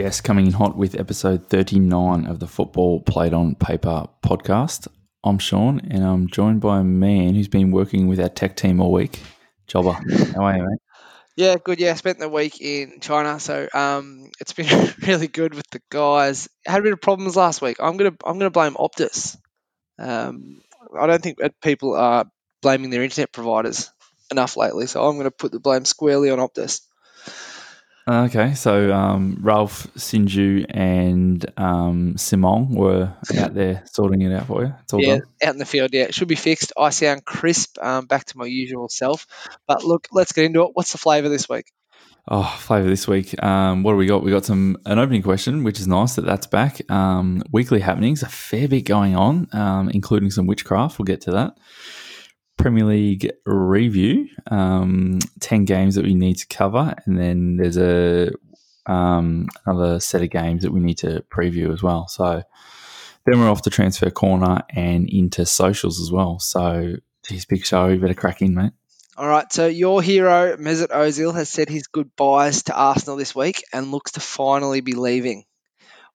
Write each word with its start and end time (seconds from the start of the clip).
Yes, 0.00 0.22
coming 0.22 0.46
in 0.46 0.52
hot 0.52 0.78
with 0.78 0.98
episode 0.98 1.50
39 1.50 2.24
of 2.24 2.38
the 2.38 2.46
Football 2.46 3.02
Played 3.02 3.34
on 3.34 3.54
Paper 3.54 4.06
podcast. 4.24 4.88
I'm 5.22 5.36
Sean 5.36 5.78
and 5.90 6.02
I'm 6.02 6.26
joined 6.26 6.62
by 6.62 6.80
a 6.80 6.82
man 6.82 7.34
who's 7.34 7.48
been 7.48 7.70
working 7.70 8.08
with 8.08 8.18
our 8.18 8.30
tech 8.30 8.56
team 8.56 8.80
all 8.80 8.92
week. 8.92 9.20
Jobber, 9.66 9.92
how 10.34 10.44
are 10.44 10.56
you, 10.56 10.62
mate? 10.62 10.78
Yeah, 11.36 11.56
good. 11.62 11.78
Yeah, 11.78 11.90
I 11.90 11.94
spent 11.96 12.18
the 12.18 12.30
week 12.30 12.62
in 12.62 13.00
China, 13.00 13.38
so 13.38 13.68
um, 13.74 14.30
it's 14.40 14.54
been 14.54 14.90
really 15.06 15.28
good 15.28 15.52
with 15.52 15.68
the 15.68 15.82
guys. 15.90 16.48
Had 16.64 16.80
a 16.80 16.82
bit 16.82 16.94
of 16.94 17.02
problems 17.02 17.36
last 17.36 17.60
week. 17.60 17.76
I'm 17.78 17.98
gonna 17.98 18.16
I'm 18.24 18.38
gonna 18.38 18.48
blame 18.48 18.76
Optus. 18.76 19.36
Um, 19.98 20.62
I 20.98 21.08
don't 21.08 21.22
think 21.22 21.40
people 21.60 21.94
are 21.94 22.24
blaming 22.62 22.88
their 22.88 23.02
internet 23.02 23.32
providers 23.32 23.90
enough 24.30 24.56
lately, 24.56 24.86
so 24.86 25.06
I'm 25.06 25.18
gonna 25.18 25.30
put 25.30 25.52
the 25.52 25.60
blame 25.60 25.84
squarely 25.84 26.30
on 26.30 26.38
Optus. 26.38 26.80
Okay, 28.10 28.54
so 28.54 28.92
um, 28.92 29.38
Ralph, 29.40 29.86
Sinju, 29.94 30.66
and 30.68 31.46
um, 31.56 32.16
Simon 32.16 32.74
were 32.74 33.14
out 33.38 33.54
there 33.54 33.84
sorting 33.86 34.22
it 34.22 34.34
out 34.34 34.48
for 34.48 34.64
you. 34.64 34.74
It's 34.82 34.92
all 34.92 35.00
yeah, 35.00 35.18
done. 35.18 35.22
out 35.44 35.52
in 35.52 35.58
the 35.58 35.64
field. 35.64 35.90
Yeah, 35.92 36.02
it 36.04 36.14
should 36.14 36.26
be 36.26 36.34
fixed. 36.34 36.72
I 36.76 36.90
sound 36.90 37.24
crisp. 37.24 37.78
Um, 37.80 38.06
back 38.06 38.24
to 38.24 38.38
my 38.38 38.46
usual 38.46 38.88
self. 38.88 39.28
But 39.68 39.84
look, 39.84 40.08
let's 40.10 40.32
get 40.32 40.44
into 40.44 40.62
it. 40.62 40.70
What's 40.74 40.90
the 40.90 40.98
flavour 40.98 41.28
this 41.28 41.48
week? 41.48 41.66
Oh, 42.26 42.42
flavour 42.58 42.88
this 42.88 43.06
week. 43.06 43.40
Um, 43.40 43.84
what 43.84 43.92
do 43.92 43.96
we 43.96 44.06
got? 44.06 44.24
We 44.24 44.32
got 44.32 44.44
some 44.44 44.78
an 44.86 44.98
opening 44.98 45.22
question, 45.22 45.62
which 45.62 45.78
is 45.78 45.86
nice 45.86 46.16
that 46.16 46.24
that's 46.24 46.48
back. 46.48 46.80
Um, 46.90 47.44
weekly 47.52 47.78
happenings, 47.78 48.24
a 48.24 48.28
fair 48.28 48.66
bit 48.66 48.86
going 48.86 49.14
on, 49.14 49.46
um, 49.52 49.88
including 49.88 50.32
some 50.32 50.48
witchcraft. 50.48 50.98
We'll 50.98 51.06
get 51.06 51.20
to 51.22 51.30
that. 51.30 51.56
Premier 52.60 52.84
League 52.84 53.30
review, 53.46 54.28
um, 54.50 55.18
10 55.40 55.64
games 55.64 55.94
that 55.94 56.04
we 56.04 56.14
need 56.14 56.36
to 56.36 56.46
cover, 56.46 56.94
and 57.06 57.18
then 57.18 57.56
there's 57.56 57.78
a 57.78 58.30
um, 58.86 59.48
another 59.64 60.00
set 60.00 60.22
of 60.22 60.30
games 60.30 60.62
that 60.62 60.72
we 60.72 60.80
need 60.80 60.98
to 60.98 61.24
preview 61.32 61.72
as 61.72 61.82
well. 61.82 62.08
So 62.08 62.42
then 63.24 63.40
we're 63.40 63.50
off 63.50 63.62
to 63.62 63.70
transfer 63.70 64.10
corner 64.10 64.62
and 64.70 65.08
into 65.08 65.46
socials 65.46 66.00
as 66.00 66.10
well. 66.12 66.38
So, 66.38 66.96
geez, 67.26 67.46
big 67.46 67.64
show. 67.64 67.88
You 67.88 67.98
better 67.98 68.14
crack 68.14 68.42
in, 68.42 68.54
mate. 68.54 68.72
All 69.16 69.28
right, 69.28 69.50
so 69.52 69.66
your 69.66 70.02
hero 70.02 70.56
Mesut 70.56 70.88
Ozil 70.88 71.34
has 71.34 71.48
said 71.48 71.68
his 71.68 71.86
goodbyes 71.86 72.64
to 72.64 72.74
Arsenal 72.74 73.16
this 73.16 73.34
week 73.34 73.62
and 73.72 73.90
looks 73.90 74.12
to 74.12 74.20
finally 74.20 74.80
be 74.80 74.94
leaving. 74.94 75.44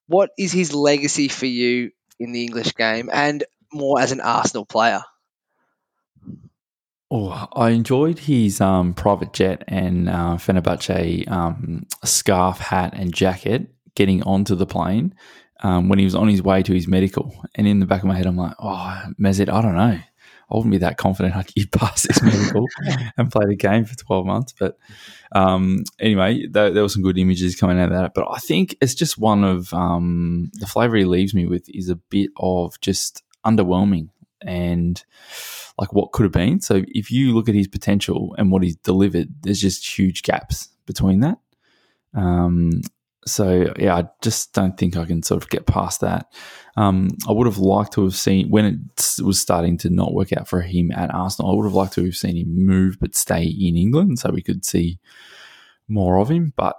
What 0.06 0.30
is 0.38 0.52
his 0.52 0.74
legacy 0.74 1.28
for 1.28 1.46
you 1.46 1.90
in 2.18 2.32
the 2.32 2.42
English 2.42 2.74
game 2.74 3.10
and 3.12 3.44
more 3.72 4.00
as 4.00 4.12
an 4.12 4.20
Arsenal 4.20 4.64
player? 4.64 5.02
Oh, 7.10 7.46
I 7.52 7.70
enjoyed 7.70 8.18
his 8.18 8.60
um, 8.60 8.92
private 8.92 9.32
jet 9.32 9.62
and 9.68 10.08
uh, 10.08 10.36
Fenerbahce 10.38 11.30
um, 11.30 11.86
scarf, 12.04 12.58
hat, 12.58 12.94
and 12.96 13.14
jacket 13.14 13.68
getting 13.94 14.22
onto 14.24 14.56
the 14.56 14.66
plane 14.66 15.14
um, 15.60 15.88
when 15.88 16.00
he 16.00 16.04
was 16.04 16.16
on 16.16 16.28
his 16.28 16.42
way 16.42 16.64
to 16.64 16.72
his 16.72 16.88
medical. 16.88 17.32
And 17.54 17.68
in 17.68 17.78
the 17.78 17.86
back 17.86 18.02
of 18.02 18.08
my 18.08 18.16
head, 18.16 18.26
I'm 18.26 18.36
like, 18.36 18.54
oh, 18.58 19.02
Mesut, 19.20 19.48
I 19.48 19.62
don't 19.62 19.76
know. 19.76 20.00
I 20.48 20.54
wouldn't 20.54 20.72
be 20.72 20.78
that 20.78 20.96
confident 20.96 21.34
I'd 21.34 21.52
get 21.54 21.72
past 21.72 22.06
this 22.06 22.22
medical 22.22 22.66
and 23.16 23.30
play 23.30 23.46
the 23.46 23.56
game 23.56 23.84
for 23.84 23.96
12 23.96 24.26
months. 24.26 24.54
But 24.58 24.76
um, 25.32 25.84
anyway, 26.00 26.46
there, 26.46 26.70
there, 26.70 26.82
were 26.82 26.88
some 26.88 27.02
good 27.02 27.18
images 27.18 27.56
coming 27.56 27.78
out 27.78 27.90
of 27.90 27.98
that. 27.98 28.14
But 28.14 28.28
I 28.30 28.38
think 28.38 28.76
it's 28.80 28.94
just 28.94 29.18
one 29.18 29.44
of 29.44 29.72
um, 29.74 30.50
the 30.54 30.66
flavour 30.66 30.96
he 30.96 31.04
leaves 31.04 31.34
me 31.34 31.46
with 31.46 31.68
is 31.68 31.88
a 31.88 31.96
bit 31.96 32.30
of 32.36 32.80
just 32.80 33.22
underwhelming 33.44 34.08
and 34.46 35.02
like 35.78 35.92
what 35.92 36.12
could 36.12 36.24
have 36.24 36.32
been. 36.32 36.60
So 36.60 36.82
if 36.88 37.10
you 37.10 37.34
look 37.34 37.48
at 37.48 37.54
his 37.54 37.68
potential 37.68 38.34
and 38.38 38.50
what 38.50 38.62
he's 38.62 38.76
delivered, 38.76 39.28
there's 39.42 39.60
just 39.60 39.98
huge 39.98 40.22
gaps 40.22 40.68
between 40.86 41.20
that. 41.20 41.38
Um, 42.14 42.80
so 43.26 43.72
yeah, 43.78 43.96
I 43.96 44.04
just 44.22 44.54
don't 44.54 44.78
think 44.78 44.96
I 44.96 45.04
can 45.04 45.22
sort 45.22 45.42
of 45.42 45.50
get 45.50 45.66
past 45.66 46.00
that. 46.00 46.32
Um, 46.76 47.08
I 47.28 47.32
would 47.32 47.46
have 47.46 47.58
liked 47.58 47.92
to 47.94 48.04
have 48.04 48.14
seen 48.14 48.50
when 48.50 48.64
it 48.64 49.22
was 49.22 49.40
starting 49.40 49.76
to 49.78 49.90
not 49.90 50.14
work 50.14 50.32
out 50.32 50.48
for 50.48 50.60
him 50.60 50.92
at 50.92 51.12
Arsenal. 51.12 51.50
I 51.50 51.54
would 51.56 51.64
have 51.64 51.74
liked 51.74 51.94
to 51.94 52.04
have 52.04 52.16
seen 52.16 52.36
him 52.36 52.64
move 52.64 52.98
but 53.00 53.16
stay 53.16 53.42
in 53.42 53.76
England 53.76 54.18
so 54.18 54.30
we 54.30 54.42
could 54.42 54.64
see 54.64 55.00
more 55.88 56.18
of 56.18 56.30
him. 56.30 56.52
But 56.56 56.76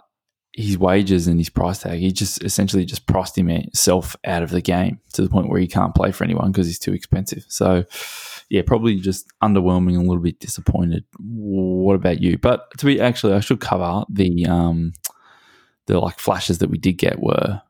his 0.57 0.75
wages 0.75 1.27
and 1.27 1.39
his 1.39 1.51
price 1.51 1.79
tag, 1.79 1.99
he 1.99 2.11
just 2.11 2.43
essentially 2.43 2.83
just 2.83 3.05
priced 3.05 3.35
himself 3.35 4.15
out 4.25 4.41
of 4.41 4.49
the 4.49 4.61
game 4.61 4.99
to 5.13 5.21
the 5.21 5.29
point 5.29 5.49
where 5.49 5.59
he 5.59 5.67
can't 5.67 5.93
play 5.93 6.11
for 6.11 6.23
anyone 6.23 6.51
because 6.51 6.65
he's 6.65 6.79
too 6.79 6.93
expensive. 6.93 7.45
So 7.47 7.85
yeah, 8.49 8.63
probably 8.65 8.95
just 8.95 9.31
underwhelming, 9.43 9.95
a 9.95 9.99
little 9.99 10.17
bit 10.17 10.39
disappointed. 10.39 11.03
What 11.19 11.93
about 11.93 12.21
you? 12.21 12.39
But 12.39 12.71
to 12.79 12.87
be 12.87 12.99
actually, 12.99 13.33
I 13.33 13.39
should 13.39 13.59
cover 13.59 14.03
the 14.09 14.47
um, 14.47 14.93
the 15.85 15.99
like 15.99 16.17
flashes 16.17 16.57
that 16.57 16.71
we 16.71 16.79
did 16.79 16.93
get 16.93 17.19
were 17.19 17.61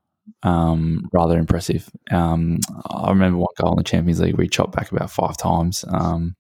um, 0.44 1.10
rather 1.12 1.38
impressive. 1.38 1.90
Um, 2.10 2.60
I 2.90 3.10
remember 3.10 3.40
one 3.40 3.48
goal 3.60 3.74
in 3.74 3.78
the 3.80 3.84
Champions 3.84 4.22
League 4.22 4.38
where 4.38 4.44
he 4.44 4.50
chopped 4.50 4.76
back 4.78 4.94
about 4.94 5.12
five 5.12 5.36
times 5.36 5.84
um, 5.90 6.38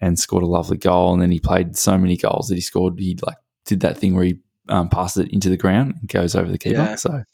and 0.00 0.18
scored 0.18 0.42
a 0.42 0.46
lovely 0.46 0.76
goal. 0.76 1.12
And 1.12 1.22
then 1.22 1.30
he 1.30 1.38
played 1.38 1.76
so 1.76 1.96
many 1.96 2.16
goals 2.16 2.48
that 2.48 2.56
he 2.56 2.60
scored. 2.60 2.98
He 2.98 3.16
like 3.24 3.38
did 3.64 3.80
that 3.80 3.98
thing 3.98 4.16
where 4.16 4.24
he 4.24 4.40
um, 4.68 4.88
passes 4.88 5.26
it 5.26 5.32
into 5.32 5.48
the 5.48 5.56
ground 5.56 5.94
and 6.00 6.08
goes 6.08 6.34
over 6.34 6.50
the 6.50 6.58
keeper. 6.58 6.76
Yeah. 6.76 6.94
So 6.96 7.24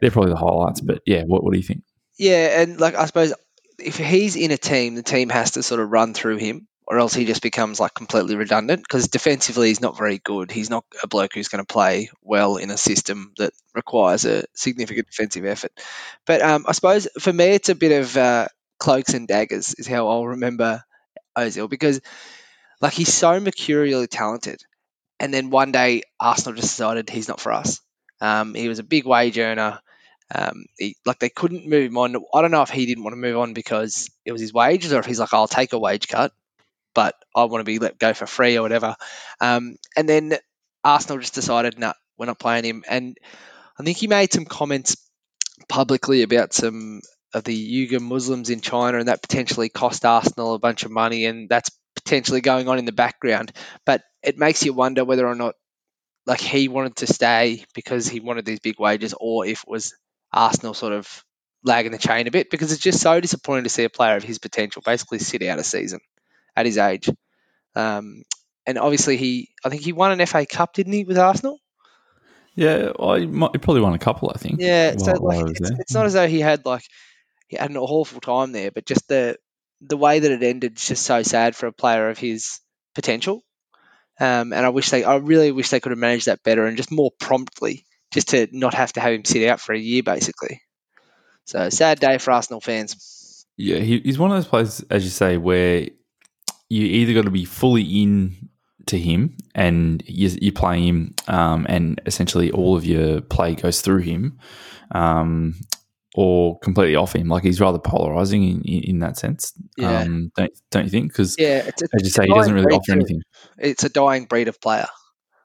they're 0.00 0.10
probably 0.10 0.32
the 0.32 0.38
highlights. 0.38 0.80
But 0.80 1.02
yeah, 1.06 1.24
what, 1.24 1.42
what 1.44 1.52
do 1.52 1.58
you 1.58 1.64
think? 1.64 1.82
Yeah, 2.18 2.60
and 2.60 2.80
like 2.80 2.94
I 2.94 3.06
suppose 3.06 3.32
if 3.78 3.96
he's 3.96 4.36
in 4.36 4.50
a 4.50 4.56
team, 4.56 4.94
the 4.94 5.02
team 5.02 5.28
has 5.30 5.52
to 5.52 5.62
sort 5.62 5.80
of 5.80 5.90
run 5.90 6.14
through 6.14 6.36
him, 6.36 6.68
or 6.86 6.98
else 6.98 7.14
he 7.14 7.24
just 7.24 7.42
becomes 7.42 7.80
like 7.80 7.94
completely 7.94 8.36
redundant. 8.36 8.82
Because 8.82 9.08
defensively, 9.08 9.68
he's 9.68 9.80
not 9.80 9.98
very 9.98 10.18
good. 10.18 10.50
He's 10.50 10.70
not 10.70 10.84
a 11.02 11.08
bloke 11.08 11.32
who's 11.34 11.48
going 11.48 11.64
to 11.64 11.72
play 11.72 12.10
well 12.22 12.56
in 12.56 12.70
a 12.70 12.76
system 12.76 13.32
that 13.38 13.52
requires 13.74 14.24
a 14.24 14.44
significant 14.54 15.08
defensive 15.08 15.44
effort. 15.44 15.72
But 16.26 16.42
um, 16.42 16.64
I 16.68 16.72
suppose 16.72 17.08
for 17.18 17.32
me, 17.32 17.46
it's 17.46 17.68
a 17.68 17.74
bit 17.74 18.00
of 18.00 18.16
uh, 18.16 18.48
cloaks 18.78 19.14
and 19.14 19.26
daggers 19.26 19.74
is 19.78 19.86
how 19.86 20.08
I'll 20.08 20.26
remember 20.26 20.82
Ozil 21.36 21.68
because 21.68 22.00
like 22.80 22.92
he's 22.92 23.12
so 23.12 23.40
mercurially 23.40 24.06
talented, 24.06 24.62
and 25.20 25.32
then 25.32 25.50
one 25.50 25.72
day 25.72 26.02
Arsenal 26.18 26.56
just 26.56 26.76
decided 26.76 27.08
he's 27.08 27.28
not 27.28 27.40
for 27.40 27.52
us. 27.52 27.80
Um, 28.20 28.54
he 28.54 28.68
was 28.68 28.78
a 28.78 28.84
big 28.84 29.04
wage 29.04 29.38
earner. 29.38 29.80
Um, 30.34 30.64
he, 30.78 30.96
like 31.04 31.18
they 31.18 31.28
couldn't 31.28 31.68
move 31.68 31.90
him 31.90 31.98
on. 31.98 32.16
I 32.34 32.42
don't 32.42 32.50
know 32.50 32.62
if 32.62 32.70
he 32.70 32.86
didn't 32.86 33.04
want 33.04 33.12
to 33.12 33.20
move 33.20 33.36
on 33.36 33.52
because 33.52 34.10
it 34.24 34.32
was 34.32 34.40
his 34.40 34.52
wages, 34.52 34.92
or 34.92 35.00
if 35.00 35.06
he's 35.06 35.20
like, 35.20 35.34
I'll 35.34 35.48
take 35.48 35.72
a 35.72 35.78
wage 35.78 36.08
cut, 36.08 36.32
but 36.94 37.14
I 37.34 37.44
want 37.44 37.60
to 37.60 37.64
be 37.64 37.78
let 37.78 37.98
go 37.98 38.14
for 38.14 38.26
free 38.26 38.56
or 38.56 38.62
whatever. 38.62 38.96
Um, 39.40 39.76
and 39.96 40.08
then 40.08 40.34
Arsenal 40.82 41.18
just 41.18 41.34
decided, 41.34 41.78
no, 41.78 41.88
nah, 41.88 41.92
we're 42.18 42.26
not 42.26 42.38
playing 42.38 42.64
him. 42.64 42.84
And 42.88 43.18
I 43.78 43.82
think 43.82 43.98
he 43.98 44.06
made 44.06 44.32
some 44.32 44.44
comments 44.44 44.96
publicly 45.68 46.22
about 46.22 46.52
some 46.52 47.00
of 47.32 47.44
the 47.44 47.88
Uyghur 47.88 48.00
Muslims 48.00 48.50
in 48.50 48.60
China, 48.60 48.98
and 48.98 49.08
that 49.08 49.22
potentially 49.22 49.68
cost 49.68 50.04
Arsenal 50.04 50.54
a 50.54 50.58
bunch 50.58 50.84
of 50.84 50.90
money, 50.90 51.26
and 51.26 51.48
that's 51.48 51.70
potentially 52.04 52.40
going 52.40 52.68
on 52.68 52.78
in 52.78 52.84
the 52.84 52.92
background. 52.92 53.52
But 53.84 54.02
it 54.22 54.38
makes 54.38 54.64
you 54.64 54.72
wonder 54.72 55.04
whether 55.04 55.26
or 55.26 55.34
not 55.34 55.54
like 56.26 56.40
he 56.40 56.68
wanted 56.68 56.96
to 56.96 57.06
stay 57.06 57.64
because 57.74 58.08
he 58.08 58.20
wanted 58.20 58.44
these 58.44 58.60
big 58.60 58.78
wages, 58.78 59.14
or 59.18 59.46
if 59.46 59.62
it 59.62 59.68
was 59.68 59.94
Arsenal 60.32 60.74
sort 60.74 60.92
of 60.92 61.24
lagging 61.62 61.92
the 61.92 61.98
chain 61.98 62.26
a 62.26 62.30
bit 62.30 62.50
because 62.50 62.72
it's 62.72 62.82
just 62.82 63.00
so 63.00 63.20
disappointing 63.20 63.64
to 63.64 63.70
see 63.70 63.84
a 63.84 63.90
player 63.90 64.16
of 64.16 64.22
his 64.22 64.38
potential 64.38 64.82
basically 64.84 65.18
sit 65.18 65.42
out 65.42 65.58
a 65.58 65.64
season 65.64 66.00
at 66.54 66.66
his 66.66 66.78
age. 66.78 67.08
Um, 67.74 68.22
and 68.66 68.78
obviously, 68.78 69.16
he 69.16 69.50
I 69.64 69.68
think 69.68 69.82
he 69.82 69.92
won 69.92 70.18
an 70.18 70.26
FA 70.26 70.46
Cup, 70.46 70.74
didn't 70.74 70.92
he, 70.92 71.04
with 71.04 71.18
Arsenal? 71.18 71.58
Yeah, 72.54 72.92
well, 72.98 73.16
he, 73.16 73.26
might, 73.26 73.50
he 73.52 73.58
probably 73.58 73.82
won 73.82 73.94
a 73.94 73.98
couple, 73.98 74.30
I 74.32 74.38
think. 74.38 74.60
Yeah, 74.60 74.96
so 74.96 75.12
like, 75.14 75.44
it's, 75.50 75.70
it's, 75.70 75.92
not 75.94 76.06
as 76.06 76.12
though 76.12 76.28
he 76.28 76.38
had 76.38 76.64
like 76.64 76.84
he 77.48 77.56
had 77.56 77.70
an 77.70 77.76
awful 77.76 78.20
time 78.20 78.52
there, 78.52 78.70
but 78.70 78.86
just 78.86 79.08
the 79.08 79.36
the 79.88 79.96
way 79.96 80.18
that 80.18 80.30
it 80.30 80.42
ended 80.42 80.76
is 80.76 80.88
just 80.88 81.04
so 81.04 81.22
sad 81.22 81.54
for 81.56 81.66
a 81.66 81.72
player 81.72 82.08
of 82.10 82.18
his 82.18 82.60
potential. 82.94 83.42
Um, 84.20 84.52
and 84.52 84.64
I 84.64 84.68
wish 84.68 84.90
they, 84.90 85.04
I 85.04 85.16
really 85.16 85.50
wish 85.50 85.70
they 85.70 85.80
could 85.80 85.90
have 85.90 85.98
managed 85.98 86.26
that 86.26 86.42
better 86.42 86.66
and 86.66 86.76
just 86.76 86.92
more 86.92 87.10
promptly 87.18 87.84
just 88.12 88.28
to 88.28 88.46
not 88.52 88.74
have 88.74 88.92
to 88.92 89.00
have 89.00 89.12
him 89.12 89.24
sit 89.24 89.48
out 89.48 89.60
for 89.60 89.72
a 89.72 89.78
year, 89.78 90.02
basically. 90.02 90.62
So 91.46 91.68
sad 91.68 92.00
day 92.00 92.18
for 92.18 92.30
Arsenal 92.30 92.60
fans. 92.60 93.44
Yeah, 93.56 93.78
he, 93.78 93.98
he's 94.00 94.18
one 94.18 94.30
of 94.30 94.36
those 94.36 94.46
players, 94.46 94.84
as 94.88 95.04
you 95.04 95.10
say, 95.10 95.36
where 95.36 95.88
you 96.68 96.84
either 96.86 97.12
got 97.12 97.24
to 97.24 97.30
be 97.30 97.44
fully 97.44 97.82
in 97.82 98.48
to 98.86 98.98
him 98.98 99.36
and 99.54 100.02
you, 100.06 100.52
play 100.52 100.86
him, 100.86 101.14
um, 101.26 101.66
and 101.68 102.00
essentially 102.06 102.50
all 102.50 102.76
of 102.76 102.84
your 102.84 103.20
play 103.20 103.54
goes 103.54 103.80
through 103.80 104.00
him, 104.00 104.38
um, 104.92 105.54
or 106.14 106.58
completely 106.60 106.96
off 106.96 107.14
him. 107.14 107.28
Like 107.28 107.42
he's 107.42 107.60
rather 107.60 107.78
polarizing 107.78 108.42
in, 108.44 108.62
in, 108.62 108.82
in 108.84 108.98
that 109.00 109.18
sense. 109.18 109.52
Yeah. 109.76 110.00
Um, 110.00 110.30
don't 110.36 110.52
don't 110.70 110.84
you 110.84 110.90
think? 110.90 111.12
Because 111.12 111.36
yeah, 111.38 111.64
it's 111.66 111.82
a, 111.82 111.86
as 111.94 112.02
you 112.04 112.10
say, 112.10 112.26
he 112.26 112.32
doesn't 112.32 112.54
really 112.54 112.72
offer 112.72 112.92
anything. 112.92 113.20
It's 113.58 113.84
a 113.84 113.88
dying 113.88 114.26
breed 114.26 114.48
of 114.48 114.60
player. 114.60 114.86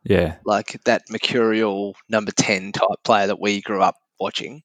Yeah. 0.03 0.35
Like 0.45 0.79
that 0.85 1.03
mercurial 1.09 1.95
number 2.07 2.31
10 2.31 2.71
type 2.71 3.03
player 3.03 3.27
that 3.27 3.39
we 3.39 3.61
grew 3.61 3.81
up 3.81 3.95
watching. 4.19 4.63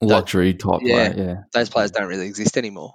Luxury 0.00 0.54
type 0.54 0.80
yeah, 0.82 1.12
player, 1.12 1.26
yeah. 1.26 1.34
Those 1.52 1.70
players 1.70 1.90
don't 1.90 2.06
really 2.06 2.26
exist 2.26 2.56
anymore. 2.58 2.94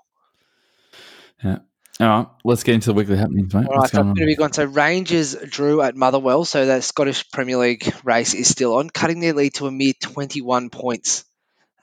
Yeah. 1.44 1.58
All 2.00 2.08
right, 2.08 2.28
let's 2.44 2.64
get 2.64 2.76
into 2.76 2.88
the 2.88 2.94
weekly 2.94 3.18
happenings, 3.18 3.54
mate. 3.54 3.68
All 3.68 3.78
right, 3.78 3.90
so 3.90 4.04
big 4.16 4.40
one. 4.40 4.54
So 4.54 4.66
Rangers 4.66 5.36
drew 5.36 5.82
at 5.82 5.96
Motherwell, 5.96 6.46
so 6.46 6.66
the 6.66 6.82
Scottish 6.82 7.30
Premier 7.30 7.58
League 7.58 7.94
race 8.04 8.34
is 8.34 8.48
still 8.48 8.76
on, 8.78 8.90
cutting 8.90 9.20
their 9.20 9.34
lead 9.34 9.54
to 9.56 9.68
a 9.68 9.72
mere 9.72 9.94
21 10.02 10.70
points. 10.70 11.26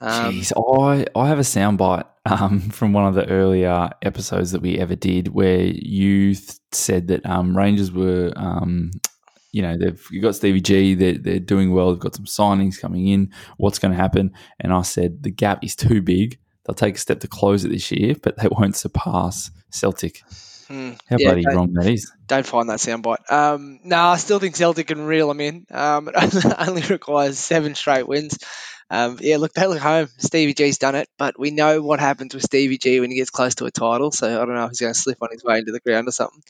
Um, 0.01 0.33
Jeez, 0.33 0.53
I 0.55 1.05
I 1.19 1.27
have 1.27 1.39
a 1.39 1.43
soundbite 1.43 2.05
um, 2.25 2.59
from 2.71 2.93
one 2.93 3.05
of 3.05 3.15
the 3.15 3.27
earlier 3.27 3.89
episodes 4.01 4.51
that 4.51 4.61
we 4.61 4.77
ever 4.77 4.95
did 4.95 5.29
where 5.29 5.61
you 5.61 6.35
th- 6.35 6.57
said 6.71 7.07
that 7.07 7.25
um, 7.25 7.55
Rangers 7.57 7.91
were, 7.91 8.31
um, 8.35 8.91
you 9.51 9.61
know, 9.61 9.77
they've 9.77 10.01
you 10.11 10.21
got 10.21 10.35
Stevie 10.35 10.61
G, 10.61 10.93
they're, 10.95 11.17
they're 11.17 11.39
doing 11.39 11.73
well, 11.73 11.91
they've 11.91 11.99
got 11.99 12.15
some 12.15 12.25
signings 12.25 12.79
coming 12.79 13.07
in. 13.07 13.33
What's 13.57 13.79
going 13.79 13.91
to 13.91 13.97
happen? 13.97 14.31
And 14.59 14.71
I 14.71 14.83
said 14.83 15.23
the 15.23 15.31
gap 15.31 15.63
is 15.63 15.75
too 15.75 16.01
big. 16.01 16.39
They'll 16.65 16.75
take 16.75 16.95
a 16.95 16.99
step 16.99 17.19
to 17.21 17.27
close 17.27 17.65
it 17.65 17.69
this 17.69 17.91
year, 17.91 18.15
but 18.21 18.37
they 18.37 18.47
won't 18.51 18.75
surpass 18.75 19.51
Celtic. 19.71 20.21
Hmm. 20.67 20.91
How 21.09 21.17
yeah, 21.17 21.29
bloody 21.29 21.45
wrong 21.47 21.73
that 21.73 21.87
is. 21.87 22.11
Don't 22.27 22.45
find 22.45 22.69
that 22.69 22.77
soundbite. 22.77 23.31
Um, 23.31 23.79
no, 23.83 23.97
I 23.97 24.17
still 24.17 24.37
think 24.37 24.55
Celtic 24.55 24.85
can 24.85 25.01
reel 25.01 25.27
them 25.27 25.41
in. 25.41 25.65
Um, 25.71 26.11
it 26.15 26.45
only 26.59 26.83
requires 26.83 27.39
seven 27.39 27.73
straight 27.73 28.07
wins. 28.07 28.37
Um, 28.89 29.17
yeah, 29.21 29.37
look, 29.37 29.53
they 29.53 29.67
look 29.67 29.79
home. 29.79 30.09
Stevie 30.17 30.53
G's 30.53 30.79
done 30.79 30.95
it, 30.95 31.07
but 31.17 31.39
we 31.39 31.51
know 31.51 31.81
what 31.81 31.99
happens 31.99 32.33
with 32.33 32.43
Stevie 32.43 32.77
G 32.77 32.99
when 32.99 33.11
he 33.11 33.17
gets 33.17 33.29
close 33.29 33.55
to 33.55 33.65
a 33.65 33.71
title. 33.71 34.11
So 34.11 34.27
I 34.27 34.45
don't 34.45 34.55
know 34.55 34.65
if 34.65 34.71
he's 34.71 34.79
going 34.79 34.93
to 34.93 34.99
slip 34.99 35.21
on 35.21 35.29
his 35.31 35.43
way 35.43 35.59
into 35.59 35.71
the 35.71 35.79
ground 35.79 36.07
or 36.07 36.11
something. 36.11 36.41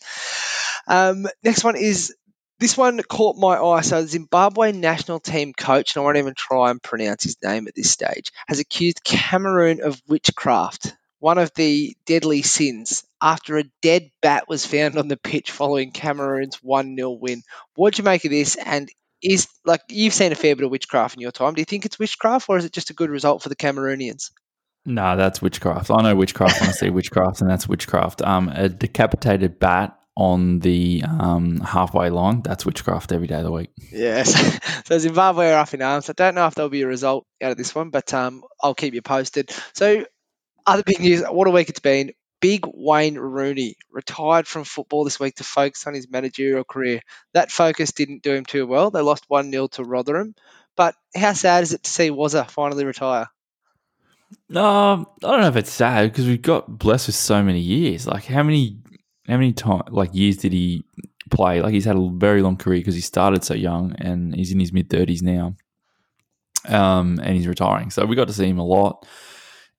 Um, 0.87 1.27
next 1.43 1.63
one 1.63 1.75
is 1.75 2.15
this 2.59 2.77
one 2.77 3.01
caught 3.01 3.37
my 3.37 3.57
eye. 3.57 3.81
So, 3.81 4.05
Zimbabwe 4.05 4.73
national 4.73 5.19
team 5.19 5.53
coach, 5.53 5.95
and 5.95 6.01
I 6.01 6.05
won't 6.05 6.17
even 6.17 6.33
try 6.35 6.71
and 6.71 6.81
pronounce 6.81 7.23
his 7.23 7.37
name 7.41 7.67
at 7.67 7.75
this 7.75 7.91
stage, 7.91 8.31
has 8.47 8.59
accused 8.59 9.03
Cameroon 9.03 9.81
of 9.81 10.01
witchcraft, 10.07 10.95
one 11.19 11.37
of 11.37 11.53
the 11.55 11.95
deadly 12.05 12.41
sins, 12.41 13.03
after 13.21 13.57
a 13.57 13.63
dead 13.81 14.11
bat 14.21 14.47
was 14.47 14.65
found 14.65 14.97
on 14.97 15.07
the 15.07 15.17
pitch 15.17 15.51
following 15.51 15.91
Cameroon's 15.91 16.57
1 16.61 16.95
0 16.95 17.11
win. 17.11 17.43
What 17.75 17.93
do 17.95 18.01
you 18.01 18.05
make 18.05 18.25
of 18.25 18.31
this? 18.31 18.55
And 18.55 18.89
is 19.21 19.47
like 19.65 19.81
you've 19.89 20.13
seen 20.13 20.31
a 20.31 20.35
fair 20.35 20.55
bit 20.55 20.65
of 20.65 20.71
witchcraft 20.71 21.15
in 21.15 21.21
your 21.21 21.31
time. 21.31 21.53
Do 21.53 21.61
you 21.61 21.65
think 21.65 21.85
it's 21.85 21.99
witchcraft, 21.99 22.49
or 22.49 22.57
is 22.57 22.65
it 22.65 22.73
just 22.73 22.89
a 22.89 22.93
good 22.93 23.09
result 23.09 23.41
for 23.43 23.49
the 23.49 23.55
Cameroonians? 23.55 24.31
No, 24.85 25.17
that's 25.17 25.41
witchcraft. 25.41 25.91
I 25.91 26.01
know 26.01 26.15
witchcraft 26.15 26.61
when 26.61 26.69
I 26.69 26.73
see 26.73 26.89
witchcraft, 26.89 27.41
and 27.41 27.49
that's 27.49 27.67
witchcraft. 27.67 28.21
Um, 28.21 28.49
a 28.49 28.69
decapitated 28.69 29.59
bat 29.59 29.99
on 30.15 30.59
the 30.59 31.03
um, 31.07 31.59
halfway 31.61 32.09
line. 32.09 32.41
That's 32.41 32.65
witchcraft 32.65 33.11
every 33.11 33.27
day 33.27 33.35
of 33.35 33.43
the 33.43 33.51
week. 33.51 33.69
Yes. 33.91 34.59
so 34.85 34.97
Zimbabwe 34.97 35.51
are 35.51 35.59
up 35.59 35.73
in 35.73 35.81
arms. 35.81 36.09
I 36.09 36.13
don't 36.13 36.35
know 36.35 36.47
if 36.47 36.55
there'll 36.55 36.69
be 36.69 36.81
a 36.81 36.87
result 36.87 37.25
out 37.41 37.51
of 37.51 37.57
this 37.57 37.73
one, 37.73 37.89
but 37.89 38.13
um, 38.13 38.43
I'll 38.61 38.75
keep 38.75 38.93
you 38.93 39.01
posted. 39.01 39.51
So, 39.73 40.05
other 40.65 40.83
big 40.83 40.99
news. 40.99 41.23
What 41.23 41.47
a 41.47 41.51
week 41.51 41.69
it's 41.69 41.79
been. 41.79 42.11
Big 42.41 42.65
Wayne 42.73 43.17
Rooney 43.17 43.75
retired 43.91 44.47
from 44.47 44.63
football 44.63 45.03
this 45.03 45.19
week 45.19 45.35
to 45.35 45.43
focus 45.43 45.85
on 45.87 45.93
his 45.93 46.09
managerial 46.09 46.63
career. 46.63 47.01
That 47.33 47.51
focus 47.51 47.91
didn't 47.91 48.23
do 48.23 48.33
him 48.33 48.45
too 48.45 48.65
well. 48.65 48.91
They 48.91 49.01
lost 49.01 49.25
1 49.27 49.51
0 49.51 49.67
to 49.67 49.83
Rotherham. 49.83 50.35
But 50.75 50.95
how 51.15 51.33
sad 51.33 51.63
is 51.63 51.73
it 51.73 51.83
to 51.83 51.89
see 51.89 52.09
Wazza 52.09 52.49
finally 52.49 52.85
retire? 52.85 53.27
No, 54.47 55.09
I 55.23 55.27
don't 55.27 55.41
know 55.41 55.47
if 55.47 55.55
it's 55.55 55.71
sad 55.71 56.09
because 56.11 56.25
we've 56.25 56.41
got 56.41 56.79
blessed 56.79 57.07
with 57.07 57.15
so 57.15 57.43
many 57.43 57.59
years. 57.59 58.07
Like, 58.07 58.25
how 58.25 58.43
many 58.43 58.77
how 59.27 59.35
many 59.35 59.53
time 59.53 59.83
like 59.89 60.11
years 60.13 60.37
did 60.37 60.53
he 60.53 60.85
play? 61.29 61.61
Like 61.61 61.73
he's 61.73 61.85
had 61.85 61.97
a 61.97 62.09
very 62.13 62.41
long 62.41 62.57
career 62.57 62.79
because 62.79 62.95
he 62.95 63.01
started 63.01 63.43
so 63.43 63.53
young 63.53 63.95
and 63.97 64.35
he's 64.35 64.51
in 64.51 64.59
his 64.59 64.71
mid 64.71 64.89
thirties 64.89 65.21
now. 65.21 65.55
Um, 66.67 67.19
and 67.23 67.35
he's 67.35 67.47
retiring, 67.47 67.89
so 67.89 68.05
we 68.05 68.15
got 68.15 68.27
to 68.27 68.33
see 68.33 68.47
him 68.47 68.59
a 68.59 68.65
lot. 68.65 69.05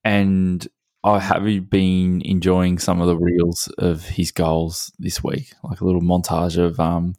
And 0.03 0.67
I 1.03 1.19
have 1.19 1.43
been 1.69 2.21
enjoying 2.21 2.77
some 2.77 3.01
of 3.01 3.07
the 3.07 3.17
reels 3.17 3.67
of 3.77 4.03
his 4.05 4.31
goals 4.31 4.91
this 4.99 5.23
week, 5.23 5.53
like 5.63 5.81
a 5.81 5.85
little 5.85 6.01
montage 6.01 6.57
of 6.57 6.79
um, 6.79 7.15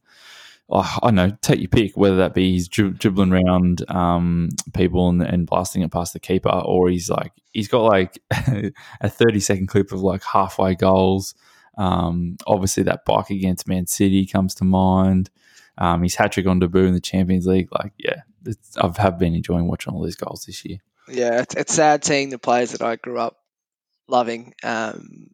oh, 0.71 0.99
I 1.03 1.07
don't 1.09 1.15
know, 1.17 1.37
take 1.43 1.61
your 1.61 1.69
pick, 1.69 1.97
whether 1.97 2.17
that 2.19 2.35
be 2.35 2.53
he's 2.53 2.69
dribbling 2.69 3.33
around 3.33 3.89
um, 3.91 4.51
people 4.73 5.09
and, 5.09 5.21
and, 5.21 5.47
blasting 5.47 5.83
it 5.83 5.91
past 5.91 6.13
the 6.13 6.21
keeper, 6.21 6.49
or 6.49 6.89
he's 6.91 7.11
like 7.11 7.33
he's 7.53 7.69
got 7.69 7.83
like 7.83 8.23
a 9.01 9.09
thirty 9.09 9.41
second 9.41 9.67
clip 9.67 9.91
of 9.91 10.01
like 10.01 10.23
halfway 10.23 10.75
goals 10.75 11.35
um, 11.79 12.37
obviously, 12.47 12.83
that 12.85 13.05
bike 13.05 13.31
against 13.31 13.69
Man 13.69 13.87
City 13.87 14.27
comes 14.27 14.55
to 14.57 14.65
mind. 14.65 15.31
Um, 15.79 16.03
his 16.03 16.15
hat 16.15 16.33
trick 16.33 16.47
on 16.47 16.59
debut 16.59 16.85
in 16.85 16.95
the 16.95 17.01
Champions 17.01 17.47
League. 17.47 17.69
Like, 17.73 17.93
yeah, 17.99 18.23
I've 18.77 18.97
have 18.99 19.19
been 19.19 19.35
enjoying 19.35 19.69
watching 19.69 19.95
all 19.95 20.03
these 20.03 20.17
goals 20.17 20.45
this 20.45 20.65
year. 20.65 20.79
Yeah, 21.09 21.41
it's, 21.41 21.55
it's 21.55 21.75
sad 21.75 22.05
seeing 22.05 22.29
the 22.29 22.39
players 22.39 22.73
that 22.73 22.83
I 22.83 22.97
grew 22.97 23.19
up 23.19 23.39
loving 24.13 24.55
um, 24.63 25.29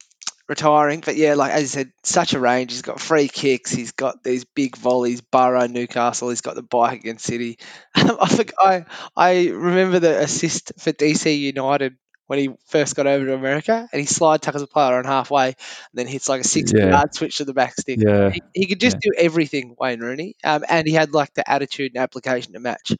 retiring. 0.48 1.02
But 1.04 1.16
yeah, 1.16 1.34
like 1.34 1.52
as 1.52 1.62
you 1.62 1.68
said, 1.68 1.92
such 2.02 2.32
a 2.32 2.40
range. 2.40 2.72
He's 2.72 2.82
got 2.82 3.00
free 3.00 3.28
kicks. 3.28 3.70
He's 3.70 3.92
got 3.92 4.22
these 4.22 4.44
big 4.44 4.76
volleys. 4.76 5.20
Borough, 5.20 5.66
Newcastle. 5.66 6.30
He's 6.30 6.40
got 6.40 6.54
the 6.54 6.62
bike 6.62 7.00
against 7.00 7.26
City. 7.26 7.58
I 7.94 8.26
think 8.28 8.52
I 8.58 8.86
I 9.16 9.48
remember 9.48 9.98
the 9.98 10.18
assist 10.18 10.72
for 10.78 10.92
DC 10.92 11.38
United 11.38 11.96
when 12.28 12.38
he 12.38 12.50
first 12.66 12.94
got 12.94 13.06
over 13.06 13.24
to 13.24 13.34
America, 13.34 13.88
and 13.90 14.00
he 14.00 14.06
slide 14.06 14.42
tackles 14.42 14.62
a 14.62 14.66
player 14.66 14.98
on 14.98 15.04
halfway, 15.04 15.46
and 15.46 15.56
then 15.94 16.06
hits 16.06 16.28
like 16.28 16.42
a 16.42 16.44
six 16.44 16.72
yeah. 16.74 16.90
yard 16.90 17.14
switch 17.14 17.38
to 17.38 17.44
the 17.44 17.54
back 17.54 17.74
stick. 17.74 17.98
Yeah. 18.00 18.30
He, 18.30 18.42
he 18.54 18.66
could 18.66 18.80
just 18.80 18.98
yeah. 19.02 19.10
do 19.10 19.24
everything, 19.24 19.74
Wayne 19.80 20.00
Rooney, 20.00 20.36
um, 20.44 20.62
and 20.68 20.86
he 20.86 20.92
had 20.92 21.12
like 21.14 21.32
the 21.34 21.50
attitude 21.50 21.92
and 21.94 22.02
application 22.02 22.52
to 22.52 22.60
match. 22.60 22.92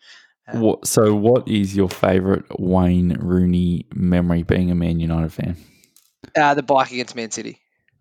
What, 0.52 0.86
so, 0.86 1.14
what 1.14 1.46
is 1.48 1.76
your 1.76 1.88
favourite 1.88 2.44
Wayne 2.58 3.16
Rooney 3.20 3.86
memory 3.94 4.42
being 4.42 4.70
a 4.70 4.74
Man 4.74 4.98
United 4.98 5.32
fan? 5.32 5.56
Uh, 6.36 6.54
the 6.54 6.62
bike 6.62 6.90
against 6.90 7.14
Man 7.14 7.30
City. 7.30 7.60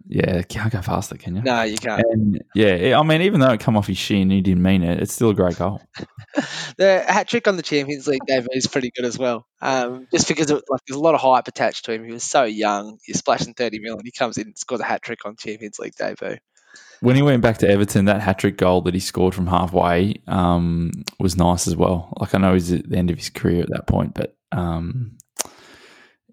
Yeah, 0.10 0.42
can't 0.44 0.72
go 0.72 0.82
faster, 0.82 1.18
can 1.18 1.36
you? 1.36 1.42
No, 1.42 1.64
you 1.64 1.78
can't. 1.78 2.02
And 2.10 2.42
yeah, 2.56 2.98
I 2.98 3.04
mean, 3.04 3.24
even 3.24 3.42
though 3.42 3.52
it 3.52 3.60
come 3.60 3.76
off 3.76 3.88
his 3.88 3.98
shin, 3.98 4.30
he 4.30 4.40
didn't 4.40 4.64
mean 4.64 4.82
it. 4.82 5.02
It's 5.02 5.14
still 5.14 5.32
a 5.32 5.34
great 5.34 5.58
goal. 5.58 5.82
the 6.78 7.04
hat 7.06 7.28
trick 7.28 7.48
on 7.48 7.58
the 7.58 7.62
Champions 7.62 8.08
League 8.08 8.22
debut 8.26 8.48
is 8.54 8.68
pretty 8.68 8.90
good 8.96 9.04
as 9.06 9.18
well. 9.18 9.46
Um, 9.62 10.08
just 10.14 10.30
because 10.30 10.50
of, 10.50 10.64
like 10.70 10.82
there's 10.88 10.98
a 10.98 11.02
lot 11.04 11.16
of 11.16 11.20
hype 11.20 11.50
attached 11.50 11.86
to 11.86 11.92
him. 11.92 12.06
He 12.06 12.14
was 12.14 12.24
so 12.24 12.46
young. 12.46 13.00
He's 13.04 13.20
splashing 13.20 13.54
thirty 13.54 13.80
million. 13.80 14.00
He 14.06 14.12
comes 14.12 14.38
in 14.38 14.48
and 14.48 14.58
scores 14.58 14.80
a 14.80 14.86
hat 14.86 15.02
trick 15.02 15.26
on 15.26 15.36
Champions 15.36 15.78
League 15.78 15.96
debut. 15.96 16.38
When 17.00 17.16
he 17.16 17.22
went 17.22 17.44
back 17.44 17.60
to 17.60 17.70
Everton, 17.70 18.06
that 18.06 18.22
hat 18.22 18.40
trick 18.40 18.58
goal 18.58 18.82
that 18.82 18.94
he 18.94 19.00
scored 19.00 19.36
from 19.36 19.48
halfway 19.48 20.22
um, 20.28 20.92
was 21.20 21.38
nice 21.38 21.68
as 21.68 21.76
well. 21.76 22.12
Like 22.20 22.34
I 22.34 22.40
know 22.40 22.54
he's 22.54 22.72
at 22.72 22.90
the 22.90 22.98
end 22.98 23.12
of 23.12 23.18
his 23.18 23.30
career 23.30 23.62
at 23.62 23.70
that 23.70 23.86
point, 23.86 24.16
but 24.16 24.36
um, 24.52 25.18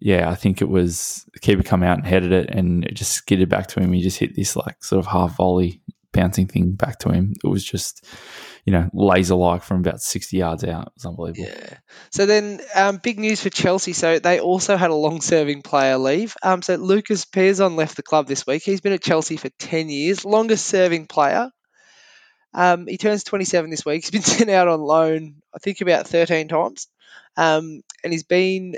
yeah, 0.01 0.31
I 0.31 0.35
think 0.35 0.63
it 0.63 0.69
was 0.69 1.27
the 1.35 1.41
keeper 1.41 1.63
come 1.63 1.83
out 1.83 1.99
and 1.99 2.07
headed 2.07 2.33
it 2.33 2.51
and 2.51 2.85
it 2.85 2.95
just 2.95 3.13
skidded 3.13 3.49
back 3.49 3.67
to 3.69 3.81
him. 3.81 3.93
He 3.93 4.03
just 4.03 4.19
hit 4.19 4.35
this 4.35 4.57
like 4.57 4.83
sort 4.83 5.01
of 5.01 5.07
half 5.07 5.37
volley 5.37 5.83
bouncing 6.15 6.47
thing 6.47 6.73
back 6.73 6.99
to 7.01 7.11
him. 7.11 7.35
It 7.45 7.47
was 7.47 7.63
just, 7.63 8.07
you 8.65 8.73
know, 8.73 8.89
laser 8.95 9.35
like 9.35 9.63
from 9.63 9.81
about 9.81 10.01
60 10.01 10.37
yards 10.37 10.65
out. 10.65 10.87
It 10.87 10.93
was 10.97 11.05
unbelievable. 11.05 11.49
Yeah. 11.49 11.77
So 12.11 12.25
then, 12.25 12.61
um, 12.75 13.01
big 13.03 13.19
news 13.19 13.43
for 13.43 13.51
Chelsea. 13.51 13.93
So 13.93 14.19
they 14.19 14.41
also 14.41 14.77
had 14.77 14.91
a 14.91 14.95
long 14.95 15.21
serving 15.21 15.63
player 15.63 15.99
leave. 15.99 16.35
Um, 16.43 16.63
so 16.63 16.77
Lucas 16.77 17.27
Piazon 17.27 17.77
left 17.77 17.97
the 17.97 18.03
club 18.03 18.27
this 18.27 18.47
week. 18.47 18.63
He's 18.63 18.81
been 18.81 18.93
at 18.93 19.03
Chelsea 19.03 19.37
for 19.37 19.51
10 19.59 19.91
years, 19.91 20.25
longest 20.25 20.65
serving 20.65 21.07
player. 21.07 21.51
Um, 22.55 22.87
he 22.87 22.97
turns 22.97 23.25
27 23.25 23.69
this 23.69 23.85
week. 23.85 24.05
He's 24.05 24.11
been 24.11 24.23
sent 24.39 24.51
out 24.51 24.69
on 24.69 24.81
loan, 24.81 25.43
I 25.55 25.59
think, 25.59 25.81
about 25.81 26.07
13 26.07 26.49
times. 26.49 26.89
Um, 27.37 27.83
and 28.03 28.13
he's 28.13 28.23
been 28.23 28.77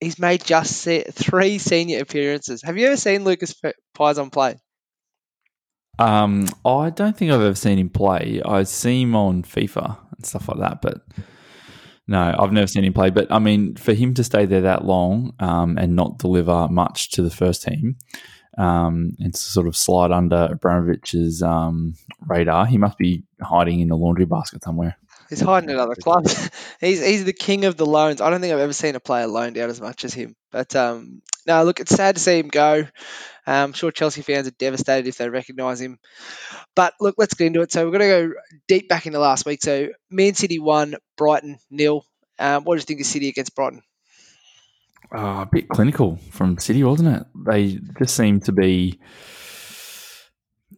he's 0.00 0.18
made 0.18 0.44
just 0.44 0.84
three 0.84 1.58
senior 1.58 2.00
appearances. 2.00 2.62
Have 2.62 2.78
you 2.78 2.86
ever 2.86 2.96
seen 2.96 3.24
Lucas 3.24 3.60
Piazon 3.96 4.32
play? 4.32 4.56
Um, 6.00 6.46
I 6.64 6.88
don't 6.88 7.14
think 7.14 7.30
I've 7.30 7.42
ever 7.42 7.54
seen 7.54 7.78
him 7.78 7.90
play. 7.90 8.40
I 8.44 8.62
see 8.62 9.02
him 9.02 9.14
on 9.14 9.42
FIFA 9.42 9.98
and 10.16 10.24
stuff 10.24 10.48
like 10.48 10.58
that, 10.58 10.80
but 10.80 11.02
no, 12.08 12.34
I've 12.38 12.52
never 12.52 12.66
seen 12.66 12.84
him 12.84 12.94
play. 12.94 13.10
But 13.10 13.30
I 13.30 13.38
mean, 13.38 13.76
for 13.76 13.92
him 13.92 14.14
to 14.14 14.24
stay 14.24 14.46
there 14.46 14.62
that 14.62 14.84
long 14.84 15.34
um, 15.40 15.76
and 15.76 15.94
not 15.94 16.18
deliver 16.18 16.68
much 16.68 17.10
to 17.12 17.22
the 17.22 17.30
first 17.30 17.62
team 17.62 17.96
um, 18.56 19.14
and 19.18 19.36
sort 19.36 19.66
of 19.66 19.76
slide 19.76 20.10
under 20.10 20.48
Abramovich's 20.50 21.42
um, 21.42 21.94
radar, 22.26 22.64
he 22.64 22.78
must 22.78 22.96
be 22.96 23.24
hiding 23.42 23.80
in 23.80 23.90
a 23.90 23.96
laundry 23.96 24.24
basket 24.24 24.64
somewhere. 24.64 24.96
He's 25.28 25.40
hiding 25.40 25.70
at 25.70 25.76
other 25.76 25.94
clubs. 25.94 26.50
he's 26.80 27.04
he's 27.04 27.24
the 27.26 27.34
king 27.34 27.66
of 27.66 27.76
the 27.76 27.86
loans. 27.86 28.22
I 28.22 28.30
don't 28.30 28.40
think 28.40 28.54
I've 28.54 28.60
ever 28.60 28.72
seen 28.72 28.96
a 28.96 29.00
player 29.00 29.26
loaned 29.26 29.58
out 29.58 29.68
as 29.68 29.80
much 29.80 30.04
as 30.04 30.14
him. 30.14 30.34
But 30.50 30.74
um, 30.74 31.20
no, 31.46 31.62
look, 31.62 31.78
it's 31.78 31.94
sad 31.94 32.16
to 32.16 32.20
see 32.20 32.38
him 32.38 32.48
go. 32.48 32.86
Um, 33.50 33.56
I'm 33.56 33.72
sure 33.72 33.90
Chelsea 33.90 34.22
fans 34.22 34.46
are 34.46 34.52
devastated 34.52 35.08
if 35.08 35.18
they 35.18 35.28
recognise 35.28 35.80
him. 35.80 35.98
But 36.76 36.94
look, 37.00 37.16
let's 37.18 37.34
get 37.34 37.48
into 37.48 37.62
it. 37.62 37.72
So 37.72 37.84
we're 37.84 37.98
going 37.98 38.08
to 38.08 38.28
go 38.28 38.40
deep 38.68 38.88
back 38.88 39.06
into 39.06 39.18
last 39.18 39.44
week. 39.44 39.60
So 39.60 39.88
Man 40.08 40.34
City 40.34 40.60
won, 40.60 40.94
Brighton 41.16 41.58
nil. 41.68 42.06
Um, 42.38 42.62
what 42.62 42.76
do 42.76 42.78
you 42.78 42.84
think 42.84 43.00
of 43.00 43.06
City 43.06 43.28
against 43.28 43.56
Brighton? 43.56 43.82
Oh, 45.12 45.40
a 45.40 45.48
bit 45.50 45.68
clinical 45.68 46.20
from 46.30 46.58
City, 46.58 46.84
wasn't 46.84 47.16
it? 47.16 47.26
They 47.44 47.80
just 47.98 48.14
seem 48.14 48.38
to 48.42 48.52
be 48.52 49.00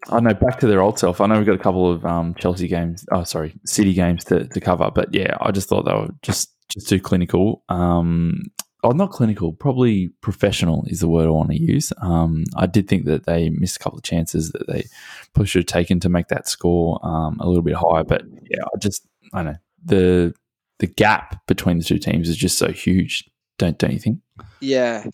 I 0.09 0.21
know 0.21 0.33
back 0.33 0.61
to 0.61 0.67
their 0.67 0.81
old 0.81 0.99
self. 0.99 1.21
I 1.21 1.27
know 1.27 1.37
we've 1.37 1.47
got 1.47 1.55
a 1.55 1.63
couple 1.63 1.93
of 1.93 2.07
um, 2.07 2.35
Chelsea 2.37 2.69
games. 2.69 3.05
Oh, 3.13 3.25
sorry, 3.25 3.55
City 3.67 3.93
games 3.93 4.25
to, 4.25 4.49
to 4.49 4.61
cover. 4.61 4.91
But 4.93 5.15
yeah, 5.15 5.37
I 5.41 5.51
just 5.51 5.69
thought 5.69 5.85
they 5.85 5.93
were 5.93 6.09
just 6.23 6.51
just 6.71 6.89
too 6.89 7.01
clinical. 7.01 7.65
Um, 7.69 8.45
oh, 8.83 8.91
not 8.91 9.11
clinical, 9.11 9.53
probably 9.53 10.09
professional 10.21 10.85
is 10.89 11.01
the 11.01 11.09
word 11.09 11.27
I 11.27 11.31
want 11.31 11.51
to 11.51 11.61
use. 11.61 11.93
Um, 11.99 12.45
I 12.57 12.67
did 12.67 12.89
think 12.89 13.05
that 13.05 13.25
they 13.25 13.51
missed 13.51 13.77
a 13.77 13.79
couple 13.79 13.99
of 13.99 14.05
chances 14.05 14.51
that 14.53 14.67
they 14.67 14.87
probably 15.33 15.47
should 15.47 15.61
have 15.61 15.67
taken 15.67 16.01
to 16.01 16.09
make 16.09 16.29
that 16.29 16.49
score 16.49 16.99
um, 17.05 17.39
a 17.41 17.47
little 17.47 17.63
bit 17.63 17.77
higher. 17.77 18.05
But 18.05 18.23
yeah, 18.51 18.65
I 18.65 18.79
just 18.79 19.07
I 19.33 19.43
don't 19.43 19.53
know 19.53 19.59
the 19.85 20.35
the 20.79 20.87
gap 20.87 21.47
between 21.47 21.79
the 21.79 21.85
two 21.85 21.99
teams 21.99 22.29
is 22.29 22.37
just 22.37 22.59
so 22.59 22.73
huge. 22.73 23.29
Don't 23.59 23.79
don't 23.79 23.93
you 23.93 23.99
think? 23.99 24.19
Yeah. 24.61 25.05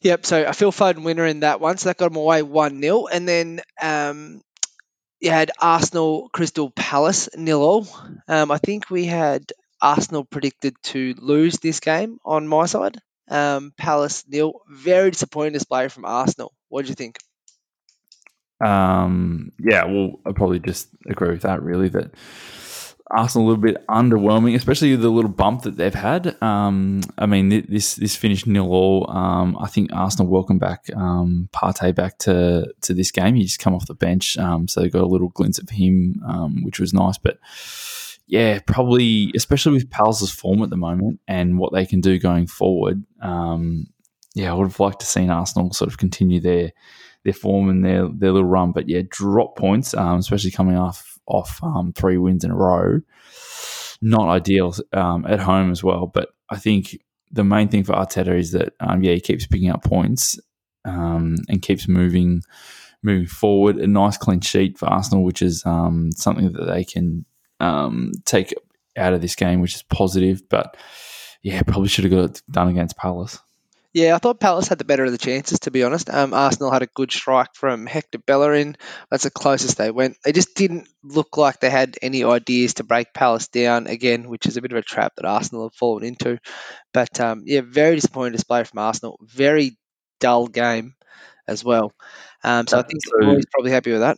Yep. 0.00 0.26
So 0.26 0.44
a 0.44 0.52
Phil 0.52 0.72
Foden 0.72 1.02
winner 1.02 1.24
in 1.24 1.40
that 1.40 1.60
one. 1.60 1.78
So 1.78 1.88
that 1.88 1.96
got 1.96 2.12
them 2.12 2.16
away 2.16 2.42
1 2.42 2.82
0. 2.82 3.06
And 3.06 3.26
then 3.26 3.60
um, 3.80 4.42
you 5.20 5.30
had 5.30 5.50
Arsenal 5.58 6.28
Crystal 6.32 6.70
Palace 6.70 7.30
nil 7.34 7.62
all. 7.62 7.88
Um, 8.28 8.50
I 8.50 8.58
think 8.58 8.90
we 8.90 9.06
had 9.06 9.50
Arsenal 9.84 10.24
predicted 10.24 10.74
to 10.82 11.14
lose 11.18 11.58
this 11.58 11.78
game 11.78 12.18
on 12.24 12.48
my 12.48 12.64
side. 12.64 12.96
Um, 13.28 13.72
Palace 13.76 14.24
nil. 14.26 14.62
Very 14.70 15.10
disappointing 15.10 15.52
display 15.52 15.88
from 15.88 16.06
Arsenal. 16.06 16.54
What 16.70 16.86
do 16.86 16.88
you 16.88 16.94
think? 16.94 17.18
Um, 18.64 19.52
yeah, 19.58 19.84
well, 19.84 20.20
I 20.24 20.32
probably 20.32 20.58
just 20.58 20.88
agree 21.06 21.30
with 21.32 21.42
that. 21.42 21.62
Really, 21.62 21.90
that 21.90 22.12
Arsenal 23.10 23.46
a 23.46 23.48
little 23.48 23.62
bit 23.62 23.86
underwhelming, 23.88 24.54
especially 24.54 24.96
the 24.96 25.10
little 25.10 25.30
bump 25.30 25.62
that 25.62 25.76
they've 25.76 25.94
had. 25.94 26.42
Um, 26.42 27.02
I 27.18 27.26
mean, 27.26 27.50
this 27.68 27.96
this 27.96 28.16
finished 28.16 28.46
nil 28.46 28.72
all. 28.72 29.10
Um, 29.10 29.54
I 29.60 29.68
think 29.68 29.92
Arsenal 29.92 30.32
welcome 30.32 30.58
back 30.58 30.86
um, 30.96 31.50
Partey 31.52 31.94
back 31.94 32.16
to 32.20 32.72
to 32.80 32.94
this 32.94 33.10
game. 33.10 33.34
He 33.34 33.42
just 33.42 33.58
come 33.58 33.74
off 33.74 33.86
the 33.86 33.94
bench, 33.94 34.38
um, 34.38 34.66
so 34.66 34.80
they 34.80 34.88
got 34.88 35.02
a 35.02 35.06
little 35.06 35.28
glimpse 35.28 35.58
of 35.58 35.68
him, 35.68 36.22
um, 36.26 36.64
which 36.64 36.80
was 36.80 36.94
nice. 36.94 37.18
But 37.18 37.38
yeah, 38.26 38.60
probably 38.66 39.30
especially 39.34 39.72
with 39.72 39.90
Palace's 39.90 40.30
form 40.30 40.62
at 40.62 40.70
the 40.70 40.76
moment 40.76 41.20
and 41.28 41.58
what 41.58 41.72
they 41.72 41.84
can 41.84 42.00
do 42.00 42.18
going 42.18 42.46
forward. 42.46 43.02
Um, 43.20 43.86
yeah, 44.34 44.50
I 44.50 44.54
would 44.54 44.66
have 44.66 44.80
liked 44.80 45.00
to 45.00 45.06
seen 45.06 45.30
Arsenal 45.30 45.72
sort 45.72 45.90
of 45.90 45.98
continue 45.98 46.40
their 46.40 46.72
their 47.24 47.32
form 47.32 47.68
and 47.68 47.84
their 47.84 48.08
their 48.08 48.32
little 48.32 48.48
run. 48.48 48.72
But 48.72 48.88
yeah, 48.88 49.02
drop 49.08 49.56
points, 49.56 49.94
especially 49.94 50.50
coming 50.50 50.76
off 50.76 51.18
off 51.26 51.62
um, 51.62 51.92
three 51.92 52.18
wins 52.18 52.44
in 52.44 52.50
a 52.50 52.56
row. 52.56 53.00
Not 54.00 54.28
ideal 54.28 54.74
um, 54.92 55.24
at 55.26 55.40
home 55.40 55.70
as 55.70 55.82
well, 55.82 56.06
but 56.06 56.30
I 56.50 56.56
think 56.56 56.98
the 57.30 57.44
main 57.44 57.68
thing 57.68 57.84
for 57.84 57.92
Arteta 57.92 58.38
is 58.38 58.52
that 58.52 58.74
um, 58.80 59.02
yeah 59.02 59.14
he 59.14 59.20
keeps 59.20 59.46
picking 59.46 59.70
up 59.70 59.84
points 59.84 60.38
um, 60.84 61.36
and 61.48 61.62
keeps 61.62 61.88
moving 61.88 62.42
moving 63.02 63.26
forward. 63.26 63.76
A 63.76 63.86
nice 63.86 64.16
clean 64.16 64.40
sheet 64.40 64.78
for 64.78 64.86
Arsenal, 64.86 65.24
which 65.24 65.42
is 65.42 65.64
um, 65.66 66.10
something 66.16 66.52
that 66.52 66.64
they 66.64 66.84
can 66.84 67.24
um, 67.64 68.12
take 68.24 68.54
out 68.96 69.14
of 69.14 69.20
this 69.20 69.34
game, 69.34 69.60
which 69.60 69.74
is 69.74 69.82
positive. 69.82 70.48
But 70.48 70.76
yeah, 71.42 71.62
probably 71.62 71.88
should 71.88 72.04
have 72.04 72.12
got 72.12 72.30
it 72.30 72.42
done 72.50 72.68
against 72.68 72.96
Palace. 72.96 73.38
Yeah, 73.94 74.16
I 74.16 74.18
thought 74.18 74.40
Palace 74.40 74.66
had 74.66 74.78
the 74.78 74.84
better 74.84 75.04
of 75.04 75.12
the 75.12 75.18
chances, 75.18 75.60
to 75.60 75.70
be 75.70 75.84
honest. 75.84 76.10
Um, 76.10 76.34
Arsenal 76.34 76.72
had 76.72 76.82
a 76.82 76.88
good 76.88 77.12
strike 77.12 77.54
from 77.54 77.86
Hector 77.86 78.18
Bellerin. 78.18 78.76
That's 79.08 79.22
the 79.22 79.30
closest 79.30 79.78
they 79.78 79.92
went. 79.92 80.16
They 80.24 80.32
just 80.32 80.56
didn't 80.56 80.88
look 81.04 81.36
like 81.36 81.60
they 81.60 81.70
had 81.70 81.96
any 82.02 82.24
ideas 82.24 82.74
to 82.74 82.84
break 82.84 83.14
Palace 83.14 83.46
down 83.46 83.86
again, 83.86 84.28
which 84.28 84.46
is 84.46 84.56
a 84.56 84.62
bit 84.62 84.72
of 84.72 84.78
a 84.78 84.82
trap 84.82 85.12
that 85.14 85.24
Arsenal 85.24 85.66
have 85.66 85.76
fallen 85.76 86.02
into. 86.02 86.40
But 86.92 87.20
um, 87.20 87.44
yeah, 87.46 87.60
very 87.64 87.94
disappointing 87.94 88.32
display 88.32 88.64
from 88.64 88.80
Arsenal. 88.80 89.16
Very 89.22 89.78
dull 90.18 90.48
game 90.48 90.96
as 91.46 91.64
well. 91.64 91.92
Um, 92.42 92.66
so 92.66 92.80
I 92.80 92.82
think 92.82 93.00
so, 93.04 93.24
Roy's 93.24 93.46
probably 93.52 93.70
happy 93.70 93.92
with 93.92 94.00
that. 94.00 94.16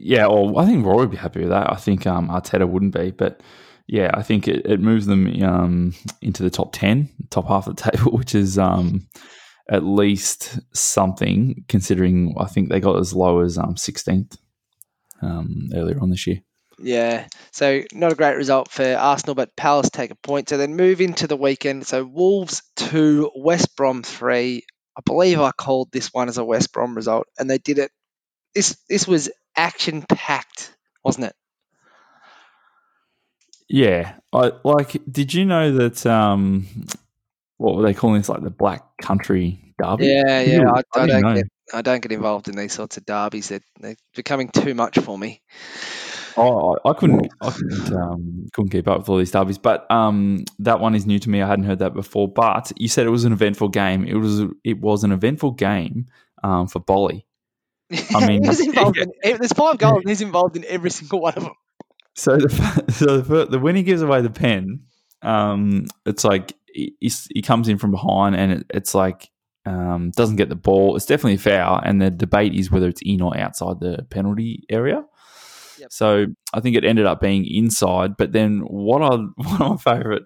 Yeah, 0.00 0.26
well, 0.26 0.58
I 0.58 0.66
think 0.66 0.84
Roy 0.84 0.96
would 0.96 1.10
be 1.10 1.16
happy 1.16 1.40
with 1.40 1.50
that. 1.50 1.72
I 1.72 1.76
think 1.76 2.06
um, 2.06 2.28
Arteta 2.28 2.68
wouldn't 2.68 2.94
be, 2.94 3.10
but 3.10 3.40
yeah, 3.86 4.10
I 4.14 4.22
think 4.22 4.48
it, 4.48 4.64
it 4.64 4.80
moves 4.80 5.06
them 5.06 5.42
um, 5.42 5.94
into 6.20 6.42
the 6.42 6.50
top 6.50 6.72
10, 6.72 7.08
top 7.30 7.48
half 7.48 7.66
of 7.66 7.76
the 7.76 7.82
table, 7.90 8.12
which 8.12 8.34
is 8.34 8.58
um, 8.58 9.08
at 9.68 9.84
least 9.84 10.60
something 10.74 11.64
considering 11.68 12.34
I 12.38 12.46
think 12.46 12.68
they 12.68 12.80
got 12.80 12.98
as 12.98 13.14
low 13.14 13.40
as 13.40 13.58
um, 13.58 13.74
16th 13.74 14.36
um, 15.20 15.70
earlier 15.74 16.00
on 16.00 16.10
this 16.10 16.26
year. 16.26 16.42
Yeah, 16.78 17.28
so 17.52 17.82
not 17.92 18.12
a 18.12 18.16
great 18.16 18.36
result 18.36 18.70
for 18.70 18.82
Arsenal, 18.82 19.34
but 19.34 19.54
Palace 19.56 19.90
take 19.90 20.10
a 20.10 20.16
point. 20.16 20.48
So 20.48 20.56
then 20.56 20.74
move 20.74 21.00
into 21.00 21.26
the 21.26 21.36
weekend. 21.36 21.86
So 21.86 22.04
Wolves 22.04 22.62
2, 22.76 23.30
West 23.36 23.76
Brom 23.76 24.02
3. 24.02 24.64
I 24.96 25.00
believe 25.06 25.40
I 25.40 25.52
called 25.52 25.90
this 25.92 26.12
one 26.12 26.28
as 26.28 26.38
a 26.38 26.44
West 26.44 26.72
Brom 26.72 26.94
result, 26.94 27.26
and 27.38 27.48
they 27.48 27.58
did 27.58 27.78
it. 27.78 27.90
This 28.54 28.76
this 28.88 29.06
was 29.06 29.30
action 29.56 30.02
packed, 30.02 30.76
wasn't 31.04 31.26
it? 31.26 31.34
Yeah, 33.68 34.14
I 34.32 34.52
like. 34.64 35.00
Did 35.10 35.32
you 35.32 35.44
know 35.44 35.72
that? 35.76 36.04
Um, 36.06 36.66
what 37.56 37.76
were 37.76 37.82
they 37.82 37.94
calling 37.94 38.20
this? 38.20 38.28
Like 38.28 38.42
the 38.42 38.50
Black 38.50 38.82
Country 39.00 39.74
Derby? 39.82 40.06
Yeah, 40.06 40.40
yeah. 40.40 40.70
I, 40.70 40.82
I, 40.98 41.02
I 41.02 41.06
don't 41.06 41.34
get. 41.34 41.46
I 41.74 41.80
don't 41.80 42.02
get 42.02 42.12
involved 42.12 42.48
in 42.48 42.56
these 42.56 42.72
sorts 42.72 42.98
of 42.98 43.06
derbies. 43.06 43.48
They're, 43.48 43.60
they're 43.80 43.96
becoming 44.14 44.48
too 44.50 44.74
much 44.74 44.98
for 44.98 45.16
me. 45.16 45.40
Oh, 46.36 46.76
I 46.84 46.92
couldn't, 46.92 47.30
I 47.40 47.50
couldn't, 47.50 47.92
um, 47.94 48.46
couldn't 48.52 48.70
keep 48.70 48.88
up 48.88 48.98
with 48.98 49.08
all 49.08 49.16
these 49.16 49.30
derbies. 49.30 49.58
But 49.58 49.90
um, 49.90 50.44
that 50.58 50.80
one 50.80 50.94
is 50.94 51.06
new 51.06 51.18
to 51.18 51.30
me. 51.30 51.40
I 51.40 51.48
hadn't 51.48 51.64
heard 51.64 51.78
that 51.78 51.94
before. 51.94 52.28
But 52.28 52.72
you 52.76 52.88
said 52.88 53.06
it 53.06 53.10
was 53.10 53.24
an 53.24 53.32
eventful 53.32 53.68
game. 53.68 54.04
It 54.04 54.14
was, 54.14 54.42
it 54.64 54.80
was 54.80 55.04
an 55.04 55.12
eventful 55.12 55.52
game 55.52 56.08
um, 56.42 56.66
for 56.68 56.80
Boly. 56.80 57.24
I 58.14 58.26
mean, 58.26 58.44
in, 58.44 59.38
there's 59.38 59.52
five 59.52 59.78
goals, 59.78 60.00
and 60.00 60.08
he's 60.08 60.20
involved 60.20 60.56
in 60.56 60.64
every 60.66 60.90
single 60.90 61.20
one 61.20 61.34
of 61.34 61.44
them. 61.44 61.54
So 62.14 62.36
the 62.36 62.84
so 62.92 63.20
the, 63.20 63.46
the 63.46 63.58
when 63.58 63.76
he 63.76 63.82
gives 63.82 64.02
away 64.02 64.22
the 64.22 64.30
pen, 64.30 64.84
um, 65.22 65.86
it's 66.06 66.24
like 66.24 66.54
he, 66.72 66.94
he 67.00 67.42
comes 67.42 67.68
in 67.68 67.78
from 67.78 67.90
behind 67.90 68.36
and 68.36 68.52
it, 68.52 68.66
it's 68.70 68.94
like 68.94 69.30
um, 69.64 70.10
doesn't 70.16 70.36
get 70.36 70.48
the 70.48 70.56
ball. 70.56 70.96
It's 70.96 71.06
definitely 71.06 71.34
a 71.34 71.38
foul, 71.38 71.80
and 71.82 72.00
the 72.00 72.10
debate 72.10 72.54
is 72.54 72.70
whether 72.70 72.88
it's 72.88 73.02
in 73.04 73.20
or 73.20 73.36
outside 73.36 73.80
the 73.80 74.06
penalty 74.10 74.64
area. 74.68 75.04
Yep. 75.78 75.92
So 75.92 76.26
I 76.52 76.60
think 76.60 76.76
it 76.76 76.84
ended 76.84 77.06
up 77.06 77.20
being 77.20 77.46
inside. 77.46 78.16
But 78.16 78.32
then 78.32 78.60
what 78.60 79.02
I 79.02 79.16
one 79.36 79.62
of 79.62 79.86
my 79.86 79.94
favorite 79.94 80.24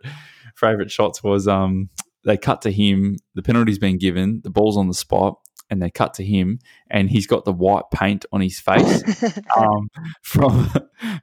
favorite 0.57 0.91
shots 0.91 1.23
was 1.23 1.47
um, 1.47 1.91
they 2.25 2.37
cut 2.37 2.63
to 2.63 2.73
him. 2.73 3.17
The 3.35 3.43
penalty's 3.43 3.79
been 3.79 3.99
given. 3.99 4.41
The 4.43 4.51
ball's 4.51 4.77
on 4.77 4.89
the 4.89 4.95
spot 4.95 5.39
and 5.71 5.83
they 5.83 5.91
cut 5.91 6.15
to 6.15 6.25
him, 6.25 6.59
and 6.91 7.11
he's 7.11 7.27
got 7.27 7.45
the 7.45 7.53
white 7.53 7.85
paint 7.93 8.25
on 8.33 8.41
his 8.41 8.61
face 8.61 9.23
um, 9.57 9.89
from 10.23 10.71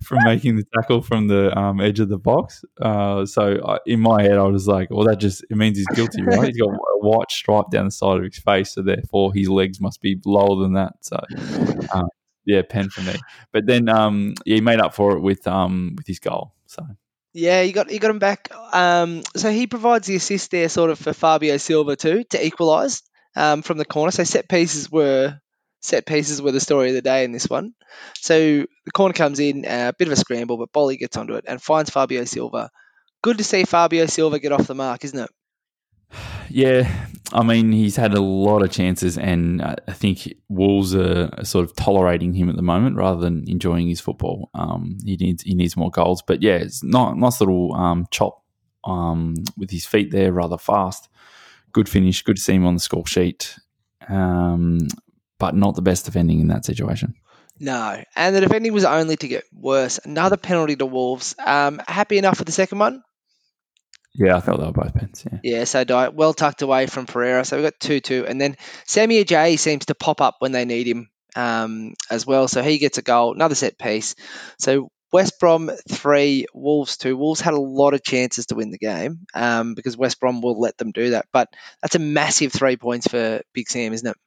from 0.04 0.20
making 0.26 0.56
the 0.56 0.66
tackle 0.76 1.02
from 1.02 1.28
the 1.28 1.58
um, 1.58 1.80
edge 1.82 2.00
of 2.00 2.10
the 2.10 2.18
box. 2.18 2.64
Uh, 2.82 3.26
so 3.26 3.60
I, 3.66 3.80
in 3.86 4.00
my 4.00 4.22
head, 4.22 4.38
I 4.38 4.44
was 4.44 4.68
like, 4.68 4.90
"Well, 4.90 5.06
that 5.06 5.18
just 5.18 5.44
it 5.50 5.56
means 5.56 5.78
he's 5.78 5.88
guilty, 5.88 6.22
right? 6.24 6.48
He's 6.48 6.58
got 6.58 6.70
a 6.70 7.00
white 7.00 7.32
stripe 7.32 7.70
down 7.72 7.86
the 7.86 7.92
side 7.92 8.18
of 8.18 8.24
his 8.24 8.38
face, 8.38 8.74
so 8.74 8.82
therefore 8.82 9.34
his 9.34 9.50
legs 9.50 9.80
must 9.80 10.02
be 10.02 10.20
lower 10.26 10.62
than 10.62 10.74
that." 10.74 10.94
So. 11.02 11.20
Um, 11.94 12.08
yeah, 12.46 12.62
pen 12.62 12.90
for 12.90 13.02
me. 13.02 13.16
But 13.54 13.66
then 13.68 13.88
um, 13.88 14.34
yeah, 14.46 14.56
he 14.56 14.62
made 14.62 14.82
up 14.82 14.94
for 14.94 15.16
it 15.16 15.22
with 15.22 15.48
um, 15.48 15.94
with 15.96 16.08
his 16.08 16.20
goal. 16.20 16.54
So 16.66 16.84
yeah, 17.34 17.62
you 17.62 17.74
got 17.74 17.92
you 17.92 18.00
got 18.00 18.12
him 18.12 18.20
back. 18.20 18.50
Um, 18.74 19.24
so 19.36 19.50
he 19.50 19.68
provides 19.68 20.08
the 20.08 20.16
assist 20.16 20.52
there, 20.52 20.70
sort 20.70 20.90
of 20.90 21.00
for 21.00 21.14
Fabio 21.14 21.58
Silva 21.58 21.96
too, 21.96 22.24
to 22.26 22.46
equalise 22.46 23.02
um, 23.36 23.62
from 23.62 23.78
the 23.78 23.86
corner. 23.86 24.12
So 24.12 24.24
set 24.24 24.48
pieces 24.48 24.92
were 24.92 25.40
set 25.84 26.06
pieces 26.06 26.42
were 26.42 26.52
the 26.52 26.60
story 26.60 26.90
of 26.90 26.96
the 26.96 27.02
day 27.02 27.24
in 27.24 27.32
this 27.32 27.50
one. 27.50 27.74
So 28.16 28.66
the 28.86 28.92
corner 28.94 29.14
comes 29.14 29.40
in, 29.40 29.66
a 29.66 29.90
uh, 29.90 29.92
bit 29.98 30.08
of 30.08 30.14
a 30.14 30.18
scramble, 30.18 30.58
but 30.58 30.72
Boly 30.72 30.98
gets 30.98 31.18
onto 31.18 31.36
it 31.36 31.46
and 31.48 31.62
finds 31.62 31.90
Fabio 31.90 32.24
Silva. 32.24 32.72
Good 33.22 33.38
to 33.38 33.44
see 33.44 33.66
Fabio 33.66 34.06
Silva 34.06 34.40
get 34.40 34.52
off 34.52 34.68
the 34.68 34.76
mark, 34.76 35.04
isn't 35.04 35.20
it? 35.20 35.30
Yeah, 36.50 37.08
I 37.32 37.42
mean 37.42 37.72
he's 37.72 37.96
had 37.96 38.14
a 38.14 38.22
lot 38.22 38.62
of 38.62 38.70
chances, 38.70 39.18
and 39.18 39.62
I 39.62 39.94
think 39.94 40.32
Wolves 40.50 40.94
are 40.94 41.32
sort 41.44 41.66
of 41.66 41.76
tolerating 41.76 42.34
him 42.34 42.48
at 42.48 42.58
the 42.58 42.62
moment 42.62 42.98
rather 42.98 43.22
than 43.22 43.50
enjoying 43.50 43.88
his 43.88 44.02
football. 44.02 44.52
Um, 44.54 44.98
he 45.04 45.16
needs 45.16 45.42
he 45.42 45.56
needs 45.56 45.76
more 45.76 45.90
goals, 45.90 46.22
but 46.22 46.44
yeah, 46.44 46.58
it's 46.58 46.84
not 46.84 47.18
nice 47.18 47.40
little 47.40 47.74
um, 47.74 48.06
chop 48.12 48.44
um, 48.84 49.36
with 49.58 49.72
his 49.72 49.86
feet 49.86 50.12
there, 50.12 50.32
rather 50.32 50.58
fast 50.58 51.10
good 51.74 51.90
finish, 51.90 52.22
good 52.24 52.38
to 52.38 52.42
see 52.42 52.54
him 52.54 52.66
on 52.66 52.76
the 52.76 52.80
score 52.80 53.06
sheet, 53.06 53.56
um, 54.08 54.80
but 55.40 55.56
not 55.56 55.76
the 55.76 55.82
best 55.82 56.06
defending 56.06 56.40
in 56.40 56.48
that 56.48 56.66
situation. 56.66 57.16
No, 57.60 58.02
and 58.16 58.36
the 58.36 58.42
defending 58.42 58.74
was 58.74 58.86
only 58.86 59.16
to 59.18 59.28
get 59.28 59.44
worse. 59.54 60.00
Another 60.04 60.38
penalty 60.38 60.76
to 60.76 60.86
Wolves. 60.86 61.36
Um, 61.44 61.82
happy 61.88 62.18
enough 62.18 62.40
with 62.40 62.48
the 62.48 62.52
second 62.52 62.80
one? 62.80 63.04
Yeah, 64.16 64.38
I 64.38 64.40
thought 64.40 64.60
they 64.60 64.66
were 64.66 64.72
both 64.72 64.94
pens. 64.94 65.26
Yeah, 65.26 65.40
yeah. 65.44 65.64
So 65.64 65.84
die 65.84 66.10
well 66.10 66.34
tucked 66.34 66.62
away 66.62 66.86
from 66.86 67.06
Pereira. 67.08 67.46
So 67.46 67.58
we 67.58 67.64
got 67.64 67.80
two 67.80 68.00
two, 68.00 68.26
and 68.28 68.40
then 68.40 68.58
Semi 68.86 69.24
Ajayi 69.24 69.58
seems 69.58 69.88
to 69.88 69.96
pop 69.96 70.22
up 70.22 70.36
when 70.40 70.52
they 70.52 70.66
need 70.66 70.88
him 70.88 71.10
um, 71.36 71.94
as 72.10 72.26
well. 72.26 72.48
So 72.48 72.62
he 72.62 72.78
gets 72.78 73.00
a 73.00 73.02
goal, 73.02 73.34
another 73.34 73.56
set 73.56 73.80
piece. 73.80 74.16
So 74.60 74.90
West 75.14 75.40
Brom 75.40 75.72
three, 75.88 76.48
Wolves 76.54 76.98
two. 76.98 77.16
Wolves 77.16 77.40
had 77.40 77.54
a 77.54 77.62
lot 77.62 77.94
of 77.94 78.04
chances 78.04 78.48
to 78.48 78.56
win 78.56 78.72
the 78.72 78.78
game 78.80 79.20
um, 79.34 79.76
because 79.76 79.96
West 79.96 80.20
Brom 80.20 80.42
will 80.42 80.60
let 80.60 80.78
them 80.78 80.92
do 80.92 81.12
that. 81.12 81.28
But 81.32 81.48
that's 81.82 81.96
a 81.96 82.00
massive 82.00 82.52
three 82.52 82.76
points 82.76 83.08
for 83.08 83.42
Big 83.54 83.70
Sam, 83.70 83.94
isn't 83.94 84.08
it? 84.08 84.18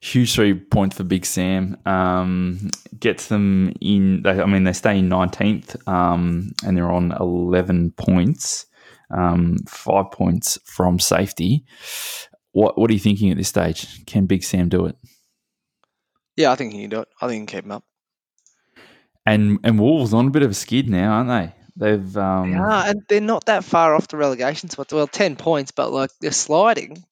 Huge 0.00 0.34
three 0.34 0.54
points 0.54 0.96
for 0.96 1.04
Big 1.04 1.24
Sam. 1.24 1.76
Um, 1.86 2.70
gets 2.98 3.28
them 3.28 3.72
in. 3.80 4.22
They, 4.22 4.30
I 4.30 4.46
mean, 4.46 4.64
they 4.64 4.72
stay 4.72 4.98
in 4.98 5.08
nineteenth, 5.08 5.76
um, 5.88 6.52
and 6.64 6.76
they're 6.76 6.90
on 6.90 7.12
eleven 7.12 7.92
points. 7.92 8.66
um, 9.10 9.56
five 9.66 10.10
points 10.10 10.58
from 10.64 10.98
safety. 10.98 11.64
What 12.52 12.78
What 12.78 12.90
are 12.90 12.94
you 12.94 13.00
thinking 13.00 13.30
at 13.30 13.36
this 13.36 13.48
stage? 13.48 14.04
Can 14.06 14.26
Big 14.26 14.44
Sam 14.44 14.68
do 14.68 14.86
it? 14.86 14.96
Yeah, 16.36 16.52
I 16.52 16.56
think 16.56 16.72
he 16.72 16.82
can 16.82 16.90
do 16.90 17.00
it. 17.00 17.08
I 17.20 17.26
think 17.26 17.40
he 17.40 17.46
can 17.46 17.58
keep 17.58 17.64
him 17.64 17.72
up. 17.72 17.84
And 19.32 19.58
and 19.64 19.78
Wolves 19.78 20.14
on 20.14 20.26
a 20.26 20.30
bit 20.30 20.42
of 20.42 20.50
a 20.50 20.54
skid 20.54 20.88
now, 20.88 21.12
aren't 21.12 21.28
they? 21.28 21.54
They've 21.76 22.16
um, 22.16 22.52
Yeah, 22.52 22.88
and 22.90 23.02
they're 23.08 23.20
not 23.20 23.44
that 23.46 23.64
far 23.64 23.94
off 23.94 24.08
the 24.08 24.16
relegation 24.16 24.68
spot. 24.70 24.92
Well, 24.92 25.06
ten 25.06 25.36
points, 25.36 25.70
but 25.70 25.92
like 25.92 26.10
they're 26.20 26.32
sliding. 26.32 27.04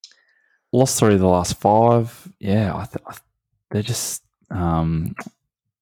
lost 0.72 0.98
three 0.98 1.14
of 1.14 1.20
the 1.20 1.26
last 1.28 1.54
five. 1.60 2.28
Yeah, 2.40 2.74
I 2.74 2.84
th- 2.84 3.04
I- 3.06 3.16
they're 3.70 3.82
just 3.82 4.22
um, 4.50 5.14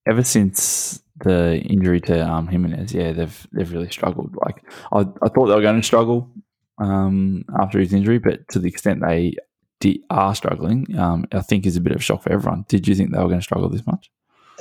ever 0.07 0.23
since 0.23 1.03
the 1.23 1.59
injury 1.59 2.01
to 2.03 2.27
um, 2.29 2.49
Jimenez. 2.49 2.93
Yeah, 2.93 3.13
they've 3.13 3.47
they've 3.53 3.73
really 3.73 3.91
struggled. 3.91 4.35
Like 4.45 4.63
I, 4.93 5.01
I 5.01 5.29
thought 5.29 5.47
they 5.47 5.55
were 5.55 5.63
going 5.63 5.81
to 5.81 5.87
struggle 5.87 6.31
um, 6.79 7.45
after 7.61 7.79
his 7.79 7.93
injury, 7.93 8.19
but 8.19 8.49
to 8.51 8.59
the 8.59 8.69
extent 8.69 9.01
they 9.07 9.37
di- 9.81 10.03
are 10.11 10.35
struggling, 10.35 10.99
um, 10.99 11.27
I 11.33 11.41
think 11.41 11.65
is 11.67 11.77
a 11.77 11.81
bit 11.81 11.93
of 11.93 12.01
a 12.01 12.03
shock 12.03 12.23
for 12.23 12.33
everyone. 12.33 12.65
Did 12.69 12.89
you 12.89 12.95
think 12.95 13.13
they 13.13 13.19
were 13.19 13.29
going 13.29 13.39
to 13.41 13.45
struggle 13.45 13.69
this 13.69 13.87
much? 13.87 14.11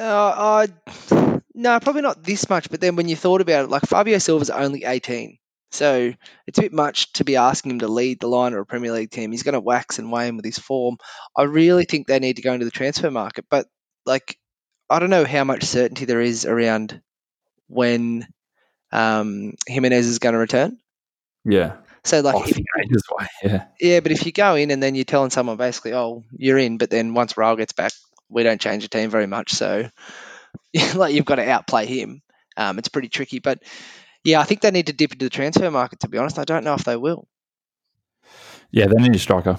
Uh, 0.03 0.67
I 0.89 1.39
no, 1.55 1.79
probably 1.79 2.01
not 2.01 2.24
this 2.24 2.50
much. 2.50 2.69
But 2.69 2.81
then 2.81 2.95
when 2.95 3.07
you 3.07 3.15
thought 3.15 3.41
about 3.41 3.65
it, 3.65 3.69
like 3.69 3.86
Fabio 3.86 4.17
Silva's 4.17 4.50
only 4.50 4.83
eighteen, 4.83 5.38
so 5.72 6.13
it's 6.45 6.60
a 6.60 6.63
bit 6.63 6.74
much 6.74 7.13
to 7.13 7.24
be 7.24 7.38
asking 7.38 7.72
him 7.72 7.79
to 7.79 7.88
lead 7.88 8.19
the 8.19 8.27
line 8.27 8.53
of 8.53 8.60
a 8.60 8.65
Premier 8.65 8.91
League 8.91 9.12
team. 9.12 9.31
He's 9.31 9.43
going 9.43 9.53
to 9.53 9.60
wax 9.60 10.00
and 10.00 10.12
wane 10.12 10.36
with 10.36 10.45
his 10.45 10.60
form. 10.60 10.98
I 11.38 11.43
really 11.43 11.86
think 11.86 12.07
they 12.07 12.19
need 12.19 12.36
to 12.36 12.41
go 12.41 12.53
into 12.53 12.65
the 12.65 12.72
transfer 12.72 13.10
market, 13.10 13.45
but 13.50 13.67
like 14.05 14.38
I 14.89 15.00
don't 15.00 15.10
know 15.10 15.25
how 15.25 15.43
much 15.43 15.63
certainty 15.63 16.05
there 16.05 16.22
is 16.22 16.45
around 16.45 17.01
when 17.67 18.27
um, 18.91 19.53
Jimenez 19.67 20.07
is 20.07 20.19
going 20.19 20.33
to 20.33 20.39
return. 20.39 20.77
Yeah, 21.45 21.77
So 22.03 22.22
like, 22.22 22.36
Oh, 22.36 22.43
if 22.43 22.57
you. 22.57 22.65
Yeah, 23.43 23.65
yeah, 23.79 24.00
but 24.01 24.12
if 24.12 24.25
you 24.25 24.31
go 24.31 24.55
in 24.55 24.72
and 24.72 24.81
then 24.81 24.95
you're 24.95 25.03
telling 25.05 25.29
someone 25.29 25.57
basically, 25.57 25.93
oh, 25.93 26.24
you're 26.38 26.57
in, 26.57 26.77
but 26.77 26.89
then 26.89 27.13
once 27.13 27.33
Raul 27.33 27.57
gets 27.57 27.74
back, 27.74 27.91
we 28.34 28.44
don't 28.44 28.62
change 28.62 28.84
the 28.84 28.90
team 28.90 29.10
very 29.10 29.28
much. 29.28 29.54
So, 29.54 29.90
like, 30.96 31.13
you've 31.13 31.25
got 31.25 31.36
to 31.36 31.50
outplay 31.50 31.86
him. 31.86 32.22
Um, 32.58 32.80
it's 32.80 32.90
pretty 32.90 33.10
tricky. 33.10 33.40
But 33.40 33.60
yeah, 34.24 34.40
I 34.40 34.44
think 34.44 34.62
they 34.62 34.72
need 34.72 34.88
to 34.88 34.94
dip 34.94 35.12
into 35.13 35.25
the 35.25 35.30
transfer 35.30 35.70
market. 35.72 36.02
To 36.02 36.10
be 36.10 36.18
honest, 36.18 36.40
I 36.40 36.44
don't 36.44 36.63
know 36.63 36.74
if 36.74 36.84
they 36.84 36.98
will 36.98 37.28
yeah, 38.74 38.88
they 38.88 39.02
need 39.02 39.16
a 39.16 39.20
striker. 39.20 39.58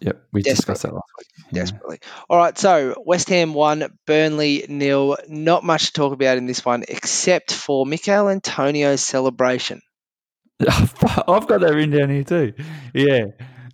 Yep, 0.00 0.22
we 0.32 0.40
discussed 0.40 0.82
that 0.82 0.94
last 0.94 1.12
week. 1.18 1.26
Yeah. 1.52 1.60
desperately. 1.60 1.98
All 2.30 2.38
right, 2.38 2.56
so 2.56 2.94
West 3.04 3.28
Ham 3.28 3.52
one, 3.52 3.86
Burnley 4.06 4.64
nil. 4.66 5.18
Not 5.28 5.62
much 5.62 5.86
to 5.86 5.92
talk 5.92 6.14
about 6.14 6.38
in 6.38 6.46
this 6.46 6.64
one, 6.64 6.84
except 6.88 7.52
for 7.52 7.84
Michael 7.84 8.30
Antonio's 8.30 9.02
celebration. 9.02 9.82
I've 10.66 11.46
got 11.46 11.60
that 11.60 11.74
written 11.74 11.90
down 11.90 12.08
here 12.08 12.24
too. 12.24 12.54
Yeah, 12.94 13.26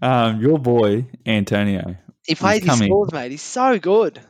um, 0.03 0.41
your 0.41 0.59
boy 0.59 1.07
Antonio. 1.25 1.97
He 2.27 2.35
played 2.35 2.65
his 2.65 2.79
scores, 2.79 3.13
mate. 3.13 3.31
He's 3.31 3.43
so 3.43 3.79
good. 3.79 4.21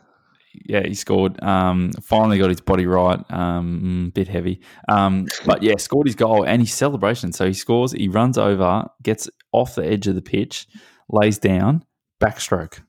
Yeah, 0.52 0.82
he 0.84 0.94
scored. 0.94 1.42
Um, 1.42 1.92
finally 2.02 2.38
got 2.38 2.50
his 2.50 2.60
body 2.60 2.86
right. 2.86 3.20
Um, 3.30 4.10
bit 4.14 4.28
heavy. 4.28 4.60
Um, 4.88 5.26
but 5.44 5.62
yeah, 5.62 5.74
scored 5.78 6.06
his 6.06 6.16
goal 6.16 6.44
and 6.44 6.60
his 6.62 6.72
celebration. 6.72 7.32
So 7.32 7.46
he 7.46 7.52
scores. 7.54 7.92
He 7.92 8.08
runs 8.08 8.36
over, 8.36 8.84
gets 9.02 9.28
off 9.52 9.76
the 9.76 9.86
edge 9.86 10.06
of 10.06 10.14
the 10.14 10.22
pitch, 10.22 10.66
lays 11.08 11.38
down, 11.38 11.84
backstroke. 12.20 12.80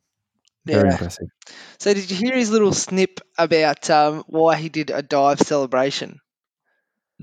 Very 0.65 0.87
Yeah. 0.87 0.91
impressive. 0.93 1.27
So 1.79 1.93
did 1.93 2.09
you 2.09 2.17
hear 2.17 2.35
his 2.35 2.51
little 2.51 2.73
snip 2.73 3.19
about 3.37 3.89
um, 3.89 4.23
why 4.27 4.55
he 4.57 4.69
did 4.69 4.89
a 4.89 5.01
dive 5.01 5.39
celebration? 5.39 6.19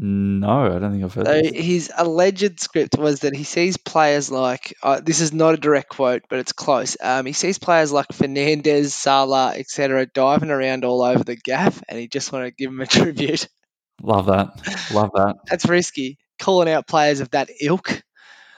No, 0.00 0.76
I 0.76 0.78
don't 0.78 0.92
think 0.92 1.04
I've 1.04 1.12
heard 1.14 1.26
So 1.26 1.32
this. 1.42 1.52
his 1.52 1.92
alleged 1.96 2.60
script 2.60 2.96
was 2.96 3.20
that 3.20 3.34
he 3.34 3.42
sees 3.44 3.76
players 3.76 4.30
like 4.30 4.74
uh, 4.82 5.00
this 5.00 5.20
is 5.20 5.32
not 5.32 5.54
a 5.54 5.56
direct 5.56 5.88
quote, 5.88 6.22
but 6.30 6.38
it's 6.38 6.52
close. 6.52 6.96
Um, 7.02 7.26
he 7.26 7.32
sees 7.32 7.58
players 7.58 7.90
like 7.90 8.06
Fernandes, 8.08 8.90
Salah, 8.90 9.54
etc., 9.56 10.06
diving 10.06 10.50
around 10.50 10.84
all 10.84 11.02
over 11.02 11.24
the 11.24 11.36
gaff, 11.36 11.82
and 11.88 11.98
he 11.98 12.06
just 12.06 12.32
wanted 12.32 12.50
to 12.50 12.54
give 12.56 12.70
them 12.70 12.80
a 12.80 12.86
tribute. 12.86 13.48
Love 14.02 14.26
that. 14.26 14.50
Love 14.94 15.10
that. 15.14 15.34
That's 15.50 15.66
risky, 15.68 16.18
calling 16.38 16.68
out 16.68 16.86
players 16.86 17.20
of 17.20 17.30
that 17.30 17.50
ilk. 17.60 18.02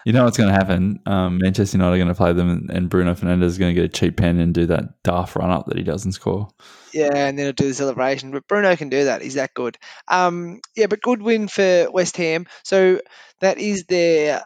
You 0.04 0.12
know 0.12 0.24
what's 0.24 0.36
going 0.38 0.48
to 0.48 0.54
happen? 0.54 1.00
Um, 1.06 1.38
Manchester 1.38 1.76
United 1.76 1.94
are 1.94 1.98
going 1.98 2.08
to 2.08 2.14
play 2.14 2.32
them, 2.32 2.48
and- 2.50 2.70
and 2.70 2.88
Bruno 2.90 3.14
Fernandes 3.14 3.44
is 3.44 3.58
going 3.58 3.74
to 3.74 3.80
get 3.80 3.90
a 3.90 3.92
cheap 3.92 4.16
pen 4.16 4.38
and 4.40 4.52
do 4.52 4.66
that 4.66 5.02
daft 5.04 5.36
run 5.36 5.50
up 5.50 5.66
that 5.66 5.76
he 5.78 5.82
doesn't 5.82 6.12
score. 6.12 6.48
Yeah, 6.92 7.14
and 7.14 7.38
then 7.38 7.46
he'll 7.46 7.52
do 7.52 7.68
the 7.68 7.74
celebration. 7.74 8.30
But 8.30 8.46
Bruno 8.46 8.74
can 8.76 8.88
do 8.88 9.04
that. 9.04 9.22
He's 9.22 9.34
that 9.34 9.54
good. 9.54 9.78
Um, 10.08 10.60
yeah, 10.76 10.86
but 10.86 11.00
good 11.00 11.22
win 11.22 11.48
for 11.48 11.90
West 11.90 12.16
Ham. 12.16 12.46
So 12.64 13.00
that 13.40 13.58
is 13.58 13.84
their 13.84 14.42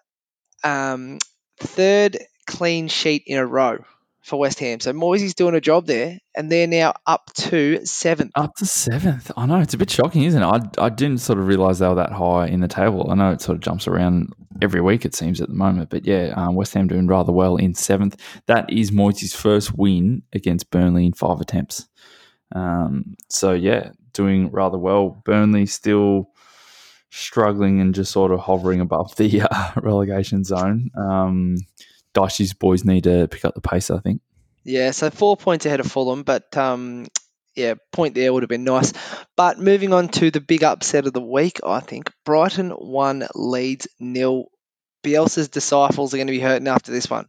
um, 0.62 1.18
third 1.58 2.18
clean 2.46 2.88
sheet 2.88 3.24
in 3.26 3.38
a 3.38 3.46
row 3.46 3.78
for 4.24 4.38
West 4.38 4.58
Ham. 4.60 4.80
So 4.80 4.92
Moyesy's 4.92 5.34
doing 5.34 5.54
a 5.54 5.60
job 5.60 5.86
there, 5.86 6.18
and 6.34 6.50
they're 6.50 6.66
now 6.66 6.94
up 7.06 7.30
to 7.34 7.84
seventh. 7.84 8.32
Up 8.34 8.54
to 8.56 8.66
seventh. 8.66 9.30
I 9.36 9.44
know 9.44 9.60
it's 9.60 9.74
a 9.74 9.78
bit 9.78 9.90
shocking, 9.90 10.22
isn't 10.22 10.42
it? 10.42 10.46
I, 10.46 10.86
I 10.86 10.88
didn't 10.88 11.18
sort 11.18 11.38
of 11.38 11.46
realize 11.46 11.78
they 11.78 11.88
were 11.88 11.96
that 11.96 12.12
high 12.12 12.46
in 12.46 12.60
the 12.60 12.68
table. 12.68 13.10
I 13.10 13.14
know 13.14 13.32
it 13.32 13.42
sort 13.42 13.56
of 13.56 13.62
jumps 13.62 13.86
around 13.86 14.32
every 14.62 14.80
week, 14.80 15.04
it 15.04 15.14
seems 15.14 15.42
at 15.42 15.48
the 15.48 15.54
moment. 15.54 15.90
But 15.90 16.06
yeah, 16.06 16.32
um, 16.36 16.54
West 16.54 16.72
Ham 16.72 16.88
doing 16.88 17.06
rather 17.06 17.32
well 17.32 17.56
in 17.56 17.74
seventh. 17.74 18.18
That 18.46 18.72
is 18.72 18.90
Moyesy's 18.90 19.34
first 19.34 19.76
win 19.76 20.22
against 20.32 20.70
Burnley 20.70 21.04
in 21.04 21.12
five 21.12 21.40
attempts. 21.40 21.86
Um, 22.52 23.16
so 23.28 23.52
yeah, 23.52 23.90
doing 24.12 24.50
rather 24.50 24.78
well. 24.78 25.22
Burnley 25.24 25.66
still 25.66 26.30
struggling 27.10 27.80
and 27.80 27.94
just 27.94 28.10
sort 28.10 28.32
of 28.32 28.40
hovering 28.40 28.80
above 28.80 29.14
the 29.16 29.42
uh, 29.50 29.72
relegation 29.76 30.44
zone. 30.44 30.90
Um, 30.96 31.56
Dicey's 32.12 32.54
boys 32.54 32.84
need 32.84 33.04
to 33.04 33.28
pick 33.28 33.44
up 33.44 33.54
the 33.54 33.60
pace, 33.60 33.90
I 33.90 33.98
think. 33.98 34.20
Yeah, 34.64 34.92
so 34.92 35.10
four 35.10 35.36
points 35.36 35.66
ahead 35.66 35.80
of 35.80 35.90
Fulham, 35.90 36.22
but 36.22 36.56
um, 36.56 37.06
yeah, 37.54 37.74
point 37.92 38.14
there 38.14 38.32
would 38.32 38.42
have 38.42 38.48
been 38.50 38.64
nice. 38.64 38.92
But 39.36 39.58
moving 39.58 39.92
on 39.92 40.08
to 40.08 40.30
the 40.30 40.40
big 40.40 40.64
upset 40.64 41.06
of 41.06 41.12
the 41.12 41.20
week, 41.20 41.60
I 41.64 41.80
think 41.80 42.10
Brighton 42.24 42.70
one 42.70 43.26
Leeds 43.34 43.88
nil. 44.00 44.46
Bielsa's 45.04 45.50
disciples 45.50 46.14
are 46.14 46.16
going 46.16 46.28
to 46.28 46.32
be 46.32 46.40
hurting 46.40 46.66
after 46.66 46.90
this 46.90 47.10
one. 47.10 47.26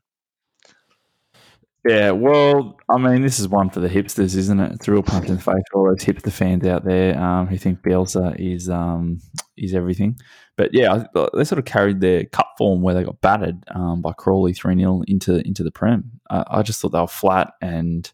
Yeah, 1.85 2.11
well, 2.11 2.79
I 2.89 2.97
mean, 2.97 3.21
this 3.21 3.39
is 3.39 3.47
one 3.47 3.69
for 3.69 3.79
the 3.79 3.87
hipsters, 3.87 4.35
isn't 4.35 4.59
it? 4.59 4.71
It's 4.71 4.87
a 4.87 4.91
real 4.91 5.03
punch 5.03 5.27
in 5.27 5.35
the 5.35 5.41
face 5.41 5.63
for 5.71 5.79
all 5.79 5.85
those 5.85 6.03
hipster 6.03 6.31
fans 6.31 6.65
out 6.65 6.83
there 6.83 7.15
um, 7.15 7.45
who 7.45 7.57
think 7.57 7.83
Bielsa 7.83 8.35
is 8.39 8.71
um, 8.71 9.19
is 9.55 9.75
everything. 9.75 10.17
But 10.57 10.73
yeah, 10.73 11.05
they 11.13 11.43
sort 11.43 11.59
of 11.59 11.65
carried 11.65 12.01
their 12.01 12.25
cup 12.25 12.53
form 12.57 12.81
where 12.81 12.95
they 12.95 13.03
got 13.03 13.21
battered 13.21 13.63
um, 13.75 14.01
by 14.01 14.13
Crawley 14.13 14.53
three 14.53 14.75
0 14.75 15.03
into 15.07 15.45
into 15.45 15.63
the 15.63 15.69
Prem. 15.69 16.19
I, 16.27 16.43
I 16.47 16.61
just 16.63 16.81
thought 16.81 16.91
they 16.91 16.99
were 16.99 17.07
flat 17.07 17.53
and 17.61 18.11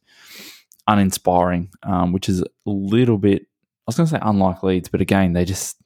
uninspiring, 0.86 1.70
um, 1.84 2.12
which 2.12 2.28
is 2.28 2.42
a 2.42 2.48
little 2.66 3.18
bit. 3.18 3.44
I 3.44 3.48
was 3.88 3.96
going 3.96 4.08
to 4.08 4.16
say 4.16 4.20
unlike 4.22 4.64
Leeds, 4.64 4.90
but 4.90 5.00
again, 5.00 5.32
they 5.32 5.46
just 5.46 5.78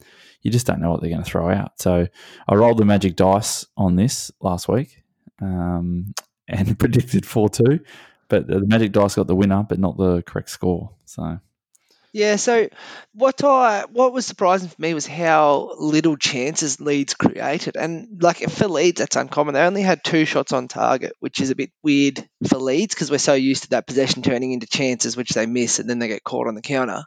you 0.42 0.50
just 0.50 0.66
don't 0.66 0.82
know 0.82 0.90
what 0.90 1.02
they're 1.02 1.12
going 1.12 1.24
to 1.24 1.30
throw 1.30 1.52
out. 1.52 1.80
So 1.80 2.08
I 2.48 2.56
rolled 2.56 2.80
the 2.80 2.86
magic 2.86 3.16
dice 3.16 3.64
on 3.78 3.96
this 3.96 4.32
last 4.42 4.68
week. 4.68 5.04
Um, 5.40 6.16
and 6.48 6.78
predicted 6.80 7.26
4 7.26 7.50
2. 7.50 7.80
But 8.28 8.48
the 8.48 8.66
Magic 8.66 8.92
Dice 8.92 9.16
got 9.16 9.28
the 9.28 9.36
winner, 9.36 9.66
but 9.68 9.80
not 9.80 9.98
the 9.98 10.24
correct 10.24 10.50
score. 10.50 10.92
So, 11.06 11.40
Yeah, 12.12 12.38
so 12.38 12.70
what 13.14 13.44
I 13.44 13.86
what 13.92 14.14
was 14.14 14.26
surprising 14.26 14.70
for 14.70 14.82
me 14.82 14.94
was 14.94 15.06
how 15.06 15.76
little 15.78 16.18
chances 16.18 16.82
Leeds 16.82 17.14
created, 17.14 17.76
and 17.76 18.22
like 18.22 18.38
for 18.50 18.68
Leeds, 18.68 19.00
that's 19.00 19.16
uncommon. 19.16 19.54
They 19.54 19.62
only 19.62 19.84
had 19.84 20.04
two 20.04 20.26
shots 20.26 20.54
on 20.54 20.68
target, 20.68 21.14
which 21.20 21.40
is 21.40 21.52
a 21.52 21.56
bit 21.56 21.72
weird 21.84 22.28
for 22.48 22.58
Leeds 22.58 22.96
because 22.96 23.12
we're 23.12 23.18
so 23.20 23.34
used 23.34 23.64
to 23.64 23.70
that 23.72 23.86
possession 23.86 24.24
turning 24.24 24.54
into 24.54 24.66
chances, 24.66 25.16
which 25.16 25.32
they 25.32 25.46
miss, 25.46 25.80
and 25.80 25.90
then 25.90 26.00
they 26.00 26.08
get 26.08 26.24
caught 26.24 26.48
on 26.48 26.56
the 26.56 26.62
counter. 26.62 27.04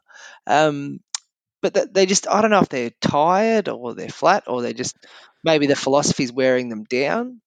Um, 0.46 1.00
but 1.62 1.92
they 1.92 2.06
just 2.06 2.28
I 2.28 2.40
don't 2.42 2.50
know 2.50 2.60
if 2.60 2.68
they're 2.68 2.92
tired 3.00 3.68
or 3.68 3.94
they're 3.94 4.08
flat 4.08 4.44
or 4.46 4.62
they're 4.62 4.72
just 4.72 4.96
maybe 5.42 5.66
the 5.66 5.74
philosophy's 5.74 6.32
wearing 6.32 6.68
them 6.68 6.84
down. 6.84 7.40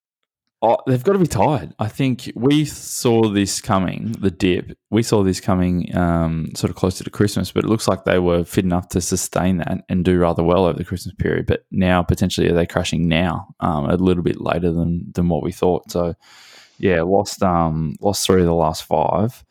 Oh, 0.62 0.78
they've 0.86 1.04
got 1.04 1.14
to 1.14 1.20
be 1.20 1.28
tired. 1.28 1.74
I 1.80 1.88
think 1.88 2.32
we 2.36 2.66
saw 2.66 3.30
this 3.30 3.62
coming, 3.62 4.14
the 4.20 4.32
dip. 4.32 4.78
We 4.90 5.04
saw 5.04 5.24
this 5.24 5.40
coming 5.40 5.96
um, 5.96 6.52
sort 6.56 6.70
of 6.70 6.76
closer 6.76 7.04
to 7.04 7.10
Christmas, 7.10 7.52
but 7.52 7.64
it 7.64 7.70
looks 7.70 7.88
like 7.88 8.04
they 8.04 8.20
were 8.20 8.44
fit 8.44 8.66
enough 8.66 8.90
to 8.90 9.02
sustain 9.02 9.58
that 9.58 9.84
and 9.90 10.06
do 10.06 10.20
rather 10.20 10.44
well 10.44 10.66
over 10.66 10.78
the 10.78 10.86
Christmas 10.86 11.16
period. 11.16 11.48
But 11.48 11.66
now, 11.72 12.04
potentially, 12.04 12.50
are 12.50 12.54
they 12.54 12.66
crashing 12.66 13.08
now 13.08 13.56
um, 13.60 13.90
a 13.90 13.96
little 13.96 14.24
bit 14.24 14.40
later 14.40 14.72
than, 14.72 15.12
than 15.14 15.30
what 15.30 15.44
we 15.44 15.52
thought? 15.52 15.92
So, 15.92 16.16
yeah, 16.78 17.02
lost 17.02 17.42
um, 17.42 17.96
lost 18.00 18.26
three 18.26 18.42
of 18.42 18.48
the 18.48 18.54
last 18.54 18.84
five. 18.84 19.44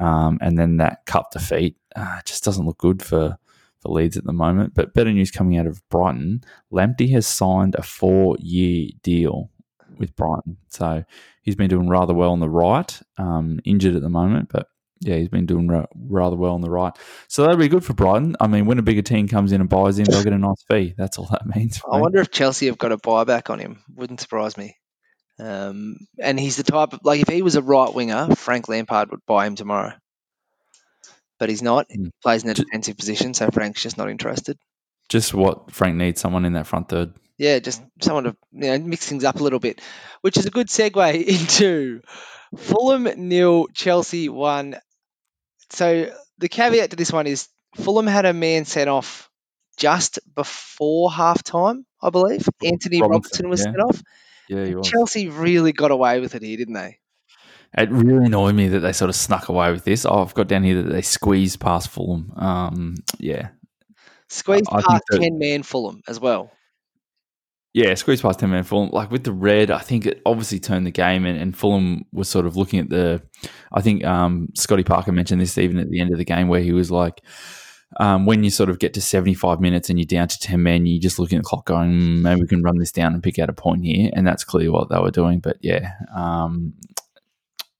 Um, 0.00 0.38
and 0.40 0.58
then 0.58 0.78
that 0.78 1.06
cup 1.06 1.30
defeat 1.30 1.76
uh, 1.94 2.20
just 2.24 2.42
doesn't 2.42 2.66
look 2.66 2.78
good 2.78 3.00
for, 3.00 3.38
for 3.78 3.88
Leeds 3.92 4.16
at 4.16 4.24
the 4.24 4.32
moment. 4.32 4.74
But 4.74 4.92
better 4.92 5.12
news 5.12 5.30
coming 5.30 5.56
out 5.56 5.66
of 5.66 5.86
Brighton 5.88 6.42
Lamptey 6.72 7.10
has 7.12 7.26
signed 7.26 7.76
a 7.76 7.82
four 7.82 8.36
year 8.40 8.90
deal 9.02 9.50
with 9.98 10.14
Brighton. 10.16 10.56
So 10.68 11.04
he's 11.42 11.56
been 11.56 11.68
doing 11.70 11.88
rather 11.88 12.14
well 12.14 12.32
on 12.32 12.40
the 12.40 12.48
right, 12.48 13.00
um, 13.18 13.60
injured 13.64 13.94
at 13.96 14.02
the 14.02 14.08
moment, 14.10 14.48
but 14.52 14.68
yeah, 15.00 15.16
he's 15.16 15.28
been 15.28 15.44
doing 15.46 15.68
ra- 15.68 15.86
rather 15.94 16.36
well 16.36 16.54
on 16.54 16.60
the 16.62 16.70
right. 16.70 16.92
So 17.28 17.42
that'll 17.42 17.58
be 17.58 17.68
good 17.68 17.84
for 17.84 17.92
Brighton. 17.94 18.36
I 18.40 18.46
mean, 18.46 18.64
when 18.66 18.78
a 18.78 18.82
bigger 18.82 19.02
team 19.02 19.28
comes 19.28 19.52
in 19.52 19.60
and 19.60 19.68
buys 19.68 19.98
him, 19.98 20.04
they'll 20.06 20.24
get 20.24 20.32
a 20.32 20.38
nice 20.38 20.62
fee. 20.70 20.94
That's 20.96 21.18
all 21.18 21.26
that 21.30 21.46
means. 21.56 21.80
I 21.90 21.98
wonder 21.98 22.20
if 22.20 22.30
Chelsea 22.30 22.66
have 22.66 22.78
got 22.78 22.92
a 22.92 22.96
buyback 22.96 23.50
on 23.50 23.58
him. 23.58 23.82
Wouldn't 23.94 24.20
surprise 24.20 24.56
me. 24.56 24.76
Um, 25.38 25.96
and 26.20 26.38
he's 26.38 26.56
the 26.56 26.62
type 26.62 26.92
of 26.92 27.00
like 27.02 27.20
if 27.20 27.28
he 27.28 27.42
was 27.42 27.56
a 27.56 27.62
right 27.62 27.92
winger, 27.92 28.34
Frank 28.36 28.68
Lampard 28.68 29.10
would 29.10 29.26
buy 29.26 29.46
him 29.46 29.56
tomorrow. 29.56 29.92
But 31.40 31.48
he's 31.48 31.62
not. 31.62 31.86
He 31.90 31.98
Mm. 31.98 32.10
plays 32.22 32.44
in 32.44 32.50
a 32.50 32.54
defensive 32.54 32.96
position, 32.96 33.34
so 33.34 33.50
Frank's 33.50 33.82
just 33.82 33.98
not 33.98 34.08
interested. 34.08 34.56
Just 35.08 35.34
what 35.34 35.72
Frank 35.72 35.96
needs 35.96 36.20
someone 36.20 36.44
in 36.44 36.52
that 36.54 36.66
front 36.68 36.88
third. 36.88 37.12
Yeah, 37.36 37.58
just 37.58 37.82
someone 38.00 38.24
to 38.24 38.36
you 38.52 38.70
know 38.70 38.78
mix 38.78 39.08
things 39.08 39.24
up 39.24 39.40
a 39.40 39.42
little 39.42 39.58
bit, 39.58 39.80
which 40.20 40.36
is 40.36 40.46
a 40.46 40.50
good 40.50 40.68
segue 40.68 41.24
into 41.24 42.00
Fulham 42.56 43.08
nil, 43.28 43.66
Chelsea 43.74 44.28
one. 44.28 44.76
So 45.70 46.12
the 46.38 46.48
caveat 46.48 46.90
to 46.90 46.96
this 46.96 47.12
one 47.12 47.26
is 47.26 47.48
Fulham 47.76 48.06
had 48.06 48.24
a 48.24 48.32
man 48.32 48.64
sent 48.64 48.88
off 48.88 49.28
just 49.76 50.20
before 50.34 51.10
half 51.10 51.42
time, 51.42 51.84
I 52.00 52.10
believe. 52.10 52.48
Antonee 52.64 53.00
Robinson, 53.00 53.46
Robinson 53.46 53.48
was 53.48 53.60
yeah. 53.60 53.64
sent 53.64 53.80
off. 53.80 54.02
Yeah, 54.48 54.64
he 54.66 54.74
was. 54.74 54.88
Chelsea 54.88 55.28
really 55.28 55.72
got 55.72 55.90
away 55.90 56.20
with 56.20 56.34
it 56.34 56.42
here, 56.42 56.56
didn't 56.56 56.74
they? 56.74 56.98
It 57.76 57.90
really 57.90 58.26
annoyed 58.26 58.54
me 58.54 58.68
that 58.68 58.80
they 58.80 58.92
sort 58.92 59.08
of 59.08 59.16
snuck 59.16 59.48
away 59.48 59.72
with 59.72 59.82
this. 59.84 60.06
Oh, 60.06 60.22
I've 60.22 60.34
got 60.34 60.46
down 60.46 60.62
here 60.62 60.82
that 60.82 60.90
they 60.90 61.02
squeezed 61.02 61.58
past 61.58 61.88
Fulham. 61.88 62.32
Um, 62.36 62.94
yeah, 63.18 63.48
Squeezed 64.28 64.66
I 64.70 64.76
think 64.76 64.88
past 64.88 65.02
that- 65.10 65.20
ten 65.20 65.38
man 65.38 65.62
Fulham 65.64 66.02
as 66.06 66.20
well. 66.20 66.52
Yeah, 67.74 67.92
squeezed 67.94 68.22
past 68.22 68.38
ten 68.38 68.50
man 68.50 68.62
Fulham. 68.62 68.90
Like 68.90 69.10
with 69.10 69.24
the 69.24 69.32
red, 69.32 69.72
I 69.72 69.80
think 69.80 70.06
it 70.06 70.22
obviously 70.24 70.60
turned 70.60 70.86
the 70.86 70.92
game, 70.92 71.26
and, 71.26 71.36
and 71.38 71.56
Fulham 71.56 72.04
was 72.12 72.28
sort 72.28 72.46
of 72.46 72.56
looking 72.56 72.78
at 72.78 72.88
the. 72.88 73.20
I 73.72 73.80
think 73.80 74.04
um, 74.04 74.48
Scotty 74.54 74.84
Parker 74.84 75.10
mentioned 75.10 75.40
this 75.40 75.58
even 75.58 75.78
at 75.78 75.90
the 75.90 76.00
end 76.00 76.12
of 76.12 76.18
the 76.18 76.24
game, 76.24 76.46
where 76.46 76.60
he 76.60 76.70
was 76.70 76.92
like, 76.92 77.20
um, 77.98 78.26
when 78.26 78.44
you 78.44 78.50
sort 78.50 78.70
of 78.70 78.78
get 78.78 78.94
to 78.94 79.02
seventy 79.02 79.34
five 79.34 79.60
minutes 79.60 79.90
and 79.90 79.98
you're 79.98 80.06
down 80.06 80.28
to 80.28 80.38
ten 80.38 80.62
men, 80.62 80.86
you're 80.86 81.02
just 81.02 81.18
looking 81.18 81.36
at 81.38 81.42
the 81.42 81.48
clock, 81.48 81.66
going, 81.66 81.90
"Mm, 81.90 82.22
maybe 82.22 82.42
we 82.42 82.46
can 82.46 82.62
run 82.62 82.78
this 82.78 82.92
down 82.92 83.12
and 83.12 83.24
pick 83.24 83.40
out 83.40 83.50
a 83.50 83.52
point 83.52 83.84
here, 83.84 84.08
and 84.14 84.24
that's 84.24 84.44
clearly 84.44 84.68
what 84.68 84.88
they 84.88 84.98
were 85.00 85.10
doing. 85.10 85.40
But 85.40 85.56
yeah, 85.60 85.94
um, 86.14 86.74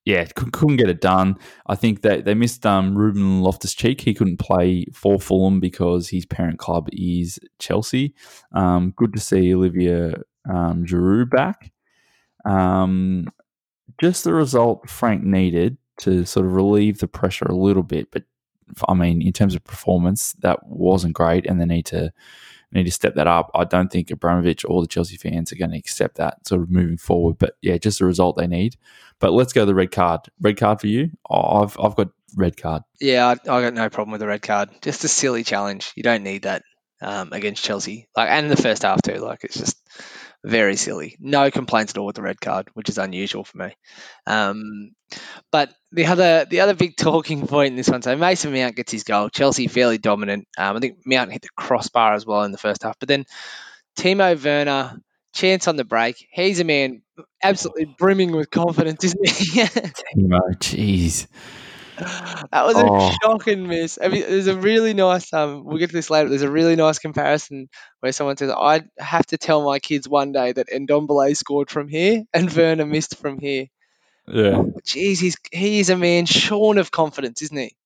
yeah, 0.04 0.24
couldn't 0.34 0.76
get 0.76 0.90
it 0.90 1.00
done. 1.00 1.38
I 1.66 1.76
think 1.76 2.02
that 2.02 2.24
they 2.24 2.34
missed 2.34 2.66
um, 2.66 2.96
Ruben 2.96 3.42
Loftus 3.42 3.74
Cheek. 3.74 4.02
He 4.02 4.12
couldn't 4.12 4.38
play 4.38 4.86
for 4.92 5.18
Fulham 5.18 5.60
because 5.60 6.10
his 6.10 6.26
parent 6.26 6.58
club 6.58 6.88
is 6.92 7.38
Chelsea. 7.58 8.14
Um, 8.52 8.92
good 8.96 9.14
to 9.14 9.20
see 9.20 9.54
Olivier 9.54 10.14
um, 10.48 10.84
Giroud 10.84 11.30
back. 11.30 11.72
Um, 12.44 13.28
just 13.98 14.24
the 14.24 14.34
result 14.34 14.90
Frank 14.90 15.24
needed 15.24 15.78
to 15.98 16.26
sort 16.26 16.44
of 16.44 16.52
relieve 16.52 16.98
the 16.98 17.08
pressure 17.08 17.46
a 17.46 17.56
little 17.56 17.82
bit, 17.82 18.10
but 18.10 18.24
I 18.88 18.94
mean, 18.94 19.22
in 19.22 19.32
terms 19.32 19.54
of 19.54 19.64
performance, 19.64 20.32
that 20.40 20.66
wasn't 20.66 21.14
great, 21.14 21.46
and 21.46 21.60
they 21.60 21.66
need 21.66 21.86
to 21.86 22.12
need 22.74 22.84
to 22.84 22.90
step 22.90 23.14
that 23.14 23.26
up. 23.26 23.50
I 23.54 23.64
don't 23.64 23.90
think 23.90 24.10
Abramovich 24.10 24.64
or 24.66 24.82
the 24.82 24.88
Chelsea 24.88 25.16
fans 25.16 25.52
are 25.52 25.56
going 25.56 25.70
to 25.70 25.78
accept 25.78 26.16
that 26.16 26.46
sort 26.46 26.62
of 26.62 26.70
moving 26.70 26.96
forward. 26.96 27.38
But 27.38 27.56
yeah, 27.62 27.78
just 27.78 28.00
the 28.00 28.04
result 28.04 28.36
they 28.36 28.46
need. 28.46 28.76
But 29.20 29.32
let's 29.32 29.52
go 29.52 29.62
to 29.62 29.66
the 29.66 29.74
red 29.74 29.92
card. 29.92 30.20
Red 30.40 30.56
card 30.56 30.80
for 30.80 30.88
you? 30.88 31.10
Oh, 31.30 31.62
I've 31.62 31.78
I've 31.80 31.96
got 31.96 32.08
red 32.36 32.56
card. 32.56 32.82
Yeah, 33.00 33.26
I, 33.26 33.32
I 33.32 33.62
got 33.62 33.74
no 33.74 33.88
problem 33.88 34.12
with 34.12 34.20
the 34.20 34.26
red 34.26 34.42
card. 34.42 34.70
Just 34.82 35.04
a 35.04 35.08
silly 35.08 35.44
challenge. 35.44 35.92
You 35.94 36.02
don't 36.02 36.22
need 36.22 36.42
that 36.42 36.62
um, 37.00 37.30
against 37.32 37.64
Chelsea. 37.64 38.08
Like, 38.16 38.30
and 38.30 38.50
the 38.50 38.56
first 38.56 38.82
half 38.82 39.02
too. 39.02 39.16
Like, 39.16 39.44
it's 39.44 39.56
just 39.56 39.78
very 40.44 40.76
silly. 40.76 41.16
No 41.18 41.50
complaints 41.50 41.92
at 41.92 41.98
all 41.98 42.06
with 42.06 42.16
the 42.16 42.22
red 42.22 42.40
card, 42.40 42.68
which 42.74 42.88
is 42.90 42.98
unusual 42.98 43.44
for 43.44 43.58
me. 43.58 43.74
Um, 44.26 44.90
but 45.50 45.72
the 45.90 46.06
other 46.06 46.44
the 46.44 46.60
other 46.60 46.74
big 46.74 46.96
talking 46.98 47.46
point 47.46 47.68
in 47.68 47.76
this 47.76 47.88
one, 47.88 48.02
so 48.02 48.14
Mason 48.16 48.52
Mount 48.52 48.76
gets 48.76 48.92
his 48.92 49.04
goal. 49.04 49.30
Chelsea 49.30 49.66
fairly 49.66 49.98
dominant. 49.98 50.46
Um, 50.58 50.76
I 50.76 50.80
think 50.80 50.98
Mount 51.06 51.32
hit 51.32 51.42
the 51.42 51.48
crossbar 51.56 52.12
as 52.12 52.26
well 52.26 52.42
in 52.42 52.52
the 52.52 52.58
first 52.58 52.82
half. 52.82 52.98
But 52.98 53.08
then 53.08 53.24
Timo 53.98 54.42
Werner, 54.42 54.98
chance 55.34 55.66
on 55.66 55.76
the 55.76 55.84
break. 55.84 56.26
He's 56.30 56.60
a 56.60 56.64
man 56.64 57.02
absolutely 57.42 57.94
brimming 57.98 58.32
with 58.32 58.50
confidence, 58.50 59.02
isn't 59.02 59.28
he? 59.28 59.60
Timo, 59.62 60.40
jeez. 60.58 61.26
That 61.98 62.64
was 62.64 62.76
a 62.76 62.84
Oh. 62.86 63.12
shocking 63.22 63.66
miss. 63.66 63.98
I 64.02 64.08
mean, 64.08 64.22
there's 64.22 64.46
a 64.46 64.56
really 64.56 64.94
nice. 64.94 65.32
Um, 65.32 65.64
we'll 65.64 65.78
get 65.78 65.90
to 65.90 65.96
this 65.96 66.10
later. 66.10 66.28
There's 66.28 66.42
a 66.42 66.50
really 66.50 66.76
nice 66.76 66.98
comparison 66.98 67.68
where 68.00 68.12
someone 68.12 68.36
says, 68.36 68.50
"I 68.50 68.82
have 68.98 69.26
to 69.26 69.38
tell 69.38 69.62
my 69.64 69.78
kids 69.78 70.08
one 70.08 70.32
day 70.32 70.52
that 70.52 70.68
Ndombele 70.68 71.36
scored 71.36 71.70
from 71.70 71.88
here 71.88 72.22
and 72.34 72.52
Werner 72.52 72.86
missed 72.86 73.16
from 73.18 73.38
here." 73.38 73.66
Yeah. 74.26 74.62
Jeez, 74.84 75.20
he's 75.20 75.36
he 75.52 75.80
is 75.80 75.90
a 75.90 75.96
man 75.96 76.26
shorn 76.26 76.78
of 76.78 76.90
confidence, 76.90 77.42
isn't 77.42 77.56
he? 77.56 77.76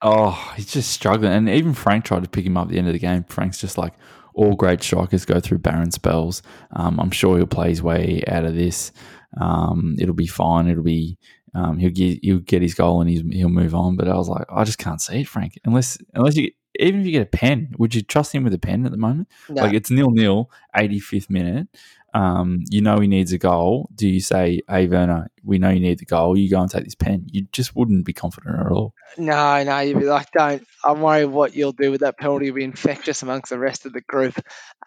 Oh, 0.00 0.52
he's 0.56 0.72
just 0.72 0.90
struggling. 0.92 1.32
And 1.32 1.48
even 1.48 1.74
Frank 1.74 2.04
tried 2.04 2.22
to 2.22 2.30
pick 2.30 2.46
him 2.46 2.56
up 2.56 2.66
at 2.66 2.70
the 2.70 2.78
end 2.78 2.86
of 2.86 2.92
the 2.92 3.00
game. 3.00 3.24
Frank's 3.24 3.58
just 3.58 3.76
like, 3.76 3.94
all 4.32 4.54
great 4.54 4.80
strikers 4.80 5.24
go 5.24 5.40
through 5.40 5.58
barren 5.58 5.90
spells. 5.90 6.40
Um, 6.70 7.00
I'm 7.00 7.10
sure 7.10 7.36
he'll 7.36 7.48
play 7.48 7.70
his 7.70 7.82
way 7.82 8.22
out 8.28 8.44
of 8.44 8.54
this. 8.54 8.92
Um, 9.40 9.96
it'll 9.98 10.14
be 10.14 10.28
fine. 10.28 10.68
It'll 10.68 10.84
be 10.84 11.18
um, 11.54 11.78
he'll 11.78 11.90
get 11.90 12.20
he'll 12.22 12.38
get 12.38 12.62
his 12.62 12.74
goal 12.74 13.00
and 13.00 13.10
he's, 13.10 13.22
he'll 13.30 13.48
move 13.48 13.74
on. 13.74 13.96
But 13.96 14.08
I 14.08 14.16
was 14.16 14.28
like, 14.28 14.46
I 14.50 14.64
just 14.64 14.78
can't 14.78 15.00
see 15.00 15.20
it, 15.20 15.28
Frank. 15.28 15.58
Unless 15.64 15.98
unless 16.14 16.36
you 16.36 16.50
even 16.78 17.00
if 17.00 17.06
you 17.06 17.12
get 17.12 17.22
a 17.22 17.26
pen, 17.26 17.74
would 17.78 17.94
you 17.94 18.02
trust 18.02 18.34
him 18.34 18.44
with 18.44 18.54
a 18.54 18.58
pen 18.58 18.84
at 18.84 18.92
the 18.92 18.98
moment? 18.98 19.28
No. 19.48 19.62
Like 19.62 19.74
it's 19.74 19.90
nil 19.90 20.10
nil, 20.10 20.50
85th 20.76 21.30
minute. 21.30 21.68
Um, 22.14 22.64
you 22.70 22.80
know 22.80 22.98
he 23.00 23.06
needs 23.06 23.32
a 23.32 23.38
goal. 23.38 23.90
Do 23.94 24.08
you 24.08 24.20
say, 24.20 24.62
"Hey 24.68 24.86
Werner, 24.86 25.30
we 25.44 25.58
know 25.58 25.68
you 25.68 25.80
need 25.80 25.98
the 25.98 26.06
goal. 26.06 26.38
You 26.38 26.48
go 26.48 26.60
and 26.60 26.70
take 26.70 26.84
this 26.84 26.94
pen"? 26.94 27.26
You 27.30 27.46
just 27.52 27.76
wouldn't 27.76 28.06
be 28.06 28.14
confident 28.14 28.58
at 28.58 28.72
all. 28.72 28.94
No, 29.18 29.62
no, 29.62 29.78
you'd 29.80 29.98
be 29.98 30.06
like, 30.06 30.30
don't. 30.32 30.66
I'm 30.82 31.02
worried 31.02 31.26
what 31.26 31.54
you'll 31.54 31.72
do 31.72 31.90
with 31.90 32.00
that 32.00 32.16
penalty. 32.18 32.46
You'll 32.46 32.54
be 32.54 32.64
infectious 32.64 33.22
amongst 33.22 33.50
the 33.50 33.58
rest 33.58 33.84
of 33.84 33.92
the 33.92 34.00
group. 34.00 34.38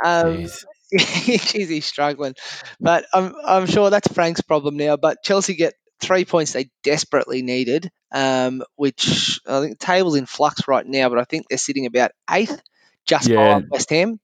Um, 0.04 0.38
Jeez. 0.38 0.65
Jeez, 0.93 1.69
he's 1.69 1.86
struggling. 1.86 2.36
But 2.80 3.06
I'm, 3.13 3.34
I'm 3.45 3.65
sure 3.65 3.89
that's 3.89 4.12
Frank's 4.12 4.41
problem 4.41 4.76
now. 4.76 4.97
But 4.97 5.24
Chelsea 5.24 5.56
get 5.56 5.76
three 6.02 6.26
points 6.26 6.54
they 6.54 6.70
desperately 6.84 7.42
needed, 7.42 7.92
um, 8.12 8.64
which 8.76 9.40
I 9.48 9.62
think 9.62 9.80
the 9.80 9.86
table's 9.86 10.16
in 10.16 10.26
flux 10.26 10.68
right 10.68 10.86
now, 10.86 11.10
but 11.10 11.20
I 11.20 11.24
think 11.24 11.48
they're 11.48 11.58
sitting 11.58 11.86
about 11.86 12.12
eighth, 12.30 12.62
just 13.06 13.30
Yeah. 13.30 13.38
behind 13.38 13.68
West 13.70 13.90
Ham. 13.92 14.20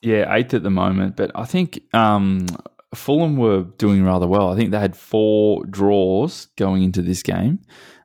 Yeah, 0.00 0.32
eighth 0.34 0.54
at 0.54 0.62
the 0.62 0.70
moment, 0.70 1.16
but 1.16 1.32
I 1.34 1.44
think 1.44 1.80
um, 1.92 2.46
Fulham 2.94 3.36
were 3.36 3.64
doing 3.78 4.04
rather 4.04 4.26
well. 4.26 4.52
I 4.52 4.56
think 4.56 4.70
they 4.70 4.78
had 4.78 4.96
four 4.96 5.64
draws 5.66 6.46
going 6.56 6.84
into 6.84 7.02
this 7.02 7.22
game, 7.22 7.58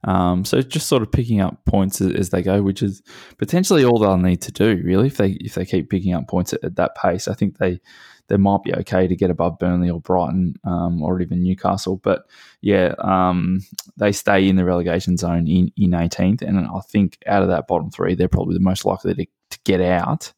um, 0.04 0.44
so 0.44 0.62
just 0.62 0.88
sort 0.88 1.04
of 1.04 1.12
picking 1.12 1.40
up 1.40 1.64
points 1.66 2.02
as, 2.02 2.12
as 2.14 2.30
they 2.32 2.42
go, 2.42 2.62
which 2.64 2.82
is 2.82 3.04
potentially 3.38 3.86
all 3.86 4.00
they'll 4.00 4.18
need 4.18 4.42
to 4.42 4.52
do. 4.52 4.82
Really, 4.84 5.08
if 5.08 5.18
they 5.18 5.38
if 5.40 5.54
they 5.54 5.66
keep 5.66 5.90
picking 5.90 6.14
up 6.14 6.28
points 6.28 6.52
at, 6.52 6.64
at 6.64 6.76
that 6.78 6.96
pace, 6.96 7.28
I 7.28 7.36
think 7.36 7.60
they 7.60 7.80
they 8.28 8.38
might 8.38 8.64
be 8.64 8.74
okay 8.74 9.08
to 9.08 9.16
get 9.16 9.30
above 9.30 9.60
Burnley 9.60 9.90
or 9.90 10.00
Brighton 10.00 10.56
um, 10.64 11.02
or 11.02 11.22
even 11.22 11.44
Newcastle. 11.44 11.98
But 11.98 12.26
yeah, 12.62 12.96
um, 13.00 13.62
they 13.98 14.12
stay 14.12 14.48
in 14.48 14.56
the 14.56 14.66
relegation 14.66 15.18
zone 15.18 15.48
in 15.48 15.72
in 15.76 15.92
18th, 15.92 16.42
and 16.42 16.60
I 16.60 16.80
think 16.88 17.18
out 17.28 17.44
of 17.44 17.50
that 17.50 17.68
bottom 17.68 17.92
three, 17.92 18.16
they're 18.16 18.28
probably 18.28 18.56
the 18.56 18.62
most 18.62 18.86
likely 18.86 19.14
to, 19.14 19.26
to 19.26 19.60
get 19.64 19.82
out 19.82 20.32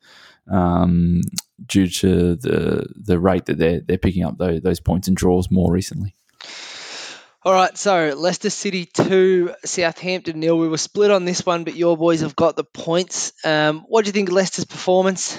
um, 0.52 1.22
due 1.66 1.88
to 1.88 2.36
the 2.36 2.88
the 2.96 3.20
rate 3.20 3.46
that 3.46 3.58
they're 3.58 3.82
they're 3.82 3.98
picking 3.98 4.24
up 4.24 4.38
those, 4.38 4.62
those 4.62 4.80
points 4.80 5.08
and 5.08 5.18
draws 5.18 5.52
more 5.52 5.72
recently. 5.72 6.16
All 7.44 7.54
right, 7.54 7.78
so 7.78 8.16
Leicester 8.18 8.50
City 8.50 8.88
2, 8.88 9.54
Southampton 9.66 10.40
nil. 10.40 10.58
We 10.58 10.68
were 10.68 10.80
split 10.80 11.12
on 11.12 11.26
this 11.26 11.46
one, 11.46 11.64
but 11.64 11.76
your 11.76 11.96
boys 11.96 12.22
have 12.22 12.36
got 12.36 12.56
the 12.56 12.64
points. 12.64 13.34
Um, 13.44 13.86
what 13.88 14.04
do 14.04 14.10
you 14.10 14.14
think 14.14 14.30
of 14.30 14.34
Leicester's 14.34 14.66
performance? 14.66 15.38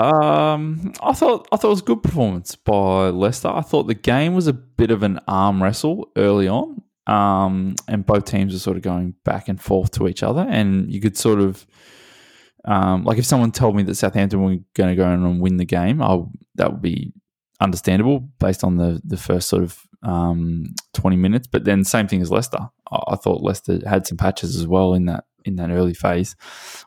Um, 0.00 0.92
I 1.02 1.12
thought 1.12 1.46
I 1.52 1.56
thought 1.56 1.68
it 1.68 1.70
was 1.70 1.80
a 1.82 1.84
good 1.84 2.02
performance 2.02 2.54
by 2.56 3.10
Leicester. 3.10 3.48
I 3.48 3.60
thought 3.60 3.82
the 3.82 3.94
game 3.94 4.34
was 4.34 4.46
a 4.46 4.54
bit 4.54 4.90
of 4.90 5.02
an 5.02 5.20
arm 5.28 5.62
wrestle 5.62 6.10
early 6.16 6.48
on, 6.48 6.82
um, 7.06 7.74
and 7.86 8.06
both 8.06 8.24
teams 8.24 8.54
were 8.54 8.58
sort 8.58 8.78
of 8.78 8.82
going 8.82 9.14
back 9.24 9.48
and 9.48 9.60
forth 9.60 9.90
to 9.92 10.08
each 10.08 10.22
other, 10.22 10.46
and 10.48 10.90
you 10.90 11.00
could 11.00 11.16
sort 11.16 11.40
of. 11.40 11.66
Um, 12.62 13.04
like 13.04 13.16
if 13.16 13.24
someone 13.24 13.52
told 13.52 13.74
me 13.74 13.82
that 13.84 13.94
Southampton 13.94 14.42
were 14.42 14.56
going 14.74 14.90
to 14.90 14.94
go 14.94 15.10
in 15.10 15.24
and 15.24 15.40
win 15.40 15.56
the 15.56 15.64
game, 15.64 16.02
I 16.02 16.18
that 16.56 16.72
would 16.72 16.82
be 16.82 17.12
understandable 17.58 18.20
based 18.38 18.64
on 18.64 18.76
the 18.76 19.00
the 19.04 19.16
first 19.16 19.48
sort 19.48 19.62
of 19.62 19.78
um, 20.02 20.64
twenty 20.94 21.16
minutes. 21.16 21.46
But 21.46 21.64
then 21.64 21.84
same 21.84 22.06
thing 22.06 22.22
as 22.22 22.30
Leicester. 22.30 22.68
I, 22.90 22.98
I 23.08 23.16
thought 23.16 23.42
Leicester 23.42 23.80
had 23.86 24.06
some 24.06 24.18
patches 24.18 24.56
as 24.56 24.66
well 24.66 24.94
in 24.94 25.06
that 25.06 25.24
in 25.44 25.56
that 25.56 25.70
early 25.70 25.94
phase 25.94 26.36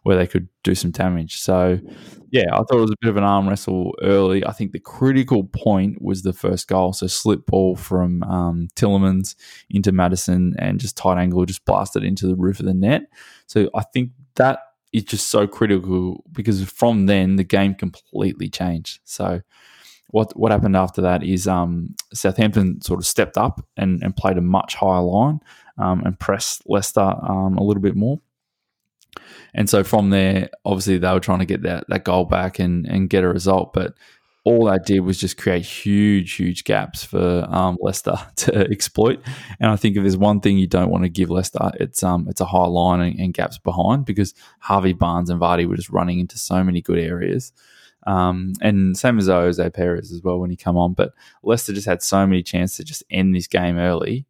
where 0.03 0.17
they 0.17 0.27
could 0.27 0.47
do 0.63 0.75
some 0.75 0.91
damage. 0.91 1.39
So 1.39 1.79
yeah, 2.31 2.45
I 2.51 2.57
thought 2.57 2.77
it 2.77 2.81
was 2.81 2.91
a 2.91 3.01
bit 3.01 3.09
of 3.09 3.17
an 3.17 3.23
arm 3.23 3.47
wrestle 3.47 3.93
early. 4.01 4.45
I 4.45 4.51
think 4.51 4.71
the 4.71 4.79
critical 4.79 5.43
point 5.43 6.01
was 6.01 6.23
the 6.23 6.33
first 6.33 6.67
goal. 6.67 6.93
So 6.93 7.07
slip 7.07 7.45
ball 7.45 7.75
from 7.75 8.23
um, 8.23 8.67
Tielemans 8.75 9.35
into 9.69 9.91
Maddison 9.91 10.55
and 10.57 10.79
just 10.79 10.97
tight 10.97 11.19
angle, 11.19 11.45
just 11.45 11.65
blasted 11.65 12.03
into 12.03 12.27
the 12.27 12.35
roof 12.35 12.59
of 12.59 12.65
the 12.65 12.73
net. 12.73 13.03
So 13.47 13.69
I 13.75 13.83
think 13.83 14.11
that 14.35 14.59
is 14.93 15.03
just 15.03 15.29
so 15.29 15.47
critical 15.47 16.23
because 16.31 16.63
from 16.69 17.07
then 17.07 17.35
the 17.35 17.43
game 17.43 17.73
completely 17.73 18.49
changed. 18.49 18.99
So 19.03 19.41
what 20.13 20.31
what 20.37 20.51
happened 20.51 20.77
after 20.77 21.01
that 21.01 21.23
is 21.23 21.47
um, 21.47 21.95
Southampton 22.13 22.81
sort 22.81 22.99
of 22.99 23.05
stepped 23.05 23.37
up 23.37 23.65
and, 23.77 24.01
and 24.03 24.15
played 24.15 24.37
a 24.37 24.41
much 24.41 24.75
higher 24.75 25.01
line 25.01 25.39
um, 25.79 26.03
and 26.05 26.19
pressed 26.19 26.61
Leicester 26.67 27.01
um, 27.01 27.57
a 27.57 27.63
little 27.63 27.81
bit 27.81 27.95
more. 27.95 28.19
And 29.53 29.69
so 29.69 29.83
from 29.83 30.09
there, 30.09 30.49
obviously 30.65 30.97
they 30.97 31.11
were 31.11 31.19
trying 31.19 31.39
to 31.39 31.45
get 31.45 31.63
that 31.63 31.85
that 31.89 32.03
goal 32.03 32.25
back 32.25 32.59
and 32.59 32.85
and 32.85 33.09
get 33.09 33.23
a 33.23 33.29
result, 33.29 33.73
but 33.73 33.93
all 34.45 34.65
that 34.65 34.85
did 34.85 34.99
was 34.99 35.17
just 35.17 35.37
create 35.37 35.63
huge, 35.63 36.33
huge 36.33 36.65
gaps 36.65 37.03
for 37.03 37.47
um, 37.49 37.77
Leicester 37.79 38.15
to 38.35 38.53
exploit. 38.69 39.21
And 39.59 39.71
I 39.71 39.75
think 39.75 39.95
if 39.95 40.03
there's 40.03 40.17
one 40.17 40.41
thing 40.41 40.57
you 40.57 40.67
don't 40.67 40.89
want 40.89 41.03
to 41.03 41.09
give 41.09 41.29
Leicester, 41.29 41.71
it's 41.79 42.03
um, 42.03 42.27
it's 42.29 42.41
a 42.41 42.45
high 42.45 42.67
line 42.67 42.99
and, 42.99 43.19
and 43.19 43.33
gaps 43.33 43.57
behind 43.57 44.05
because 44.05 44.33
Harvey 44.59 44.93
Barnes 44.93 45.29
and 45.29 45.39
Vardy 45.39 45.65
were 45.65 45.77
just 45.77 45.89
running 45.89 46.19
into 46.19 46.37
so 46.37 46.63
many 46.63 46.81
good 46.81 46.99
areas. 46.99 47.53
Um, 48.05 48.51
and 48.59 48.97
same 48.97 49.17
as 49.17 49.29
Ayoze 49.29 49.73
Perez 49.73 50.11
as 50.11 50.21
well 50.21 50.39
when 50.39 50.49
he 50.49 50.57
come 50.57 50.75
on. 50.75 50.93
But 50.93 51.13
Leicester 51.41 51.71
just 51.71 51.87
had 51.87 52.03
so 52.03 52.27
many 52.27 52.43
chances 52.43 52.77
to 52.77 52.83
just 52.83 53.03
end 53.09 53.33
this 53.33 53.47
game 53.47 53.77
early 53.77 54.25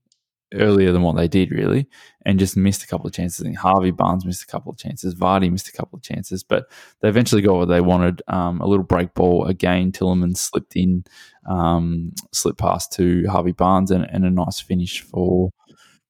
earlier 0.54 0.92
than 0.92 1.02
what 1.02 1.16
they 1.16 1.28
did, 1.28 1.52
really, 1.52 1.88
and 2.26 2.40
just 2.40 2.56
missed 2.58 2.84
a 2.84 2.88
couple 2.88 3.08
of 3.08 3.14
chances. 3.14 3.42
I 3.42 3.44
think 3.46 3.58
Harvey 3.58 3.92
Barnes 3.92 4.26
missed 4.26 4.44
a 4.44 4.48
couple 4.48 4.72
of 4.72 4.78
chances, 4.78 5.16
Vardy 5.16 5.52
missed 5.52 5.68
a 5.68 5.74
couple 5.74 5.98
of 5.98 6.04
chances, 6.04 6.44
but 6.44 6.70
they 7.02 7.10
eventually 7.10 7.42
got 7.42 7.56
what 7.56 7.68
they 7.68 7.82
wanted. 7.82 8.22
Um, 8.28 8.62
a 8.62 8.68
little 8.68 8.86
break 8.86 9.14
ball 9.14 9.46
again. 9.46 9.92
Tielemans 9.92 10.38
slipped 10.38 10.76
in, 10.76 11.04
um, 11.48 12.14
slipped 12.32 12.60
past 12.60 12.94
to 12.94 13.26
Harvey 13.28 13.52
Barnes, 13.52 13.92
and, 13.92 14.06
and 14.10 14.26
a 14.26 14.30
nice 14.30 14.60
finish 14.60 15.02
for. 15.02 15.52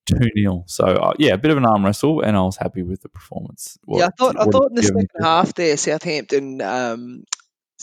2 0.05 0.17
0. 0.37 0.65
So, 0.67 0.83
uh, 0.83 1.13
yeah, 1.17 1.31
a 1.31 1.37
bit 1.37 1.51
of 1.51 1.55
an 1.55 1.65
arm 1.65 1.85
wrestle, 1.85 2.19
and 2.19 2.35
I 2.35 2.41
was 2.41 2.57
happy 2.57 2.83
with 2.83 3.01
the 3.01 3.07
performance. 3.07 3.77
What, 3.85 3.99
yeah, 3.99 4.07
I 4.07 4.09
thought, 4.09 4.37
I 4.37 4.43
thought 4.43 4.71
in 4.71 4.75
the 4.75 4.83
second 4.83 5.07
half 5.21 5.53
there, 5.53 5.77
Southampton 5.77 6.59
um, 6.59 7.23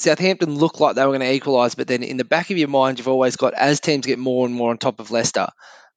Southampton 0.01 0.57
looked 0.57 0.81
like 0.81 0.96
they 0.96 1.05
were 1.05 1.11
going 1.11 1.20
to 1.20 1.33
equalise, 1.33 1.75
but 1.75 1.87
then 1.87 2.03
in 2.03 2.16
the 2.16 2.25
back 2.25 2.51
of 2.51 2.57
your 2.57 2.68
mind, 2.68 2.99
you've 2.99 3.09
always 3.09 3.37
got 3.37 3.55
as 3.55 3.81
teams 3.81 4.07
get 4.07 4.18
more 4.18 4.46
and 4.46 4.55
more 4.55 4.70
on 4.70 4.79
top 4.79 4.99
of 4.99 5.11
Leicester, 5.11 5.49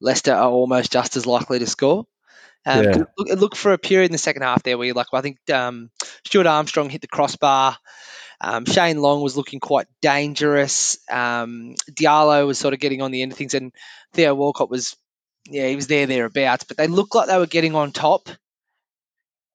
Leicester 0.04 0.34
are 0.34 0.52
almost 0.52 0.92
just 0.92 1.16
as 1.16 1.26
likely 1.26 1.60
to 1.60 1.66
score. 1.66 2.06
Um, 2.66 2.84
yeah. 2.84 3.04
look, 3.18 3.40
look, 3.40 3.56
for 3.56 3.74
a 3.74 3.78
period 3.78 4.08
in 4.08 4.12
the 4.12 4.18
second 4.18 4.44
half 4.44 4.64
there 4.64 4.78
where 4.78 4.86
you're 4.86 4.96
like, 4.96 5.12
well, 5.12 5.20
I 5.20 5.24
think 5.24 5.38
um, 5.50 5.90
Stuart 6.26 6.46
Armstrong 6.46 6.90
hit 6.90 7.02
the 7.02 7.08
crossbar. 7.08 7.78
Um, 8.40 8.66
Shane 8.66 8.98
Long 8.98 9.22
was 9.22 9.38
looking 9.38 9.60
quite 9.60 9.88
dangerous. 10.02 10.98
Um, 11.10 11.76
Diallo 11.90 12.46
was 12.46 12.60
sort 12.60 12.74
of 12.74 12.80
getting 12.80 13.02
on 13.02 13.12
the 13.12 13.22
end 13.22 13.32
of 13.32 13.38
things, 13.38 13.54
and 13.54 13.72
Theo 14.14 14.36
Walcott 14.36 14.70
was, 14.70 14.96
yeah, 15.50 15.68
he 15.68 15.76
was 15.76 15.88
there 15.88 16.06
thereabouts. 16.06 16.66
But 16.66 16.78
they 16.78 16.88
looked 16.88 17.16
like 17.16 17.28
they 17.28 17.38
were 17.38 17.48
getting 17.48 17.76
on 17.76 17.92
top. 17.92 18.30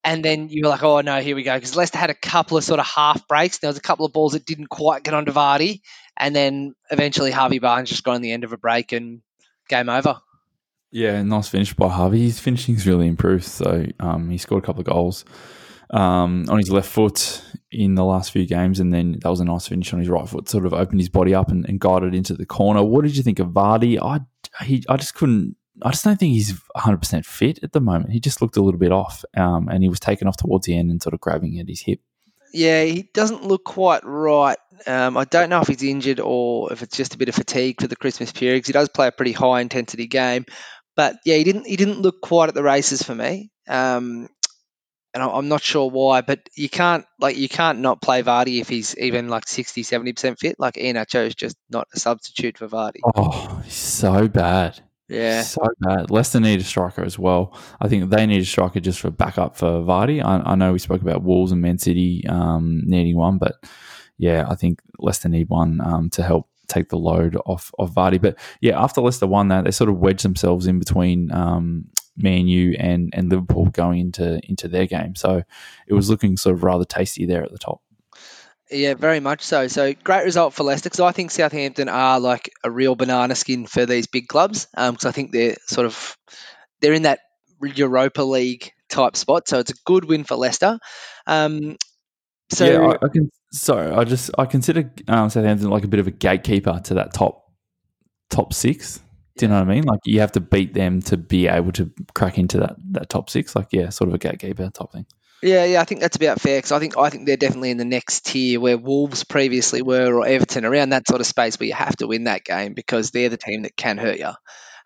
And 0.05 0.25
then 0.25 0.49
you 0.49 0.63
were 0.63 0.71
like, 0.71 0.83
oh 0.83 1.01
no, 1.03 1.21
here 1.21 1.37
we 1.37 1.43
go. 1.43 1.55
Because 1.55 1.77
Leicester 1.77 1.99
had 1.99 2.09
a 2.09 2.15
couple 2.15 2.57
of 2.57 2.65
sort 2.65 2.81
of 2.81 2.87
half 2.87 3.29
breaks. 3.29 3.59
There 3.59 3.69
was 3.69 3.77
a 3.77 3.83
couple 3.83 4.07
of 4.07 4.13
balls 4.13 4.33
that 4.33 4.47
didn't 4.47 4.69
quite 4.69 5.03
get 5.03 5.13
onto 5.13 5.33
Vardy. 5.33 5.83
And 6.17 6.35
then 6.35 6.75
eventually 6.91 7.31
Harvey 7.31 7.59
Barnes 7.59 7.91
just 7.91 8.05
got 8.05 8.15
on 8.15 8.23
the 8.23 8.33
end 8.33 8.45
of 8.45 8.53
a 8.53 8.57
break 8.57 8.93
and 8.93 9.21
game 9.69 9.89
over. 9.89 10.21
Yeah, 10.91 11.23
nice 11.23 11.49
finish 11.49 11.75
by 11.75 11.89
Harvey. 11.89 12.23
His 12.23 12.41
finishing's 12.41 12.87
really 12.87 13.07
improved. 13.07 13.45
So 13.45 13.87
um, 14.01 14.31
he 14.31 14.39
scored 14.39 14.63
a 14.63 14.67
couple 14.67 14.81
of 14.81 14.87
goals 14.87 15.25
um, 15.91 16.47
on 16.49 16.59
his 16.59 16.71
left 16.71 16.89
foot 16.89 17.43
in 17.71 17.95
the 17.95 18.05
last 18.05 18.33
few 18.33 18.47
games, 18.47 18.81
and 18.81 18.93
then 18.93 19.19
that 19.23 19.29
was 19.29 19.41
a 19.41 19.45
nice 19.45 19.69
finish 19.69 19.93
on 19.93 19.99
his 19.99 20.09
right 20.09 20.29
foot. 20.29 20.49
Sort 20.49 20.65
of 20.65 20.73
opened 20.73 21.01
his 21.01 21.11
body 21.11 21.35
up 21.35 21.51
and, 21.51 21.67
and 21.69 21.79
guided 21.79 22.15
into 22.15 22.35
the 22.35 22.47
corner. 22.47 22.83
What 22.83 23.05
did 23.05 23.17
you 23.17 23.23
think 23.23 23.39
of 23.39 23.49
Vardy? 23.49 23.99
I 24.01 24.21
he, 24.65 24.85
I 24.89 24.97
just 24.97 25.15
couldn't. 25.15 25.57
I 25.83 25.91
just 25.91 26.05
don't 26.05 26.19
think 26.19 26.33
he's 26.33 26.59
100 26.73 26.97
percent 26.99 27.27
fit 27.27 27.61
at 27.63 27.73
the 27.73 27.81
moment. 27.81 28.11
He 28.11 28.21
just 28.21 28.41
looked 28.41 28.57
a 28.57 28.63
little 28.63 28.81
bit 28.81 28.93
off, 28.93 29.25
um, 29.37 29.69
and 29.69 29.83
he 29.83 29.89
was 29.89 30.01
taken 30.01 30.27
off 30.27 30.39
towards 30.39 30.67
the 30.67 30.77
end 30.77 30.91
and 30.91 31.03
sort 31.03 31.15
of 31.15 31.21
grabbing 31.21 31.59
at 31.59 31.69
his 31.69 31.83
hip. 31.83 32.01
Yeah, 32.53 32.85
he 32.85 33.03
doesn't 33.13 33.45
look 33.45 33.65
quite 33.65 34.03
right. 34.05 34.57
Um, 34.87 35.17
I 35.17 35.25
don't 35.25 35.51
know 35.51 35.61
if 35.61 35.69
he's 35.69 35.83
injured 35.83 36.21
or 36.21 36.73
if 36.73 36.83
it's 36.83 36.97
just 36.97 37.15
a 37.15 37.19
bit 37.19 37.29
of 37.29 37.35
fatigue 37.35 37.81
for 37.81 37.89
the 37.89 37.97
Christmas 37.97 38.33
period 38.33 38.59
because 38.59 38.69
he 38.69 38.73
does 38.73 38.89
play 38.89 39.09
a 39.09 39.13
pretty 39.13 39.33
high 39.33 39.61
intensity 39.61 40.07
game. 40.07 40.47
But 40.99 41.21
yeah, 41.25 41.37
he 41.37 41.45
didn't 41.45 41.69
he 41.69 41.77
didn't 41.77 42.01
look 42.01 42.21
quite 42.21 42.49
at 42.49 42.57
the 42.57 42.63
races 42.65 43.05
for 43.05 43.15
me. 43.15 43.53
Um, 43.69 44.29
and 45.15 45.23
I'm 45.23 45.47
not 45.47 45.63
sure 45.63 45.89
why, 45.89 46.23
but 46.23 46.41
you 46.57 46.69
can't 46.69 47.05
like 47.21 47.37
you 47.37 47.49
can't 47.49 47.79
not 47.79 48.03
play 48.03 48.21
Vardy 48.25 48.61
if 48.61 48.69
he's 48.69 48.99
even 48.99 49.29
like 49.29 49.47
60, 49.47 49.85
70 49.85 50.13
percent 50.13 50.41
fit. 50.41 50.57
Like 50.59 50.75
Iheanacho 50.75 51.25
is 51.25 51.37
just 51.37 51.57
not 51.71 51.87
a 51.95 52.01
substitute 52.01 52.59
for 52.59 52.67
Vardy. 52.67 52.99
Oh, 53.15 53.63
he's 53.65 53.75
so 53.75 54.27
bad. 54.27 54.81
Yeah, 55.09 55.43
so 55.43 55.63
bad. 55.79 56.11
Leicester 56.11 56.41
need 56.41 56.61
a 56.61 56.65
striker 56.65 57.05
as 57.05 57.17
well. 57.17 57.57
I 57.81 57.87
think 57.87 58.11
they 58.11 58.27
need 58.27 58.43
a 58.43 58.45
striker 58.45 58.81
just 58.81 58.99
for 58.99 59.13
backup 59.13 59.57
for 59.57 59.81
Vardy. 59.81 60.21
I, 60.21 60.43
I 60.51 60.57
know 60.57 60.73
we 60.73 60.81
spoke 60.81 61.01
about 61.01 61.23
Wolves 61.23 61.53
and 61.53 61.63
Man 61.63 61.79
City 61.79 62.25
um, 62.29 62.83
needing 62.87 63.17
one, 63.17 63.39
but 63.39 63.55
yeah, 64.19 64.47
I 64.49 64.57
think 64.57 64.81
Leicester 64.99 65.29
need 65.29 65.49
one 65.49 65.81
um, 65.81 66.11
to 66.11 66.25
help 66.25 66.48
take 66.69 66.89
the 66.89 66.99
load 66.99 67.37
off 67.47 67.73
of 67.79 67.93
Vardy. 67.93 68.21
But 68.21 68.39
yeah, 68.61 68.81
after 68.81 69.01
Leicester 69.01 69.27
won 69.27 69.49
that, 69.49 69.65
they 69.65 69.71
sort 69.71 69.91
of 69.91 69.99
wedged 69.99 70.25
themselves 70.25 70.67
in 70.67 70.79
between 70.79 71.33
um, 71.33 71.87
Man 72.17 72.47
U 72.49 72.77
and 72.79 73.11
and 73.15 73.31
Liverpool 73.31 73.67
going 73.67 74.01
into 74.01 74.41
into 74.49 74.69
their 74.69 74.87
game. 74.87 75.15
So 75.15 75.43
it 75.87 75.95
was 75.95 76.11
looking 76.11 76.37
sort 76.37 76.55
of 76.55 76.65
rather 76.65 76.85
tasty 76.85 77.27
there 77.27 77.43
at 77.43 77.53
the 77.53 77.59
top. 77.59 77.81
Yeah, 78.71 78.95
very 78.95 79.21
much 79.21 79.43
so. 79.43 79.67
So 79.69 79.95
great 79.95 80.25
result 80.25 80.53
for 80.53 80.63
Leicester 80.63 80.91
because 80.91 81.01
I 81.01 81.13
think 81.13 81.31
Southampton 81.31 81.89
are 81.89 82.21
like 82.21 82.51
a 82.63 82.71
real 82.71 82.95
banana 82.95 83.35
skin 83.35 83.67
for 83.67 83.87
these 83.87 84.07
big 84.07 84.29
clubs 84.29 84.67
because 84.67 85.05
um, 85.05 85.09
I 85.09 85.13
think 85.13 85.33
they're 85.33 85.57
sort 85.67 85.87
of 85.87 86.19
they're 86.81 86.93
in 86.93 87.03
that 87.03 87.21
Europa 87.61 88.23
League 88.23 88.73
type 88.89 89.17
spot. 89.17 89.49
So 89.49 89.59
it's 89.59 89.71
a 89.71 89.83
good 89.87 90.05
win 90.05 90.25
for 90.25 90.37
Leicester. 90.37 90.79
Um, 91.27 91.77
so 92.51 92.65
yeah, 92.65 92.81
I, 92.81 93.05
I, 93.05 93.09
can. 93.09 93.31
Sorry, 93.53 93.91
I 93.91 94.05
just 94.05 94.31
I 94.39 94.47
consider 94.47 94.91
um, 95.09 95.31
Southampton 95.31 95.71
like 95.71 95.85
a 95.85 95.89
bit 95.89 96.01
of 96.01 96.07
a 96.07 96.11
gatekeeper 96.11 96.81
to 96.85 96.95
that 96.95 97.13
top 97.13 97.51
top 98.31 98.53
six. 98.53 99.01
Do 99.37 99.47
you 99.47 99.51
know 99.51 99.61
what 99.61 99.69
I 99.69 99.75
mean? 99.75 99.85
Like 99.85 100.01
you 100.05 100.21
have 100.21 100.33
to 100.33 100.41
beat 100.41 100.75
them 100.75 101.01
to 101.03 101.17
be 101.17 101.47
able 101.47 101.73
to 101.73 101.93
crack 102.15 102.39
into 102.39 102.59
that 102.61 102.77
that 102.93 103.09
top 103.09 103.31
six. 103.31 103.55
Like 103.55 103.69
yeah, 103.71 103.91
sort 103.91 104.09
of 104.09 104.15
a 104.15 104.19
gatekeeper 104.19 104.71
type 104.71 104.93
thing. 104.93 105.07
Yeah, 105.43 105.65
yeah, 105.65 105.81
I 105.81 105.85
think 105.85 106.01
that's 106.01 106.17
about 106.17 106.41
fair 106.41 106.59
because 106.59 106.73
I 106.73 106.81
think 106.81 106.99
I 106.99 107.11
think 107.11 107.27
they're 107.27 107.37
definitely 107.37 107.71
in 107.71 107.77
the 107.77 107.85
next 107.85 108.27
tier 108.27 108.59
where 108.59 108.77
Wolves 108.77 109.23
previously 109.23 109.83
were 109.83 110.13
or 110.13 110.27
Everton 110.27 110.65
around 110.65 110.89
that 110.89 111.07
sort 111.07 111.21
of 111.21 111.29
space 111.29 111.61
where 111.61 111.69
you 111.69 111.75
have 111.75 111.97
to 111.99 112.09
win 112.09 112.25
that 112.25 112.45
game 112.45 112.75
because 112.75 113.13
they're 113.13 113.29
the 113.29 113.37
team 113.37 113.63
that 113.63 113.77
can 113.77 113.99
hurt 113.99 114.19
you. 114.19 114.33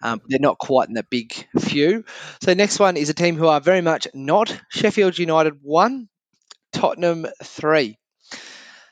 Um, 0.03 0.21
they're 0.29 0.41
not 0.41 0.59
quite 0.59 0.89
in 0.89 0.95
that 0.95 1.09
big 1.09 1.33
few. 1.59 2.05
So 2.43 2.53
next 2.55 2.79
one 2.79 2.97
is 2.97 3.09
a 3.09 3.15
team 3.15 3.37
who 3.37 3.47
are 3.47 3.61
very 3.61 3.81
much 3.81 4.09
not 4.13 4.55
Sheffield 4.69 5.19
United 5.19 5.55
one, 5.63 6.09
Tottenham 6.73 7.27
three. 7.43 7.99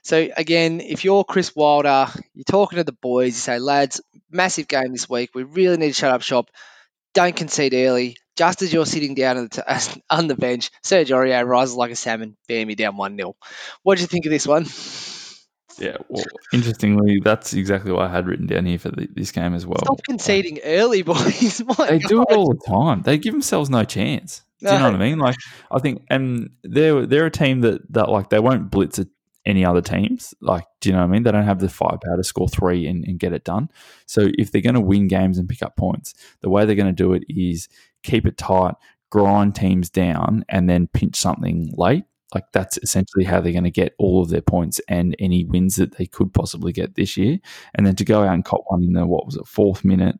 So 0.02 0.28
again, 0.36 0.80
if 0.80 1.04
you're 1.04 1.24
Chris 1.24 1.54
Wilder, 1.54 2.08
you're 2.34 2.44
talking 2.44 2.78
to 2.78 2.84
the 2.84 2.92
boys, 2.92 3.28
you 3.28 3.40
say, 3.40 3.58
lads, 3.58 4.00
massive 4.30 4.68
game 4.68 4.92
this 4.92 5.08
week. 5.08 5.30
We 5.34 5.42
really 5.42 5.76
need 5.76 5.88
to 5.88 5.92
shut 5.92 6.12
up 6.12 6.22
shop. 6.22 6.50
Don't 7.12 7.36
concede 7.36 7.74
early. 7.74 8.16
Just 8.36 8.62
as 8.62 8.72
you're 8.72 8.86
sitting 8.86 9.14
down 9.14 9.36
on 9.36 9.48
the, 9.50 9.62
t- 9.62 10.00
on 10.10 10.26
the 10.26 10.36
bench, 10.36 10.70
Serge 10.82 11.10
Aurier 11.10 11.46
rises 11.46 11.74
like 11.74 11.90
a 11.90 11.96
salmon, 11.96 12.36
bam, 12.48 12.68
me 12.68 12.74
down 12.74 12.96
1 12.96 13.16
0. 13.16 13.36
What 13.82 13.96
did 13.96 14.02
you 14.02 14.06
think 14.06 14.24
of 14.26 14.30
this 14.30 14.46
one? 14.46 14.66
Yeah, 15.78 15.96
well, 16.08 16.24
interestingly, 16.52 17.20
that's 17.22 17.54
exactly 17.54 17.90
what 17.90 18.02
I 18.02 18.12
had 18.12 18.26
written 18.26 18.46
down 18.46 18.66
here 18.66 18.78
for 18.78 18.90
the, 18.90 19.08
this 19.14 19.32
game 19.32 19.54
as 19.54 19.66
well. 19.66 19.78
Stop 19.78 20.02
conceding 20.04 20.54
like, 20.56 20.64
early, 20.66 21.02
boys. 21.02 21.62
My 21.64 21.86
they 21.86 21.98
God. 21.98 22.08
do 22.08 22.22
it 22.22 22.32
all 22.32 22.48
the 22.48 22.60
time. 22.66 23.02
They 23.02 23.18
give 23.18 23.32
themselves 23.32 23.70
no 23.70 23.84
chance. 23.84 24.42
Do 24.60 24.72
you 24.72 24.78
know 24.78 24.86
what 24.86 24.94
I 24.94 24.98
mean? 24.98 25.18
Like, 25.18 25.36
I 25.70 25.78
think, 25.78 26.04
and 26.10 26.50
they're 26.62 27.06
they're 27.06 27.26
a 27.26 27.30
team 27.30 27.62
that 27.62 27.80
that 27.92 28.10
like 28.10 28.30
they 28.30 28.40
won't 28.40 28.70
blitz 28.70 28.98
a 28.98 29.06
any 29.46 29.64
other 29.64 29.80
teams. 29.80 30.34
Like, 30.40 30.64
do 30.80 30.88
you 30.88 30.92
know 30.92 31.00
what 31.00 31.08
I 31.08 31.12
mean? 31.12 31.22
They 31.22 31.32
don't 31.32 31.44
have 31.44 31.60
the 31.60 31.68
firepower 31.68 32.16
to 32.16 32.24
score 32.24 32.48
three 32.48 32.86
and, 32.86 33.04
and 33.04 33.18
get 33.18 33.32
it 33.32 33.44
done. 33.44 33.70
So 34.06 34.28
if 34.38 34.52
they're 34.52 34.60
going 34.60 34.74
to 34.74 34.80
win 34.80 35.08
games 35.08 35.38
and 35.38 35.48
pick 35.48 35.62
up 35.62 35.76
points, 35.76 36.14
the 36.40 36.50
way 36.50 36.64
they're 36.64 36.76
going 36.76 36.86
to 36.86 36.92
do 36.92 37.14
it 37.14 37.24
is 37.28 37.68
keep 38.02 38.26
it 38.26 38.36
tight, 38.36 38.74
grind 39.10 39.54
teams 39.54 39.90
down, 39.90 40.44
and 40.48 40.68
then 40.68 40.88
pinch 40.88 41.16
something 41.16 41.72
late. 41.76 42.04
Like 42.34 42.44
that's 42.52 42.78
essentially 42.78 43.24
how 43.24 43.40
they're 43.40 43.52
going 43.52 43.64
to 43.64 43.70
get 43.70 43.94
all 43.98 44.22
of 44.22 44.28
their 44.28 44.42
points 44.42 44.80
and 44.88 45.16
any 45.18 45.44
wins 45.44 45.76
that 45.76 45.96
they 45.96 46.06
could 46.06 46.32
possibly 46.32 46.72
get 46.72 46.94
this 46.94 47.16
year. 47.16 47.38
And 47.74 47.86
then 47.86 47.96
to 47.96 48.04
go 48.04 48.22
out 48.22 48.34
and 48.34 48.44
cop 48.44 48.62
one 48.68 48.84
in 48.84 48.92
the 48.92 49.04
what 49.04 49.26
was 49.26 49.36
it 49.36 49.48
fourth 49.48 49.84
minute, 49.84 50.16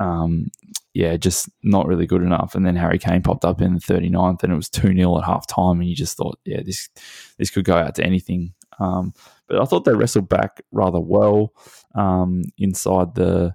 um, 0.00 0.50
yeah, 0.94 1.16
just 1.16 1.48
not 1.64 1.88
really 1.88 2.06
good 2.06 2.22
enough. 2.22 2.54
And 2.54 2.64
then 2.64 2.76
Harry 2.76 2.98
Kane 2.98 3.20
popped 3.20 3.44
up 3.44 3.60
in 3.60 3.74
the 3.74 3.80
39th, 3.80 4.44
and 4.44 4.52
it 4.52 4.56
was 4.56 4.68
two 4.68 4.94
0 4.94 5.18
at 5.18 5.24
half 5.24 5.46
time, 5.46 5.80
and 5.80 5.88
you 5.88 5.96
just 5.96 6.16
thought, 6.16 6.38
yeah, 6.44 6.62
this 6.64 6.88
this 7.36 7.50
could 7.50 7.64
go 7.64 7.76
out 7.76 7.96
to 7.96 8.04
anything. 8.04 8.54
Um, 8.78 9.12
but 9.48 9.60
I 9.60 9.64
thought 9.64 9.84
they 9.84 9.94
wrestled 9.94 10.28
back 10.28 10.62
rather 10.72 11.00
well 11.00 11.52
um, 11.94 12.42
inside 12.58 13.14
the 13.14 13.54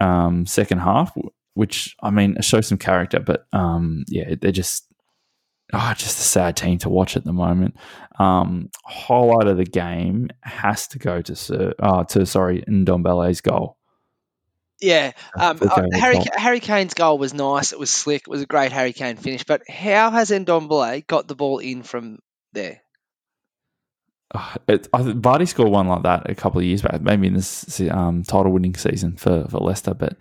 um, 0.00 0.46
second 0.46 0.78
half, 0.78 1.14
which 1.54 1.94
I 2.02 2.10
mean 2.10 2.40
shows 2.40 2.66
some 2.66 2.78
character. 2.78 3.20
But 3.20 3.46
um, 3.52 4.04
yeah, 4.08 4.34
they're 4.40 4.52
just 4.52 4.86
oh, 5.74 5.94
just 5.96 6.18
a 6.18 6.22
sad 6.22 6.56
team 6.56 6.78
to 6.78 6.88
watch 6.88 7.14
at 7.14 7.24
the 7.24 7.32
moment. 7.32 7.76
Um, 8.18 8.70
highlight 8.86 9.48
of 9.48 9.58
the 9.58 9.64
game 9.64 10.30
has 10.42 10.86
to 10.88 10.98
go 10.98 11.20
to 11.20 11.36
Sir, 11.36 11.74
uh, 11.78 12.04
to 12.04 12.24
sorry, 12.24 12.62
Ndombele's 12.62 13.42
goal. 13.42 13.76
Yeah, 14.82 15.12
um, 15.38 15.58
uh, 15.62 15.82
Harry 15.92 16.18
Harry 16.34 16.60
Kane's 16.60 16.94
goal 16.94 17.16
was 17.16 17.32
nice. 17.32 17.72
It 17.72 17.78
was 17.78 17.90
slick. 17.90 18.22
It 18.22 18.28
was 18.28 18.42
a 18.42 18.46
great 18.46 18.72
Harry 18.72 18.92
Kane 18.92 19.16
finish. 19.16 19.44
But 19.44 19.62
how 19.68 20.10
has 20.10 20.30
Ndombele 20.30 21.06
got 21.06 21.28
the 21.28 21.36
ball 21.36 21.58
in 21.58 21.82
from 21.82 22.18
there? 22.52 22.82
uh, 24.34 24.54
it, 24.68 24.88
I 24.92 25.02
Vardy 25.02 25.46
scored 25.46 25.70
one 25.70 25.88
like 25.88 26.02
that 26.02 26.28
a 26.30 26.34
couple 26.34 26.60
of 26.60 26.64
years 26.64 26.82
back, 26.82 27.00
maybe 27.00 27.26
in 27.26 27.34
this 27.34 27.80
um, 27.90 28.22
title 28.22 28.52
winning 28.52 28.74
season 28.74 29.16
for, 29.16 29.46
for 29.48 29.58
Leicester. 29.58 29.94
But 29.94 30.20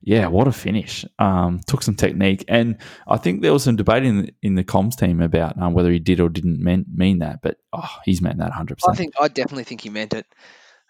yeah, 0.00 0.28
what 0.28 0.46
a 0.46 0.52
finish! 0.52 1.04
Um, 1.18 1.60
took 1.66 1.82
some 1.82 1.96
technique, 1.96 2.44
and 2.48 2.78
I 3.06 3.16
think 3.16 3.42
there 3.42 3.52
was 3.52 3.64
some 3.64 3.76
debate 3.76 4.04
in 4.04 4.22
the, 4.22 4.34
in 4.42 4.54
the 4.54 4.64
comms 4.64 4.96
team 4.96 5.20
about 5.20 5.60
um, 5.60 5.74
whether 5.74 5.90
he 5.90 5.98
did 5.98 6.20
or 6.20 6.28
didn't 6.28 6.60
mean, 6.60 6.84
mean 6.92 7.18
that. 7.18 7.40
But 7.42 7.58
oh, 7.72 7.90
he's 8.04 8.22
meant 8.22 8.38
that 8.38 8.52
hundred 8.52 8.76
percent. 8.76 8.94
I 8.94 8.96
think 8.96 9.14
I 9.20 9.28
definitely 9.28 9.64
think 9.64 9.80
he 9.80 9.90
meant 9.90 10.14
it. 10.14 10.26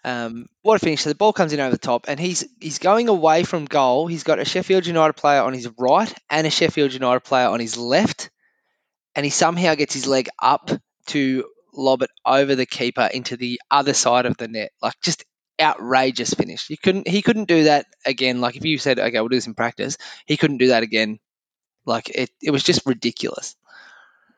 Um, 0.03 0.47
what 0.61 0.75
a 0.75 0.79
finish! 0.79 1.01
So 1.01 1.09
the 1.09 1.15
ball 1.15 1.33
comes 1.33 1.51
in 1.53 1.59
over 1.59 1.71
the 1.71 1.77
top, 1.77 2.05
and 2.07 2.19
he's 2.19 2.45
he's 2.59 2.79
going 2.79 3.09
away 3.09 3.43
from 3.43 3.65
goal. 3.65 4.07
He's 4.07 4.23
got 4.23 4.39
a 4.39 4.45
Sheffield 4.45 4.85
United 4.85 5.13
player 5.13 5.41
on 5.41 5.53
his 5.53 5.69
right 5.77 6.13
and 6.29 6.47
a 6.47 6.49
Sheffield 6.49 6.93
United 6.93 7.21
player 7.21 7.47
on 7.49 7.59
his 7.59 7.77
left, 7.77 8.29
and 9.15 9.25
he 9.25 9.29
somehow 9.29 9.75
gets 9.75 9.93
his 9.93 10.07
leg 10.07 10.29
up 10.41 10.69
to 11.07 11.45
lob 11.73 12.01
it 12.01 12.11
over 12.25 12.55
the 12.55 12.65
keeper 12.65 13.09
into 13.13 13.37
the 13.37 13.61
other 13.71 13.93
side 13.93 14.25
of 14.25 14.37
the 14.37 14.47
net. 14.47 14.71
Like 14.81 14.95
just 15.01 15.25
outrageous 15.61 16.33
finish. 16.33 16.69
You 16.69 16.77
couldn't 16.77 17.07
he 17.07 17.21
couldn't 17.21 17.47
do 17.47 17.65
that 17.65 17.85
again. 18.05 18.41
Like 18.41 18.55
if 18.55 18.65
you 18.65 18.77
said, 18.77 18.99
okay, 18.99 19.19
we'll 19.19 19.29
do 19.29 19.37
this 19.37 19.47
in 19.47 19.55
practice, 19.55 19.97
he 20.25 20.37
couldn't 20.37 20.57
do 20.59 20.67
that 20.69 20.83
again. 20.83 21.19
Like 21.85 22.09
it, 22.09 22.31
it 22.41 22.51
was 22.51 22.63
just 22.63 22.85
ridiculous. 22.85 23.55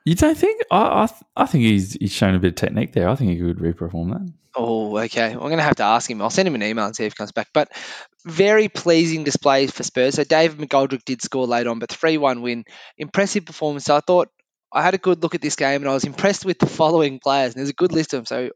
You 0.06 0.16
don't 0.16 0.38
think? 0.38 0.62
I 0.72 0.78
I, 0.78 1.08
I 1.36 1.46
think 1.46 1.64
he's 1.64 1.94
he's 1.94 2.12
shown 2.12 2.36
a 2.36 2.40
bit 2.40 2.50
of 2.50 2.56
technique 2.56 2.94
there. 2.94 3.10
I 3.10 3.16
think 3.16 3.32
he 3.32 3.38
could 3.38 3.58
reperform 3.58 4.12
that. 4.12 4.34
Oh, 4.56 4.98
okay. 4.98 5.32
I'm 5.32 5.40
going 5.40 5.58
to 5.58 5.64
have 5.64 5.78
to 5.78 5.84
ask 5.84 6.10
him. 6.10 6.22
I'll 6.22 6.30
send 6.30 6.48
him 6.48 6.56
an 6.56 6.64
email 6.64 6.86
and 6.86 6.96
see 6.96 7.06
if 7.06 7.14
he 7.14 7.18
comes 7.18 7.32
back. 7.32 7.48
But 7.54 7.72
very 8.26 8.68
pleasing 8.68 9.24
display 9.24 9.68
for 9.68 9.84
Spurs. 9.84 10.16
So 10.16 10.24
David 10.24 10.58
McGoldrick 10.58 11.06
did 11.06 11.22
score 11.22 11.48
late 11.48 11.68
on, 11.68 11.80
but 11.80 11.92
3 11.92 12.18
1 12.18 12.42
win. 12.42 12.66
Impressive 12.98 13.46
performance. 13.46 13.86
So 13.86 13.96
I 13.96 14.02
thought 14.02 14.30
I 14.74 14.82
had 14.82 14.94
a 14.94 15.00
good 15.00 15.24
look 15.24 15.36
at 15.36 15.42
this 15.42 15.56
game 15.56 15.82
and 15.82 15.90
I 15.90 15.94
was 15.94 16.04
impressed 16.04 16.46
with 16.46 16.60
the 16.60 16.66
following 16.82 17.20
players. 17.20 17.54
And 17.54 17.60
there's 17.60 17.70
a 17.70 17.74
good 17.74 17.94
list 17.94 18.14
of 18.14 18.18
them. 18.18 18.26
So 18.26 18.50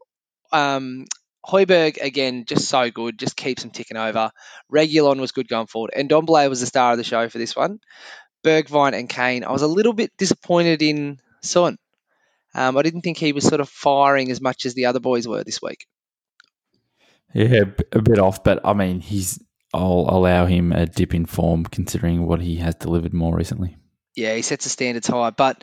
um, 0.52 1.06
Højbjerg, 1.46 1.98
again, 2.02 2.44
just 2.46 2.68
so 2.68 2.90
good, 2.90 3.18
just 3.18 3.36
keeps 3.36 3.62
them 3.62 3.70
ticking 3.70 3.96
over. 3.96 4.30
Reguilon 4.72 5.18
was 5.18 5.32
good 5.32 5.48
going 5.48 5.66
forward. 5.66 5.92
And 5.96 6.10
Ndombele 6.10 6.50
was 6.50 6.60
the 6.60 6.66
star 6.66 6.92
of 6.92 6.98
the 6.98 7.04
show 7.04 7.28
for 7.30 7.38
this 7.38 7.56
one. 7.56 7.78
Bergwijn 8.44 8.92
and 8.92 9.08
Kane. 9.08 9.44
I 9.44 9.52
was 9.52 9.62
a 9.62 9.66
little 9.66 9.94
bit 9.94 10.12
disappointed 10.18 10.82
in 10.82 11.18
Son. 11.46 11.78
Um, 12.54 12.76
I 12.76 12.82
didn't 12.82 13.02
think 13.02 13.18
he 13.18 13.32
was 13.32 13.44
sort 13.44 13.60
of 13.60 13.68
firing 13.68 14.30
as 14.30 14.40
much 14.40 14.66
as 14.66 14.74
the 14.74 14.86
other 14.86 15.00
boys 15.00 15.28
were 15.28 15.44
this 15.44 15.60
week. 15.60 15.86
Yeah, 17.34 17.64
a 17.92 18.00
bit 18.00 18.18
off, 18.18 18.42
but 18.44 18.60
I 18.64 18.72
mean, 18.72 19.00
he's. 19.00 19.42
I'll 19.74 20.06
allow 20.08 20.46
him 20.46 20.72
a 20.72 20.86
dip 20.86 21.12
in 21.12 21.26
form 21.26 21.64
considering 21.64 22.24
what 22.24 22.40
he 22.40 22.56
has 22.56 22.76
delivered 22.76 23.12
more 23.12 23.36
recently. 23.36 23.76
Yeah, 24.14 24.34
he 24.34 24.40
sets 24.40 24.64
the 24.64 24.70
standards 24.70 25.06
high, 25.06 25.30
but 25.30 25.62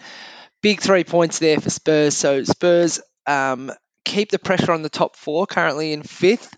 big 0.61 0.81
three 0.81 1.03
points 1.03 1.39
there 1.39 1.59
for 1.59 1.69
Spurs. 1.71 2.15
So 2.15 2.43
Spurs 2.43 3.01
um, 3.25 3.71
keep 4.05 4.29
the 4.29 4.37
pressure 4.39 4.71
on 4.71 4.83
the 4.83 4.89
top 4.89 5.15
four, 5.15 5.47
currently 5.47 5.93
in 5.93 6.03
fifth, 6.03 6.55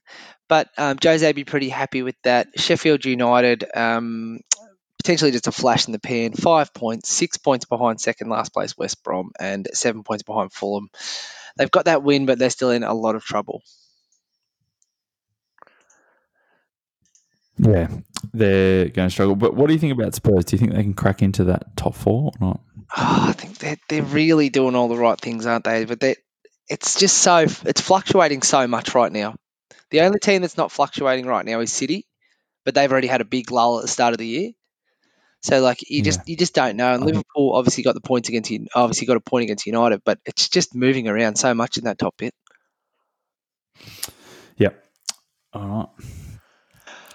but 0.50 0.70
um, 0.78 0.98
Jose 1.02 1.32
be 1.32 1.46
pretty 1.46 1.70
happy 1.70 2.02
with 2.02 2.16
that. 2.24 2.48
Sheffield 2.58 3.06
United, 3.06 3.64
um, 3.74 4.40
potentially 5.06 5.30
just 5.30 5.46
a 5.46 5.52
flash 5.52 5.86
in 5.86 5.92
the 5.92 6.00
pan, 6.00 6.34
five 6.34 6.74
points, 6.74 7.10
six 7.10 7.38
points 7.38 7.66
behind 7.66 8.02
second 8.02 8.28
last 8.28 8.52
place 8.52 8.76
West 8.76 9.04
Brom, 9.04 9.30
and 9.40 9.68
seven 9.72 10.02
points 10.02 10.24
behind 10.24 10.52
Fulham. 10.52 10.90
They've 11.58 11.70
got 11.70 11.86
that 11.86 12.02
win, 12.02 12.26
but 12.26 12.40
they're 12.40 12.50
still 12.50 12.72
in 12.72 12.84
a 12.84 12.92
lot 12.92 13.14
of 13.14 13.24
trouble. 13.24 13.62
Yeah, 17.60 17.88
they're 18.34 18.90
going 18.90 19.08
to 19.08 19.12
struggle. 19.12 19.36
But 19.36 19.54
what 19.54 19.68
do 19.68 19.74
you 19.74 19.80
think 19.80 19.94
about 19.94 20.16
Spurs? 20.16 20.46
Do 20.46 20.56
you 20.56 20.60
think 20.60 20.74
they 20.74 20.82
can 20.82 20.96
crack 20.96 21.22
into 21.22 21.44
that 21.46 21.78
top 21.78 21.94
four 21.94 22.32
or 22.42 22.48
not? 22.48 22.62
Oh, 22.98 23.26
I 23.30 23.34
think 23.34 23.60
they're, 23.60 23.78
they're 23.88 24.02
really 24.02 24.50
doing 24.50 24.76
all 24.76 24.88
the 24.88 24.98
right 24.98 25.22
things, 25.22 25.46
aren't 25.46 25.66
they? 25.66 25.86
But 25.86 26.00
they 26.00 26.16
it's 26.68 27.00
just 27.00 27.20
so 27.20 27.38
it's 27.38 27.82
fluctuating 27.82 28.42
so 28.42 28.66
much 28.66 28.96
right 28.96 29.12
now. 29.12 29.36
The 29.92 30.02
only 30.02 30.18
team 30.18 30.42
that's 30.42 30.58
not 30.58 30.72
fluctuating 30.72 31.28
right 31.28 31.46
now 31.46 31.60
is 31.60 31.72
City, 31.72 32.08
but 32.66 32.74
they've 32.74 32.92
already 32.92 33.08
had 33.08 33.22
a 33.22 33.26
big 33.26 33.52
lull 33.52 33.78
at 33.78 33.84
the 33.84 33.88
start 33.88 34.14
of 34.14 34.18
the 34.18 34.26
year. 34.26 34.52
So 35.46 35.62
like 35.62 35.88
you 35.88 36.02
just 36.02 36.28
you 36.28 36.36
just 36.36 36.56
don't 36.56 36.76
know. 36.76 36.92
And 36.92 37.04
I 37.04 37.06
Liverpool 37.06 37.54
obviously 37.54 37.84
got 37.84 37.94
the 37.94 38.02
points 38.02 38.30
against 38.30 38.52
obviously 38.74 39.06
got 39.06 39.16
a 39.16 39.20
point 39.20 39.44
against 39.44 39.68
United, 39.68 40.02
but 40.04 40.18
it's 40.26 40.50
just 40.50 40.74
moving 40.74 41.08
around 41.08 41.36
so 41.36 41.54
much 41.54 41.78
in 41.78 41.84
that 41.84 42.00
top 42.00 42.16
bit. 42.18 42.34
Yep. 44.58 44.84
All 45.54 45.68
right. 45.68 45.88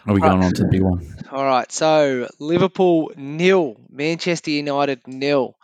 Are 0.07 0.15
we 0.15 0.21
going 0.21 0.45
on 0.45 0.53
to 0.53 0.63
the 0.63 0.69
big 0.69 0.83
one? 0.83 1.05
All 1.33 1.45
right, 1.45 1.71
so 1.73 2.29
Liverpool 2.39 3.11
nil, 3.17 3.77
Manchester 3.91 4.53
United 4.53 5.01
nil. 5.09 5.57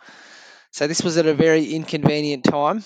So 0.71 0.87
this 0.87 1.01
was 1.01 1.17
at 1.17 1.25
a 1.25 1.33
very 1.33 1.73
inconvenient 1.73 2.43
time, 2.43 2.83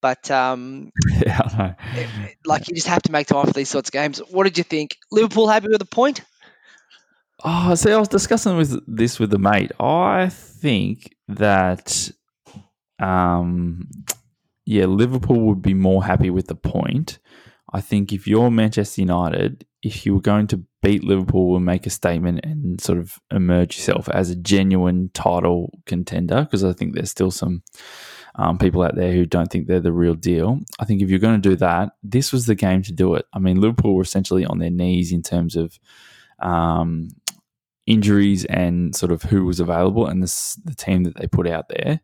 but 0.00 0.30
um, 0.30 0.92
yeah, 1.26 1.40
I 1.44 1.74
know. 1.96 2.28
like 2.46 2.68
you 2.68 2.74
just 2.76 2.86
have 2.86 3.02
to 3.02 3.12
make 3.12 3.26
time 3.26 3.46
for 3.46 3.52
these 3.52 3.68
sorts 3.68 3.88
of 3.88 3.92
games. 3.92 4.18
What 4.30 4.44
did 4.44 4.58
you 4.58 4.64
think? 4.64 4.96
Liverpool 5.10 5.48
happy 5.48 5.68
with 5.68 5.82
a 5.82 5.86
point? 5.86 6.20
Oh, 7.44 7.74
see, 7.76 7.92
I 7.92 7.98
was 7.98 8.08
discussing 8.08 8.56
with 8.56 8.80
this 8.86 9.18
with 9.18 9.30
the 9.30 9.38
mate. 9.38 9.70
I 9.78 10.28
think 10.28 11.14
that, 11.28 12.10
um, 12.98 13.88
yeah, 14.66 14.86
Liverpool 14.86 15.40
would 15.42 15.62
be 15.62 15.74
more 15.74 16.04
happy 16.04 16.30
with 16.30 16.48
the 16.48 16.56
point. 16.56 17.20
I 17.72 17.80
think 17.80 18.12
if 18.12 18.26
you're 18.26 18.50
Manchester 18.50 19.02
United, 19.02 19.64
if 19.82 20.04
you 20.04 20.14
were 20.14 20.20
going 20.20 20.48
to 20.48 20.64
beat 20.82 21.04
Liverpool 21.04 21.54
and 21.56 21.64
make 21.64 21.86
a 21.86 21.90
statement 21.90 22.40
and 22.44 22.80
sort 22.80 22.98
of 22.98 23.18
emerge 23.30 23.76
yourself 23.76 24.08
as 24.08 24.30
a 24.30 24.36
genuine 24.36 25.10
title 25.14 25.72
contender, 25.86 26.42
because 26.42 26.64
I 26.64 26.72
think 26.72 26.94
there's 26.94 27.10
still 27.10 27.30
some 27.30 27.62
um, 28.34 28.58
people 28.58 28.82
out 28.82 28.96
there 28.96 29.12
who 29.12 29.26
don't 29.26 29.50
think 29.50 29.66
they're 29.66 29.80
the 29.80 29.92
real 29.92 30.14
deal. 30.14 30.58
I 30.80 30.84
think 30.84 31.02
if 31.02 31.10
you're 31.10 31.18
going 31.18 31.40
to 31.40 31.48
do 31.48 31.56
that, 31.56 31.90
this 32.02 32.32
was 32.32 32.46
the 32.46 32.54
game 32.54 32.82
to 32.82 32.92
do 32.92 33.14
it. 33.14 33.26
I 33.32 33.38
mean, 33.38 33.60
Liverpool 33.60 33.94
were 33.94 34.02
essentially 34.02 34.44
on 34.44 34.58
their 34.58 34.70
knees 34.70 35.12
in 35.12 35.22
terms 35.22 35.54
of 35.54 35.78
um, 36.40 37.10
injuries 37.88 38.44
and 38.44 38.94
sort 38.94 39.10
of 39.10 39.22
who 39.22 39.44
was 39.44 39.60
available 39.60 40.06
and 40.06 40.22
this, 40.22 40.54
the 40.64 40.74
team 40.74 41.04
that 41.04 41.16
they 41.16 41.26
put 41.26 41.48
out 41.48 41.68
there. 41.68 42.00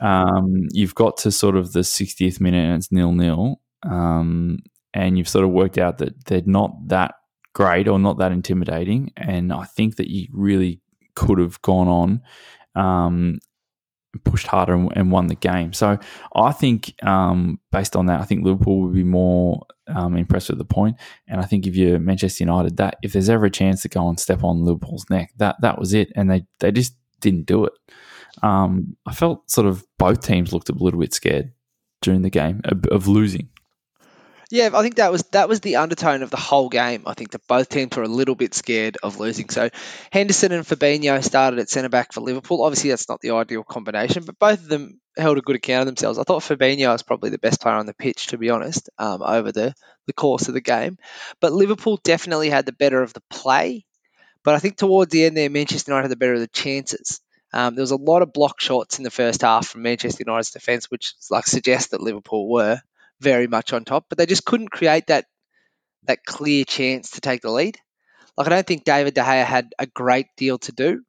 Um, 0.00 0.68
you've 0.72 0.94
got 0.94 1.16
to 1.18 1.32
sort 1.32 1.56
of 1.56 1.72
the 1.72 1.80
60th 1.80 2.40
minute 2.40 2.64
and 2.64 2.76
it's 2.76 2.92
nil 2.92 3.12
nil. 3.12 3.60
Um, 3.82 4.60
and 4.94 5.18
you've 5.18 5.28
sort 5.28 5.44
of 5.44 5.50
worked 5.50 5.78
out 5.78 5.98
that 5.98 6.24
they're 6.26 6.42
not 6.46 6.88
that 6.88 7.16
great 7.52 7.88
or 7.88 7.98
not 7.98 8.18
that 8.18 8.32
intimidating. 8.32 9.12
And 9.16 9.52
I 9.52 9.64
think 9.64 9.96
that 9.96 10.08
you 10.08 10.28
really 10.32 10.80
could 11.14 11.38
have 11.38 11.60
gone 11.62 11.88
on, 11.88 12.22
um, 12.74 13.40
pushed 14.18 14.46
harder 14.46 14.74
and, 14.74 14.92
and 14.96 15.10
won 15.10 15.26
the 15.26 15.34
game. 15.34 15.72
So 15.72 15.98
I 16.34 16.52
think, 16.52 16.94
um, 17.02 17.58
based 17.72 17.96
on 17.96 18.06
that, 18.06 18.20
I 18.20 18.24
think 18.24 18.44
Liverpool 18.44 18.82
would 18.82 18.94
be 18.94 19.04
more 19.04 19.66
um, 19.88 20.16
impressed 20.16 20.48
with 20.48 20.58
the 20.58 20.64
point. 20.64 20.96
And 21.28 21.40
I 21.40 21.44
think 21.44 21.66
if 21.66 21.76
you're 21.76 21.98
Manchester 21.98 22.44
United, 22.44 22.76
that 22.78 22.96
if 23.02 23.12
there's 23.12 23.28
ever 23.28 23.46
a 23.46 23.50
chance 23.50 23.82
to 23.82 23.88
go 23.88 24.08
and 24.08 24.18
step 24.18 24.42
on 24.44 24.64
Liverpool's 24.64 25.08
neck, 25.10 25.32
that 25.38 25.56
that 25.60 25.78
was 25.78 25.94
it. 25.94 26.12
And 26.14 26.30
they 26.30 26.46
they 26.60 26.72
just 26.72 26.94
didn't 27.20 27.46
do 27.46 27.64
it. 27.64 27.72
Um, 28.42 28.96
I 29.06 29.14
felt 29.14 29.50
sort 29.50 29.66
of 29.66 29.86
both 29.98 30.20
teams 30.20 30.52
looked 30.52 30.68
a 30.68 30.74
little 30.74 31.00
bit 31.00 31.14
scared 31.14 31.52
during 32.02 32.22
the 32.22 32.30
game 32.30 32.60
of, 32.64 32.84
of 32.86 33.08
losing. 33.08 33.48
Yeah, 34.54 34.70
I 34.72 34.82
think 34.82 34.94
that 34.94 35.10
was 35.10 35.24
that 35.32 35.48
was 35.48 35.58
the 35.58 35.76
undertone 35.76 36.22
of 36.22 36.30
the 36.30 36.36
whole 36.36 36.68
game. 36.68 37.02
I 37.06 37.14
think 37.14 37.32
that 37.32 37.44
both 37.48 37.68
teams 37.68 37.96
were 37.96 38.04
a 38.04 38.08
little 38.08 38.36
bit 38.36 38.54
scared 38.54 38.96
of 39.02 39.18
losing. 39.18 39.48
So 39.48 39.68
Henderson 40.12 40.52
and 40.52 40.64
Fabinho 40.64 41.24
started 41.24 41.58
at 41.58 41.68
centre 41.68 41.88
back 41.88 42.12
for 42.12 42.20
Liverpool. 42.20 42.62
Obviously, 42.62 42.90
that's 42.90 43.08
not 43.08 43.20
the 43.20 43.32
ideal 43.32 43.64
combination, 43.64 44.22
but 44.24 44.38
both 44.38 44.60
of 44.60 44.68
them 44.68 45.00
held 45.16 45.38
a 45.38 45.40
good 45.40 45.56
account 45.56 45.80
of 45.80 45.86
themselves. 45.86 46.20
I 46.20 46.22
thought 46.22 46.44
Fabinho 46.44 46.92
was 46.92 47.02
probably 47.02 47.30
the 47.30 47.38
best 47.38 47.60
player 47.60 47.74
on 47.74 47.86
the 47.86 47.94
pitch, 47.94 48.28
to 48.28 48.38
be 48.38 48.50
honest, 48.50 48.90
um, 48.96 49.22
over 49.22 49.50
the 49.50 49.74
the 50.06 50.12
course 50.12 50.46
of 50.46 50.54
the 50.54 50.60
game. 50.60 50.98
But 51.40 51.52
Liverpool 51.52 51.98
definitely 52.04 52.48
had 52.48 52.64
the 52.64 52.72
better 52.72 53.02
of 53.02 53.12
the 53.12 53.22
play. 53.30 53.84
But 54.44 54.54
I 54.54 54.60
think 54.60 54.76
towards 54.76 55.10
the 55.10 55.24
end 55.24 55.36
there, 55.36 55.50
Manchester 55.50 55.90
United 55.90 56.04
had 56.04 56.12
the 56.12 56.16
better 56.16 56.34
of 56.34 56.40
the 56.40 56.46
chances. 56.46 57.20
Um, 57.52 57.74
there 57.74 57.82
was 57.82 57.90
a 57.90 57.96
lot 57.96 58.22
of 58.22 58.32
block 58.32 58.60
shots 58.60 58.98
in 58.98 59.04
the 59.04 59.10
first 59.10 59.42
half 59.42 59.66
from 59.66 59.82
Manchester 59.82 60.22
United's 60.24 60.52
defence, 60.52 60.92
which 60.92 61.14
like 61.28 61.48
suggests 61.48 61.88
that 61.90 62.00
Liverpool 62.00 62.48
were 62.48 62.80
very 63.20 63.46
much 63.46 63.72
on 63.72 63.84
top, 63.84 64.06
but 64.08 64.18
they 64.18 64.26
just 64.26 64.44
couldn't 64.44 64.70
create 64.70 65.06
that 65.08 65.26
that 66.06 66.24
clear 66.24 66.64
chance 66.64 67.12
to 67.12 67.20
take 67.20 67.40
the 67.40 67.50
lead. 67.50 67.78
Like 68.36 68.46
I 68.46 68.50
don't 68.50 68.66
think 68.66 68.84
David 68.84 69.14
De 69.14 69.22
Gea 69.22 69.44
had 69.44 69.72
a 69.78 69.86
great 69.86 70.26
deal 70.36 70.58
to 70.58 70.72
do, 70.72 71.02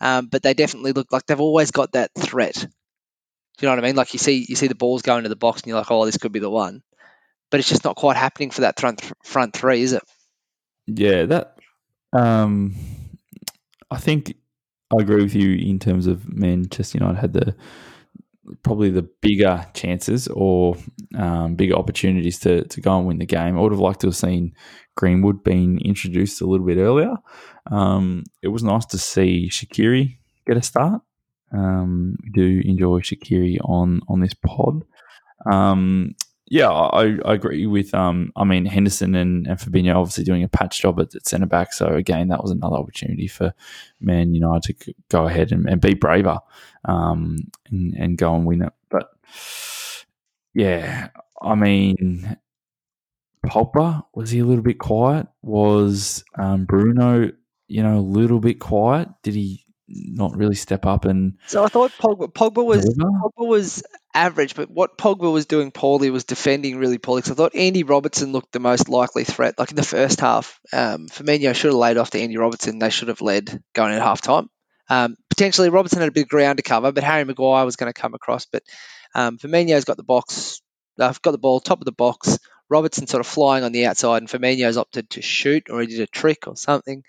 um, 0.00 0.28
but 0.30 0.42
they 0.42 0.54
definitely 0.54 0.92
look 0.92 1.10
like 1.10 1.26
they've 1.26 1.40
always 1.40 1.70
got 1.70 1.92
that 1.92 2.10
threat. 2.16 2.54
Do 2.54 2.66
you 3.60 3.68
know 3.68 3.72
what 3.72 3.84
I 3.84 3.88
mean? 3.88 3.96
Like 3.96 4.12
you 4.12 4.18
see 4.18 4.44
you 4.48 4.56
see 4.56 4.68
the 4.68 4.74
balls 4.74 5.02
going 5.02 5.24
to 5.24 5.28
the 5.28 5.36
box, 5.36 5.62
and 5.62 5.68
you're 5.68 5.78
like, 5.78 5.90
oh, 5.90 6.04
this 6.04 6.18
could 6.18 6.32
be 6.32 6.38
the 6.38 6.50
one, 6.50 6.82
but 7.50 7.60
it's 7.60 7.68
just 7.68 7.84
not 7.84 7.96
quite 7.96 8.16
happening 8.16 8.50
for 8.50 8.62
that 8.62 8.78
front 8.78 9.02
front 9.24 9.54
three, 9.54 9.82
is 9.82 9.92
it? 9.92 10.02
Yeah, 10.86 11.24
that. 11.26 11.56
Um, 12.12 12.74
I 13.90 13.98
think 13.98 14.34
I 14.92 15.00
agree 15.00 15.22
with 15.22 15.34
you 15.34 15.54
in 15.56 15.78
terms 15.78 16.06
of 16.06 16.30
Manchester 16.30 16.98
United 16.98 17.18
had 17.18 17.32
the 17.32 17.56
probably 18.62 18.90
the 18.90 19.08
bigger 19.20 19.66
chances 19.74 20.28
or 20.28 20.76
um, 21.16 21.54
bigger 21.54 21.74
opportunities 21.74 22.38
to, 22.40 22.64
to 22.64 22.80
go 22.80 22.98
and 22.98 23.06
win 23.06 23.18
the 23.18 23.26
game. 23.26 23.56
I 23.56 23.60
would 23.60 23.72
have 23.72 23.80
liked 23.80 24.00
to 24.00 24.08
have 24.08 24.16
seen 24.16 24.54
Greenwood 24.96 25.44
being 25.44 25.80
introduced 25.84 26.40
a 26.40 26.46
little 26.46 26.66
bit 26.66 26.78
earlier. 26.78 27.14
Um, 27.70 28.24
it 28.42 28.48
was 28.48 28.62
nice 28.62 28.84
to 28.86 28.98
see 28.98 29.48
Shaqiri 29.50 30.18
get 30.46 30.56
a 30.56 30.62
start. 30.62 31.02
Um, 31.54 32.16
we 32.22 32.30
do 32.30 32.62
enjoy 32.64 33.00
Shaqiri 33.00 33.58
on 33.64 34.00
on 34.08 34.20
this 34.20 34.34
pod. 34.34 34.82
Yeah, 36.52 36.68
I, 36.68 37.16
I 37.24 37.32
agree 37.32 37.64
with. 37.64 37.94
Um, 37.94 38.30
I 38.36 38.44
mean 38.44 38.66
Henderson 38.66 39.14
and, 39.14 39.46
and 39.46 39.58
Fabinho 39.58 39.96
obviously 39.96 40.24
doing 40.24 40.42
a 40.42 40.48
patch 40.48 40.82
job 40.82 41.00
at, 41.00 41.14
at 41.14 41.26
centre 41.26 41.46
back. 41.46 41.72
So 41.72 41.86
again, 41.86 42.28
that 42.28 42.42
was 42.42 42.50
another 42.50 42.76
opportunity 42.76 43.26
for 43.26 43.54
Man 44.02 44.34
United 44.34 44.78
to 44.80 44.94
go 45.08 45.26
ahead 45.26 45.50
and, 45.50 45.66
and 45.66 45.80
be 45.80 45.94
braver, 45.94 46.40
um, 46.84 47.38
and, 47.70 47.94
and 47.94 48.18
go 48.18 48.34
and 48.34 48.44
win 48.44 48.60
it. 48.64 48.72
But 48.90 49.08
yeah, 50.52 51.08
I 51.40 51.54
mean, 51.54 52.36
Pogba 53.46 54.04
was 54.14 54.28
he 54.28 54.40
a 54.40 54.44
little 54.44 54.62
bit 54.62 54.78
quiet? 54.78 55.28
Was 55.40 56.22
um, 56.38 56.66
Bruno, 56.66 57.30
you 57.66 57.82
know, 57.82 57.96
a 57.96 58.00
little 58.00 58.40
bit 58.40 58.60
quiet? 58.60 59.08
Did 59.22 59.36
he 59.36 59.64
not 59.88 60.36
really 60.36 60.54
step 60.54 60.84
up 60.84 61.06
and? 61.06 61.38
So 61.46 61.64
I 61.64 61.68
thought 61.68 61.92
Pogba, 61.92 62.30
Pogba 62.30 62.62
was? 62.62 62.84
Pogba 62.94 63.46
was 63.46 63.82
average, 64.14 64.54
but 64.54 64.70
what 64.70 64.98
Pogba 64.98 65.32
was 65.32 65.46
doing 65.46 65.70
poorly 65.70 66.10
was 66.10 66.24
defending 66.24 66.78
really 66.78 66.98
poorly. 66.98 67.20
Because 67.20 67.32
I 67.32 67.34
thought 67.34 67.54
Andy 67.54 67.82
Robertson 67.82 68.32
looked 68.32 68.52
the 68.52 68.60
most 68.60 68.88
likely 68.88 69.24
threat. 69.24 69.58
Like 69.58 69.70
in 69.70 69.76
the 69.76 69.82
first 69.82 70.20
half, 70.20 70.60
um, 70.72 71.08
Firmino 71.08 71.54
should 71.54 71.70
have 71.70 71.74
laid 71.74 71.96
off 71.96 72.10
to 72.10 72.20
Andy 72.20 72.36
Robertson. 72.36 72.78
They 72.78 72.90
should 72.90 73.08
have 73.08 73.20
led 73.20 73.62
going 73.74 73.94
at 73.94 74.02
half 74.02 74.20
time. 74.20 74.48
Um, 74.88 75.16
potentially 75.30 75.70
Robertson 75.70 76.00
had 76.00 76.08
a 76.08 76.12
bit 76.12 76.24
of 76.24 76.28
ground 76.28 76.58
to 76.58 76.62
cover, 76.62 76.92
but 76.92 77.04
Harry 77.04 77.24
Maguire 77.24 77.64
was 77.64 77.76
going 77.76 77.92
to 77.92 77.98
come 77.98 78.14
across. 78.14 78.46
But 78.46 78.62
um, 79.14 79.38
Firmino's 79.38 79.84
got 79.84 79.96
the 79.96 80.02
box. 80.02 80.60
I've 80.98 81.16
uh, 81.16 81.18
got 81.22 81.30
the 81.30 81.38
ball 81.38 81.60
top 81.60 81.80
of 81.80 81.86
the 81.86 81.92
box. 81.92 82.38
Robertson 82.68 83.06
sort 83.06 83.20
of 83.20 83.26
flying 83.26 83.64
on 83.64 83.72
the 83.72 83.86
outside, 83.86 84.22
and 84.22 84.28
Firmino's 84.28 84.78
opted 84.78 85.10
to 85.10 85.22
shoot, 85.22 85.68
or 85.68 85.80
he 85.80 85.86
did 85.86 86.00
a 86.00 86.06
trick 86.06 86.46
or 86.46 86.56
something, 86.56 87.02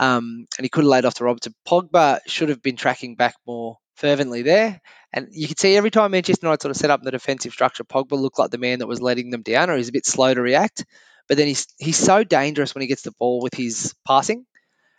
um, 0.00 0.46
and 0.58 0.64
he 0.64 0.68
could 0.68 0.82
have 0.82 0.90
laid 0.90 1.04
off 1.04 1.14
to 1.14 1.24
Robertson. 1.24 1.54
Pogba 1.66 2.18
should 2.26 2.48
have 2.48 2.62
been 2.62 2.76
tracking 2.76 3.14
back 3.14 3.36
more 3.46 3.78
fervently 3.94 4.42
there, 4.42 4.80
and 5.14 5.28
you 5.30 5.46
could 5.46 5.60
see 5.60 5.76
every 5.76 5.92
time 5.92 6.10
Manchester 6.10 6.44
United 6.44 6.60
sort 6.60 6.70
of 6.72 6.76
set 6.76 6.90
up 6.90 7.00
in 7.00 7.04
the 7.04 7.12
defensive 7.12 7.52
structure, 7.52 7.84
Pogba 7.84 8.18
looked 8.18 8.38
like 8.38 8.50
the 8.50 8.58
man 8.58 8.80
that 8.80 8.88
was 8.88 9.00
letting 9.00 9.30
them 9.30 9.42
down, 9.42 9.70
or 9.70 9.76
he's 9.76 9.88
a 9.88 9.92
bit 9.92 10.04
slow 10.04 10.34
to 10.34 10.42
react. 10.42 10.84
But 11.28 11.36
then 11.36 11.46
he's 11.46 11.68
he's 11.78 11.96
so 11.96 12.24
dangerous 12.24 12.74
when 12.74 12.82
he 12.82 12.88
gets 12.88 13.02
the 13.02 13.12
ball 13.12 13.40
with 13.40 13.54
his 13.54 13.94
passing. 14.06 14.44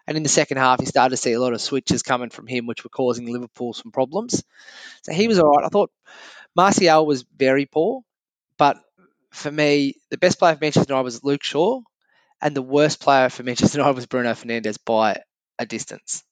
And 0.07 0.15
in 0.15 0.23
the 0.23 0.29
second 0.29 0.57
half, 0.57 0.79
he 0.79 0.85
started 0.85 1.11
to 1.11 1.17
see 1.17 1.33
a 1.33 1.41
lot 1.41 1.53
of 1.53 1.61
switches 1.61 2.01
coming 2.01 2.29
from 2.29 2.47
him, 2.47 2.65
which 2.65 2.83
were 2.83 2.89
causing 2.89 3.31
Liverpool 3.31 3.73
some 3.73 3.91
problems. 3.91 4.43
So 5.03 5.11
he 5.11 5.27
was 5.27 5.39
all 5.39 5.49
right. 5.49 5.65
I 5.65 5.69
thought 5.69 5.91
Martial 6.55 7.05
was 7.05 7.25
very 7.35 7.65
poor, 7.65 8.01
but 8.57 8.77
for 9.31 9.51
me, 9.51 9.95
the 10.11 10.17
best 10.17 10.39
player 10.39 10.55
for 10.55 10.61
Manchester 10.61 10.93
United 10.93 11.03
was 11.03 11.23
Luke 11.23 11.43
Shaw, 11.43 11.81
and 12.41 12.55
the 12.55 12.61
worst 12.61 13.01
player 13.01 13.29
for 13.29 13.43
Manchester 13.43 13.79
United 13.79 13.95
was 13.95 14.05
Bruno 14.05 14.31
Fernandes 14.31 14.77
by 14.85 15.17
a 15.59 15.65
distance. 15.65 16.23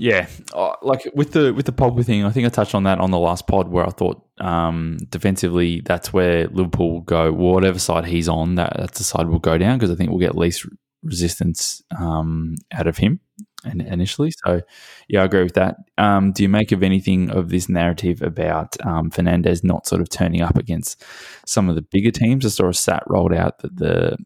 Yeah, 0.00 0.28
uh, 0.54 0.74
like 0.80 1.10
with 1.12 1.32
the 1.32 1.52
with 1.52 1.66
the 1.66 1.72
Pogba 1.72 2.04
thing, 2.04 2.24
I 2.24 2.30
think 2.30 2.46
I 2.46 2.50
touched 2.50 2.76
on 2.76 2.84
that 2.84 3.00
on 3.00 3.10
the 3.10 3.18
last 3.18 3.48
pod 3.48 3.66
where 3.66 3.84
I 3.84 3.90
thought 3.90 4.24
um, 4.38 4.98
defensively 5.10 5.80
that's 5.80 6.12
where 6.12 6.46
Liverpool 6.46 6.92
will 6.92 7.00
go. 7.00 7.32
Whatever 7.32 7.80
side 7.80 8.04
he's 8.06 8.28
on, 8.28 8.54
that, 8.54 8.74
that's 8.78 8.98
the 8.98 9.04
side 9.04 9.28
we'll 9.28 9.40
go 9.40 9.58
down 9.58 9.76
because 9.76 9.90
I 9.90 9.96
think 9.96 10.10
we'll 10.10 10.20
get 10.20 10.36
least 10.36 10.64
resistance 11.02 11.82
um, 11.98 12.54
out 12.70 12.86
of 12.86 12.98
him 12.98 13.18
and 13.64 13.82
initially. 13.82 14.30
So, 14.46 14.60
yeah, 15.08 15.22
I 15.22 15.24
agree 15.24 15.42
with 15.42 15.54
that. 15.54 15.78
Um, 15.96 16.30
do 16.30 16.44
you 16.44 16.48
make 16.48 16.70
of 16.70 16.84
anything 16.84 17.30
of 17.30 17.48
this 17.48 17.68
narrative 17.68 18.22
about 18.22 18.76
um, 18.86 19.10
Fernandes 19.10 19.64
not 19.64 19.88
sort 19.88 20.00
of 20.00 20.08
turning 20.10 20.42
up 20.42 20.56
against 20.56 21.02
some 21.44 21.68
of 21.68 21.74
the 21.74 21.82
bigger 21.82 22.12
teams? 22.12 22.46
I 22.46 22.50
saw 22.50 22.68
a 22.68 22.74
stat 22.74 23.02
rolled 23.08 23.34
out 23.34 23.58
that 23.58 23.76
the 23.76 24.16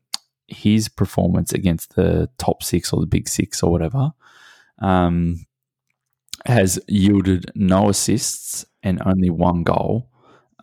his 0.49 0.91
performance 0.91 1.55
against 1.55 1.97
the 1.97 2.29
top 2.37 2.63
six 2.63 2.93
or 2.93 3.01
the 3.01 3.07
big 3.07 3.27
six 3.27 3.63
or 3.63 3.73
whatever 3.73 4.11
um, 4.81 5.47
has 6.47 6.79
yielded 6.89 7.51
no 7.55 7.89
assists 7.89 8.65
and 8.83 9.01
only 9.05 9.31
one 9.31 9.63
goal. 9.63 10.09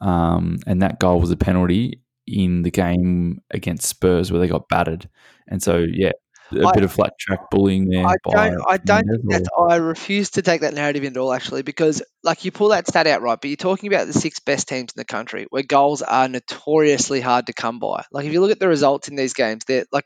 Um, 0.02 0.60
and 0.66 0.82
that 0.82 1.00
goal 1.00 1.20
was 1.20 1.32
a 1.32 1.38
penalty 1.38 2.02
in 2.28 2.62
the 2.62 2.72
game 2.72 3.42
against 3.52 3.88
Spurs 3.88 4.32
where 4.32 4.40
they 4.40 4.48
got 4.48 4.70
battered. 4.70 5.10
And 5.48 5.62
so, 5.62 5.78
yeah, 5.78 6.12
a 6.52 6.68
I, 6.68 6.72
bit 6.74 6.84
of 6.84 6.92
flat 6.92 7.14
track 7.20 7.50
bullying 7.52 7.90
there. 7.90 8.06
I 8.06 8.16
don't. 8.24 8.62
I 8.68 8.78
don't 8.78 9.08
think 9.08 9.22
that's. 9.30 9.50
I 9.70 9.76
refuse 9.76 10.32
to 10.32 10.42
take 10.42 10.62
that 10.62 10.74
narrative 10.74 11.04
into 11.04 11.20
all 11.20 11.34
actually 11.34 11.62
because 11.62 12.02
like 12.24 12.46
you 12.46 12.52
pull 12.52 12.70
that 12.70 12.88
stat 12.88 13.08
out 13.08 13.22
right, 13.22 13.40
but 13.40 13.50
you're 13.50 13.58
talking 13.58 13.92
about 13.92 14.08
the 14.08 14.14
six 14.14 14.40
best 14.40 14.68
teams 14.68 14.94
in 14.96 15.00
the 15.00 15.06
country 15.06 15.46
where 15.50 15.64
goals 15.64 16.02
are 16.02 16.28
notoriously 16.28 17.22
hard 17.22 17.48
to 17.48 17.54
come 17.54 17.80
by. 17.80 18.04
Like 18.12 18.26
if 18.26 18.34
you 18.34 18.42
look 18.42 18.52
at 18.52 18.60
the 18.60 18.68
results 18.68 19.08
in 19.08 19.16
these 19.16 19.34
games, 19.34 19.64
they're 19.66 19.86
like 19.92 20.06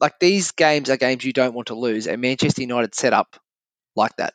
like 0.00 0.14
these 0.20 0.52
games 0.52 0.90
are 0.90 0.96
games 0.96 1.24
you 1.24 1.32
don't 1.32 1.54
want 1.54 1.68
to 1.68 1.74
lose, 1.74 2.06
and 2.06 2.20
Manchester 2.20 2.62
United 2.62 2.94
set 2.94 3.12
up 3.12 3.36
like 3.94 4.16
that. 4.16 4.34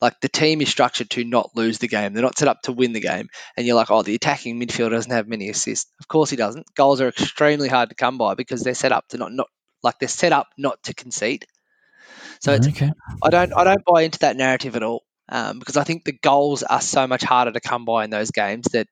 Like 0.00 0.20
the 0.20 0.28
team 0.28 0.60
is 0.60 0.68
structured 0.68 1.10
to 1.10 1.24
not 1.24 1.50
lose 1.54 1.78
the 1.78 1.88
game. 1.88 2.12
They're 2.12 2.22
not 2.22 2.38
set 2.38 2.48
up 2.48 2.62
to 2.62 2.72
win 2.72 2.92
the 2.92 3.00
game. 3.00 3.28
And 3.56 3.66
you're 3.66 3.76
like, 3.76 3.90
oh, 3.90 4.02
the 4.02 4.14
attacking 4.14 4.60
midfielder 4.60 4.90
doesn't 4.90 5.12
have 5.12 5.28
many 5.28 5.48
assists. 5.48 5.90
Of 6.00 6.08
course 6.08 6.30
he 6.30 6.36
doesn't. 6.36 6.66
Goals 6.74 7.00
are 7.00 7.08
extremely 7.08 7.68
hard 7.68 7.88
to 7.88 7.94
come 7.94 8.18
by 8.18 8.34
because 8.34 8.62
they're 8.62 8.74
set 8.74 8.92
up 8.92 9.08
to 9.08 9.18
not, 9.18 9.32
not 9.32 9.48
like 9.82 9.98
they're 9.98 10.08
set 10.08 10.32
up 10.32 10.48
not 10.58 10.82
to 10.84 10.94
concede. 10.94 11.46
So 12.40 12.52
it's, 12.52 12.68
okay. 12.68 12.90
I 13.22 13.30
don't 13.30 13.54
I 13.54 13.64
don't 13.64 13.84
buy 13.84 14.02
into 14.02 14.18
that 14.20 14.36
narrative 14.36 14.76
at 14.76 14.82
all 14.82 15.04
um, 15.28 15.58
because 15.58 15.76
I 15.76 15.84
think 15.84 16.04
the 16.04 16.12
goals 16.12 16.62
are 16.62 16.80
so 16.80 17.06
much 17.06 17.22
harder 17.22 17.52
to 17.52 17.60
come 17.60 17.84
by 17.84 18.04
in 18.04 18.10
those 18.10 18.30
games 18.30 18.66
that 18.72 18.88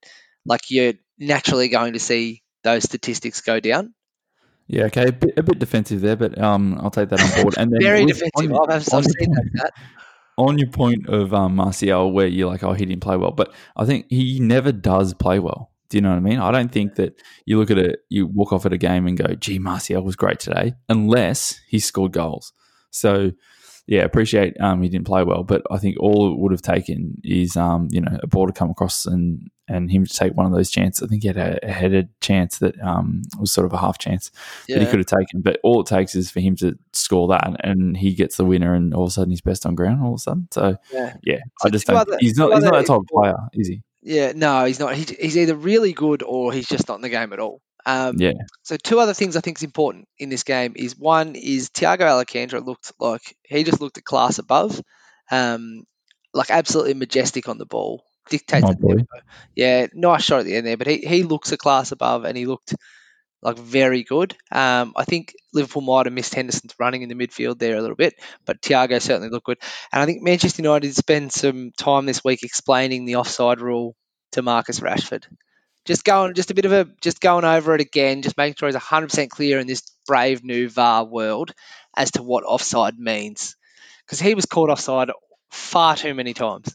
like 0.46 0.70
you're 0.70 0.94
naturally 1.18 1.68
going 1.68 1.92
to 1.92 1.98
see 1.98 2.42
those 2.64 2.84
statistics 2.84 3.40
go 3.40 3.60
down. 3.60 3.94
Yeah, 4.68 4.84
okay, 4.84 5.08
a 5.08 5.12
bit, 5.12 5.34
a 5.36 5.42
bit 5.42 5.58
defensive 5.58 6.00
there, 6.00 6.16
but 6.16 6.40
um, 6.40 6.78
I'll 6.80 6.90
take 6.90 7.10
that 7.10 7.20
on 7.20 7.42
board. 7.42 7.54
And 7.58 7.72
then 7.72 7.80
very 7.82 8.06
defensive. 8.06 8.52
On, 8.52 8.70
I've, 8.70 8.88
I've 8.94 9.04
seen 9.04 9.32
that. 9.32 9.72
On 10.42 10.58
your 10.58 10.70
point 10.70 11.08
of 11.08 11.32
um, 11.32 11.54
Martial, 11.54 12.10
where 12.12 12.26
you're 12.26 12.48
like, 12.48 12.64
oh, 12.64 12.72
he 12.72 12.84
didn't 12.84 13.02
play 13.02 13.16
well, 13.16 13.30
but 13.30 13.54
I 13.76 13.84
think 13.84 14.06
he 14.08 14.40
never 14.40 14.72
does 14.72 15.14
play 15.14 15.38
well. 15.38 15.70
Do 15.88 15.96
you 15.96 16.02
know 16.02 16.08
what 16.08 16.16
I 16.16 16.20
mean? 16.20 16.40
I 16.40 16.50
don't 16.50 16.72
think 16.72 16.96
that 16.96 17.22
you 17.46 17.58
look 17.58 17.70
at 17.70 17.78
it, 17.78 18.00
you 18.08 18.26
walk 18.26 18.52
off 18.52 18.66
at 18.66 18.72
a 18.72 18.78
game 18.78 19.06
and 19.06 19.16
go, 19.16 19.34
gee, 19.34 19.60
Martial 19.60 20.02
was 20.02 20.16
great 20.16 20.40
today, 20.40 20.74
unless 20.88 21.60
he 21.68 21.78
scored 21.78 22.12
goals. 22.12 22.52
So, 22.90 23.30
yeah, 23.86 24.02
appreciate 24.02 24.60
um, 24.60 24.82
he 24.82 24.88
didn't 24.88 25.06
play 25.06 25.22
well, 25.22 25.44
but 25.44 25.62
I 25.70 25.78
think 25.78 25.96
all 26.00 26.32
it 26.32 26.38
would 26.40 26.50
have 26.50 26.62
taken 26.62 27.20
is, 27.22 27.56
um, 27.56 27.86
you 27.90 28.00
know, 28.00 28.18
a 28.20 28.26
ball 28.26 28.48
to 28.48 28.52
come 28.52 28.70
across 28.70 29.06
and 29.06 29.48
and 29.72 29.90
him 29.90 30.06
to 30.06 30.12
take 30.12 30.34
one 30.34 30.46
of 30.46 30.52
those 30.52 30.70
chances. 30.70 31.02
I 31.02 31.06
think 31.06 31.22
he 31.22 31.28
had 31.28 31.36
a, 31.36 31.58
a 31.66 31.72
headed 31.72 32.08
chance 32.20 32.58
that 32.58 32.80
um, 32.80 33.22
was 33.38 33.52
sort 33.52 33.66
of 33.66 33.72
a 33.72 33.78
half 33.78 33.98
chance 33.98 34.30
yeah. 34.68 34.76
that 34.78 34.84
he 34.84 34.90
could 34.90 34.98
have 34.98 35.06
taken. 35.20 35.40
But 35.40 35.58
all 35.62 35.80
it 35.80 35.86
takes 35.86 36.14
is 36.14 36.30
for 36.30 36.40
him 36.40 36.56
to 36.56 36.78
score 36.92 37.28
that, 37.28 37.56
and 37.64 37.96
he 37.96 38.14
gets 38.14 38.36
the 38.36 38.44
winner, 38.44 38.74
and 38.74 38.94
all 38.94 39.04
of 39.04 39.08
a 39.08 39.12
sudden 39.12 39.30
he's 39.30 39.40
best 39.40 39.66
on 39.66 39.74
ground. 39.74 40.02
All 40.02 40.14
of 40.14 40.16
a 40.16 40.18
sudden, 40.18 40.48
so 40.50 40.76
yeah, 40.92 41.16
yeah 41.24 41.38
so 41.60 41.68
I 41.68 41.70
just 41.70 41.86
don't. 41.86 41.96
Other, 41.96 42.16
he's 42.20 42.36
not. 42.36 42.52
He's 42.54 42.64
not 42.64 42.74
that 42.74 42.86
type 42.86 43.00
of 43.00 43.06
player, 43.06 43.36
is 43.54 43.68
he? 43.68 43.82
Yeah, 44.02 44.32
no, 44.34 44.64
he's 44.64 44.80
not. 44.80 44.94
He's, 44.94 45.10
he's 45.10 45.36
either 45.36 45.54
really 45.54 45.92
good 45.92 46.22
or 46.22 46.52
he's 46.52 46.66
just 46.66 46.88
not 46.88 46.96
in 46.96 47.02
the 47.02 47.08
game 47.08 47.32
at 47.32 47.38
all. 47.38 47.60
Um, 47.84 48.16
yeah. 48.18 48.32
So 48.62 48.76
two 48.76 49.00
other 49.00 49.14
things 49.14 49.36
I 49.36 49.40
think 49.40 49.58
is 49.58 49.62
important 49.62 50.06
in 50.18 50.28
this 50.28 50.42
game 50.42 50.72
is 50.76 50.96
one 50.96 51.34
is 51.34 51.70
Thiago 51.70 52.02
Alcantara 52.02 52.60
looked 52.60 52.92
like 52.98 53.36
he 53.44 53.64
just 53.64 53.80
looked 53.80 53.98
a 53.98 54.02
class 54.02 54.38
above, 54.38 54.80
um, 55.30 55.84
like 56.32 56.50
absolutely 56.50 56.94
majestic 56.94 57.48
on 57.48 57.58
the 57.58 57.66
ball, 57.66 58.04
dictates. 58.28 58.66
Yeah, 59.54 59.86
nice 59.94 60.24
shot 60.24 60.40
at 60.40 60.46
the 60.46 60.56
end 60.56 60.66
there, 60.66 60.76
but 60.76 60.86
he 60.86 60.98
he 60.98 61.22
looks 61.22 61.52
a 61.52 61.56
class 61.56 61.92
above, 61.92 62.24
and 62.24 62.36
he 62.36 62.46
looked 62.46 62.74
like 63.42 63.58
very 63.58 64.04
good. 64.04 64.36
Um, 64.52 64.92
I 64.96 65.04
think 65.04 65.34
Liverpool 65.52 65.82
might 65.82 66.06
have 66.06 66.12
missed 66.12 66.34
Henderson's 66.34 66.74
running 66.78 67.02
in 67.02 67.08
the 67.08 67.14
midfield 67.14 67.58
there 67.58 67.76
a 67.76 67.80
little 67.80 67.96
bit, 67.96 68.14
but 68.46 68.62
Thiago 68.62 69.02
certainly 69.02 69.28
looked 69.28 69.46
good. 69.46 69.58
And 69.92 70.00
I 70.00 70.06
think 70.06 70.22
Manchester 70.22 70.62
United 70.62 70.94
spent 70.94 71.32
some 71.32 71.72
time 71.76 72.06
this 72.06 72.22
week 72.24 72.44
explaining 72.44 73.04
the 73.04 73.16
offside 73.16 73.60
rule 73.60 73.96
to 74.32 74.42
Marcus 74.42 74.80
Rashford. 74.80 75.24
Just 75.84 76.04
going, 76.04 76.34
just 76.34 76.52
a 76.52 76.54
bit 76.54 76.64
of 76.64 76.72
a, 76.72 76.86
just 77.00 77.20
going 77.20 77.44
over 77.44 77.74
it 77.74 77.80
again, 77.80 78.22
just 78.22 78.36
making 78.36 78.54
sure 78.56 78.68
he's 78.68 78.76
100% 78.76 79.28
clear 79.30 79.58
in 79.58 79.66
this 79.66 79.82
brave 80.06 80.44
new 80.44 80.68
VAR 80.68 81.04
world 81.04 81.52
as 81.96 82.12
to 82.12 82.22
what 82.22 82.44
offside 82.44 82.96
means, 82.98 83.56
because 84.06 84.20
he 84.20 84.34
was 84.34 84.46
caught 84.46 84.70
offside 84.70 85.10
far 85.50 85.96
too 85.96 86.14
many 86.14 86.34
times. 86.34 86.72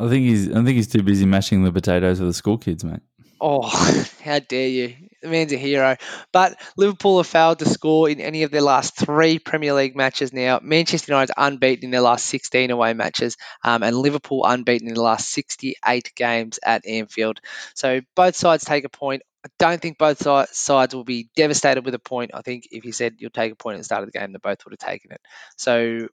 I 0.00 0.08
think 0.08 0.24
he's, 0.24 0.50
I 0.50 0.54
think 0.54 0.70
he's 0.70 0.88
too 0.88 1.02
busy 1.02 1.26
mashing 1.26 1.62
the 1.62 1.70
potatoes 1.70 2.18
for 2.18 2.24
the 2.24 2.32
school 2.32 2.56
kids, 2.56 2.84
mate. 2.84 3.00
Oh, 3.38 3.62
how 4.22 4.38
dare 4.38 4.68
you! 4.68 4.94
The 5.20 5.28
man's 5.28 5.52
a 5.52 5.56
hero. 5.56 5.96
But 6.32 6.58
Liverpool 6.78 7.18
have 7.18 7.26
failed 7.26 7.58
to 7.58 7.68
score 7.68 8.08
in 8.08 8.18
any 8.20 8.42
of 8.42 8.50
their 8.50 8.62
last 8.62 8.96
three 8.96 9.38
Premier 9.38 9.74
League 9.74 9.94
matches 9.94 10.32
now. 10.32 10.58
Manchester 10.62 11.12
United 11.12 11.34
unbeaten 11.36 11.84
in 11.86 11.90
their 11.90 12.00
last 12.00 12.24
16 12.26 12.70
away 12.70 12.94
matches, 12.94 13.36
um, 13.62 13.82
and 13.82 13.94
Liverpool 13.94 14.44
unbeaten 14.46 14.88
in 14.88 14.94
the 14.94 15.02
last 15.02 15.28
68 15.28 16.12
games 16.16 16.58
at 16.62 16.86
Anfield. 16.86 17.40
So 17.74 18.00
both 18.16 18.36
sides 18.36 18.64
take 18.64 18.84
a 18.84 18.90
point. 18.90 19.22
I 19.44 19.48
don't 19.58 19.80
think 19.80 19.98
both 19.98 20.22
sides 20.54 20.94
will 20.94 21.04
be 21.04 21.28
devastated 21.36 21.84
with 21.84 21.94
a 21.94 21.98
point. 21.98 22.30
I 22.32 22.40
think 22.40 22.68
if 22.70 22.84
you 22.84 22.92
said 22.92 23.16
you'll 23.18 23.30
take 23.30 23.52
a 23.52 23.56
point 23.56 23.74
at 23.74 23.80
the 23.80 23.84
start 23.84 24.02
of 24.02 24.12
the 24.12 24.18
game, 24.18 24.32
they 24.32 24.38
both 24.38 24.64
would 24.64 24.72
have 24.72 24.90
taken 24.90 25.12
it. 25.12 25.20
So 25.56 26.08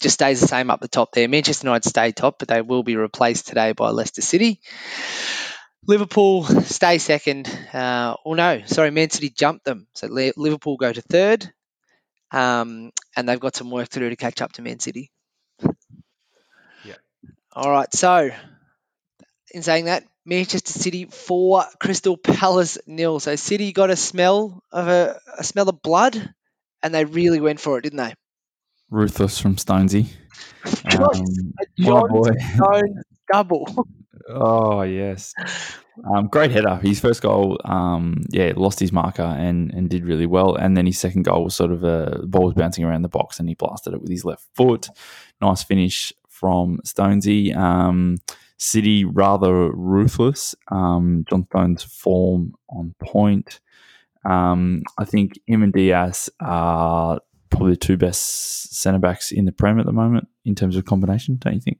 just 0.00 0.14
stays 0.14 0.40
the 0.40 0.46
same 0.46 0.70
up 0.70 0.80
the 0.80 0.88
top 0.88 1.12
there. 1.12 1.28
Manchester 1.28 1.66
United 1.66 1.88
stay 1.88 2.12
top, 2.12 2.38
but 2.38 2.48
they 2.48 2.62
will 2.62 2.82
be 2.82 2.96
replaced 2.96 3.48
today 3.48 3.72
by 3.72 3.90
Leicester 3.90 4.22
City. 4.22 4.60
Liverpool 5.86 6.44
stay 6.44 6.98
second. 6.98 7.46
Uh, 7.72 8.16
oh 8.24 8.34
no, 8.34 8.62
sorry, 8.66 8.90
Man 8.90 9.10
City 9.10 9.30
jumped 9.30 9.64
them. 9.64 9.86
So 9.94 10.08
Liverpool 10.08 10.76
go 10.76 10.92
to 10.92 11.00
third, 11.00 11.52
um, 12.32 12.90
and 13.16 13.28
they've 13.28 13.40
got 13.40 13.54
some 13.54 13.70
work 13.70 13.88
to 13.90 14.00
do 14.00 14.10
to 14.10 14.16
catch 14.16 14.42
up 14.42 14.52
to 14.52 14.62
Man 14.62 14.80
City. 14.80 15.12
Yeah. 16.84 16.96
All 17.52 17.70
right, 17.70 17.92
so 17.94 18.30
in 19.52 19.62
saying 19.62 19.84
that, 19.84 20.04
Manchester 20.24 20.72
City 20.72 21.04
four, 21.04 21.64
Crystal 21.78 22.16
Palace 22.16 22.78
nil. 22.86 23.20
So 23.20 23.36
City 23.36 23.72
got 23.72 23.90
a 23.90 23.96
smell 23.96 24.62
of 24.72 24.88
a, 24.88 25.20
a 25.38 25.44
smell 25.44 25.68
of 25.68 25.82
blood, 25.82 26.34
and 26.82 26.92
they 26.92 27.04
really 27.04 27.40
went 27.40 27.60
for 27.60 27.78
it, 27.78 27.82
didn't 27.82 27.98
they? 27.98 28.14
Ruthless 28.90 29.38
from 29.38 29.56
Stonesy. 29.56 30.08
Um, 30.98 31.52
John 31.78 32.08
boy. 32.08 32.30
Stone 32.54 33.02
double. 33.32 33.86
Oh 34.28 34.82
yes, 34.82 35.34
um, 36.12 36.26
great 36.26 36.50
header. 36.50 36.76
His 36.76 37.00
first 37.00 37.22
goal, 37.22 37.60
um, 37.64 38.22
yeah, 38.30 38.52
lost 38.56 38.80
his 38.80 38.92
marker 38.92 39.22
and 39.22 39.72
and 39.72 39.88
did 39.88 40.04
really 40.04 40.26
well. 40.26 40.54
And 40.54 40.76
then 40.76 40.86
his 40.86 40.98
second 40.98 41.24
goal 41.24 41.44
was 41.44 41.54
sort 41.54 41.72
of 41.72 41.84
a 41.84 42.22
ball 42.26 42.46
was 42.46 42.54
bouncing 42.54 42.84
around 42.84 43.02
the 43.02 43.08
box 43.08 43.38
and 43.38 43.48
he 43.48 43.54
blasted 43.54 43.94
it 43.94 44.00
with 44.00 44.10
his 44.10 44.24
left 44.24 44.46
foot. 44.54 44.88
Nice 45.40 45.62
finish 45.62 46.12
from 46.28 46.78
Stonesy. 46.84 47.54
Um, 47.56 48.18
City 48.58 49.04
rather 49.04 49.70
ruthless. 49.72 50.54
Um, 50.70 51.24
John 51.28 51.46
Stones' 51.46 51.82
form 51.82 52.54
on 52.70 52.94
point. 53.00 53.60
Um, 54.24 54.82
I 54.98 55.04
think 55.04 55.38
him 55.46 55.62
and 55.62 55.72
Dias 55.72 56.30
are 56.40 57.20
probably 57.56 57.72
the 57.72 57.76
two 57.76 57.96
best 57.96 58.74
centre 58.74 58.98
backs 58.98 59.32
in 59.32 59.44
the 59.44 59.52
Prem 59.52 59.80
at 59.80 59.86
the 59.86 59.92
moment 59.92 60.28
in 60.44 60.54
terms 60.54 60.76
of 60.76 60.84
combination. 60.84 61.36
Don't 61.40 61.54
you 61.54 61.60
think? 61.60 61.78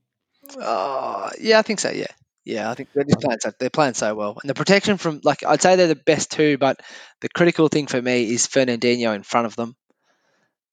Oh, 0.59 1.31
yeah, 1.41 1.59
I 1.59 1.63
think 1.63 1.81
so. 1.81 1.91
Yeah, 1.91 2.07
yeah, 2.45 2.71
I 2.71 2.75
think 2.75 2.91
they're 2.95 3.05
just 3.05 3.21
playing 3.21 3.41
so 3.41 3.51
they're 3.59 3.71
playing 3.71 3.95
so 3.95 4.15
well, 4.15 4.39
and 4.41 4.49
the 4.49 4.55
protection 4.55 4.97
from 4.97 5.21
like 5.25 5.45
I'd 5.45 5.63
say 5.63 5.77
they're 5.77 5.89
the 5.89 5.97
best 5.97 6.31
two, 6.31 6.59
but 6.59 6.81
the 7.21 7.29
critical 7.29 7.69
thing 7.69 7.87
for 7.87 8.01
me 8.01 8.33
is 8.33 8.47
Fernandinho 8.47 9.15
in 9.15 9.23
front 9.23 9.47
of 9.47 9.57
them. 9.57 9.77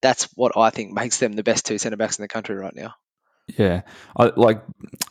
That's 0.01 0.26
what 0.36 0.58
I 0.58 0.70
think 0.70 0.91
makes 0.91 1.18
them 1.18 1.34
the 1.34 1.43
best 1.43 1.66
two 1.66 1.78
centre 1.78 1.97
backs 1.97 2.20
in 2.20 2.24
the 2.24 2.28
country 2.28 2.56
right 2.56 2.76
now. 2.76 2.93
Yeah, 3.47 3.81
I, 4.15 4.31
like 4.37 4.63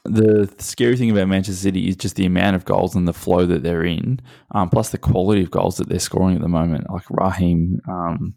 the 0.05 0.53
scary 0.59 0.97
thing 0.97 1.11
about 1.11 1.29
Manchester 1.29 1.61
City 1.61 1.89
is 1.89 1.97
just 1.97 2.17
the 2.17 2.25
amount 2.25 2.57
of 2.57 2.65
goals 2.65 2.95
and 2.95 3.07
the 3.07 3.13
flow 3.13 3.45
that 3.45 3.63
they're 3.63 3.85
in, 3.85 4.21
um, 4.53 4.71
plus 4.71 4.89
the 4.89 4.99
quality 4.99 5.43
of 5.43 5.51
goals 5.51 5.77
that 5.77 5.89
they're 5.89 5.99
scoring 5.99 6.37
at 6.37 6.43
the 6.43 6.49
moment. 6.49 6.91
Like 6.91 7.05
Raheem, 7.11 7.81
um, 7.87 8.35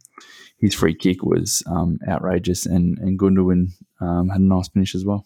his 0.59 0.75
free 0.75 0.95
kick 0.95 1.23
was 1.23 1.63
um, 1.65 1.99
outrageous, 2.07 2.65
and 2.65 2.97
and 2.97 3.17
Gundogan 3.17 3.71
um, 4.01 4.29
had 4.29 4.41
a 4.41 4.43
nice 4.43 4.67
finish 4.67 4.95
as 4.95 5.05
well. 5.05 5.25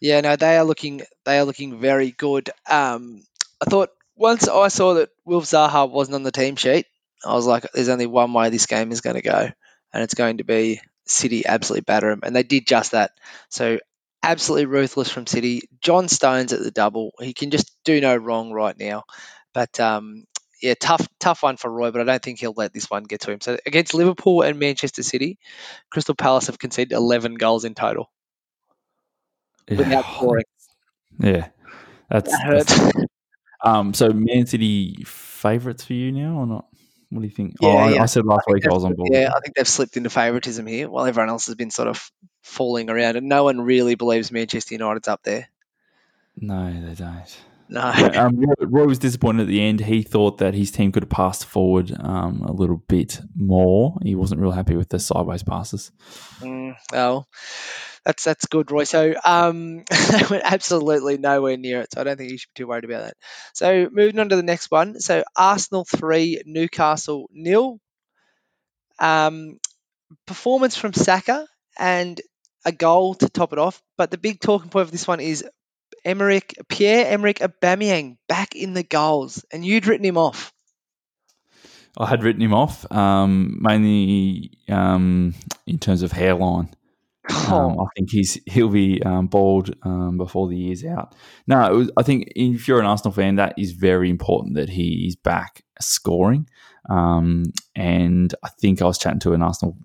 Yeah, 0.00 0.22
no, 0.22 0.36
they 0.36 0.56
are 0.56 0.64
looking 0.64 1.02
they 1.24 1.38
are 1.38 1.44
looking 1.44 1.78
very 1.78 2.12
good. 2.12 2.48
Um, 2.68 3.22
I 3.60 3.68
thought 3.68 3.90
once 4.16 4.48
I 4.48 4.68
saw 4.68 4.94
that 4.94 5.10
Wilf 5.26 5.44
Zaha 5.44 5.88
wasn't 5.88 6.14
on 6.14 6.22
the 6.22 6.32
team 6.32 6.56
sheet, 6.56 6.86
I 7.26 7.34
was 7.34 7.46
like, 7.46 7.66
"There's 7.74 7.90
only 7.90 8.06
one 8.06 8.32
way 8.32 8.48
this 8.48 8.66
game 8.66 8.90
is 8.90 9.02
going 9.02 9.16
to 9.16 9.22
go, 9.22 9.50
and 9.92 10.02
it's 10.02 10.14
going 10.14 10.38
to 10.38 10.44
be 10.44 10.80
City 11.12 11.46
absolutely 11.46 11.82
batter 11.82 12.10
them," 12.10 12.20
and 12.22 12.34
they 12.34 12.42
did 12.42 12.66
just 12.66 12.92
that. 12.92 13.12
So 13.48 13.78
absolutely 14.22 14.66
ruthless 14.66 15.10
from 15.10 15.26
City. 15.26 15.62
John 15.80 16.08
Stones 16.08 16.52
at 16.52 16.62
the 16.62 16.70
double, 16.70 17.12
he 17.20 17.34
can 17.34 17.50
just 17.50 17.76
do 17.84 18.00
no 18.00 18.16
wrong 18.16 18.52
right 18.52 18.78
now. 18.78 19.04
But 19.52 19.78
um, 19.80 20.24
yeah, 20.62 20.74
tough 20.78 21.06
tough 21.18 21.42
one 21.42 21.56
for 21.56 21.70
Roy, 21.70 21.90
but 21.90 22.00
I 22.00 22.04
don't 22.04 22.22
think 22.22 22.38
he'll 22.38 22.54
let 22.56 22.72
this 22.72 22.88
one 22.88 23.04
get 23.04 23.22
to 23.22 23.32
him. 23.32 23.40
So 23.40 23.58
against 23.66 23.94
Liverpool 23.94 24.42
and 24.42 24.58
Manchester 24.58 25.02
City, 25.02 25.38
Crystal 25.90 26.14
Palace 26.14 26.46
have 26.46 26.58
conceded 26.58 26.92
11 26.92 27.34
goals 27.34 27.64
in 27.64 27.74
total 27.74 28.10
without 29.68 30.04
scoring. 30.16 30.44
Yeah, 31.18 31.48
that's, 32.08 32.30
That 32.30 32.40
hurt. 32.42 32.66
that's 32.66 33.06
um. 33.64 33.92
So 33.92 34.10
Man 34.10 34.46
City 34.46 35.02
favourites 35.04 35.84
for 35.84 35.94
you 35.94 36.12
now 36.12 36.38
or 36.38 36.46
not? 36.46 36.66
What 37.12 37.20
do 37.20 37.26
you 37.26 37.34
think? 37.34 37.56
Yeah, 37.60 37.68
oh, 37.68 37.76
I, 37.76 37.90
yeah. 37.90 38.02
I 38.02 38.06
said 38.06 38.24
last 38.24 38.44
I 38.48 38.52
week 38.54 38.66
I 38.66 38.72
was 38.72 38.84
on 38.84 38.94
board. 38.94 39.10
Yeah, 39.12 39.32
I 39.36 39.40
think 39.40 39.54
they've 39.54 39.68
slipped 39.68 39.98
into 39.98 40.08
favouritism 40.08 40.66
here, 40.66 40.88
while 40.88 41.04
everyone 41.04 41.28
else 41.28 41.44
has 41.44 41.54
been 41.54 41.70
sort 41.70 41.88
of 41.88 42.10
falling 42.42 42.88
around, 42.88 43.16
and 43.16 43.28
no 43.28 43.44
one 43.44 43.60
really 43.60 43.96
believes 43.96 44.32
Manchester 44.32 44.76
United's 44.76 45.08
up 45.08 45.22
there. 45.22 45.48
No, 46.38 46.72
they 46.72 46.94
don't. 46.94 47.38
No. 47.68 47.82
um, 48.14 48.42
Roy, 48.60 48.86
was 48.86 48.98
disappointed 48.98 49.42
at 49.42 49.48
the 49.48 49.60
end. 49.60 49.80
He 49.80 50.02
thought 50.02 50.38
that 50.38 50.54
his 50.54 50.70
team 50.70 50.90
could 50.90 51.02
have 51.02 51.10
passed 51.10 51.44
forward 51.44 51.92
um, 52.00 52.40
a 52.42 52.52
little 52.52 52.82
bit 52.88 53.20
more. 53.36 53.98
He 54.02 54.14
wasn't 54.14 54.40
real 54.40 54.52
happy 54.52 54.74
with 54.74 54.88
the 54.88 54.98
sideways 54.98 55.42
passes. 55.42 55.92
Mm, 56.40 56.76
well, 56.92 57.28
that's 58.04 58.24
that's 58.24 58.46
good, 58.46 58.70
Roy. 58.70 58.84
So 58.84 59.14
um, 59.24 59.84
they 60.10 60.22
went 60.30 60.44
absolutely 60.44 61.18
nowhere 61.18 61.56
near 61.56 61.82
it. 61.82 61.92
So 61.92 62.00
I 62.00 62.04
don't 62.04 62.16
think 62.16 62.30
you 62.30 62.38
should 62.38 62.50
be 62.54 62.62
too 62.62 62.66
worried 62.66 62.84
about 62.84 63.04
that. 63.04 63.16
So 63.54 63.88
moving 63.90 64.18
on 64.18 64.28
to 64.30 64.36
the 64.36 64.42
next 64.42 64.70
one. 64.70 65.00
So 65.00 65.22
Arsenal 65.36 65.84
three, 65.84 66.42
Newcastle 66.44 67.28
nil. 67.32 67.78
Um, 68.98 69.58
performance 70.26 70.76
from 70.76 70.92
Saka 70.92 71.46
and 71.78 72.20
a 72.64 72.72
goal 72.72 73.14
to 73.14 73.28
top 73.28 73.52
it 73.52 73.58
off. 73.58 73.82
But 73.96 74.10
the 74.10 74.18
big 74.18 74.40
talking 74.40 74.70
point 74.70 74.82
of 74.82 74.90
this 74.90 75.06
one 75.06 75.20
is 75.20 75.44
Emerick 76.04 76.54
Pierre 76.68 77.06
Emerick 77.06 77.38
Aubameyang 77.38 78.16
back 78.28 78.54
in 78.56 78.74
the 78.74 78.82
goals, 78.82 79.44
and 79.52 79.64
you'd 79.64 79.86
written 79.86 80.04
him 80.04 80.18
off. 80.18 80.52
I 81.96 82.06
had 82.06 82.24
written 82.24 82.40
him 82.40 82.54
off, 82.54 82.90
um, 82.90 83.58
mainly 83.60 84.52
um, 84.68 85.34
in 85.66 85.78
terms 85.78 86.02
of 86.02 86.10
hairline. 86.10 86.70
Um, 87.32 87.80
I 87.80 87.84
think 87.96 88.10
he's 88.10 88.38
he'll 88.46 88.68
be 88.68 89.02
um, 89.02 89.26
bald 89.26 89.74
um, 89.82 90.16
before 90.16 90.48
the 90.48 90.56
year's 90.56 90.84
out. 90.84 91.14
No, 91.46 91.64
it 91.66 91.76
was, 91.76 91.90
I 91.96 92.02
think 92.02 92.32
if 92.34 92.66
you're 92.66 92.80
an 92.80 92.86
Arsenal 92.86 93.12
fan, 93.12 93.36
that 93.36 93.54
is 93.58 93.72
very 93.72 94.10
important 94.10 94.56
that 94.56 94.68
he 94.68 95.06
is 95.06 95.16
back 95.16 95.62
scoring. 95.80 96.48
Um, 96.88 97.44
and 97.74 98.34
I 98.42 98.48
think 98.60 98.82
I 98.82 98.86
was 98.86 98.98
chatting 98.98 99.20
to 99.20 99.34
an 99.34 99.42
Arsenal 99.42 99.76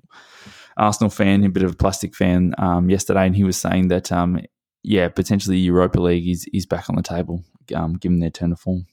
Arsenal 0.78 1.10
fan, 1.10 1.44
a 1.44 1.50
bit 1.50 1.64
of 1.64 1.72
a 1.74 1.76
plastic 1.76 2.16
fan, 2.16 2.54
um, 2.58 2.90
yesterday, 2.90 3.26
and 3.26 3.36
he 3.36 3.44
was 3.44 3.58
saying 3.58 3.88
that 3.90 4.12
um, 4.12 4.40
yeah, 4.84 5.10
potentially 5.10 5.58
Europa 5.58 6.00
League 6.00 6.28
is 6.28 6.48
is 6.54 6.66
back 6.66 6.90
on 6.90 6.96
the 6.96 7.04
table, 7.04 7.44
um, 7.76 7.94
given 7.94 8.20
their 8.20 8.30
turn 8.30 8.52
of 8.52 8.60
form. 8.60 8.86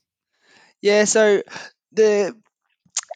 Yeah, 0.81 1.05
so 1.05 1.43
the 1.93 2.35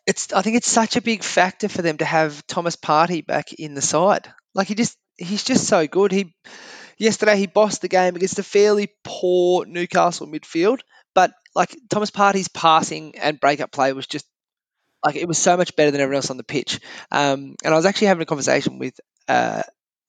it's 0.06 0.32
I 0.32 0.42
think 0.42 0.56
it's 0.56 0.70
such 0.70 0.96
a 0.96 1.02
big 1.02 1.22
factor 1.22 1.68
for 1.68 1.82
them 1.82 1.98
to 1.98 2.04
have 2.04 2.46
Thomas 2.46 2.76
Partey 2.76 3.26
back 3.26 3.52
in 3.52 3.74
the 3.74 3.82
side. 3.82 4.28
Like 4.54 4.68
he 4.68 4.74
just 4.74 4.97
he's 5.18 5.44
just 5.44 5.66
so 5.66 5.86
good. 5.86 6.12
He 6.12 6.34
yesterday 6.98 7.36
he 7.36 7.46
bossed 7.46 7.82
the 7.82 7.88
game 7.88 8.16
against 8.16 8.38
a 8.38 8.42
fairly 8.42 8.88
poor 9.04 9.66
Newcastle 9.66 10.26
midfield, 10.26 10.80
but 11.14 11.32
like 11.54 11.76
Thomas 11.90 12.10
Partey's 12.10 12.48
passing 12.48 13.18
and 13.18 13.40
breakup 13.40 13.72
play 13.72 13.92
was 13.92 14.06
just 14.06 14.26
like 15.04 15.16
it 15.16 15.28
was 15.28 15.38
so 15.38 15.56
much 15.56 15.76
better 15.76 15.90
than 15.90 16.00
everyone 16.00 16.16
else 16.18 16.30
on 16.30 16.36
the 16.36 16.44
pitch. 16.44 16.80
Um, 17.10 17.56
and 17.64 17.72
I 17.74 17.76
was 17.76 17.86
actually 17.86 18.08
having 18.08 18.22
a 18.22 18.26
conversation 18.26 18.78
with 18.78 18.98
uh, 19.28 19.62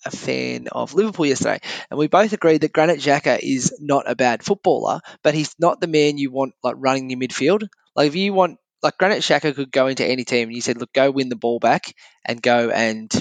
a 0.05 0.12
fan 0.12 0.68
of 0.72 0.93
Liverpool 0.93 1.26
yesterday, 1.26 1.60
and 1.89 1.99
we 1.99 2.07
both 2.07 2.34
agreed 2.34 2.62
that 2.62 2.74
Granit 2.74 2.99
Xhaka 2.99 3.39
is 3.41 3.76
not 3.80 4.10
a 4.10 4.16
bad 4.16 4.43
footballer, 4.43 5.01
but 5.24 5.34
he's 5.34 5.55
not 5.60 5.82
the 5.82 5.88
man 5.88 6.18
you 6.18 6.32
want 6.32 6.53
like 6.64 6.76
running 6.78 7.10
your 7.10 7.20
midfield. 7.20 7.68
Like 7.95 8.07
if 8.07 8.16
you 8.16 8.34
want 8.34 8.57
like 8.82 8.97
Granit 8.97 9.20
Xhaka 9.20 9.55
could 9.55 9.72
go 9.72 9.88
into 9.88 10.05
any 10.05 10.24
team 10.24 10.47
and 10.47 10.55
you 10.55 10.62
said, 10.62 10.78
look, 10.80 10.93
go 10.93 11.12
win 11.12 11.30
the 11.30 11.36
ball 11.36 11.60
back 11.60 11.93
and 12.26 12.41
go 12.41 12.70
and 12.70 13.12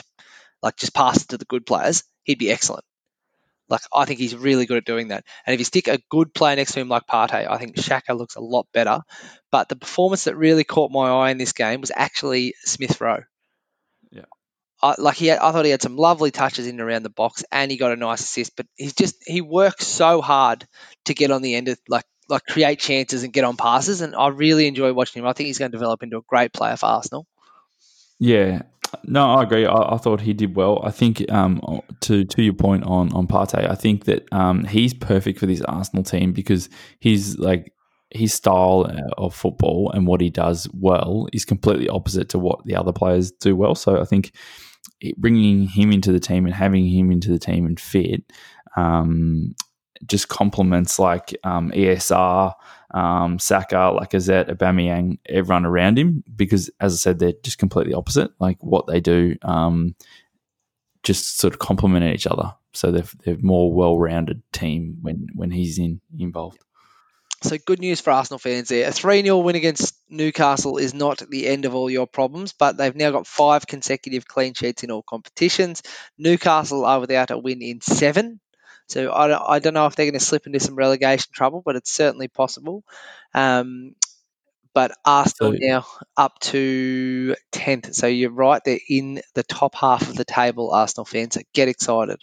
like 0.62 0.76
just 0.76 0.94
pass 0.94 1.22
it 1.22 1.28
to 1.28 1.38
the 1.38 1.44
good 1.44 1.66
players, 1.66 2.04
he'd 2.24 2.38
be 2.38 2.50
excellent. 2.50 2.84
Like 3.68 3.82
I 3.92 4.06
think 4.06 4.18
he's 4.18 4.34
really 4.34 4.66
good 4.66 4.78
at 4.78 4.84
doing 4.84 5.08
that. 5.08 5.24
And 5.46 5.54
if 5.54 5.60
you 5.60 5.64
stick 5.64 5.88
a 5.88 6.00
good 6.10 6.32
player 6.32 6.56
next 6.56 6.72
to 6.72 6.80
him 6.80 6.88
like 6.88 7.06
Partey, 7.06 7.48
I 7.48 7.58
think 7.58 7.76
Xhaka 7.76 8.16
looks 8.16 8.36
a 8.36 8.40
lot 8.40 8.66
better. 8.72 9.00
But 9.50 9.68
the 9.68 9.76
performance 9.76 10.24
that 10.24 10.36
really 10.36 10.64
caught 10.64 10.90
my 10.90 11.10
eye 11.10 11.30
in 11.30 11.38
this 11.38 11.52
game 11.52 11.80
was 11.80 11.92
actually 11.94 12.54
Smith 12.64 13.00
Rowe. 13.00 13.24
Yeah. 14.10 14.24
I, 14.82 14.94
like 14.96 15.16
he, 15.16 15.26
had, 15.26 15.38
I 15.40 15.52
thought 15.52 15.64
he 15.64 15.70
had 15.70 15.82
some 15.82 15.96
lovely 15.96 16.30
touches 16.30 16.66
in 16.66 16.80
and 16.80 16.80
around 16.80 17.02
the 17.02 17.10
box, 17.10 17.44
and 17.52 17.70
he 17.70 17.76
got 17.76 17.92
a 17.92 17.96
nice 17.96 18.20
assist. 18.20 18.56
But 18.56 18.66
he's 18.76 18.94
just 18.94 19.16
he 19.26 19.42
works 19.42 19.86
so 19.86 20.22
hard 20.22 20.66
to 21.06 21.14
get 21.14 21.30
on 21.30 21.42
the 21.42 21.54
end 21.54 21.68
of 21.68 21.78
like 21.88 22.04
like 22.28 22.44
create 22.44 22.78
chances 22.78 23.22
and 23.22 23.32
get 23.32 23.44
on 23.44 23.56
passes, 23.56 24.00
and 24.00 24.14
I 24.14 24.28
really 24.28 24.66
enjoy 24.66 24.92
watching 24.92 25.20
him. 25.20 25.28
I 25.28 25.32
think 25.32 25.48
he's 25.48 25.58
going 25.58 25.70
to 25.70 25.76
develop 25.76 26.02
into 26.02 26.18
a 26.18 26.22
great 26.22 26.52
player 26.52 26.76
for 26.76 26.86
Arsenal. 26.86 27.26
Yeah, 28.18 28.62
no, 29.04 29.34
I 29.34 29.42
agree. 29.42 29.66
I, 29.66 29.94
I 29.94 29.96
thought 29.96 30.20
he 30.20 30.32
did 30.32 30.56
well. 30.56 30.80
I 30.84 30.90
think 30.90 31.30
um, 31.30 31.60
to 32.00 32.24
to 32.24 32.42
your 32.42 32.54
point 32.54 32.84
on 32.84 33.12
on 33.12 33.26
Partey, 33.26 33.68
I 33.68 33.74
think 33.74 34.04
that 34.04 34.30
um, 34.32 34.64
he's 34.64 34.94
perfect 34.94 35.38
for 35.38 35.46
this 35.46 35.62
Arsenal 35.62 36.04
team 36.04 36.32
because 36.32 36.68
he's 37.00 37.38
like 37.38 37.72
his 38.10 38.32
style 38.32 38.90
of 39.18 39.34
football 39.34 39.90
and 39.92 40.06
what 40.06 40.20
he 40.20 40.30
does 40.30 40.68
well 40.72 41.26
is 41.32 41.44
completely 41.44 41.88
opposite 41.88 42.30
to 42.30 42.38
what 42.38 42.64
the 42.64 42.74
other 42.74 42.92
players 42.92 43.30
do 43.30 43.54
well. 43.54 43.74
So 43.74 44.00
I 44.00 44.04
think 44.04 44.32
bringing 45.16 45.68
him 45.68 45.92
into 45.92 46.12
the 46.12 46.20
team 46.20 46.46
and 46.46 46.54
having 46.54 46.86
him 46.86 47.10
into 47.10 47.30
the 47.30 47.38
team 47.38 47.66
and 47.66 47.78
fit 47.78 48.24
um, 48.76 49.54
just 50.06 50.28
complements 50.28 50.98
like 50.98 51.36
um, 51.44 51.70
ESR, 51.70 52.54
um, 52.92 53.38
Saka, 53.38 53.74
Lacazette, 53.74 54.50
Aubameyang, 54.50 55.18
everyone 55.26 55.66
around 55.66 55.98
him. 55.98 56.24
Because 56.34 56.70
as 56.80 56.94
I 56.94 56.96
said, 56.96 57.18
they're 57.18 57.32
just 57.42 57.58
completely 57.58 57.94
opposite. 57.94 58.30
Like 58.38 58.62
what 58.62 58.86
they 58.86 59.00
do, 59.00 59.36
um, 59.42 59.94
just 61.02 61.38
sort 61.38 61.54
of 61.54 61.58
complement 61.58 62.14
each 62.14 62.26
other. 62.26 62.54
So 62.74 62.90
they're 62.90 63.04
they're 63.24 63.38
more 63.40 63.72
well 63.72 63.98
rounded 63.98 64.42
team 64.52 64.98
when 65.02 65.26
when 65.34 65.50
he's 65.50 65.78
in 65.78 66.00
involved. 66.18 66.58
So 67.42 67.56
good 67.56 67.78
news 67.78 68.00
for 68.00 68.10
Arsenal 68.10 68.40
fans 68.40 68.68
there. 68.68 68.88
A 68.88 68.92
3 68.92 69.22
0 69.22 69.38
win 69.38 69.54
against 69.54 69.94
Newcastle 70.08 70.76
is 70.76 70.92
not 70.92 71.22
the 71.30 71.46
end 71.46 71.66
of 71.66 71.74
all 71.74 71.88
your 71.88 72.08
problems, 72.08 72.52
but 72.52 72.76
they've 72.76 72.94
now 72.94 73.12
got 73.12 73.28
five 73.28 73.66
consecutive 73.66 74.26
clean 74.26 74.54
sheets 74.54 74.82
in 74.82 74.90
all 74.90 75.02
competitions. 75.02 75.82
Newcastle 76.18 76.84
are 76.84 76.98
without 76.98 77.30
a 77.30 77.38
win 77.38 77.62
in 77.62 77.80
seven. 77.80 78.40
So 78.88 79.12
I 79.12 79.28
don't, 79.28 79.42
I 79.46 79.58
don't 79.58 79.74
know 79.74 79.86
if 79.86 79.96
they're 79.96 80.06
going 80.06 80.18
to 80.18 80.24
slip 80.24 80.46
into 80.46 80.60
some 80.60 80.74
relegation 80.76 81.30
trouble, 81.32 81.62
but 81.64 81.76
it's 81.76 81.92
certainly 81.92 82.28
possible. 82.28 82.82
Um, 83.34 83.94
but 84.74 84.92
Arsenal 85.04 85.52
So- 85.52 85.58
now 85.60 85.86
up 86.16 86.38
to 86.40 87.34
10th. 87.52 87.94
So 87.94 88.06
you're 88.06 88.30
right, 88.30 88.62
they're 88.64 88.78
in 88.88 89.20
the 89.34 89.42
top 89.42 89.74
half 89.74 90.08
of 90.08 90.16
the 90.16 90.24
table, 90.24 90.70
Arsenal 90.72 91.04
fans. 91.04 91.34
So 91.34 91.40
get 91.52 91.68
excited. 91.68 92.20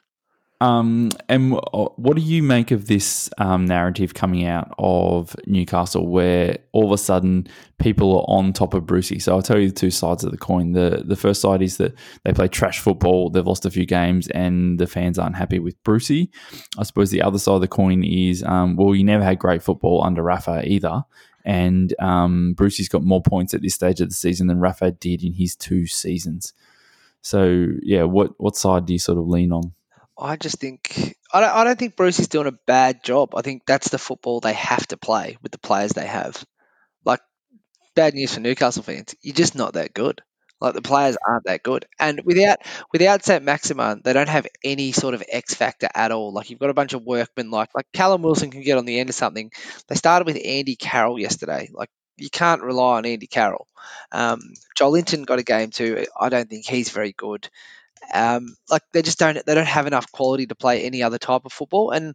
Um, 0.62 1.12
and 1.28 1.52
what 1.52 2.16
do 2.16 2.22
you 2.22 2.42
make 2.42 2.72
of 2.72 2.88
this 2.88 3.30
um, 3.38 3.66
narrative 3.66 4.14
coming 4.14 4.46
out 4.46 4.74
of 4.80 5.36
Newcastle, 5.46 6.08
where 6.08 6.58
all 6.72 6.86
of 6.86 6.92
a 6.92 6.98
sudden 6.98 7.48
people 7.78 8.18
are 8.18 8.26
on 8.28 8.54
top 8.54 8.74
of 8.74 8.86
Brucey? 8.86 9.20
So 9.20 9.34
I'll 9.34 9.42
tell 9.42 9.60
you 9.60 9.68
the 9.68 9.76
two 9.76 9.92
sides 9.92 10.24
of 10.24 10.32
the 10.32 10.38
coin. 10.38 10.72
The 10.72 11.04
the 11.06 11.18
first 11.18 11.42
side 11.42 11.62
is 11.62 11.78
that 11.78 11.94
they 12.24 12.32
play 12.32 12.48
trash 12.48 12.80
football, 12.80 13.30
they've 13.30 13.46
lost 13.46 13.66
a 13.66 13.72
few 13.72 13.86
games, 13.86 14.30
and 14.30 14.80
the 14.80 14.88
fans 14.88 15.20
aren't 15.20 15.36
happy 15.36 15.60
with 15.60 15.82
Brucey. 15.84 16.32
I 16.78 16.84
suppose 16.84 17.12
the 17.12 17.22
other 17.22 17.38
side 17.38 17.56
of 17.56 17.62
the 17.62 17.68
coin 17.68 18.04
is, 18.04 18.42
um, 18.44 18.78
well, 18.78 18.96
you 18.96 19.04
never 19.04 19.24
had 19.24 19.40
great 19.40 19.62
football 19.62 20.04
under 20.04 20.24
Rafa 20.24 20.64
either. 20.66 21.04
And 21.44 21.94
um, 22.00 22.54
Brucey's 22.54 22.90
got 22.90 23.04
more 23.04 23.22
points 23.22 23.54
at 23.54 23.62
this 23.62 23.76
stage 23.76 24.02
of 24.02 24.10
the 24.10 24.16
season 24.16 24.48
than 24.48 24.60
Rafa 24.60 24.92
did 24.92 25.24
in 25.24 25.34
his 25.34 25.56
two 25.56 25.86
seasons. 25.86 26.54
So 27.22 27.68
yeah, 27.84 28.04
what 28.04 28.32
what 28.38 28.56
side 28.56 28.88
do 28.88 28.94
you 28.94 29.00
sort 29.00 29.20
of 29.20 29.28
lean 29.28 29.52
on? 29.52 29.75
I 30.18 30.38
just 30.38 30.60
think 30.60 31.16
I 31.34 31.42
don't, 31.42 31.50
I 31.50 31.64
don't 31.64 31.78
think 31.78 31.96
Bruce 31.96 32.20
is 32.20 32.28
doing 32.30 32.48
a 32.48 32.52
bad 32.68 33.04
job. 33.04 33.36
I 33.36 33.42
think 33.42 33.64
that's 33.66 33.90
the 33.90 33.98
football 33.98 34.40
they 34.40 34.54
have 34.54 34.88
to 34.88 34.98
play 34.98 35.38
with 35.42 35.52
the 35.52 35.58
players 35.58 35.92
they 35.92 36.08
have. 36.08 36.44
Like 37.06 37.22
bad 37.96 38.14
news 38.16 38.34
for 38.34 38.42
Newcastle 38.42 38.84
fans, 38.84 39.16
you're 39.22 39.36
just 39.36 39.56
not 39.56 39.74
that 39.74 39.94
good. 39.94 40.22
Like 40.62 40.76
the 40.76 40.82
players 40.82 41.18
aren't 41.28 41.46
that 41.46 41.64
good, 41.64 41.86
and 42.00 42.22
without 42.26 42.60
without 42.94 43.26
Saint 43.26 43.44
Maximin, 43.44 44.02
they 44.04 44.14
don't 44.14 44.30
have 44.30 44.48
any 44.64 44.94
sort 44.94 45.14
of 45.16 45.24
X 45.30 45.54
factor 45.56 45.90
at 45.94 46.12
all. 46.12 46.34
Like 46.34 46.50
you've 46.50 46.60
got 46.60 46.70
a 46.72 46.76
bunch 46.76 46.94
of 46.94 47.04
workmen, 47.04 47.52
like 47.52 47.70
like 47.76 47.88
Callum 47.94 48.24
Wilson 48.24 48.52
can 48.52 48.64
get 48.64 48.78
on 48.78 48.86
the 48.86 49.00
end 49.00 49.10
of 49.10 49.16
something. 49.16 49.52
They 49.88 49.96
started 49.96 50.28
with 50.28 50.40
Andy 50.44 50.76
Carroll 50.78 51.20
yesterday. 51.20 51.70
Like 51.74 51.90
you 52.18 52.30
can't 52.30 52.64
rely 52.64 52.98
on 52.98 53.06
Andy 53.06 53.28
Carroll. 53.28 53.68
Um, 54.12 54.40
Joelinton 54.80 55.26
got 55.26 55.40
a 55.40 55.44
game 55.44 55.72
too. 55.72 56.06
I 56.20 56.30
don't 56.30 56.50
think 56.50 56.66
he's 56.66 56.90
very 56.90 57.14
good. 57.14 57.50
Um, 58.14 58.56
like 58.70 58.84
they 58.94 59.02
just 59.02 59.20
don't 59.20 59.44
they 59.46 59.56
don't 59.56 59.68
have 59.68 59.88
enough 59.88 60.12
quality 60.12 60.46
to 60.48 60.56
play 60.56 60.84
any 60.84 61.04
other 61.04 61.18
type 61.18 61.44
of 61.46 61.54
football. 61.54 61.92
And 61.92 62.14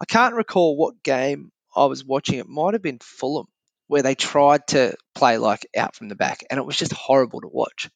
I 0.00 0.04
can't 0.04 0.34
recall 0.34 0.76
what 0.76 1.02
game 1.02 1.50
I 1.74 1.86
was 1.86 2.04
watching. 2.04 2.38
It 2.38 2.48
might 2.48 2.74
have 2.74 2.82
been 2.82 2.98
Fulham 3.00 3.46
where 3.88 4.02
they 4.02 4.14
tried 4.14 4.66
to 4.68 4.94
play 5.14 5.38
like 5.38 5.66
out 5.76 5.96
from 5.96 6.08
the 6.08 6.14
back, 6.16 6.44
and 6.50 6.58
it 6.58 6.66
was 6.66 6.76
just 6.76 6.92
horrible 6.92 7.40
to 7.40 7.48
watch. 7.48 7.90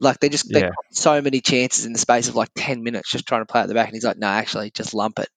Like 0.00 0.18
they 0.20 0.28
just 0.28 0.52
they 0.52 0.60
Yeah. 0.60 0.70
got 0.76 0.84
so 0.92 1.20
many 1.22 1.40
chances 1.40 1.86
in 1.86 1.92
the 1.92 1.98
space 1.98 2.28
of 2.28 2.34
like 2.34 2.50
ten 2.56 2.82
minutes 2.82 3.10
just 3.10 3.26
trying 3.26 3.42
to 3.42 3.46
play 3.46 3.60
at 3.60 3.68
the 3.68 3.74
back, 3.74 3.86
and 3.88 3.94
he's 3.94 4.04
like, 4.04 4.18
no, 4.18 4.26
actually, 4.26 4.70
just 4.72 4.94
lump 4.94 5.18
it. 5.20 5.28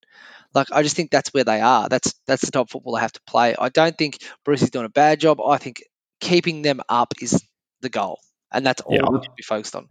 Like 0.54 0.68
I 0.72 0.84
just 0.84 0.96
think 0.96 1.12
that's 1.12 1.34
where 1.34 1.44
they 1.44 1.62
are. 1.62 1.90
That's 1.90 2.14
that's 2.28 2.44
the 2.46 2.52
type 2.52 2.64
of 2.64 2.70
football 2.72 2.96
they 2.96 3.02
have 3.02 3.14
to 3.14 3.22
play. 3.28 3.56
I 3.58 3.70
don't 3.70 3.98
think 3.98 4.20
Bruce 4.44 4.64
is 4.64 4.72
doing 4.72 4.86
a 4.86 4.90
bad 4.90 5.20
job. 5.20 5.40
I 5.42 5.58
think 5.58 5.84
keeping 6.20 6.62
them 6.64 6.82
up 6.90 7.14
is 7.22 7.44
the 7.82 7.90
goal, 7.90 8.20
and 8.52 8.66
that's 8.66 8.82
all 8.82 8.98
Yeah. 8.98 9.10
we 9.12 9.20
should 9.22 9.36
be 9.36 9.44
focused 9.44 9.76
on. 9.76 9.88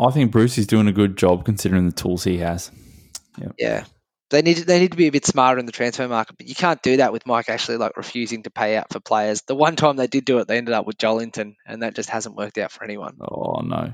I 0.00 0.10
think 0.10 0.32
Bruce 0.32 0.58
is 0.58 0.66
doing 0.66 0.88
a 0.88 0.92
good 0.92 1.16
job 1.16 1.44
considering 1.44 1.86
the 1.86 1.94
tools 1.94 2.24
he 2.24 2.38
has. 2.38 2.70
Yeah. 3.58 3.84
They 4.30 4.42
need 4.42 4.56
they 4.56 4.80
need 4.80 4.90
to 4.90 4.96
be 4.96 5.06
a 5.06 5.12
bit 5.12 5.26
smarter 5.26 5.60
in 5.60 5.66
the 5.66 5.72
transfer 5.72 6.08
market, 6.08 6.36
but 6.38 6.48
you 6.48 6.54
can't 6.54 6.82
do 6.82 6.96
that 6.96 7.12
with 7.12 7.26
Mike 7.26 7.48
actually 7.48 7.76
like 7.76 7.96
refusing 7.96 8.42
to 8.44 8.50
pay 8.50 8.76
out 8.76 8.90
for 8.90 8.98
players. 8.98 9.42
The 9.42 9.54
one 9.54 9.76
time 9.76 9.96
they 9.96 10.06
did 10.06 10.24
do 10.24 10.38
it, 10.38 10.48
they 10.48 10.56
ended 10.56 10.74
up 10.74 10.86
with 10.86 10.96
Joelinton, 10.96 11.54
and 11.66 11.82
that 11.82 11.94
just 11.94 12.08
hasn't 12.08 12.34
worked 12.34 12.58
out 12.58 12.72
for 12.72 12.82
anyone. 12.82 13.18
Oh 13.20 13.60
no. 13.60 13.92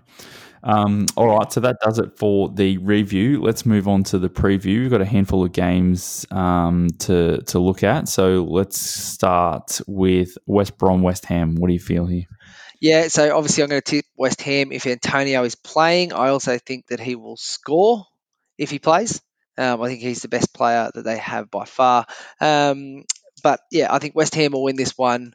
Um, 0.63 1.07
all 1.17 1.39
right, 1.39 1.51
so 1.51 1.61
that 1.61 1.79
does 1.83 1.99
it 1.99 2.17
for 2.17 2.49
the 2.49 2.79
review. 2.79 3.43
Let's 3.43 3.67
move 3.67 3.89
on 3.89 4.05
to 4.05 4.19
the 4.19 4.29
preview. 4.31 4.81
We've 4.81 4.91
got 4.91 5.01
a 5.01 5.07
handful 5.07 5.45
of 5.45 5.53
games 5.53 6.25
um, 6.31 6.89
to 7.01 7.43
to 7.43 7.59
look 7.59 7.83
at. 7.83 8.09
So 8.09 8.45
let's 8.49 8.81
start 8.81 9.81
with 9.87 10.39
West 10.47 10.79
Brom, 10.79 11.03
West 11.03 11.27
Ham. 11.27 11.57
What 11.57 11.69
do 11.69 11.75
you 11.75 11.81
feel 11.81 12.07
here? 12.07 12.25
Yeah, 12.81 13.09
so 13.09 13.37
obviously 13.37 13.63
I'm 13.63 13.69
going 13.69 13.83
to 13.83 13.91
tip 13.91 14.05
West 14.17 14.41
Ham 14.43 14.73
if 14.73 14.87
Antonio 14.87 15.45
is 15.45 15.55
playing. 15.55 16.13
I 16.13 16.29
also 16.29 16.59
think 16.59 16.87
that 16.89 16.99
he 17.01 17.15
will 17.15 17.37
score 17.37 18.07
if 18.57 18.71
he 18.71 18.79
plays. 18.79 19.21
Um, 19.59 19.83
I 19.83 19.89
think 19.89 20.01
he's 20.01 20.23
the 20.23 20.29
best 20.29 20.55
player 20.55 20.91
that 20.95 21.03
they 21.05 21.19
have 21.19 21.51
by 21.51 21.67
far. 21.67 22.07
Um, 22.41 23.05
but 23.43 23.61
yeah, 23.71 23.93
I 23.93 23.99
think 23.99 24.15
West 24.15 24.35
Ham 24.35 24.53
will 24.53 24.63
win 24.63 24.77
this 24.77 24.97
one. 24.97 25.35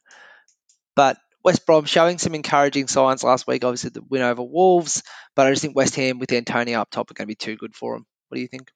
But 0.95 1.17
West 1.43 1.67
Brom 1.67 1.85
showing 1.85 2.17
some 2.17 2.33
encouraging 2.33 2.87
signs 2.87 3.23
last 3.23 3.45
week, 3.45 3.63
obviously 3.63 3.91
the 3.91 4.01
win 4.09 4.23
over 4.23 4.41
Wolves. 4.41 5.03
But 5.35 5.45
I 5.45 5.51
just 5.51 5.61
think 5.61 5.75
West 5.75 5.95
Ham 5.97 6.17
with 6.17 6.31
Antonio 6.31 6.79
up 6.81 6.89
top 6.89 7.11
are 7.11 7.13
going 7.13 7.25
to 7.25 7.31
be 7.31 7.35
too 7.35 7.55
good 7.57 7.75
for 7.75 7.95
them. 7.95 8.07
What 8.29 8.37
do 8.37 8.41
you 8.41 8.47
think? 8.47 8.71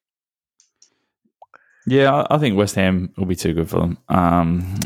Yeah, 1.86 2.24
I 2.30 2.38
think 2.38 2.56
West 2.56 2.76
Ham 2.76 3.12
will 3.16 3.26
be 3.26 3.34
too 3.34 3.54
good 3.54 3.68
for 3.68 3.80
them. 3.80 3.98
Um, 4.08 4.78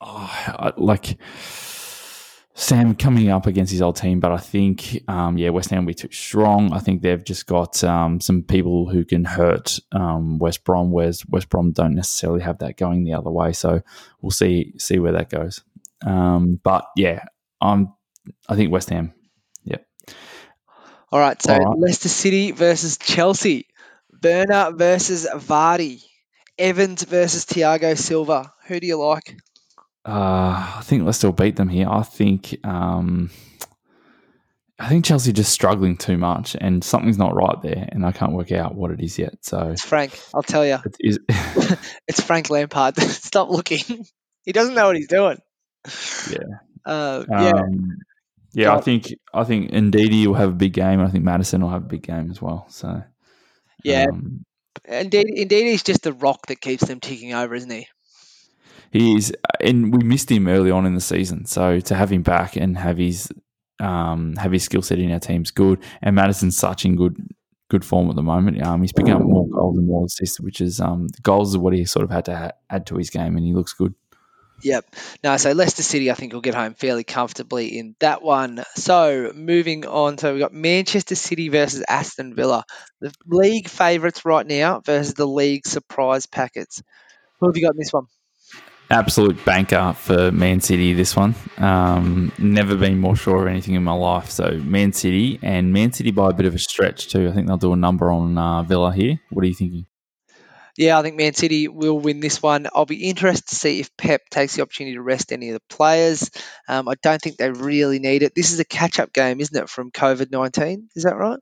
oh, 0.00 0.30
I- 0.48 0.72
like 0.76 1.18
Sam 2.58 2.96
coming 2.96 3.28
up 3.28 3.46
against 3.46 3.70
his 3.70 3.80
old 3.80 3.94
team, 3.94 4.18
but 4.18 4.32
I 4.32 4.36
think 4.36 5.00
um, 5.06 5.38
yeah, 5.38 5.50
West 5.50 5.70
Ham 5.70 5.84
will 5.84 5.90
be 5.90 5.94
too 5.94 6.10
strong. 6.10 6.72
I 6.72 6.80
think 6.80 7.02
they've 7.02 7.22
just 7.22 7.46
got 7.46 7.84
um, 7.84 8.20
some 8.20 8.42
people 8.42 8.88
who 8.88 9.04
can 9.04 9.24
hurt 9.24 9.78
um, 9.92 10.40
West 10.40 10.64
Brom, 10.64 10.90
whereas 10.90 11.24
West 11.28 11.50
Brom 11.50 11.70
don't 11.70 11.94
necessarily 11.94 12.40
have 12.40 12.58
that 12.58 12.76
going 12.76 13.04
the 13.04 13.14
other 13.14 13.30
way. 13.30 13.52
So 13.52 13.80
we'll 14.20 14.32
see 14.32 14.74
see 14.76 14.98
where 14.98 15.12
that 15.12 15.30
goes. 15.30 15.62
Um, 16.04 16.58
but 16.64 16.84
yeah, 16.96 17.26
I'm 17.60 17.92
I 18.48 18.56
think 18.56 18.72
West 18.72 18.90
Ham. 18.90 19.14
Yep. 19.62 19.86
All 21.12 21.20
right, 21.20 21.40
so 21.40 21.52
All 21.52 21.60
right. 21.60 21.78
Leicester 21.78 22.08
City 22.08 22.50
versus 22.50 22.98
Chelsea, 22.98 23.68
Werner 24.20 24.72
versus 24.72 25.28
Vardy, 25.32 26.02
Evans 26.58 27.04
versus 27.04 27.44
Thiago 27.46 27.96
Silva. 27.96 28.52
Who 28.66 28.80
do 28.80 28.86
you 28.88 28.96
like? 28.96 29.36
Uh, 30.08 30.78
I 30.78 30.80
think 30.84 31.04
Leicester 31.04 31.28
will 31.28 31.34
still 31.34 31.44
beat 31.44 31.56
them 31.56 31.68
here. 31.68 31.86
I 31.86 32.02
think 32.02 32.58
um, 32.64 33.30
I 34.78 34.88
think 34.88 35.04
Chelsea 35.04 35.34
just 35.34 35.52
struggling 35.52 35.98
too 35.98 36.16
much, 36.16 36.56
and 36.58 36.82
something's 36.82 37.18
not 37.18 37.34
right 37.34 37.60
there, 37.62 37.88
and 37.92 38.06
I 38.06 38.12
can't 38.12 38.32
work 38.32 38.50
out 38.50 38.74
what 38.74 38.90
it 38.90 39.00
is 39.00 39.18
yet. 39.18 39.34
So 39.42 39.68
It's 39.70 39.84
Frank. 39.84 40.18
I'll 40.34 40.42
tell 40.42 40.64
you. 40.64 40.78
it 40.84 40.96
is. 41.00 41.18
It's 42.08 42.22
Frank 42.22 42.48
Lampard. 42.48 42.96
Stop 43.00 43.50
looking. 43.50 44.06
he 44.44 44.52
doesn't 44.52 44.74
know 44.74 44.86
what 44.86 44.96
he's 44.96 45.08
doing. 45.08 45.38
Yeah. 46.30 46.38
Uh, 46.86 47.24
yeah. 47.28 47.50
Um, 47.50 47.98
yeah, 48.54 48.74
I 48.74 48.80
think 48.80 49.12
I 49.34 49.44
think 49.44 49.72
Ndidi 49.72 50.26
will 50.26 50.34
have 50.34 50.48
a 50.48 50.52
big 50.52 50.72
game. 50.72 51.00
I 51.00 51.10
think 51.10 51.22
Maddison 51.22 51.60
will 51.60 51.68
have 51.70 51.84
a 51.84 51.88
big 51.88 52.02
game 52.02 52.30
as 52.30 52.40
well. 52.40 52.64
So 52.70 53.02
yeah. 53.84 54.06
um, 54.10 54.44
Ndidi, 54.88 55.44
Ndidi, 55.44 55.70
he's 55.70 55.82
just 55.82 56.02
the 56.02 56.14
rock 56.14 56.46
that 56.46 56.62
keeps 56.62 56.86
them 56.86 56.98
ticking 56.98 57.34
over, 57.34 57.54
isn't 57.54 57.70
he? 57.70 57.88
He 58.90 59.16
is, 59.16 59.32
and 59.60 59.94
we 59.94 60.04
missed 60.04 60.30
him 60.30 60.48
early 60.48 60.70
on 60.70 60.86
in 60.86 60.94
the 60.94 61.00
season. 61.00 61.44
So 61.44 61.80
to 61.80 61.94
have 61.94 62.10
him 62.10 62.22
back 62.22 62.56
and 62.56 62.76
have 62.78 62.98
his 62.98 63.30
um, 63.80 64.34
have 64.36 64.52
his 64.52 64.64
skill 64.64 64.82
set 64.82 64.98
in 64.98 65.12
our 65.12 65.20
team's 65.20 65.50
good. 65.50 65.80
And 66.02 66.16
Maddison's 66.16 66.56
such 66.56 66.84
in 66.84 66.96
good 66.96 67.16
good 67.68 67.84
form 67.84 68.08
at 68.08 68.16
the 68.16 68.22
moment. 68.22 68.64
Um, 68.66 68.80
he's 68.80 68.92
picking 68.92 69.12
up 69.12 69.22
more 69.22 69.46
goals 69.48 69.76
and 69.76 69.86
more 69.86 70.06
assists, 70.06 70.40
which 70.40 70.60
is 70.60 70.80
um, 70.80 71.08
goals 71.22 71.50
is 71.50 71.58
what 71.58 71.74
he 71.74 71.84
sort 71.84 72.04
of 72.04 72.10
had 72.10 72.24
to 72.26 72.36
ha- 72.36 72.52
add 72.70 72.86
to 72.86 72.96
his 72.96 73.10
game, 73.10 73.36
and 73.36 73.44
he 73.44 73.52
looks 73.52 73.72
good. 73.72 73.94
Yep. 74.62 74.86
No, 75.22 75.36
so 75.36 75.52
Leicester 75.52 75.84
City, 75.84 76.10
I 76.10 76.14
think, 76.14 76.32
will 76.32 76.40
get 76.40 76.54
home 76.54 76.74
fairly 76.74 77.04
comfortably 77.04 77.78
in 77.78 77.94
that 78.00 78.22
one. 78.22 78.64
So 78.74 79.30
moving 79.32 79.86
on, 79.86 80.18
so 80.18 80.32
we've 80.32 80.42
got 80.42 80.52
Manchester 80.52 81.14
City 81.14 81.48
versus 81.48 81.84
Aston 81.88 82.34
Villa, 82.34 82.64
the 83.00 83.12
league 83.26 83.68
favourites 83.68 84.24
right 84.24 84.44
now 84.44 84.80
versus 84.80 85.14
the 85.14 85.26
league 85.28 85.64
surprise 85.64 86.26
packets. 86.26 86.82
Who 87.38 87.46
have 87.46 87.56
you 87.56 87.62
got 87.62 87.74
in 87.74 87.78
this 87.78 87.92
one? 87.92 88.06
Absolute 88.90 89.44
banker 89.44 89.92
for 89.92 90.32
Man 90.32 90.60
City. 90.60 90.94
This 90.94 91.14
one, 91.14 91.34
um, 91.58 92.32
never 92.38 92.74
been 92.74 92.98
more 92.98 93.16
sure 93.16 93.42
of 93.42 93.48
anything 93.48 93.74
in 93.74 93.84
my 93.84 93.92
life. 93.92 94.30
So 94.30 94.50
Man 94.64 94.94
City 94.94 95.38
and 95.42 95.74
Man 95.74 95.92
City 95.92 96.10
by 96.10 96.30
a 96.30 96.32
bit 96.32 96.46
of 96.46 96.54
a 96.54 96.58
stretch 96.58 97.08
too. 97.08 97.28
I 97.28 97.32
think 97.32 97.48
they'll 97.48 97.58
do 97.58 97.74
a 97.74 97.76
number 97.76 98.10
on 98.10 98.38
uh, 98.38 98.62
Villa 98.62 98.90
here. 98.92 99.20
What 99.28 99.44
are 99.44 99.48
you 99.48 99.54
thinking? 99.54 99.84
Yeah, 100.78 100.98
I 100.98 101.02
think 101.02 101.16
Man 101.16 101.34
City 101.34 101.68
will 101.68 101.98
win 101.98 102.20
this 102.20 102.40
one. 102.40 102.68
I'll 102.72 102.86
be 102.86 103.08
interested 103.08 103.48
to 103.48 103.56
see 103.56 103.80
if 103.80 103.94
Pep 103.96 104.22
takes 104.30 104.56
the 104.56 104.62
opportunity 104.62 104.94
to 104.94 105.02
rest 105.02 105.32
any 105.32 105.48
of 105.50 105.54
the 105.54 105.74
players. 105.74 106.30
Um, 106.68 106.88
I 106.88 106.94
don't 107.02 107.20
think 107.20 107.36
they 107.36 107.50
really 107.50 107.98
need 107.98 108.22
it. 108.22 108.34
This 108.34 108.52
is 108.52 108.60
a 108.60 108.64
catch-up 108.64 109.12
game, 109.12 109.40
isn't 109.40 109.60
it, 109.60 109.68
from 109.68 109.90
COVID 109.90 110.30
nineteen? 110.30 110.88
Is 110.94 111.02
that 111.02 111.16
right? 111.16 111.40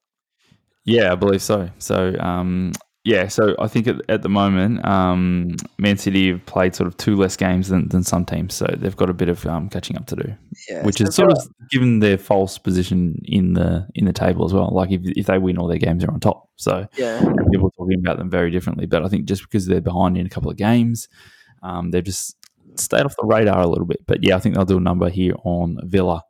Yeah, 0.84 1.12
I 1.12 1.16
believe 1.16 1.42
so. 1.42 1.68
So, 1.78 2.16
um, 2.18 2.72
yeah, 3.06 3.28
so 3.28 3.54
I 3.60 3.68
think 3.68 3.86
at, 3.86 3.96
at 4.08 4.22
the 4.22 4.28
moment, 4.28 4.84
um, 4.84 5.54
Man 5.78 5.96
City 5.96 6.32
have 6.32 6.44
played 6.44 6.74
sort 6.74 6.88
of 6.88 6.96
two 6.96 7.14
less 7.14 7.36
games 7.36 7.68
than, 7.68 7.88
than 7.88 8.02
some 8.02 8.24
teams, 8.24 8.52
so 8.54 8.66
they've 8.76 8.96
got 8.96 9.08
a 9.08 9.14
bit 9.14 9.28
of 9.28 9.46
um, 9.46 9.68
catching 9.68 9.96
up 9.96 10.06
to 10.06 10.16
do, 10.16 10.34
Yeah. 10.68 10.84
which 10.84 11.00
is 11.00 11.14
sort 11.14 11.30
of 11.30 11.38
given 11.70 12.00
their 12.00 12.18
false 12.18 12.58
position 12.58 13.22
in 13.24 13.52
the 13.52 13.86
in 13.94 14.06
the 14.06 14.12
table 14.12 14.44
as 14.44 14.52
well. 14.52 14.70
Like 14.72 14.90
if, 14.90 15.02
if 15.04 15.26
they 15.26 15.38
win 15.38 15.56
all 15.56 15.68
their 15.68 15.78
games, 15.78 16.02
they're 16.02 16.10
on 16.10 16.18
top. 16.18 16.48
So 16.56 16.88
yeah. 16.96 17.20
people 17.52 17.68
are 17.68 17.76
talking 17.78 18.00
about 18.00 18.18
them 18.18 18.28
very 18.28 18.50
differently. 18.50 18.86
But 18.86 19.04
I 19.04 19.08
think 19.08 19.26
just 19.26 19.42
because 19.42 19.66
they're 19.66 19.80
behind 19.80 20.18
in 20.18 20.26
a 20.26 20.30
couple 20.30 20.50
of 20.50 20.56
games, 20.56 21.08
um, 21.62 21.92
they've 21.92 22.02
just 22.02 22.36
stayed 22.74 23.04
off 23.04 23.14
the 23.14 23.24
radar 23.24 23.60
a 23.60 23.68
little 23.68 23.86
bit. 23.86 24.04
But 24.08 24.24
yeah, 24.24 24.34
I 24.34 24.40
think 24.40 24.56
they'll 24.56 24.64
do 24.64 24.78
a 24.78 24.80
number 24.80 25.08
here 25.10 25.34
on 25.44 25.78
Villa. 25.84 26.24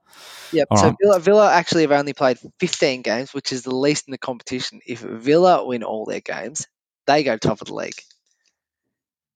Yep. 0.53 0.69
All 0.71 0.77
so 0.77 0.87
right. 0.89 0.97
Villa, 1.03 1.19
Villa 1.21 1.53
actually 1.53 1.83
have 1.83 1.93
only 1.93 2.13
played 2.13 2.39
15 2.61 3.03
games, 3.03 3.35
which 3.35 3.53
is 3.53 3.63
the 3.63 3.75
least 3.75 4.07
in 4.09 4.13
the 4.13 4.19
competition. 4.19 4.81
If 4.87 5.01
Villa 5.01 5.67
win 5.67 5.83
all 5.83 6.05
their 6.05 6.21
games, 6.21 6.67
they 7.07 7.25
go 7.25 7.37
top 7.37 7.61
of 7.61 7.69
the 7.69 7.75
league. 7.75 8.01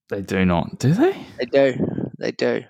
They 0.09 0.21
do 0.21 0.43
not, 0.45 0.77
do 0.79 0.93
they? 0.93 1.25
They 1.39 1.45
do. 1.45 1.87
They 2.19 2.31
do. 2.31 2.63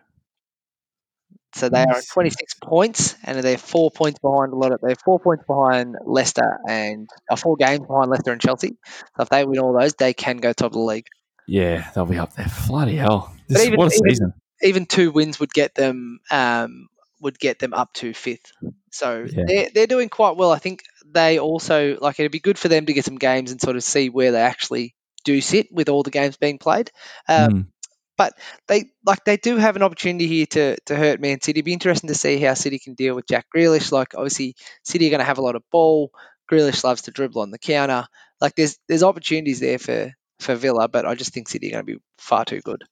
So 1.54 1.68
they 1.68 1.82
are 1.84 2.02
26 2.14 2.54
points, 2.64 3.16
and 3.26 3.44
they're 3.44 3.58
four 3.58 3.92
points 3.92 4.20
behind 4.20 4.54
a 4.54 4.56
lot 4.56 4.72
of. 4.72 4.80
They're 4.82 4.96
four 4.96 5.20
points 5.20 5.44
behind 5.46 5.96
Leicester 6.06 6.60
and 6.68 7.10
uh, 7.30 7.36
four 7.36 7.58
games 7.58 7.86
behind 7.86 8.10
Leicester 8.10 8.32
and 8.32 8.40
Chelsea. 8.40 8.78
So 9.18 9.24
if 9.24 9.30
they 9.30 9.44
win 9.44 9.60
all 9.60 9.78
those, 9.78 9.94
they 9.96 10.14
can 10.14 10.38
go 10.38 10.54
top 10.54 10.68
of 10.68 10.74
the 10.74 10.80
league. 10.80 11.08
Yeah, 11.48 11.90
they'll 11.94 12.06
be 12.06 12.18
up 12.18 12.34
there. 12.36 12.48
Bloody 12.68 12.96
hell! 12.96 13.34
This, 13.50 13.66
even- 13.66 13.78
what 13.78 13.92
a 13.92 13.96
even- 13.96 14.10
season! 14.10 14.34
Even 14.64 14.86
two 14.86 15.12
wins 15.12 15.40
would 15.40 15.52
get 15.52 15.74
them 15.74 16.20
um, 16.30 16.88
would 17.22 17.40
get 17.40 17.60
them 17.60 17.74
up 17.74 17.94
to 17.96 18.14
fifth. 18.14 18.52
So 18.92 19.30
Yeah. 19.32 19.46
they're 19.48 19.70
they're 19.74 19.88
doing 19.88 20.10
quite 20.10 20.38
well. 20.38 20.52
I 20.52 20.60
think 20.60 20.84
they 21.06 21.40
also 21.40 21.98
like 22.02 22.20
it'd 22.20 22.32
be 22.32 22.40
good 22.40 22.60
for 22.60 22.68
them 22.70 22.86
to 22.88 22.94
get 22.94 23.06
some 23.06 23.18
games 23.18 23.52
and 23.52 23.62
sort 23.62 23.78
of 23.78 23.84
see 23.84 24.10
where 24.10 24.32
they 24.32 24.42
actually 24.42 24.96
do 25.26 25.42
sit 25.42 25.68
with 25.72 25.90
all 25.90 26.04
the 26.04 26.12
games 26.12 26.38
being 26.38 26.58
played. 26.60 26.92
Um, 27.30 27.50
Mm. 27.50 27.72
they 28.68 28.86
like 29.06 29.24
they 29.26 29.38
do 29.38 29.58
have 29.58 29.76
an 29.76 29.84
opportunity 29.84 30.28
here 30.28 30.46
to 30.48 30.78
to 30.86 30.96
hurt 30.96 31.20
Man 31.20 31.42
City. 31.42 31.60
It'd 31.60 31.66
be 31.66 31.74
interesting 31.74 32.08
to 32.10 32.16
see 32.16 32.40
how 32.40 32.54
City 32.54 32.80
can 32.80 32.94
deal 32.94 33.16
with 33.16 33.28
Jack 33.28 33.48
Grealish. 33.56 33.92
Like 33.92 34.16
obviously 34.16 34.56
City 34.84 35.08
are 35.08 35.10
going 35.12 35.20
to 35.20 35.26
have 35.26 35.38
a 35.38 35.42
lot 35.44 35.56
of 35.56 35.64
ball. 35.72 36.12
Grealish 36.52 36.84
loves 36.84 37.04
to 37.04 37.12
dribble 37.12 37.42
on 37.42 37.52
the 37.52 37.60
counter. 37.60 38.06
Like 38.40 38.56
there's 38.56 38.78
there's 38.88 39.04
opportunities 39.04 39.60
there 39.60 39.80
for 39.80 40.12
for 40.40 40.56
Villa, 40.56 40.88
but 40.88 41.06
I 41.06 41.16
just 41.16 41.34
think 41.34 41.50
City 41.50 41.68
are 41.70 41.72
going 41.72 41.86
to 41.86 41.94
be 41.96 42.02
far 42.18 42.46
too 42.46 42.62
good. 42.62 42.84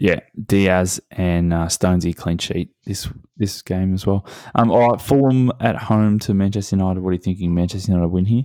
Yeah, 0.00 0.20
Dias 0.46 0.98
and 1.10 1.52
uh, 1.52 1.66
Stonesy 1.66 2.16
clean 2.16 2.38
sheet 2.38 2.70
this 2.86 3.06
this 3.36 3.60
game 3.60 3.92
as 3.92 4.06
well. 4.06 4.24
Um, 4.54 4.70
all 4.70 4.92
right, 4.92 5.00
Fulham 5.00 5.52
at 5.60 5.76
home 5.76 6.18
to 6.20 6.32
Manchester 6.32 6.76
United. 6.76 7.02
What 7.02 7.10
are 7.10 7.12
you 7.12 7.18
thinking? 7.18 7.54
Manchester 7.54 7.92
United 7.92 8.08
win 8.08 8.24
here? 8.24 8.44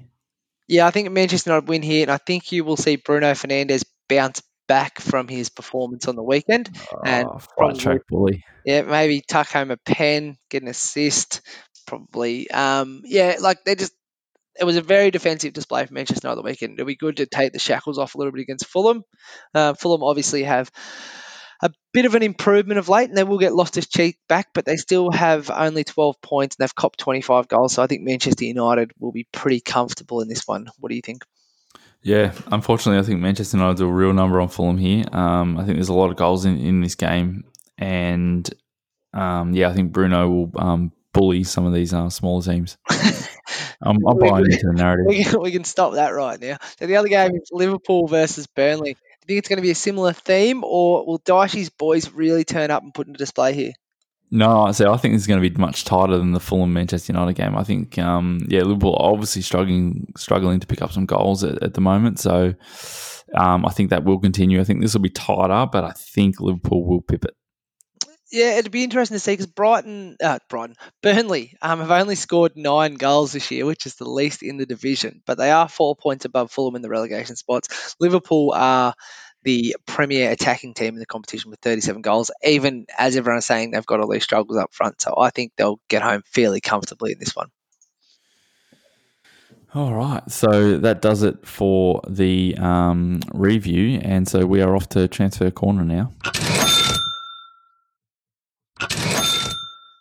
Yeah, 0.68 0.86
I 0.86 0.92
think 0.92 1.10
Manchester 1.12 1.52
United 1.52 1.70
win 1.70 1.82
here, 1.82 2.02
and 2.02 2.12
I 2.12 2.18
think 2.18 2.52
you 2.52 2.66
will 2.66 2.76
see 2.76 2.98
Bruno 2.98 3.32
Fernandes 3.32 3.86
bounce 4.10 4.44
back 4.68 5.00
from 5.00 5.30
his 5.30 5.48
performance 5.48 6.10
on 6.10 6.18
the 6.18 6.24
weekend. 6.24 6.78
And 7.06 7.26
oh, 7.26 7.36
right 7.36 7.48
probably- 7.58 7.80
track 7.80 8.02
bully. 8.10 8.44
Yeah, 8.66 8.82
maybe 8.82 9.22
tuck 9.22 9.48
home 9.48 9.72
a 9.72 9.78
pen, 9.78 10.36
get 10.50 10.62
an 10.62 10.68
assist, 10.68 11.40
probably. 11.88 12.52
Um, 12.52 13.04
yeah, 13.06 13.38
like 13.40 13.64
they 13.64 13.76
just. 13.76 13.94
It 14.60 14.66
was 14.66 14.76
a 14.76 14.82
very 14.82 15.10
defensive 15.10 15.54
display 15.54 15.86
for 15.86 15.94
Manchester 15.94 16.28
United 16.28 16.42
the 16.42 16.46
weekend. 16.46 16.74
It'll 16.74 16.86
be 16.86 16.98
good 16.98 17.18
to 17.18 17.26
take 17.26 17.54
the 17.54 17.60
shackles 17.60 17.98
off 17.98 18.16
a 18.16 18.18
little 18.18 18.34
bit 18.34 18.42
against 18.42 18.68
Fulham. 18.68 19.04
Uh, 19.54 19.74
Fulham 19.74 20.04
obviously 20.04 20.44
have 20.44 20.70
a 21.62 21.72
bit 21.94 22.06
of 22.06 22.16
an 22.16 22.24
improvement 22.24 22.80
of 22.80 22.90
late, 22.90 23.10
and 23.10 23.18
they 23.18 23.24
will 23.24 23.38
get 23.38 23.54
lost 23.54 23.76
Loftus 23.76 23.88
Cheek 23.88 24.18
back, 24.28 24.50
but 24.54 24.66
they 24.66 24.76
still 24.76 25.12
have 25.12 25.50
only 25.50 25.84
12 25.84 26.22
points 26.22 26.56
and 26.56 26.64
they've 26.64 26.76
copped 26.76 27.00
25 27.00 27.48
goals. 27.48 27.74
So 27.74 27.84
I 27.84 27.88
think 27.88 28.04
Manchester 28.04 28.46
United 28.46 28.92
will 29.00 29.12
be 29.12 29.28
pretty 29.32 29.62
comfortable 29.62 30.22
in 30.22 30.28
this 30.28 30.48
one. 30.48 30.68
What 30.80 30.90
do 30.90 30.96
you 30.96 31.02
think? 31.02 31.24
Yeah, 32.02 32.34
unfortunately, 32.52 33.00
I 33.00 33.04
think 33.04 33.20
Manchester 33.20 33.58
United 33.58 33.78
do 33.78 33.88
a 33.88 33.92
real 33.92 34.14
number 34.14 34.40
on 34.40 34.50
Fulham 34.50 34.78
here. 34.78 35.06
Um, 35.12 35.58
I 35.58 35.64
think 35.64 35.78
there's 35.78 35.90
a 35.90 35.94
lot 35.94 36.12
of 36.12 36.18
goals 36.18 36.46
in, 36.46 36.60
in 36.60 36.82
this 36.82 36.94
game, 36.94 37.46
and 37.80 38.48
um, 39.12 39.54
yeah, 39.54 39.70
I 39.70 39.74
think 39.74 39.92
Bruno 39.92 40.30
will 40.30 40.52
um, 40.58 40.92
bully 41.14 41.44
some 41.44 41.66
of 41.66 41.74
these 41.74 41.94
uh, 41.94 42.10
smaller 42.12 42.44
teams. 42.44 42.78
I'm, 43.82 44.06
I'm 44.08 44.20
buying 44.20 44.46
into 44.46 44.68
the 44.68 44.74
narrative. 44.74 45.06
we 45.08 45.24
can, 45.24 45.42
we 45.42 45.52
can 45.52 45.64
stop 45.64 45.94
that 45.94 46.10
right 46.10 46.40
now. 46.40 46.58
So 46.80 46.88
the 46.88 46.98
other 46.98 47.08
game 47.08 47.36
is 47.36 47.50
Liverpool 47.52 48.08
versus 48.08 48.48
Burnley. 48.48 48.98
Do 49.28 49.34
you 49.34 49.38
think 49.38 49.40
it's 49.40 49.50
going 49.50 49.58
to 49.58 49.64
be 49.64 49.72
a 49.72 49.76
similar 49.76 50.14
theme, 50.14 50.64
or 50.64 51.06
will 51.06 51.20
Dyche's 51.20 51.70
boys 51.70 52.12
really 52.12 52.44
turn 52.44 52.70
up 52.70 52.84
and 52.84 52.94
put 52.94 53.08
in 53.08 53.16
a 53.16 53.18
display 53.18 53.54
here? 53.54 53.74
No, 54.32 54.72
so 54.72 54.92
I 54.92 54.98
think 54.98 55.16
it's 55.16 55.28
going 55.28 55.42
to 55.42 55.50
be 55.50 55.56
much 55.58 55.86
tighter 55.86 56.18
than 56.18 56.34
the 56.34 56.40
Fulham 56.40 56.74
Manchester 56.74 57.14
United 57.14 57.36
game. 57.36 57.56
I 57.56 57.64
think, 57.64 57.98
um, 57.98 58.46
yeah, 58.50 58.62
Liverpool 58.62 58.96
are 59.00 59.12
obviously 59.12 59.42
struggling 59.42 60.12
struggling 60.18 60.60
to 60.60 60.68
pick 60.68 60.82
up 60.82 60.92
some 60.92 61.06
goals 61.06 61.44
at, 61.44 61.62
at 61.64 61.74
the 61.74 61.82
moment. 61.82 62.20
So 62.20 62.54
um, 63.36 63.66
I 63.66 63.70
think 63.70 63.92
that 63.92 64.04
will 64.04 64.20
continue. 64.20 64.60
I 64.60 64.64
think 64.64 64.82
this 64.82 64.94
will 64.94 65.02
be 65.02 65.10
tighter, 65.10 65.68
but 65.72 65.84
I 65.84 65.92
think 65.92 66.40
Liverpool 66.40 66.86
will 66.86 67.02
pip 67.02 67.26
it. 67.26 67.36
Yeah, 68.36 68.58
it'd 68.58 68.70
be 68.70 68.84
interesting 68.84 69.16
to 69.16 69.20
see 69.20 69.32
because 69.32 69.46
Brighton, 69.46 70.18
uh, 70.22 70.40
Brighton, 70.50 70.76
Burnley 71.02 71.56
um, 71.62 71.80
have 71.80 71.90
only 71.90 72.16
scored 72.16 72.58
nine 72.58 72.96
goals 72.96 73.32
this 73.32 73.50
year, 73.50 73.66
which 73.66 73.86
is 73.86 73.96
the 73.96 74.10
least 74.10 74.44
in 74.44 74.58
the 74.58 74.66
division. 74.66 75.22
But 75.26 75.38
they 75.38 75.52
are 75.52 75.70
four 75.70 75.96
points 75.96 76.26
above 76.26 76.52
Fulham 76.52 76.76
in 76.76 76.82
the 76.82 76.90
relegation 76.90 77.38
spots. 77.38 77.96
Liverpool 77.98 78.52
are 78.54 78.94
the 79.44 79.78
premier 79.86 80.32
attacking 80.32 80.74
team 80.74 80.96
in 80.96 81.00
the 81.00 81.06
competition 81.06 81.50
with 81.50 81.62
37 81.62 82.02
goals, 82.02 82.30
even 82.44 82.88
as 82.98 83.16
everyone 83.16 83.38
is 83.38 83.46
saying 83.46 83.72
they've 83.72 83.86
got 83.86 84.02
all 84.02 84.10
these 84.10 84.26
struggles 84.26 84.58
up 84.58 84.74
front. 84.74 85.00
So 85.00 85.16
I 85.18 85.30
think 85.30 85.54
they'll 85.56 85.80
get 85.88 86.02
home 86.02 86.24
fairly 86.26 86.60
comfortably 86.60 87.14
in 87.14 87.20
this 87.20 87.38
one. 87.38 87.48
All 89.74 89.94
right, 89.94 90.30
so 90.30 90.78
that 90.80 91.02
does 91.02 91.24
it 91.24 91.48
for 91.48 92.02
the 92.06 92.58
um, 92.58 93.22
review, 93.34 94.02
and 94.04 94.28
so 94.28 94.46
we 94.46 94.62
are 94.62 94.76
off 94.76 94.90
to 94.90 95.08
transfer 95.08 95.50
corner 95.52 95.86
now. 95.86 96.12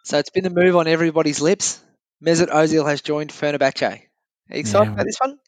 So 0.05 0.19
it's 0.19 0.31
been 0.31 0.47
a 0.47 0.51
move 0.51 0.77
on 0.77 0.87
everybody's 0.87 1.41
lips. 1.41 1.83
Mesut 2.25 2.49
Ozil 2.49 2.87
has 2.87 3.01
joined 3.01 3.31
Fenerbahce. 3.31 3.83
Are 3.83 3.99
you 4.51 4.61
excited 4.61 4.89
Yeah. 4.89 4.93
about 4.93 5.07
this 5.07 5.19
one? 5.19 5.39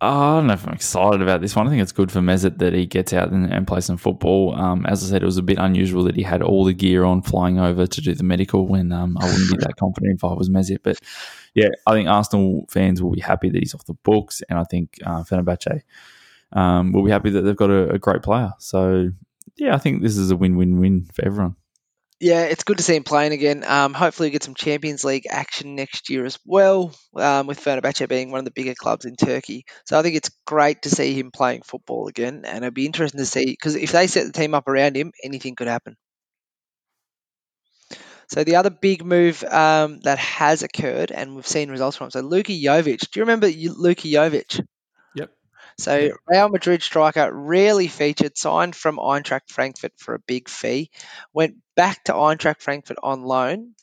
Oh, 0.00 0.08
I 0.08 0.36
don't 0.38 0.48
know 0.48 0.52
if 0.54 0.66
I'm 0.66 0.74
excited 0.74 1.22
about 1.22 1.40
this 1.40 1.56
one. 1.56 1.66
I 1.66 1.70
think 1.70 1.80
it's 1.80 1.92
good 1.92 2.12
for 2.12 2.18
Mesut 2.20 2.58
that 2.58 2.74
he 2.74 2.84
gets 2.84 3.12
out 3.14 3.30
and, 3.30 3.50
and 3.50 3.66
plays 3.66 3.86
some 3.86 3.96
football. 3.96 4.54
Um, 4.54 4.84
as 4.84 5.02
I 5.02 5.06
said, 5.06 5.22
it 5.22 5.26
was 5.26 5.38
a 5.38 5.42
bit 5.42 5.56
unusual 5.58 6.04
that 6.04 6.16
he 6.16 6.22
had 6.22 6.42
all 6.42 6.64
the 6.64 6.74
gear 6.74 7.04
on 7.04 7.22
flying 7.22 7.58
over 7.58 7.86
to 7.86 8.00
do 8.02 8.12
the 8.14 8.24
medical 8.24 8.66
when 8.66 8.92
um, 8.92 9.16
I 9.18 9.24
wouldn't 9.26 9.50
be 9.50 9.56
that 9.58 9.76
confident 9.80 10.16
if 10.16 10.24
I 10.24 10.34
was 10.34 10.50
Mesut. 10.50 10.78
But 10.82 10.98
yeah, 11.54 11.68
I 11.86 11.92
think 11.92 12.08
Arsenal 12.08 12.66
fans 12.70 13.00
will 13.00 13.12
be 13.12 13.20
happy 13.20 13.48
that 13.48 13.58
he's 13.58 13.74
off 13.74 13.86
the 13.86 13.94
books, 13.94 14.42
and 14.50 14.58
I 14.58 14.64
think 14.64 14.98
uh, 15.06 15.22
Fenerbahce 15.22 15.80
um, 16.52 16.92
will 16.92 17.04
be 17.04 17.10
happy 17.10 17.30
that 17.30 17.42
they've 17.42 17.56
got 17.56 17.70
a, 17.70 17.90
a 17.94 17.98
great 17.98 18.22
player. 18.22 18.52
So 18.58 19.10
yeah, 19.56 19.74
I 19.74 19.78
think 19.78 20.02
this 20.02 20.18
is 20.18 20.30
a 20.30 20.36
win-win-win 20.36 21.08
for 21.14 21.24
everyone. 21.24 21.56
Yeah, 22.18 22.44
it's 22.44 22.64
good 22.64 22.78
to 22.78 22.82
see 22.82 22.96
him 22.96 23.04
playing 23.04 23.32
again. 23.32 23.62
Um, 23.62 23.92
hopefully, 23.92 24.28
we 24.28 24.32
get 24.32 24.42
some 24.42 24.54
Champions 24.54 25.04
League 25.04 25.26
action 25.28 25.74
next 25.74 26.08
year 26.08 26.24
as 26.24 26.38
well, 26.46 26.94
um, 27.14 27.46
with 27.46 27.60
Fenerbahce 27.62 28.08
being 28.08 28.30
one 28.30 28.38
of 28.38 28.46
the 28.46 28.50
bigger 28.52 28.74
clubs 28.74 29.04
in 29.04 29.16
Turkey. 29.16 29.66
So 29.84 29.98
I 29.98 30.02
think 30.02 30.16
it's 30.16 30.30
great 30.46 30.82
to 30.82 30.90
see 30.90 31.12
him 31.12 31.30
playing 31.30 31.62
football 31.62 32.08
again, 32.08 32.44
and 32.46 32.64
it'd 32.64 32.72
be 32.74 32.86
interesting 32.86 33.18
to 33.18 33.26
see 33.26 33.44
because 33.44 33.74
if 33.76 33.92
they 33.92 34.06
set 34.06 34.26
the 34.26 34.32
team 34.32 34.54
up 34.54 34.66
around 34.66 34.96
him, 34.96 35.12
anything 35.22 35.56
could 35.56 35.68
happen. 35.68 35.96
So 38.28 38.44
the 38.44 38.56
other 38.56 38.70
big 38.70 39.04
move 39.04 39.42
um, 39.44 40.00
that 40.00 40.18
has 40.18 40.62
occurred, 40.62 41.10
and 41.10 41.34
we've 41.34 41.46
seen 41.46 41.70
results 41.70 41.96
from, 41.96 42.10
so 42.10 42.20
Luka 42.20 42.52
Jovic. 42.52 43.10
Do 43.10 43.20
you 43.20 43.22
remember 43.22 43.48
Luka 43.48 44.08
Jovic? 44.08 44.64
So. 45.78 46.10
Real 46.26 46.48
Madrid 46.48 46.82
striker 46.82 47.30
rarely 47.32 47.88
featured, 47.88 48.38
signed 48.38 48.74
from 48.74 48.98
Eintracht 48.98 49.50
Frankfurt 49.50 49.92
for 49.98 50.14
a 50.14 50.18
big 50.20 50.48
fee, 50.48 50.90
went 51.32 51.56
back 51.74 52.04
to 52.04 52.12
Eintracht 52.12 52.62
Frankfurt 52.62 52.98
on 53.02 53.22
loan, 53.22 53.74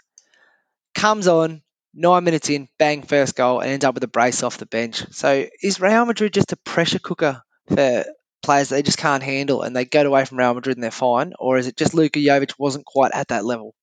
comes 0.96 1.28
on 1.28 1.62
nine 1.94 2.24
minutes 2.24 2.50
in, 2.50 2.68
bang, 2.80 3.04
first 3.04 3.36
goal, 3.36 3.60
and 3.60 3.70
ends 3.70 3.86
up 3.86 3.94
with 3.94 4.04
a 4.04 4.08
brace 4.08 4.44
off 4.44 4.58
the 4.58 4.66
bench. 4.66 5.06
So 5.12 5.46
is 5.62 5.80
Real 5.80 6.06
Madrid 6.06 6.34
just 6.34 6.52
a 6.52 6.58
pressure 6.58 7.00
cooker 7.00 7.42
for 7.68 8.06
players 8.42 8.70
they 8.70 8.82
just 8.82 8.98
can't 8.98 9.24
handle 9.24 9.62
and 9.62 9.76
they 9.76 9.86
get 9.86 10.06
away 10.06 10.26
from 10.26 10.38
Real 10.38 10.54
Madrid 10.54 10.78
and 10.78 10.84
they're 10.84 10.92
fine, 10.92 11.34
or 11.40 11.58
is 11.58 11.68
it 11.68 11.78
just 11.78 11.94
Luka 11.94 12.20
Jovic 12.20 12.54
wasn't 12.58 12.86
quite 12.86 13.12
at 13.14 13.30
that 13.30 13.46
level? 13.46 13.74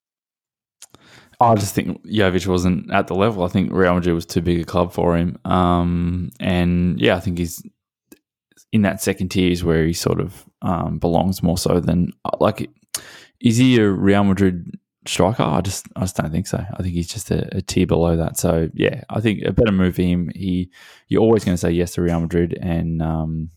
I 1.41 1.55
just 1.55 1.75
think 1.75 2.05
Jovic 2.05 2.47
wasn't 2.47 2.93
at 2.93 3.07
the 3.07 3.15
level. 3.15 3.45
I 3.45 3.49
think 3.49 3.73
Real 3.73 3.95
Madrid 3.95 4.15
was 4.15 4.27
too 4.27 4.43
big 4.43 4.61
a 4.61 4.65
club 4.65 4.93
for 4.93 5.17
him. 5.17 5.39
Um, 5.47 6.31
and 6.39 7.01
yeah, 7.01 7.17
I 7.17 7.21
think 7.21 7.39
he's 7.39 7.63
in 8.73 8.83
that 8.83 9.03
second 9.03 9.31
tier 9.31 9.51
is 9.51 9.65
where 9.65 9.85
he 9.85 9.93
sort 9.93 10.21
of 10.21 10.45
um, 10.63 10.99
belongs 10.99 11.43
more 11.43 11.59
so 11.59 11.81
than 11.81 12.13
like. 12.39 12.71
Is 13.41 13.57
he 13.57 13.79
a 13.79 13.89
Real 13.89 14.25
Madrid 14.25 14.79
striker? 15.07 15.43
I 15.43 15.61
just 15.63 15.87
I 15.97 16.01
just 16.01 16.17
don't 16.17 16.31
think 16.31 16.47
so. 16.47 16.59
I 16.59 16.83
think 16.83 16.95
he's 16.95 17.09
just 17.09 17.31
a, 17.31 17.57
a 17.57 17.63
tier 17.63 17.87
below 17.87 18.17
that. 18.17 18.37
So 18.37 18.69
yeah, 18.75 19.03
I 19.09 19.21
think 19.21 19.43
a 19.45 19.53
better 19.53 19.73
move 19.73 19.97
for 19.97 20.03
him. 20.03 20.31
He 20.35 20.71
you're 21.09 21.23
always 21.23 21.45
going 21.45 21.55
to 21.55 21.61
say 21.61 21.71
yes 21.71 21.95
to 21.95 22.03
Real 22.03 22.21
Madrid 22.21 22.57
and 22.61 23.01
um, 23.03 23.51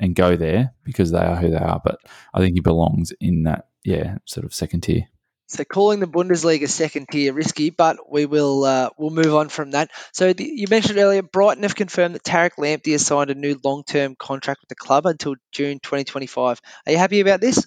and 0.00 0.14
go 0.14 0.36
there 0.36 0.74
because 0.84 1.10
they 1.10 1.18
are 1.18 1.36
who 1.36 1.50
they 1.50 1.56
are. 1.56 1.80
But 1.84 1.98
I 2.32 2.40
think 2.40 2.54
he 2.54 2.60
belongs 2.60 3.12
in 3.20 3.44
that 3.44 3.68
yeah 3.84 4.16
sort 4.24 4.46
of 4.46 4.54
second 4.54 4.82
tier. 4.82 5.08
So 5.46 5.62
calling 5.64 6.00
the 6.00 6.06
Bundesliga 6.06 6.68
second 6.68 7.08
tier 7.10 7.32
risky, 7.32 7.70
but 7.70 7.98
we 8.10 8.26
will 8.26 8.64
uh, 8.64 8.90
we'll 8.96 9.10
move 9.10 9.34
on 9.34 9.48
from 9.48 9.72
that. 9.72 9.90
So 10.12 10.32
the, 10.32 10.44
you 10.44 10.66
mentioned 10.70 10.98
earlier, 10.98 11.22
Brighton 11.22 11.62
have 11.64 11.74
confirmed 11.74 12.14
that 12.14 12.24
Tariq 12.24 12.52
Lamptey 12.58 12.92
has 12.92 13.06
signed 13.06 13.30
a 13.30 13.34
new 13.34 13.58
long-term 13.62 14.16
contract 14.18 14.62
with 14.62 14.68
the 14.68 14.74
club 14.74 15.06
until 15.06 15.34
June 15.52 15.80
2025. 15.82 16.60
Are 16.86 16.92
you 16.92 16.98
happy 16.98 17.20
about 17.20 17.40
this? 17.40 17.66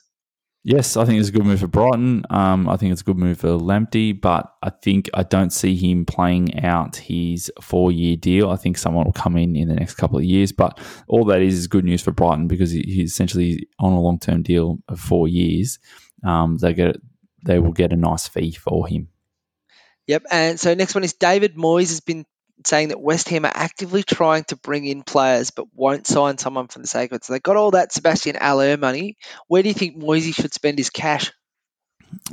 Yes, 0.64 0.98
I 0.98 1.06
think 1.06 1.20
it's 1.20 1.30
a 1.30 1.32
good 1.32 1.46
move 1.46 1.62
for 1.62 1.68
Brighton. 1.68 2.26
Um, 2.30 2.68
I 2.68 2.76
think 2.76 2.92
it's 2.92 3.00
a 3.00 3.06
good 3.06 3.18
move 3.18 3.40
for 3.40 3.48
Lamptey, 3.58 4.20
but 4.20 4.54
I 4.62 4.70
think 4.70 5.10
I 5.14 5.24
don't 5.24 5.52
see 5.52 5.78
him 5.78 6.06
playing 6.06 6.62
out 6.62 6.98
his 6.98 7.50
four-year 7.62 8.18
deal. 8.18 8.50
I 8.50 8.58
think 8.58 8.78
someone 8.78 9.06
will 9.06 9.14
come 9.14 9.38
in 9.38 9.56
in 9.56 9.70
the 9.70 9.76
next 9.76 9.94
couple 9.94 10.18
of 10.18 10.26
years, 10.26 10.52
but 10.52 10.78
all 11.08 11.24
that 11.26 11.42
is 11.42 11.54
is 11.54 11.68
good 11.68 11.86
news 11.86 12.02
for 12.02 12.12
Brighton 12.12 12.50
because 12.50 12.72
he's 12.72 13.12
essentially 13.12 13.70
on 13.80 13.94
a 13.94 14.02
long-term 14.02 14.42
deal 14.42 14.80
of 14.90 15.00
four 15.00 15.30
years. 15.30 15.80
Um, 16.26 16.58
they 16.58 16.74
get 16.74 16.98
they 17.44 17.60
will 17.60 17.72
get 17.72 17.94
a 17.94 17.96
nice 17.96 18.28
fee 18.28 18.52
for 18.52 18.88
him. 18.88 19.10
Yep. 20.08 20.24
And 20.32 20.60
so 20.60 20.74
next 20.74 20.96
one 20.96 21.04
is 21.04 21.14
David 21.14 21.56
Moyes 21.56 21.90
has 21.90 22.00
been 22.00 22.26
saying 22.66 22.90
that 22.90 23.02
West 23.02 23.30
Ham 23.30 23.46
are 23.46 23.52
actively 23.54 24.04
trying 24.04 24.44
to 24.46 24.56
bring 24.56 24.86
in 24.86 25.04
players 25.04 25.52
but 25.52 25.68
won't 25.74 26.08
sign 26.08 26.38
someone 26.38 26.68
for 26.68 26.80
the 26.80 26.88
sake 26.88 27.12
of 27.12 27.18
it. 27.18 27.26
So 27.26 27.34
they 27.34 27.40
got 27.40 27.58
all 27.58 27.72
that 27.72 27.94
Sebastien 27.94 28.36
Haller 28.36 28.78
money. 28.78 29.18
Where 29.48 29.62
do 29.62 29.70
you 29.70 29.76
think 29.76 29.98
Moyesy 29.98 30.34
should 30.34 30.54
spend 30.54 30.78
his 30.78 30.90
cash? 30.90 31.32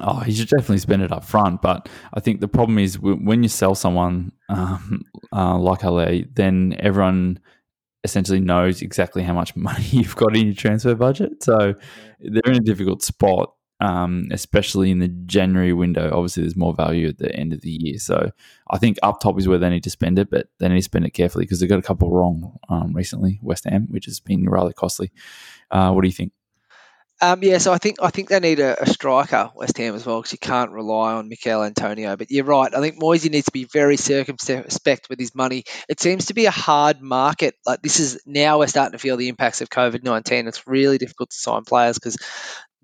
Oh, 0.01 0.21
he 0.21 0.33
should 0.33 0.49
definitely 0.49 0.79
spend 0.79 1.03
it 1.03 1.13
up 1.13 1.25
front. 1.25 1.61
But 1.63 1.89
I 2.13 2.21
think 2.21 2.41
the 2.41 2.49
problem 2.49 2.79
is 2.79 2.99
when 2.99 3.43
you 3.43 3.49
sell 3.49 3.75
someone 3.75 4.33
um, 4.49 5.03
uh, 5.33 5.59
like 5.59 5.83
Haller, 5.83 6.21
then 6.33 6.77
everyone 6.79 7.41
essentially 8.05 8.41
knows 8.41 8.83
exactly 8.83 9.23
how 9.23 9.35
much 9.35 9.57
money 9.57 9.85
you've 9.85 10.17
got 10.17 10.37
in 10.37 10.47
your 10.47 10.55
transfer 10.55 10.95
budget. 10.95 11.43
So 11.43 11.75
they're 12.21 12.53
in 12.53 12.59
a 12.59 12.61
difficult 12.61 13.03
spot 13.03 13.55
um, 13.81 14.29
especially 14.31 14.91
in 14.91 14.99
the 14.99 15.09
January 15.09 15.73
window. 15.73 16.11
Obviously, 16.13 16.43
there's 16.43 16.57
more 16.57 16.75
value 16.75 17.09
at 17.09 17.19
the 17.19 17.35
end 17.35 17.53
of 17.53 17.61
the 17.61 17.71
year. 17.71 17.99
So 17.99 18.31
I 18.71 18.79
think 18.79 18.99
up 19.03 19.21
top 19.21 19.39
is 19.39 19.49
where 19.49 19.59
they 19.59 19.71
need 19.71 19.85
to 19.85 19.91
spend 19.91 20.19
it, 20.19 20.31
but 20.31 20.49
they 20.59 20.69
need 20.69 20.77
to 20.77 20.83
spend 20.83 21.07
it 21.07 21.11
carefully 21.11 21.45
because 21.45 21.61
they 21.61 21.67
got 21.67 21.79
a 21.79 21.83
couple 21.83 22.11
wrong 22.11 22.59
um, 22.69 22.93
recently, 22.95 23.39
West 23.43 23.65
Ham, 23.65 23.87
which 23.91 24.07
has 24.07 24.21
been 24.21 24.49
rather 24.49 24.73
costly. 24.73 25.11
Uh, 25.71 25.93
what 25.93 26.03
do 26.03 26.09
you 26.09 26.13
think? 26.13 26.33
Um, 27.21 27.43
yeah, 27.43 27.59
so 27.59 27.73
I 27.73 27.79
think 27.79 27.99
I 28.03 28.11
think 28.11 28.29
they 28.29 28.41
need 28.41 28.59
a, 28.59 28.83
a 28.83 28.87
striker, 28.87 29.51
West 29.55 29.79
Ham 29.79 29.95
as 29.95 30.05
well, 30.05 30.21
because 30.21 30.33
you 30.33 30.39
can't 30.39 30.73
rely 30.73 31.15
on 31.15 31.29
Michail 31.29 31.63
Antonio. 31.63 32.17
But 32.17 32.31
you're 32.31 32.45
right. 32.45 32.75
I 32.75 32.81
think 32.81 33.01
Moyesy 33.01 33.31
needs 33.31 33.47
to 33.47 33.53
be 33.53 33.65
very 33.65 33.97
circumspect 33.97 35.09
with 35.09 35.21
his 35.21 35.35
money. 35.35 35.65
It 35.89 36.01
seems 36.01 36.27
to 36.27 36.35
be 36.35 36.47
a 36.47 36.51
hard 36.51 37.01
market. 37.01 37.55
Like 37.65 37.83
this 37.83 38.01
is 38.01 38.21
now 38.27 38.59
we're 38.59 38.67
starting 38.67 38.93
to 38.93 38.99
feel 38.99 39.17
the 39.17 39.29
impacts 39.29 39.61
of 39.61 39.71
COVID 39.71 40.03
nineteen. 40.03 40.49
It's 40.49 40.67
really 40.67 40.99
difficult 40.99 41.31
to 41.31 41.37
sign 41.37 41.63
players 41.65 41.99
because 41.99 42.19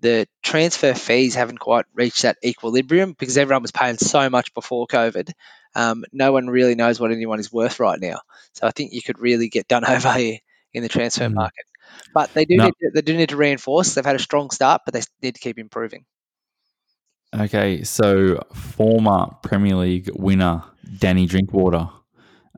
the 0.01 0.27
transfer 0.43 0.93
fees 0.93 1.35
haven't 1.35 1.59
quite 1.59 1.85
reached 1.93 2.23
that 2.23 2.37
equilibrium 2.43 3.15
because 3.17 3.37
everyone 3.37 3.61
was 3.61 3.71
paying 3.71 3.97
so 3.97 4.29
much 4.29 4.53
before 4.53 4.87
COVID. 4.87 5.31
Um, 5.75 6.03
no 6.11 6.31
one 6.31 6.47
really 6.47 6.75
knows 6.75 6.99
what 6.99 7.11
anyone 7.11 7.39
is 7.39 7.53
worth 7.53 7.79
right 7.79 7.99
now. 7.99 8.19
So 8.53 8.67
I 8.67 8.71
think 8.71 8.93
you 8.93 9.01
could 9.01 9.19
really 9.19 9.47
get 9.47 9.67
done 9.67 9.85
over 9.87 10.11
here 10.13 10.39
in 10.73 10.83
the 10.83 10.89
transfer 10.89 11.27
mm. 11.27 11.33
market. 11.33 11.65
But 12.13 12.33
they 12.33 12.45
do 12.45 12.57
no. 12.57 12.65
need 12.65 12.73
to, 12.81 12.91
they 12.93 13.01
do 13.01 13.15
need 13.15 13.29
to 13.29 13.37
reinforce. 13.37 13.93
They've 13.93 14.05
had 14.05 14.15
a 14.15 14.19
strong 14.19 14.49
start, 14.49 14.81
but 14.85 14.93
they 14.93 15.01
need 15.21 15.35
to 15.35 15.41
keep 15.41 15.59
improving. 15.59 16.05
Okay, 17.33 17.83
so 17.83 18.41
former 18.53 19.27
Premier 19.41 19.75
League 19.75 20.09
winner 20.13 20.63
Danny 20.97 21.25
Drinkwater 21.27 21.89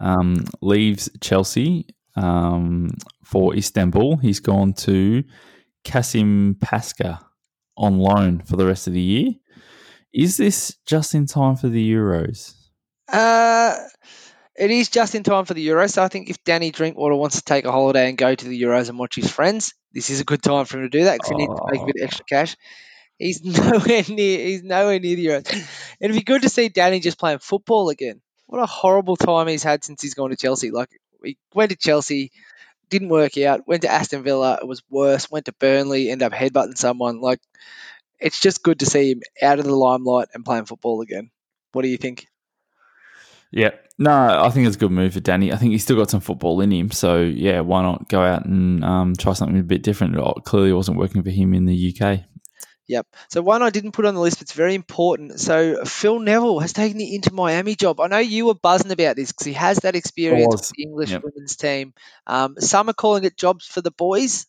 um, 0.01 0.45
leaves 0.61 1.09
Chelsea 1.21 1.87
um, 2.15 2.89
for 3.23 3.55
Istanbul. 3.55 4.17
He's 4.17 4.39
gone 4.39 4.73
to 4.73 5.23
Kasimpasa 5.85 7.19
on 7.77 7.99
loan 7.99 8.39
for 8.39 8.55
the 8.55 8.65
rest 8.65 8.87
of 8.87 8.93
the 8.93 9.01
year. 9.01 9.31
Is 10.13 10.37
this 10.37 10.75
just 10.85 11.15
in 11.15 11.25
time 11.25 11.55
for 11.55 11.69
the 11.69 11.91
Euros? 11.91 12.53
Uh, 13.11 13.75
it 14.55 14.69
is 14.69 14.89
just 14.89 15.15
in 15.15 15.23
time 15.23 15.45
for 15.45 15.53
the 15.53 15.67
Euros. 15.67 15.91
So 15.91 16.03
I 16.03 16.07
think 16.07 16.29
if 16.29 16.43
Danny 16.43 16.71
Drinkwater 16.71 17.15
wants 17.15 17.37
to 17.37 17.43
take 17.43 17.65
a 17.65 17.71
holiday 17.71 18.09
and 18.09 18.17
go 18.17 18.33
to 18.33 18.45
the 18.45 18.61
Euros 18.61 18.89
and 18.89 18.99
watch 18.99 19.15
his 19.15 19.31
friends, 19.31 19.73
this 19.91 20.09
is 20.09 20.19
a 20.21 20.23
good 20.23 20.43
time 20.43 20.65
for 20.65 20.77
him 20.77 20.83
to 20.83 20.89
do 20.89 21.05
that 21.05 21.13
because 21.13 21.29
he 21.29 21.35
needs 21.35 21.53
to 21.53 21.65
make 21.71 21.81
a 21.81 21.85
bit 21.85 21.95
of 21.97 22.03
extra 22.03 22.25
cash. 22.25 22.55
He's 23.17 23.43
nowhere 23.43 24.03
near. 24.07 24.39
He's 24.45 24.63
nowhere 24.63 24.99
near 24.99 25.15
the 25.15 25.25
Euros. 25.25 25.95
It'd 25.99 26.15
be 26.15 26.23
good 26.23 26.43
to 26.43 26.49
see 26.49 26.69
Danny 26.69 26.99
just 26.99 27.19
playing 27.19 27.39
football 27.39 27.89
again. 27.89 28.21
What 28.45 28.61
a 28.61 28.67
horrible 28.67 29.15
time 29.15 29.47
he's 29.47 29.63
had 29.63 29.83
since 29.83 30.01
he's 30.01 30.13
gone 30.13 30.29
to 30.29 30.35
Chelsea. 30.35 30.69
Like 30.69 30.89
he 31.23 31.37
went 31.55 31.71
to 31.71 31.77
Chelsea, 31.77 32.31
didn't 32.93 33.09
work 33.09 33.37
out. 33.39 33.67
Went 33.67 33.81
to 33.81 33.91
Aston 33.91 34.23
Villa, 34.23 34.59
it 34.61 34.67
was 34.67 34.83
worse. 34.89 35.29
Went 35.29 35.45
to 35.45 35.53
Burnley, 35.53 36.09
ended 36.09 36.25
up 36.25 36.33
headbutting 36.33 36.77
someone. 36.77 37.19
Like 37.19 37.41
it's 38.19 38.39
just 38.39 38.63
good 38.63 38.79
to 38.79 38.85
see 38.85 39.11
him 39.11 39.21
out 39.41 39.59
of 39.59 39.65
the 39.65 39.75
limelight 39.75 40.29
and 40.33 40.45
playing 40.45 40.65
football 40.65 41.01
again. 41.01 41.31
What 41.73 41.81
do 41.81 41.89
you 41.89 41.97
think? 41.97 42.27
Yeah, 43.51 43.71
no, 43.99 44.11
I 44.11 44.49
think 44.49 44.67
it's 44.67 44.75
a 44.75 44.79
good 44.79 44.91
move 44.91 45.13
for 45.13 45.19
Danny. 45.19 45.51
I 45.51 45.57
think 45.57 45.71
he's 45.71 45.83
still 45.83 45.97
got 45.97 46.09
some 46.09 46.21
football 46.21 46.61
in 46.61 46.71
him, 46.71 46.89
so 46.89 47.21
yeah, 47.21 47.59
why 47.59 47.83
not 47.83 48.09
go 48.09 48.21
out 48.21 48.45
and 48.45 48.83
um, 48.83 49.15
try 49.15 49.33
something 49.33 49.59
a 49.59 49.63
bit 49.63 49.83
different? 49.83 50.15
It 50.15 50.43
clearly 50.43 50.73
wasn't 50.73 50.97
working 50.97 51.21
for 51.21 51.29
him 51.29 51.53
in 51.53 51.65
the 51.65 51.95
UK. 51.95 52.21
Yep. 52.87 53.07
So 53.29 53.41
one 53.41 53.61
I 53.61 53.69
didn't 53.69 53.93
put 53.93 54.05
on 54.05 54.13
the 54.13 54.19
list, 54.19 54.37
but 54.37 54.43
it's 54.43 54.53
very 54.53 54.75
important. 54.75 55.39
So 55.39 55.85
Phil 55.85 56.19
Neville 56.19 56.59
has 56.59 56.73
taken 56.73 56.97
the 56.97 57.15
Inter 57.15 57.33
Miami 57.33 57.75
job. 57.75 57.99
I 57.99 58.07
know 58.07 58.17
you 58.17 58.45
were 58.45 58.55
buzzing 58.55 58.91
about 58.91 59.15
this 59.15 59.31
because 59.31 59.45
he 59.45 59.53
has 59.53 59.77
that 59.79 59.95
experience 59.95 60.53
with 60.53 60.69
the 60.75 60.83
English 60.83 61.11
yep. 61.11 61.23
women's 61.23 61.55
team. 61.55 61.93
Um, 62.27 62.55
some 62.59 62.89
are 62.89 62.93
calling 62.93 63.23
it 63.23 63.37
jobs 63.37 63.65
for 63.65 63.81
the 63.81 63.91
boys, 63.91 64.47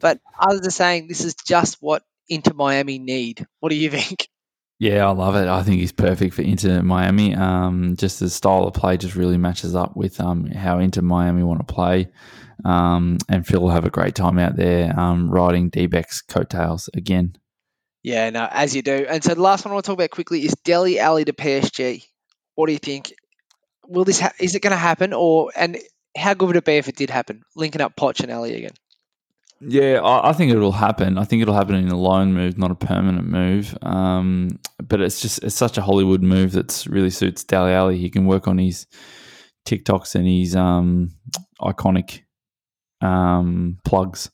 but 0.00 0.20
others 0.38 0.66
are 0.66 0.70
saying 0.70 1.08
this 1.08 1.24
is 1.24 1.34
just 1.34 1.76
what 1.80 2.02
Inter 2.28 2.54
Miami 2.54 2.98
need. 2.98 3.46
What 3.60 3.68
do 3.68 3.76
you 3.76 3.90
think? 3.98 4.28
Yeah, 4.78 5.06
I 5.06 5.10
love 5.12 5.36
it. 5.36 5.48
I 5.48 5.62
think 5.62 5.80
he's 5.80 5.92
perfect 5.92 6.34
for 6.34 6.42
Inter 6.42 6.82
Miami. 6.82 7.34
Um, 7.34 7.96
just 7.96 8.20
the 8.20 8.28
style 8.28 8.64
of 8.64 8.74
play 8.74 8.98
just 8.98 9.16
really 9.16 9.38
matches 9.38 9.74
up 9.74 9.96
with 9.96 10.20
um, 10.20 10.46
how 10.46 10.78
Inter 10.78 11.00
Miami 11.00 11.42
want 11.42 11.66
to 11.66 11.74
play. 11.74 12.08
Um, 12.64 13.18
and 13.28 13.46
Phil 13.46 13.60
will 13.60 13.70
have 13.70 13.84
a 13.86 13.90
great 13.90 14.14
time 14.14 14.38
out 14.38 14.56
there 14.56 14.98
um, 14.98 15.30
riding 15.30 15.70
D-Beck's 15.70 16.20
coattails 16.20 16.90
again. 16.94 17.36
Yeah, 18.06 18.30
no, 18.30 18.46
as 18.48 18.76
you 18.76 18.82
do. 18.82 19.04
And 19.08 19.24
so 19.24 19.34
the 19.34 19.42
last 19.42 19.64
one 19.64 19.72
I 19.72 19.74
want 19.74 19.84
to 19.84 19.88
talk 19.88 19.98
about 19.98 20.10
quickly 20.10 20.44
is 20.44 20.54
Dele 20.62 21.00
Alli 21.00 21.24
to 21.24 21.32
PSG. 21.32 22.06
What 22.54 22.66
do 22.66 22.72
you 22.72 22.78
think? 22.78 23.12
Will 23.88 24.04
this 24.04 24.20
ha- 24.20 24.30
is 24.38 24.54
it 24.54 24.62
going 24.62 24.70
to 24.70 24.76
happen, 24.76 25.12
or 25.12 25.50
and 25.56 25.76
how 26.16 26.34
good 26.34 26.46
would 26.46 26.54
it 26.54 26.64
be 26.64 26.76
if 26.76 26.86
it 26.86 26.94
did 26.94 27.10
happen, 27.10 27.42
linking 27.56 27.80
up 27.80 27.96
Poch 27.96 28.20
and 28.20 28.30
Alli 28.30 28.54
again? 28.54 28.74
Yeah, 29.60 30.02
I, 30.04 30.28
I 30.30 30.32
think 30.34 30.52
it'll 30.52 30.70
happen. 30.70 31.18
I 31.18 31.24
think 31.24 31.42
it'll 31.42 31.56
happen 31.56 31.74
in 31.74 31.88
a 31.88 31.98
loan 31.98 32.32
move, 32.32 32.56
not 32.56 32.70
a 32.70 32.76
permanent 32.76 33.26
move. 33.26 33.76
Um, 33.82 34.60
but 34.80 35.00
it's 35.00 35.20
just 35.20 35.42
it's 35.42 35.56
such 35.56 35.76
a 35.76 35.82
Hollywood 35.82 36.22
move 36.22 36.52
that 36.52 36.86
really 36.88 37.10
suits 37.10 37.42
Dele 37.42 37.72
Alli. 37.72 37.98
He 37.98 38.08
can 38.08 38.26
work 38.26 38.46
on 38.46 38.58
his 38.58 38.86
TikToks 39.66 40.14
and 40.14 40.28
his 40.28 40.54
um, 40.54 41.10
iconic 41.60 42.20
um, 43.00 43.78
plugs. 43.84 44.30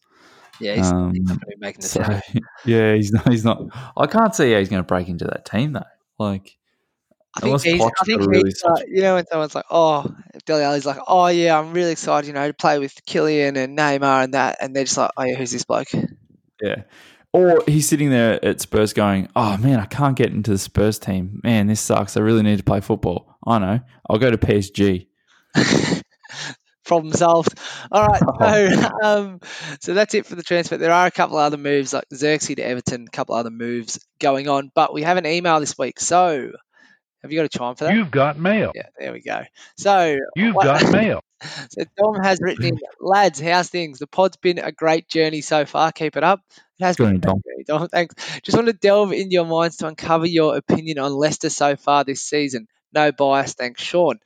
Yeah, 0.61 0.77
he's, 0.77 0.93
um, 0.93 1.13
he's 1.15 1.59
making 1.59 1.81
the 1.81 1.89
so, 1.89 2.21
Yeah, 2.65 2.95
he's 2.95 3.13
not. 3.13 3.29
He's 3.29 3.45
not. 3.45 3.63
I 3.97 4.07
can't 4.07 4.35
see 4.35 4.53
how 4.53 4.59
he's 4.59 4.69
going 4.69 4.83
to 4.83 4.87
break 4.87 5.09
into 5.09 5.25
that 5.25 5.45
team 5.45 5.73
though. 5.73 5.83
Like, 6.19 6.57
I 7.35 7.41
think 7.41 7.63
he's. 7.63 7.81
I 7.81 8.05
think 8.05 8.21
really 8.21 8.51
he's. 8.51 8.63
Uh, 8.63 8.77
you 8.87 9.01
know, 9.01 9.15
when 9.15 9.27
someone's 9.27 9.55
like, 9.55 9.65
"Oh," 9.71 10.07
Dele 10.45 10.63
Alli's 10.63 10.87
like, 10.87 10.99
"Oh 11.07 11.27
yeah, 11.29 11.59
I'm 11.59 11.73
really 11.73 11.93
excited," 11.93 12.27
you 12.27 12.35
know, 12.35 12.47
to 12.47 12.55
play 12.55 12.79
with 12.79 12.95
Kylian 13.07 13.57
and 13.57 13.77
Neymar 13.79 14.25
and 14.25 14.35
that, 14.35 14.59
and 14.61 14.77
they're 14.77 14.85
just 14.85 14.99
like, 14.99 15.11
"Oh 15.17 15.23
yeah, 15.25 15.35
who's 15.35 15.51
this 15.51 15.65
bloke?" 15.65 15.89
Yeah. 16.61 16.83
Or 17.33 17.65
he's 17.67 17.89
sitting 17.89 18.11
there 18.11 18.45
at 18.45 18.61
Spurs 18.61 18.93
going, 18.93 19.29
"Oh 19.35 19.57
man, 19.57 19.81
I 19.81 19.87
can't 19.87 20.17
get 20.17 20.33
into 20.33 20.51
the 20.51 20.59
Spurs 20.59 20.99
team. 20.99 21.41
Man, 21.43 21.67
this 21.67 21.81
sucks. 21.81 22.17
I 22.17 22.21
really 22.21 22.43
need 22.43 22.59
to 22.59 22.65
play 22.65 22.81
football. 22.81 23.39
I 23.47 23.59
know. 23.59 23.81
I'll 24.09 24.19
go 24.19 24.31
to 24.31 24.37
PSG." 24.39 25.07
problem 26.93 27.13
solved. 27.13 27.59
All 27.91 28.07
right, 28.07 28.21
so 28.21 28.91
um, 29.03 29.41
so 29.81 29.95
that's 29.95 30.15
it 30.15 30.27
for 30.27 30.35
the 30.35 30.43
transfer. 30.43 30.77
There 30.77 30.93
are 30.93 31.07
a 31.07 31.11
couple 31.11 31.39
other 31.39 31.57
moves 31.57 31.93
like 31.93 32.05
Xerxes 32.13 32.57
to 32.57 32.63
Everton, 32.63 33.07
a 33.09 33.11
couple 33.11 33.35
other 33.35 33.51
moves 33.51 34.05
going 34.21 34.49
on, 34.49 34.71
but 34.75 34.93
we 34.93 35.03
have 35.03 35.17
an 35.17 35.27
email 35.27 35.61
this 35.61 35.79
week. 35.79 36.01
So 36.01 36.53
have 37.23 37.33
you 37.33 37.39
got 37.39 37.47
a 37.47 37.49
chime 37.49 37.77
for 37.77 37.85
that? 37.85 37.95
You've 37.95 38.11
got 38.11 38.39
mail. 38.39 38.73
Yeah, 38.75 38.89
there 38.99 39.13
we 39.13 39.23
go. 39.23 39.43
So 39.77 40.19
you've 40.37 40.55
what, 40.55 40.65
got 40.65 40.93
mail. 40.93 41.21
so 41.71 41.85
Dom 41.97 42.17
has 42.23 42.41
written 42.41 42.67
in, 42.67 42.79
lads, 43.01 43.41
how's 43.41 43.69
things? 43.69 43.99
The 43.99 44.07
pod's 44.07 44.37
been 44.37 44.59
a 44.59 44.73
great 44.73 45.09
journey 45.09 45.41
so 45.41 45.65
far. 45.65 45.93
Keep 45.93 46.17
it 46.17 46.25
up. 46.25 46.41
It 46.81 46.85
has 46.85 46.97
been 46.97 47.21
Dom. 47.21 47.41
Dom. 47.67 47.89
Thanks. 47.89 48.15
Just 48.43 48.57
want 48.57 48.67
to 48.67 48.73
delve 48.73 49.13
into 49.13 49.31
your 49.31 49.47
minds 49.47 49.77
to 49.79 49.87
uncover 49.87 50.27
your 50.27 50.57
opinion 50.57 50.99
on 50.99 51.13
Leicester 51.13 51.49
so 51.49 51.77
far 51.77 52.05
this 52.05 52.23
season. 52.23 52.67
No 52.93 53.13
bias, 53.13 53.55
thanks, 53.55 53.83
Sean. 53.83 54.19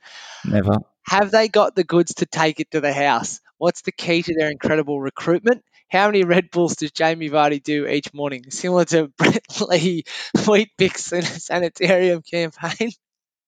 Never. 0.43 0.79
Have 1.07 1.31
they 1.31 1.47
got 1.47 1.75
the 1.75 1.83
goods 1.83 2.15
to 2.15 2.25
take 2.25 2.59
it 2.59 2.71
to 2.71 2.81
the 2.81 2.93
house? 2.93 3.39
What's 3.57 3.81
the 3.81 3.91
key 3.91 4.23
to 4.23 4.35
their 4.37 4.51
incredible 4.51 4.99
recruitment? 4.99 5.63
How 5.89 6.07
many 6.07 6.25
Red 6.25 6.51
Bulls 6.51 6.75
does 6.75 6.91
Jamie 6.91 7.29
Vardy 7.29 7.63
do 7.63 7.87
each 7.87 8.13
morning? 8.13 8.43
Similar 8.49 8.85
to 8.85 9.07
Brett 9.17 9.61
Lee 9.61 10.03
Weet-Bix 10.35 11.13
in 11.13 11.19
a 11.19 11.23
sanitarium 11.23 12.21
campaign. 12.21 12.91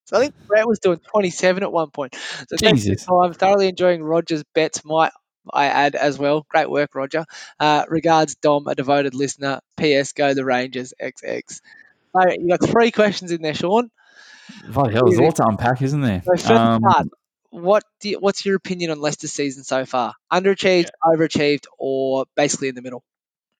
So 0.06 0.16
I 0.16 0.22
think 0.22 0.34
Brett 0.48 0.66
was 0.66 0.80
doing 0.80 0.98
27 1.12 1.62
at 1.62 1.70
one 1.70 1.90
point. 1.90 2.16
So 2.48 2.56
Jesus. 2.56 3.06
I'm 3.08 3.32
thoroughly 3.32 3.68
enjoying 3.68 4.02
Roger's 4.02 4.42
bets. 4.56 4.84
Might 4.84 5.12
I 5.52 5.66
add 5.66 5.94
as 5.94 6.18
well. 6.18 6.44
Great 6.48 6.68
work, 6.68 6.96
Roger. 6.96 7.26
Uh, 7.60 7.84
regards, 7.88 8.34
Dom, 8.34 8.66
a 8.66 8.74
devoted 8.74 9.14
listener. 9.14 9.60
P.S. 9.76 10.12
Go 10.12 10.34
the 10.34 10.44
Rangers. 10.44 10.94
XX. 11.00 11.60
So 12.12 12.28
you 12.28 12.48
got 12.48 12.68
three 12.68 12.90
questions 12.90 13.30
in 13.30 13.40
there, 13.40 13.54
Sean. 13.54 13.88
Bloody 14.68 14.94
hell, 14.94 15.04
there's 15.04 15.18
a 15.18 15.22
lot 15.22 15.36
to 15.36 15.46
unpack, 15.46 15.80
isn't 15.80 16.00
there? 16.00 16.22
So 16.24 16.32
first 16.32 16.50
um, 16.50 16.80
part, 16.82 17.06
what 17.50 17.84
you, 18.02 18.18
what's 18.18 18.44
your 18.44 18.56
opinion 18.56 18.90
on 18.90 19.00
Leicester's 19.00 19.32
season 19.32 19.64
so 19.64 19.84
far? 19.84 20.14
Underachieved, 20.32 20.86
yeah. 20.86 21.16
overachieved, 21.16 21.66
or 21.78 22.26
basically 22.36 22.68
in 22.68 22.74
the 22.74 22.82
middle? 22.82 23.04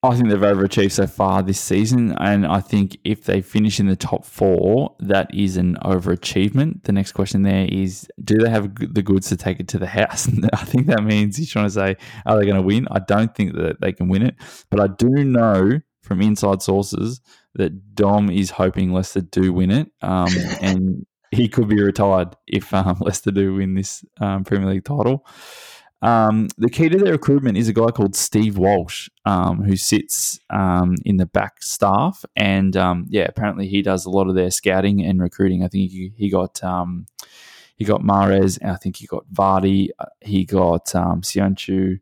I 0.03 0.17
think 0.17 0.31
they've 0.31 0.39
overachieved 0.39 0.93
so 0.93 1.07
far 1.07 1.43
this 1.43 1.61
season, 1.61 2.17
and 2.19 2.47
I 2.47 2.61
think 2.61 2.97
if 3.05 3.25
they 3.25 3.43
finish 3.43 3.79
in 3.79 3.87
the 3.87 3.97
top 3.97 4.25
four, 4.25 4.97
that 5.01 5.35
is 5.35 5.59
an 5.59 5.77
overachievement. 5.85 6.85
The 6.85 6.93
next 6.93 7.13
question 7.13 7.43
there 7.43 7.67
is: 7.71 8.09
Do 8.25 8.39
they 8.39 8.49
have 8.49 8.75
the 8.77 9.03
goods 9.03 9.29
to 9.29 9.37
take 9.37 9.61
it 9.61 9.69
to 9.69 9.79
the 9.79 9.87
house? 9.87 10.27
I 10.55 10.65
think 10.65 10.87
that 10.87 11.05
means 11.05 11.37
he's 11.37 11.51
trying 11.51 11.67
to 11.67 11.71
say, 11.71 11.97
are 12.25 12.39
they 12.39 12.47
going 12.47 12.57
to 12.57 12.63
win? 12.63 12.89
I 12.91 13.01
don't 13.01 13.35
think 13.35 13.55
that 13.57 13.83
they 13.83 13.93
can 13.93 14.09
win 14.09 14.23
it, 14.23 14.37
but 14.71 14.81
I 14.81 14.87
do 14.87 15.11
know 15.11 15.81
from 16.03 16.23
inside 16.23 16.63
sources 16.63 17.21
that 17.57 17.95
Dom 17.95 18.31
is 18.31 18.51
hoping 18.51 18.93
Leicester 18.95 19.21
do 19.21 19.53
win 19.53 19.71
it, 19.71 19.93
um, 20.01 20.29
and 20.63 21.07
he 21.31 21.49
could 21.49 21.69
be 21.69 21.83
retired 21.83 22.37
if 22.47 22.73
um, 22.75 22.99
Leicester 23.01 23.31
do 23.31 23.55
win 23.55 23.75
this 23.75 24.05
um, 24.21 24.45
Premier 24.45 24.69
League 24.69 24.85
title. 24.85 25.27
Um, 26.03 26.49
the 26.57 26.71
key 26.71 26.89
to 26.89 26.97
their 26.97 27.13
recruitment 27.13 27.59
is 27.59 27.69
a 27.69 27.75
guy 27.75 27.89
called 27.89 28.17
Steve 28.17 28.57
Walsh, 28.57 29.11
um, 29.27 29.63
who 29.63 29.77
sits 29.77 30.41
um, 30.49 30.97
in 31.05 31.19
the 31.19 31.27
back 31.27 31.63
staff, 31.63 32.25
and 32.35 32.75
um, 32.77 33.07
yeah, 33.11 33.27
apparently 33.29 33.69
he 33.69 33.83
does 33.83 34.07
a 34.07 34.11
lot 34.11 34.29
of 34.29 34.35
their 34.35 34.51
scouting 34.51 35.05
and 35.05 35.21
recruiting. 35.21 35.63
I 35.63 35.69
think 35.69 35.91
he, 35.91 36.13
he 36.17 36.31
got 36.31 36.63
um, 36.65 37.07
he 37.77 37.85
got 37.85 38.01
Mahrez, 38.01 38.59
and 38.63 38.71
I 38.71 38.77
think 38.77 38.97
he 38.97 39.07
got 39.07 39.27
Vardy, 39.33 39.91
uh, 39.99 40.07
he 40.23 40.47
got 40.47 40.95
um, 40.95 41.21
Söyüncü, 41.21 42.01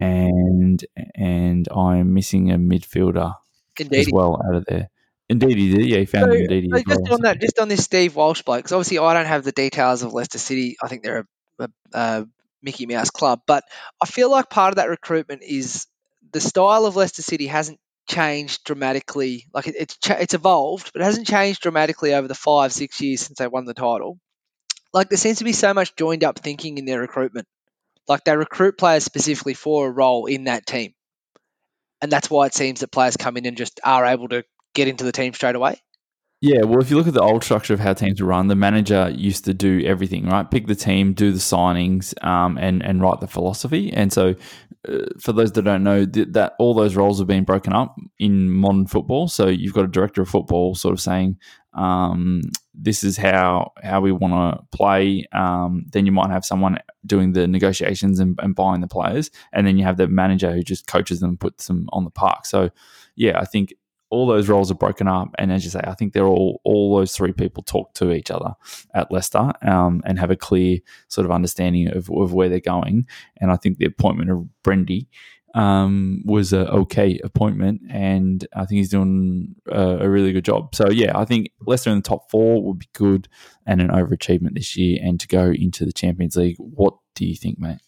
and 0.00 0.84
and 1.14 1.68
I'm 1.68 2.14
missing 2.14 2.50
a 2.50 2.56
midfielder 2.56 3.36
Ndidi. 3.78 3.98
as 3.98 4.08
well 4.12 4.42
out 4.48 4.56
of 4.56 4.64
there. 4.66 4.90
Indeed, 5.32 5.56
he 5.56 5.74
did. 5.74 5.86
Yeah, 5.86 5.98
he 5.98 6.04
found 6.04 6.30
So, 6.32 6.38
him. 6.38 6.42
Indeed, 6.42 6.70
so 6.70 6.82
just 6.86 7.00
well. 7.02 7.14
on 7.14 7.22
that, 7.22 7.40
just 7.40 7.58
on 7.58 7.68
this 7.68 7.82
Steve 7.84 8.14
Walsh 8.14 8.42
bloke, 8.42 8.58
because 8.58 8.72
obviously 8.72 8.98
I 8.98 9.14
don't 9.14 9.26
have 9.26 9.44
the 9.44 9.52
details 9.52 10.02
of 10.02 10.12
Leicester 10.12 10.38
City. 10.38 10.76
I 10.82 10.88
think 10.88 11.02
they're 11.02 11.26
a, 11.58 11.64
a, 11.64 11.68
a 11.94 12.26
Mickey 12.62 12.86
Mouse 12.86 13.10
club, 13.10 13.40
but 13.46 13.64
I 14.00 14.06
feel 14.06 14.30
like 14.30 14.50
part 14.50 14.72
of 14.72 14.76
that 14.76 14.90
recruitment 14.90 15.42
is 15.42 15.86
the 16.32 16.40
style 16.40 16.84
of 16.84 16.96
Leicester 16.96 17.22
City 17.22 17.46
hasn't 17.46 17.80
changed 18.08 18.64
dramatically. 18.64 19.46
Like 19.54 19.68
it, 19.68 19.74
it's 19.78 19.98
it's 20.06 20.34
evolved, 20.34 20.92
but 20.92 21.00
it 21.00 21.06
hasn't 21.06 21.26
changed 21.26 21.62
dramatically 21.62 22.12
over 22.12 22.28
the 22.28 22.34
five 22.34 22.72
six 22.72 23.00
years 23.00 23.22
since 23.22 23.38
they 23.38 23.48
won 23.48 23.64
the 23.64 23.74
title. 23.74 24.18
Like 24.92 25.08
there 25.08 25.16
seems 25.18 25.38
to 25.38 25.44
be 25.44 25.54
so 25.54 25.72
much 25.72 25.96
joined 25.96 26.24
up 26.24 26.38
thinking 26.38 26.76
in 26.76 26.84
their 26.84 27.00
recruitment. 27.00 27.46
Like 28.06 28.24
they 28.24 28.36
recruit 28.36 28.76
players 28.76 29.04
specifically 29.04 29.54
for 29.54 29.86
a 29.86 29.90
role 29.90 30.26
in 30.26 30.44
that 30.44 30.66
team, 30.66 30.92
and 32.02 32.12
that's 32.12 32.28
why 32.28 32.46
it 32.46 32.54
seems 32.54 32.80
that 32.80 32.92
players 32.92 33.16
come 33.16 33.38
in 33.38 33.46
and 33.46 33.56
just 33.56 33.80
are 33.82 34.04
able 34.04 34.28
to 34.28 34.44
get 34.74 34.88
into 34.88 35.04
the 35.04 35.12
team 35.12 35.34
straight 35.34 35.54
away. 35.54 35.80
Yeah, 36.42 36.62
well, 36.64 36.80
if 36.80 36.90
you 36.90 36.96
look 36.96 37.06
at 37.06 37.14
the 37.14 37.22
old 37.22 37.44
structure 37.44 37.72
of 37.72 37.78
how 37.78 37.92
teams 37.92 38.20
were 38.20 38.26
run, 38.26 38.48
the 38.48 38.56
manager 38.56 39.08
used 39.14 39.44
to 39.44 39.54
do 39.54 39.80
everything, 39.86 40.26
right? 40.26 40.50
Pick 40.50 40.66
the 40.66 40.74
team, 40.74 41.12
do 41.12 41.30
the 41.30 41.38
signings, 41.38 42.20
um, 42.24 42.58
and 42.58 42.82
and 42.82 43.00
write 43.00 43.20
the 43.20 43.28
philosophy. 43.28 43.92
And 43.92 44.12
so, 44.12 44.34
uh, 44.88 45.04
for 45.20 45.32
those 45.32 45.52
that 45.52 45.62
don't 45.62 45.84
know, 45.84 46.04
th- 46.04 46.32
that 46.32 46.54
all 46.58 46.74
those 46.74 46.96
roles 46.96 47.20
have 47.20 47.28
been 47.28 47.44
broken 47.44 47.72
up 47.72 47.94
in 48.18 48.50
modern 48.50 48.88
football. 48.88 49.28
So 49.28 49.46
you've 49.46 49.72
got 49.72 49.84
a 49.84 49.88
director 49.88 50.20
of 50.20 50.28
football 50.28 50.74
sort 50.74 50.94
of 50.94 51.00
saying, 51.00 51.38
um, 51.74 52.42
"This 52.74 53.04
is 53.04 53.16
how 53.16 53.70
how 53.80 54.00
we 54.00 54.10
want 54.10 54.34
to 54.34 54.76
play." 54.76 55.24
Um, 55.32 55.84
then 55.92 56.06
you 56.06 56.12
might 56.12 56.30
have 56.30 56.44
someone 56.44 56.76
doing 57.06 57.34
the 57.34 57.46
negotiations 57.46 58.18
and, 58.18 58.36
and 58.42 58.56
buying 58.56 58.80
the 58.80 58.88
players, 58.88 59.30
and 59.52 59.64
then 59.64 59.78
you 59.78 59.84
have 59.84 59.96
the 59.96 60.08
manager 60.08 60.50
who 60.50 60.64
just 60.64 60.88
coaches 60.88 61.20
them, 61.20 61.30
and 61.30 61.40
puts 61.40 61.68
them 61.68 61.88
on 61.92 62.02
the 62.02 62.10
park. 62.10 62.46
So, 62.46 62.70
yeah, 63.14 63.38
I 63.38 63.44
think 63.44 63.74
all 64.12 64.26
those 64.26 64.48
roles 64.48 64.70
are 64.70 64.74
broken 64.74 65.08
up, 65.08 65.34
and 65.38 65.50
as 65.50 65.64
you 65.64 65.70
say, 65.70 65.80
I 65.82 65.94
think 65.94 66.12
they're 66.12 66.26
all 66.26 66.60
all 66.64 66.96
those 66.96 67.16
three 67.16 67.32
people 67.32 67.62
talk 67.62 67.94
to 67.94 68.12
each 68.12 68.30
other 68.30 68.54
at 68.94 69.10
Leicester 69.10 69.52
um, 69.62 70.02
and 70.04 70.18
have 70.18 70.30
a 70.30 70.36
clear 70.36 70.78
sort 71.08 71.24
of 71.24 71.30
understanding 71.30 71.88
of, 71.88 72.10
of 72.10 72.34
where 72.34 72.50
they're 72.50 72.60
going. 72.60 73.06
And 73.38 73.50
I 73.50 73.56
think 73.56 73.78
the 73.78 73.86
appointment 73.86 74.30
of 74.30 74.46
Brendy 74.62 75.06
um, 75.54 76.22
was 76.26 76.52
a 76.52 76.70
okay 76.70 77.18
appointment, 77.24 77.80
and 77.88 78.46
I 78.54 78.66
think 78.66 78.78
he's 78.78 78.90
doing 78.90 79.56
a, 79.70 80.00
a 80.00 80.08
really 80.10 80.32
good 80.32 80.44
job. 80.44 80.74
So 80.74 80.90
yeah, 80.90 81.18
I 81.18 81.24
think 81.24 81.50
Leicester 81.66 81.88
in 81.88 81.96
the 81.96 82.02
top 82.02 82.30
four 82.30 82.62
would 82.62 82.80
be 82.80 82.88
good 82.92 83.28
and 83.66 83.80
an 83.80 83.88
overachievement 83.88 84.54
this 84.54 84.76
year, 84.76 84.98
and 85.02 85.18
to 85.20 85.26
go 85.26 85.50
into 85.50 85.86
the 85.86 85.92
Champions 85.92 86.36
League. 86.36 86.56
What 86.58 86.94
do 87.14 87.24
you 87.24 87.34
think, 87.34 87.58
mate? 87.58 87.78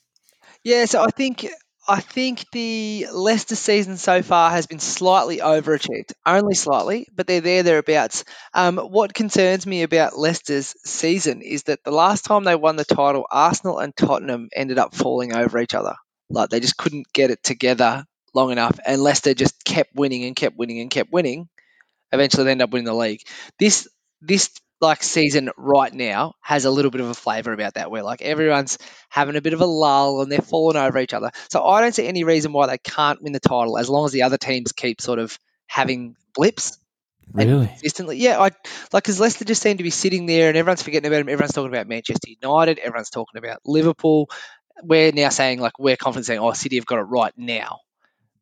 Yeah, 0.62 0.86
so 0.86 1.02
I 1.02 1.10
think 1.10 1.46
I 1.86 2.00
think 2.00 2.50
the 2.50 3.08
Leicester 3.12 3.56
season 3.56 3.98
so 3.98 4.22
far 4.22 4.50
has 4.50 4.66
been 4.66 4.78
slightly 4.78 5.38
overachieved, 5.38 6.12
only 6.24 6.54
slightly, 6.54 7.06
but 7.14 7.26
they're 7.26 7.42
there 7.42 7.62
thereabouts. 7.62 8.24
Um, 8.54 8.78
what 8.78 9.12
concerns 9.12 9.66
me 9.66 9.82
about 9.82 10.18
Leicester's 10.18 10.74
season 10.86 11.42
is 11.42 11.64
that 11.64 11.84
the 11.84 11.90
last 11.90 12.24
time 12.24 12.44
they 12.44 12.56
won 12.56 12.76
the 12.76 12.86
title, 12.86 13.26
Arsenal 13.30 13.78
and 13.80 13.94
Tottenham 13.94 14.48
ended 14.54 14.78
up 14.78 14.94
falling 14.94 15.34
over 15.34 15.58
each 15.58 15.74
other. 15.74 15.94
Like 16.30 16.48
they 16.48 16.60
just 16.60 16.78
couldn't 16.78 17.12
get 17.12 17.30
it 17.30 17.42
together 17.42 18.06
long 18.32 18.50
enough, 18.50 18.78
and 18.86 19.02
Leicester 19.02 19.34
just 19.34 19.62
kept 19.64 19.94
winning 19.94 20.24
and 20.24 20.34
kept 20.34 20.56
winning 20.56 20.80
and 20.80 20.90
kept 20.90 21.12
winning. 21.12 21.48
Eventually, 22.12 22.44
they 22.44 22.52
end 22.52 22.62
up 22.62 22.70
winning 22.70 22.86
the 22.86 22.94
league. 22.94 23.20
This 23.58 23.88
this 24.22 24.50
like 24.84 25.02
season 25.02 25.50
right 25.56 25.92
now 25.92 26.34
has 26.40 26.64
a 26.64 26.70
little 26.70 26.90
bit 26.90 27.00
of 27.00 27.08
a 27.08 27.14
flavour 27.14 27.52
about 27.52 27.74
that, 27.74 27.90
where 27.90 28.02
like 28.02 28.22
everyone's 28.22 28.78
having 29.08 29.36
a 29.36 29.40
bit 29.40 29.54
of 29.54 29.60
a 29.60 29.66
lull 29.66 30.20
and 30.22 30.30
they're 30.30 30.40
falling 30.40 30.76
over 30.76 30.98
each 30.98 31.14
other. 31.14 31.30
So 31.50 31.64
I 31.64 31.80
don't 31.80 31.94
see 31.94 32.06
any 32.06 32.24
reason 32.24 32.52
why 32.52 32.66
they 32.66 32.78
can't 32.78 33.22
win 33.22 33.32
the 33.32 33.40
title 33.40 33.78
as 33.78 33.88
long 33.90 34.04
as 34.06 34.12
the 34.12 34.22
other 34.22 34.38
teams 34.38 34.72
keep 34.72 35.00
sort 35.00 35.18
of 35.18 35.38
having 35.66 36.16
blips 36.34 36.78
Really? 37.32 37.66
consistently. 37.66 38.18
Yeah, 38.18 38.38
I 38.38 38.42
like 38.44 38.54
because 38.92 39.18
Leicester 39.18 39.44
just 39.44 39.62
seem 39.62 39.78
to 39.78 39.82
be 39.82 39.90
sitting 39.90 40.26
there 40.26 40.48
and 40.48 40.56
everyone's 40.56 40.82
forgetting 40.82 41.06
about 41.08 41.18
them. 41.18 41.28
Everyone's 41.28 41.52
talking 41.52 41.72
about 41.72 41.88
Manchester 41.88 42.28
United. 42.40 42.78
Everyone's 42.78 43.10
talking 43.10 43.38
about 43.38 43.60
Liverpool. 43.64 44.28
We're 44.82 45.10
now 45.12 45.30
saying 45.30 45.58
like 45.60 45.78
we're 45.78 45.96
confident 45.96 46.26
saying, 46.26 46.40
oh, 46.40 46.52
City 46.52 46.76
have 46.76 46.86
got 46.86 46.98
it 46.98 47.02
right 47.04 47.32
now. 47.36 47.78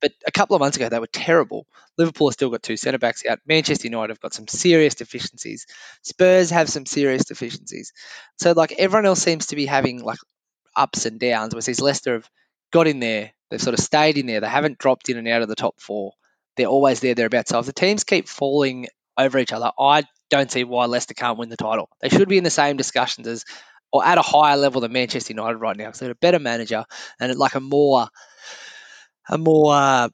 But 0.02 0.12
a 0.26 0.32
couple 0.32 0.56
of 0.56 0.60
months 0.60 0.76
ago, 0.76 0.88
they 0.90 0.98
were 0.98 1.06
terrible. 1.06 1.66
Liverpool 1.96 2.28
has 2.28 2.34
still 2.34 2.50
got 2.50 2.62
two 2.62 2.76
centre 2.76 2.98
backs 2.98 3.24
out. 3.24 3.38
Manchester 3.46 3.86
United 3.86 4.10
have 4.10 4.20
got 4.20 4.34
some 4.34 4.48
serious 4.48 4.96
deficiencies. 4.96 5.66
Spurs 6.02 6.50
have 6.50 6.68
some 6.68 6.86
serious 6.86 7.24
deficiencies. 7.24 7.92
So 8.38 8.52
like 8.52 8.72
everyone 8.72 9.06
else 9.06 9.22
seems 9.22 9.46
to 9.46 9.56
be 9.56 9.66
having 9.66 10.02
like 10.02 10.18
ups 10.76 11.06
and 11.06 11.20
downs. 11.20 11.54
Whereas 11.54 11.80
Leicester 11.80 12.14
have 12.14 12.30
got 12.72 12.86
in 12.88 13.00
there. 13.00 13.32
They've 13.50 13.62
sort 13.62 13.78
of 13.78 13.84
stayed 13.84 14.18
in 14.18 14.26
there. 14.26 14.40
They 14.40 14.48
haven't 14.48 14.78
dropped 14.78 15.08
in 15.08 15.18
and 15.18 15.28
out 15.28 15.42
of 15.42 15.48
the 15.48 15.54
top 15.54 15.80
four. 15.80 16.12
They're 16.56 16.66
always 16.66 17.00
there, 17.00 17.14
thereabouts. 17.14 17.50
So 17.50 17.58
if 17.58 17.66
the 17.66 17.72
teams 17.72 18.04
keep 18.04 18.28
falling 18.28 18.88
over 19.16 19.38
each 19.38 19.52
other, 19.52 19.70
I 19.78 20.04
don't 20.30 20.50
see 20.50 20.64
why 20.64 20.86
Leicester 20.86 21.14
can't 21.14 21.38
win 21.38 21.50
the 21.50 21.56
title. 21.56 21.88
They 22.00 22.08
should 22.08 22.28
be 22.28 22.38
in 22.38 22.44
the 22.44 22.50
same 22.50 22.76
discussions 22.76 23.26
as, 23.28 23.44
or 23.92 24.04
at 24.04 24.18
a 24.18 24.22
higher 24.22 24.56
level 24.56 24.80
than 24.80 24.92
Manchester 24.92 25.32
United 25.32 25.58
right 25.58 25.76
now. 25.76 25.86
because 25.86 26.00
they're 26.00 26.10
a 26.10 26.16
better 26.16 26.38
manager 26.38 26.84
and 27.20 27.36
like 27.36 27.54
a 27.54 27.60
more, 27.60 28.08
a 29.32 29.38
more 29.38 29.74
uh, 29.74 30.08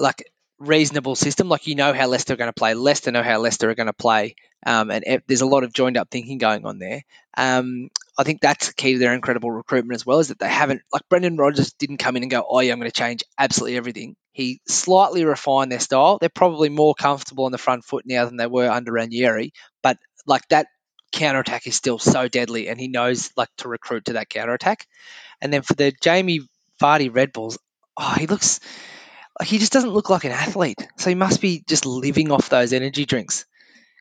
like 0.00 0.24
reasonable 0.58 1.14
system. 1.14 1.48
Like 1.48 1.66
you 1.66 1.74
know 1.74 1.92
how 1.92 2.06
Leicester 2.08 2.34
are 2.34 2.36
going 2.36 2.48
to 2.48 2.58
play. 2.58 2.74
Leicester 2.74 3.12
know 3.12 3.22
how 3.22 3.38
Leicester 3.38 3.68
are 3.70 3.74
going 3.74 3.86
to 3.86 3.92
play. 3.92 4.34
Um, 4.66 4.90
and 4.90 5.22
there's 5.26 5.42
a 5.42 5.46
lot 5.46 5.62
of 5.62 5.74
joined 5.74 5.98
up 5.98 6.08
thinking 6.10 6.38
going 6.38 6.64
on 6.64 6.78
there. 6.78 7.02
Um, 7.36 7.90
I 8.18 8.24
think 8.24 8.40
that's 8.40 8.68
the 8.68 8.74
key 8.74 8.94
to 8.94 8.98
their 8.98 9.12
incredible 9.12 9.50
recruitment 9.50 9.94
as 9.94 10.06
well, 10.06 10.20
is 10.20 10.28
that 10.28 10.38
they 10.38 10.48
haven't 10.48 10.80
like 10.90 11.02
Brendan 11.10 11.36
Rodgers 11.36 11.74
didn't 11.74 11.98
come 11.98 12.16
in 12.16 12.22
and 12.22 12.30
go, 12.30 12.44
oh 12.48 12.60
yeah, 12.60 12.72
I'm 12.72 12.78
going 12.78 12.90
to 12.90 12.96
change 12.96 13.24
absolutely 13.38 13.76
everything. 13.76 14.16
He 14.32 14.60
slightly 14.66 15.24
refined 15.24 15.70
their 15.70 15.80
style. 15.80 16.18
They're 16.18 16.30
probably 16.30 16.70
more 16.70 16.94
comfortable 16.94 17.44
on 17.44 17.52
the 17.52 17.58
front 17.58 17.84
foot 17.84 18.04
now 18.06 18.24
than 18.24 18.36
they 18.36 18.46
were 18.46 18.68
under 18.68 18.92
Ranieri, 18.92 19.52
but 19.82 19.98
like 20.26 20.48
that 20.48 20.66
counter 21.12 21.40
attack 21.40 21.66
is 21.66 21.76
still 21.76 21.98
so 21.98 22.26
deadly, 22.26 22.68
and 22.68 22.80
he 22.80 22.88
knows 22.88 23.30
like 23.36 23.50
to 23.58 23.68
recruit 23.68 24.06
to 24.06 24.14
that 24.14 24.30
counter 24.30 24.54
attack. 24.54 24.86
And 25.42 25.52
then 25.52 25.62
for 25.62 25.74
the 25.74 25.92
Jamie 26.00 26.40
Vardy 26.80 27.14
Red 27.14 27.32
Bulls, 27.32 27.58
oh, 27.96 28.14
he 28.18 28.26
looks 28.26 28.60
like 29.38 29.48
he 29.48 29.58
just 29.58 29.72
doesn't 29.72 29.90
look 29.92 30.10
like 30.10 30.24
an 30.24 30.32
athlete. 30.32 30.86
So 30.96 31.10
he 31.10 31.14
must 31.14 31.40
be 31.40 31.64
just 31.66 31.86
living 31.86 32.30
off 32.30 32.48
those 32.48 32.72
energy 32.72 33.04
drinks 33.04 33.46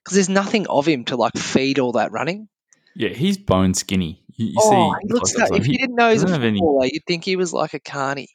because 0.03 0.15
there's 0.15 0.29
nothing 0.29 0.67
of 0.67 0.85
him 0.85 1.05
to 1.05 1.15
like 1.15 1.37
feed 1.37 1.79
all 1.79 1.93
that 1.93 2.11
running. 2.11 2.49
Yeah, 2.95 3.09
he's 3.09 3.37
bone 3.37 3.73
skinny. 3.73 4.23
You, 4.35 4.47
you 4.47 4.55
oh, 4.59 4.93
see, 4.93 5.07
he 5.07 5.13
looks 5.13 5.33
so, 5.33 5.55
if 5.55 5.65
him. 5.65 5.71
you 5.71 5.77
didn't 5.79 5.95
know 5.95 6.11
he's 6.11 6.23
a 6.23 6.27
doesn't 6.27 6.43
any- 6.43 6.59
footballer, 6.59 6.85
you'd 6.85 7.05
think 7.07 7.23
he 7.23 7.35
was 7.35 7.53
like 7.53 7.73
a 7.73 7.79
carny. 7.79 8.29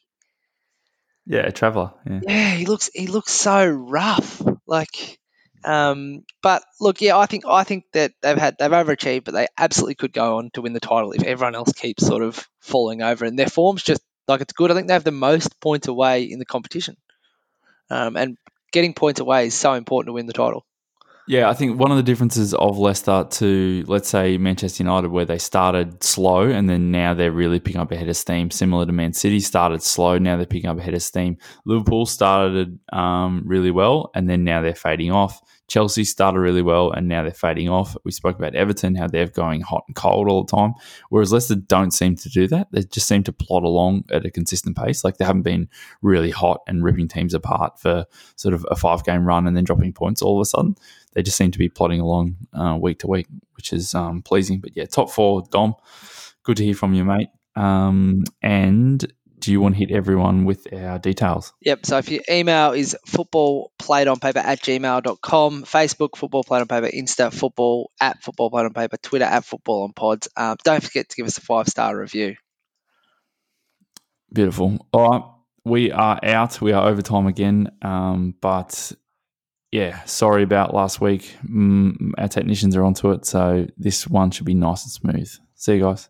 yeah, 1.26 1.40
a 1.40 1.52
traveller. 1.52 1.92
Yeah. 2.08 2.20
Yeah, 2.26 2.50
he 2.54 2.66
looks 2.66 2.90
he 2.94 3.06
looks 3.06 3.32
so 3.32 3.66
rough. 3.66 4.42
Like, 4.66 5.18
um, 5.64 6.24
but 6.42 6.62
look, 6.80 7.00
yeah, 7.00 7.16
I 7.16 7.26
think 7.26 7.44
I 7.46 7.64
think 7.64 7.84
that 7.92 8.12
they've 8.22 8.36
had 8.36 8.56
they've 8.58 8.70
overachieved, 8.70 9.24
but 9.24 9.34
they 9.34 9.46
absolutely 9.56 9.94
could 9.96 10.12
go 10.12 10.38
on 10.38 10.50
to 10.54 10.62
win 10.62 10.72
the 10.72 10.80
title 10.80 11.12
if 11.12 11.22
everyone 11.22 11.54
else 11.54 11.72
keeps 11.72 12.06
sort 12.06 12.22
of 12.22 12.48
falling 12.60 13.02
over. 13.02 13.24
And 13.24 13.38
their 13.38 13.48
form's 13.48 13.82
just 13.82 14.02
like 14.28 14.40
it's 14.40 14.52
good. 14.52 14.70
I 14.70 14.74
think 14.74 14.86
they 14.86 14.92
have 14.92 15.04
the 15.04 15.10
most 15.10 15.60
points 15.60 15.88
away 15.88 16.22
in 16.22 16.38
the 16.38 16.44
competition, 16.44 16.96
um, 17.90 18.16
and 18.16 18.36
getting 18.72 18.94
points 18.94 19.20
away 19.20 19.46
is 19.46 19.54
so 19.54 19.74
important 19.74 20.08
to 20.08 20.12
win 20.12 20.26
the 20.26 20.32
title. 20.32 20.64
Yeah, 21.28 21.50
I 21.50 21.52
think 21.52 21.78
one 21.78 21.90
of 21.90 21.98
the 21.98 22.02
differences 22.02 22.54
of 22.54 22.78
Leicester 22.78 23.26
to, 23.32 23.84
let's 23.86 24.08
say, 24.08 24.38
Manchester 24.38 24.82
United, 24.82 25.08
where 25.10 25.26
they 25.26 25.36
started 25.36 26.02
slow 26.02 26.48
and 26.48 26.70
then 26.70 26.90
now 26.90 27.12
they're 27.12 27.30
really 27.30 27.60
picking 27.60 27.82
up 27.82 27.92
a 27.92 27.96
head 27.98 28.08
of 28.08 28.16
steam, 28.16 28.50
similar 28.50 28.86
to 28.86 28.92
Man 28.92 29.12
City, 29.12 29.38
started 29.38 29.82
slow, 29.82 30.16
now 30.16 30.38
they're 30.38 30.46
picking 30.46 30.70
up 30.70 30.78
a 30.78 30.82
head 30.82 30.94
of 30.94 31.02
steam. 31.02 31.36
Liverpool 31.66 32.06
started 32.06 32.78
um, 32.94 33.42
really 33.44 33.70
well 33.70 34.10
and 34.14 34.26
then 34.26 34.42
now 34.42 34.62
they're 34.62 34.74
fading 34.74 35.12
off. 35.12 35.42
Chelsea 35.68 36.04
started 36.04 36.40
really 36.40 36.62
well 36.62 36.90
and 36.90 37.08
now 37.08 37.22
they're 37.22 37.32
fading 37.32 37.68
off. 37.68 37.96
We 38.04 38.10
spoke 38.10 38.38
about 38.38 38.54
Everton, 38.54 38.94
how 38.94 39.06
they're 39.06 39.26
going 39.26 39.60
hot 39.60 39.84
and 39.86 39.94
cold 39.94 40.28
all 40.28 40.44
the 40.44 40.56
time, 40.56 40.74
whereas 41.10 41.32
Leicester 41.32 41.54
don't 41.54 41.92
seem 41.92 42.16
to 42.16 42.28
do 42.28 42.48
that. 42.48 42.68
They 42.72 42.82
just 42.82 43.06
seem 43.06 43.22
to 43.24 43.32
plod 43.32 43.64
along 43.64 44.04
at 44.10 44.26
a 44.26 44.30
consistent 44.30 44.76
pace. 44.76 45.04
Like 45.04 45.18
they 45.18 45.24
haven't 45.24 45.42
been 45.42 45.68
really 46.02 46.30
hot 46.30 46.60
and 46.66 46.82
ripping 46.82 47.08
teams 47.08 47.34
apart 47.34 47.78
for 47.78 48.06
sort 48.36 48.54
of 48.54 48.66
a 48.70 48.76
five 48.76 49.04
game 49.04 49.24
run 49.26 49.46
and 49.46 49.56
then 49.56 49.64
dropping 49.64 49.92
points 49.92 50.22
all 50.22 50.38
of 50.38 50.42
a 50.42 50.46
sudden 50.46 50.76
they 51.18 51.22
just 51.22 51.36
seem 51.36 51.50
to 51.50 51.58
be 51.58 51.68
plodding 51.68 52.00
along 52.00 52.36
uh, 52.52 52.78
week 52.80 53.00
to 53.00 53.06
week, 53.06 53.26
which 53.56 53.72
is 53.72 53.94
um, 53.94 54.22
pleasing. 54.22 54.60
But 54.60 54.76
yeah, 54.76 54.86
top 54.86 55.10
four, 55.10 55.42
Dom. 55.50 55.74
Good 56.44 56.58
to 56.58 56.64
hear 56.64 56.74
from 56.74 56.94
you, 56.94 57.04
mate. 57.04 57.28
Um, 57.56 58.22
and 58.40 59.04
do 59.40 59.52
you 59.52 59.60
want 59.60 59.74
to 59.74 59.78
hit 59.78 59.90
everyone 59.90 60.44
with 60.44 60.72
our 60.72 60.98
details? 60.98 61.52
Yep. 61.62 61.86
So 61.86 61.98
if 61.98 62.10
your 62.10 62.22
email 62.30 62.72
is 62.72 62.96
football 63.06 63.72
played 63.78 64.08
on 64.08 64.18
paper 64.18 64.40
at 64.40 64.60
gmail.com, 64.60 65.64
Facebook, 65.64 66.16
football 66.16 66.44
played 66.44 66.60
on 66.60 66.68
paper, 66.68 66.88
Insta, 66.88 67.32
football 67.32 67.90
at 68.00 68.22
football 68.22 68.50
played 68.50 68.66
on 68.66 68.72
paper, 68.72 68.96
Twitter 68.96 69.24
at 69.24 69.44
football 69.44 69.84
on 69.84 69.92
pods. 69.92 70.28
Um, 70.36 70.56
don't 70.64 70.82
forget 70.82 71.08
to 71.08 71.16
give 71.16 71.26
us 71.26 71.38
a 71.38 71.40
five 71.40 71.68
star 71.68 71.96
review. 71.96 72.36
Beautiful. 74.32 74.86
All 74.92 75.10
right. 75.10 75.22
We 75.64 75.92
are 75.92 76.18
out. 76.22 76.60
We 76.60 76.72
are 76.72 76.88
overtime 76.88 77.26
again. 77.26 77.70
Um, 77.82 78.34
but 78.40 78.92
yeah, 79.70 80.02
sorry 80.04 80.42
about 80.42 80.74
last 80.74 81.00
week. 81.00 81.36
Mm, 81.44 82.12
our 82.16 82.28
technicians 82.28 82.74
are 82.76 82.82
onto 82.82 83.10
it. 83.10 83.26
So 83.26 83.66
this 83.76 84.06
one 84.06 84.30
should 84.30 84.46
be 84.46 84.54
nice 84.54 84.84
and 84.84 84.92
smooth. 84.92 85.30
See 85.54 85.74
you 85.76 85.82
guys. 85.82 86.08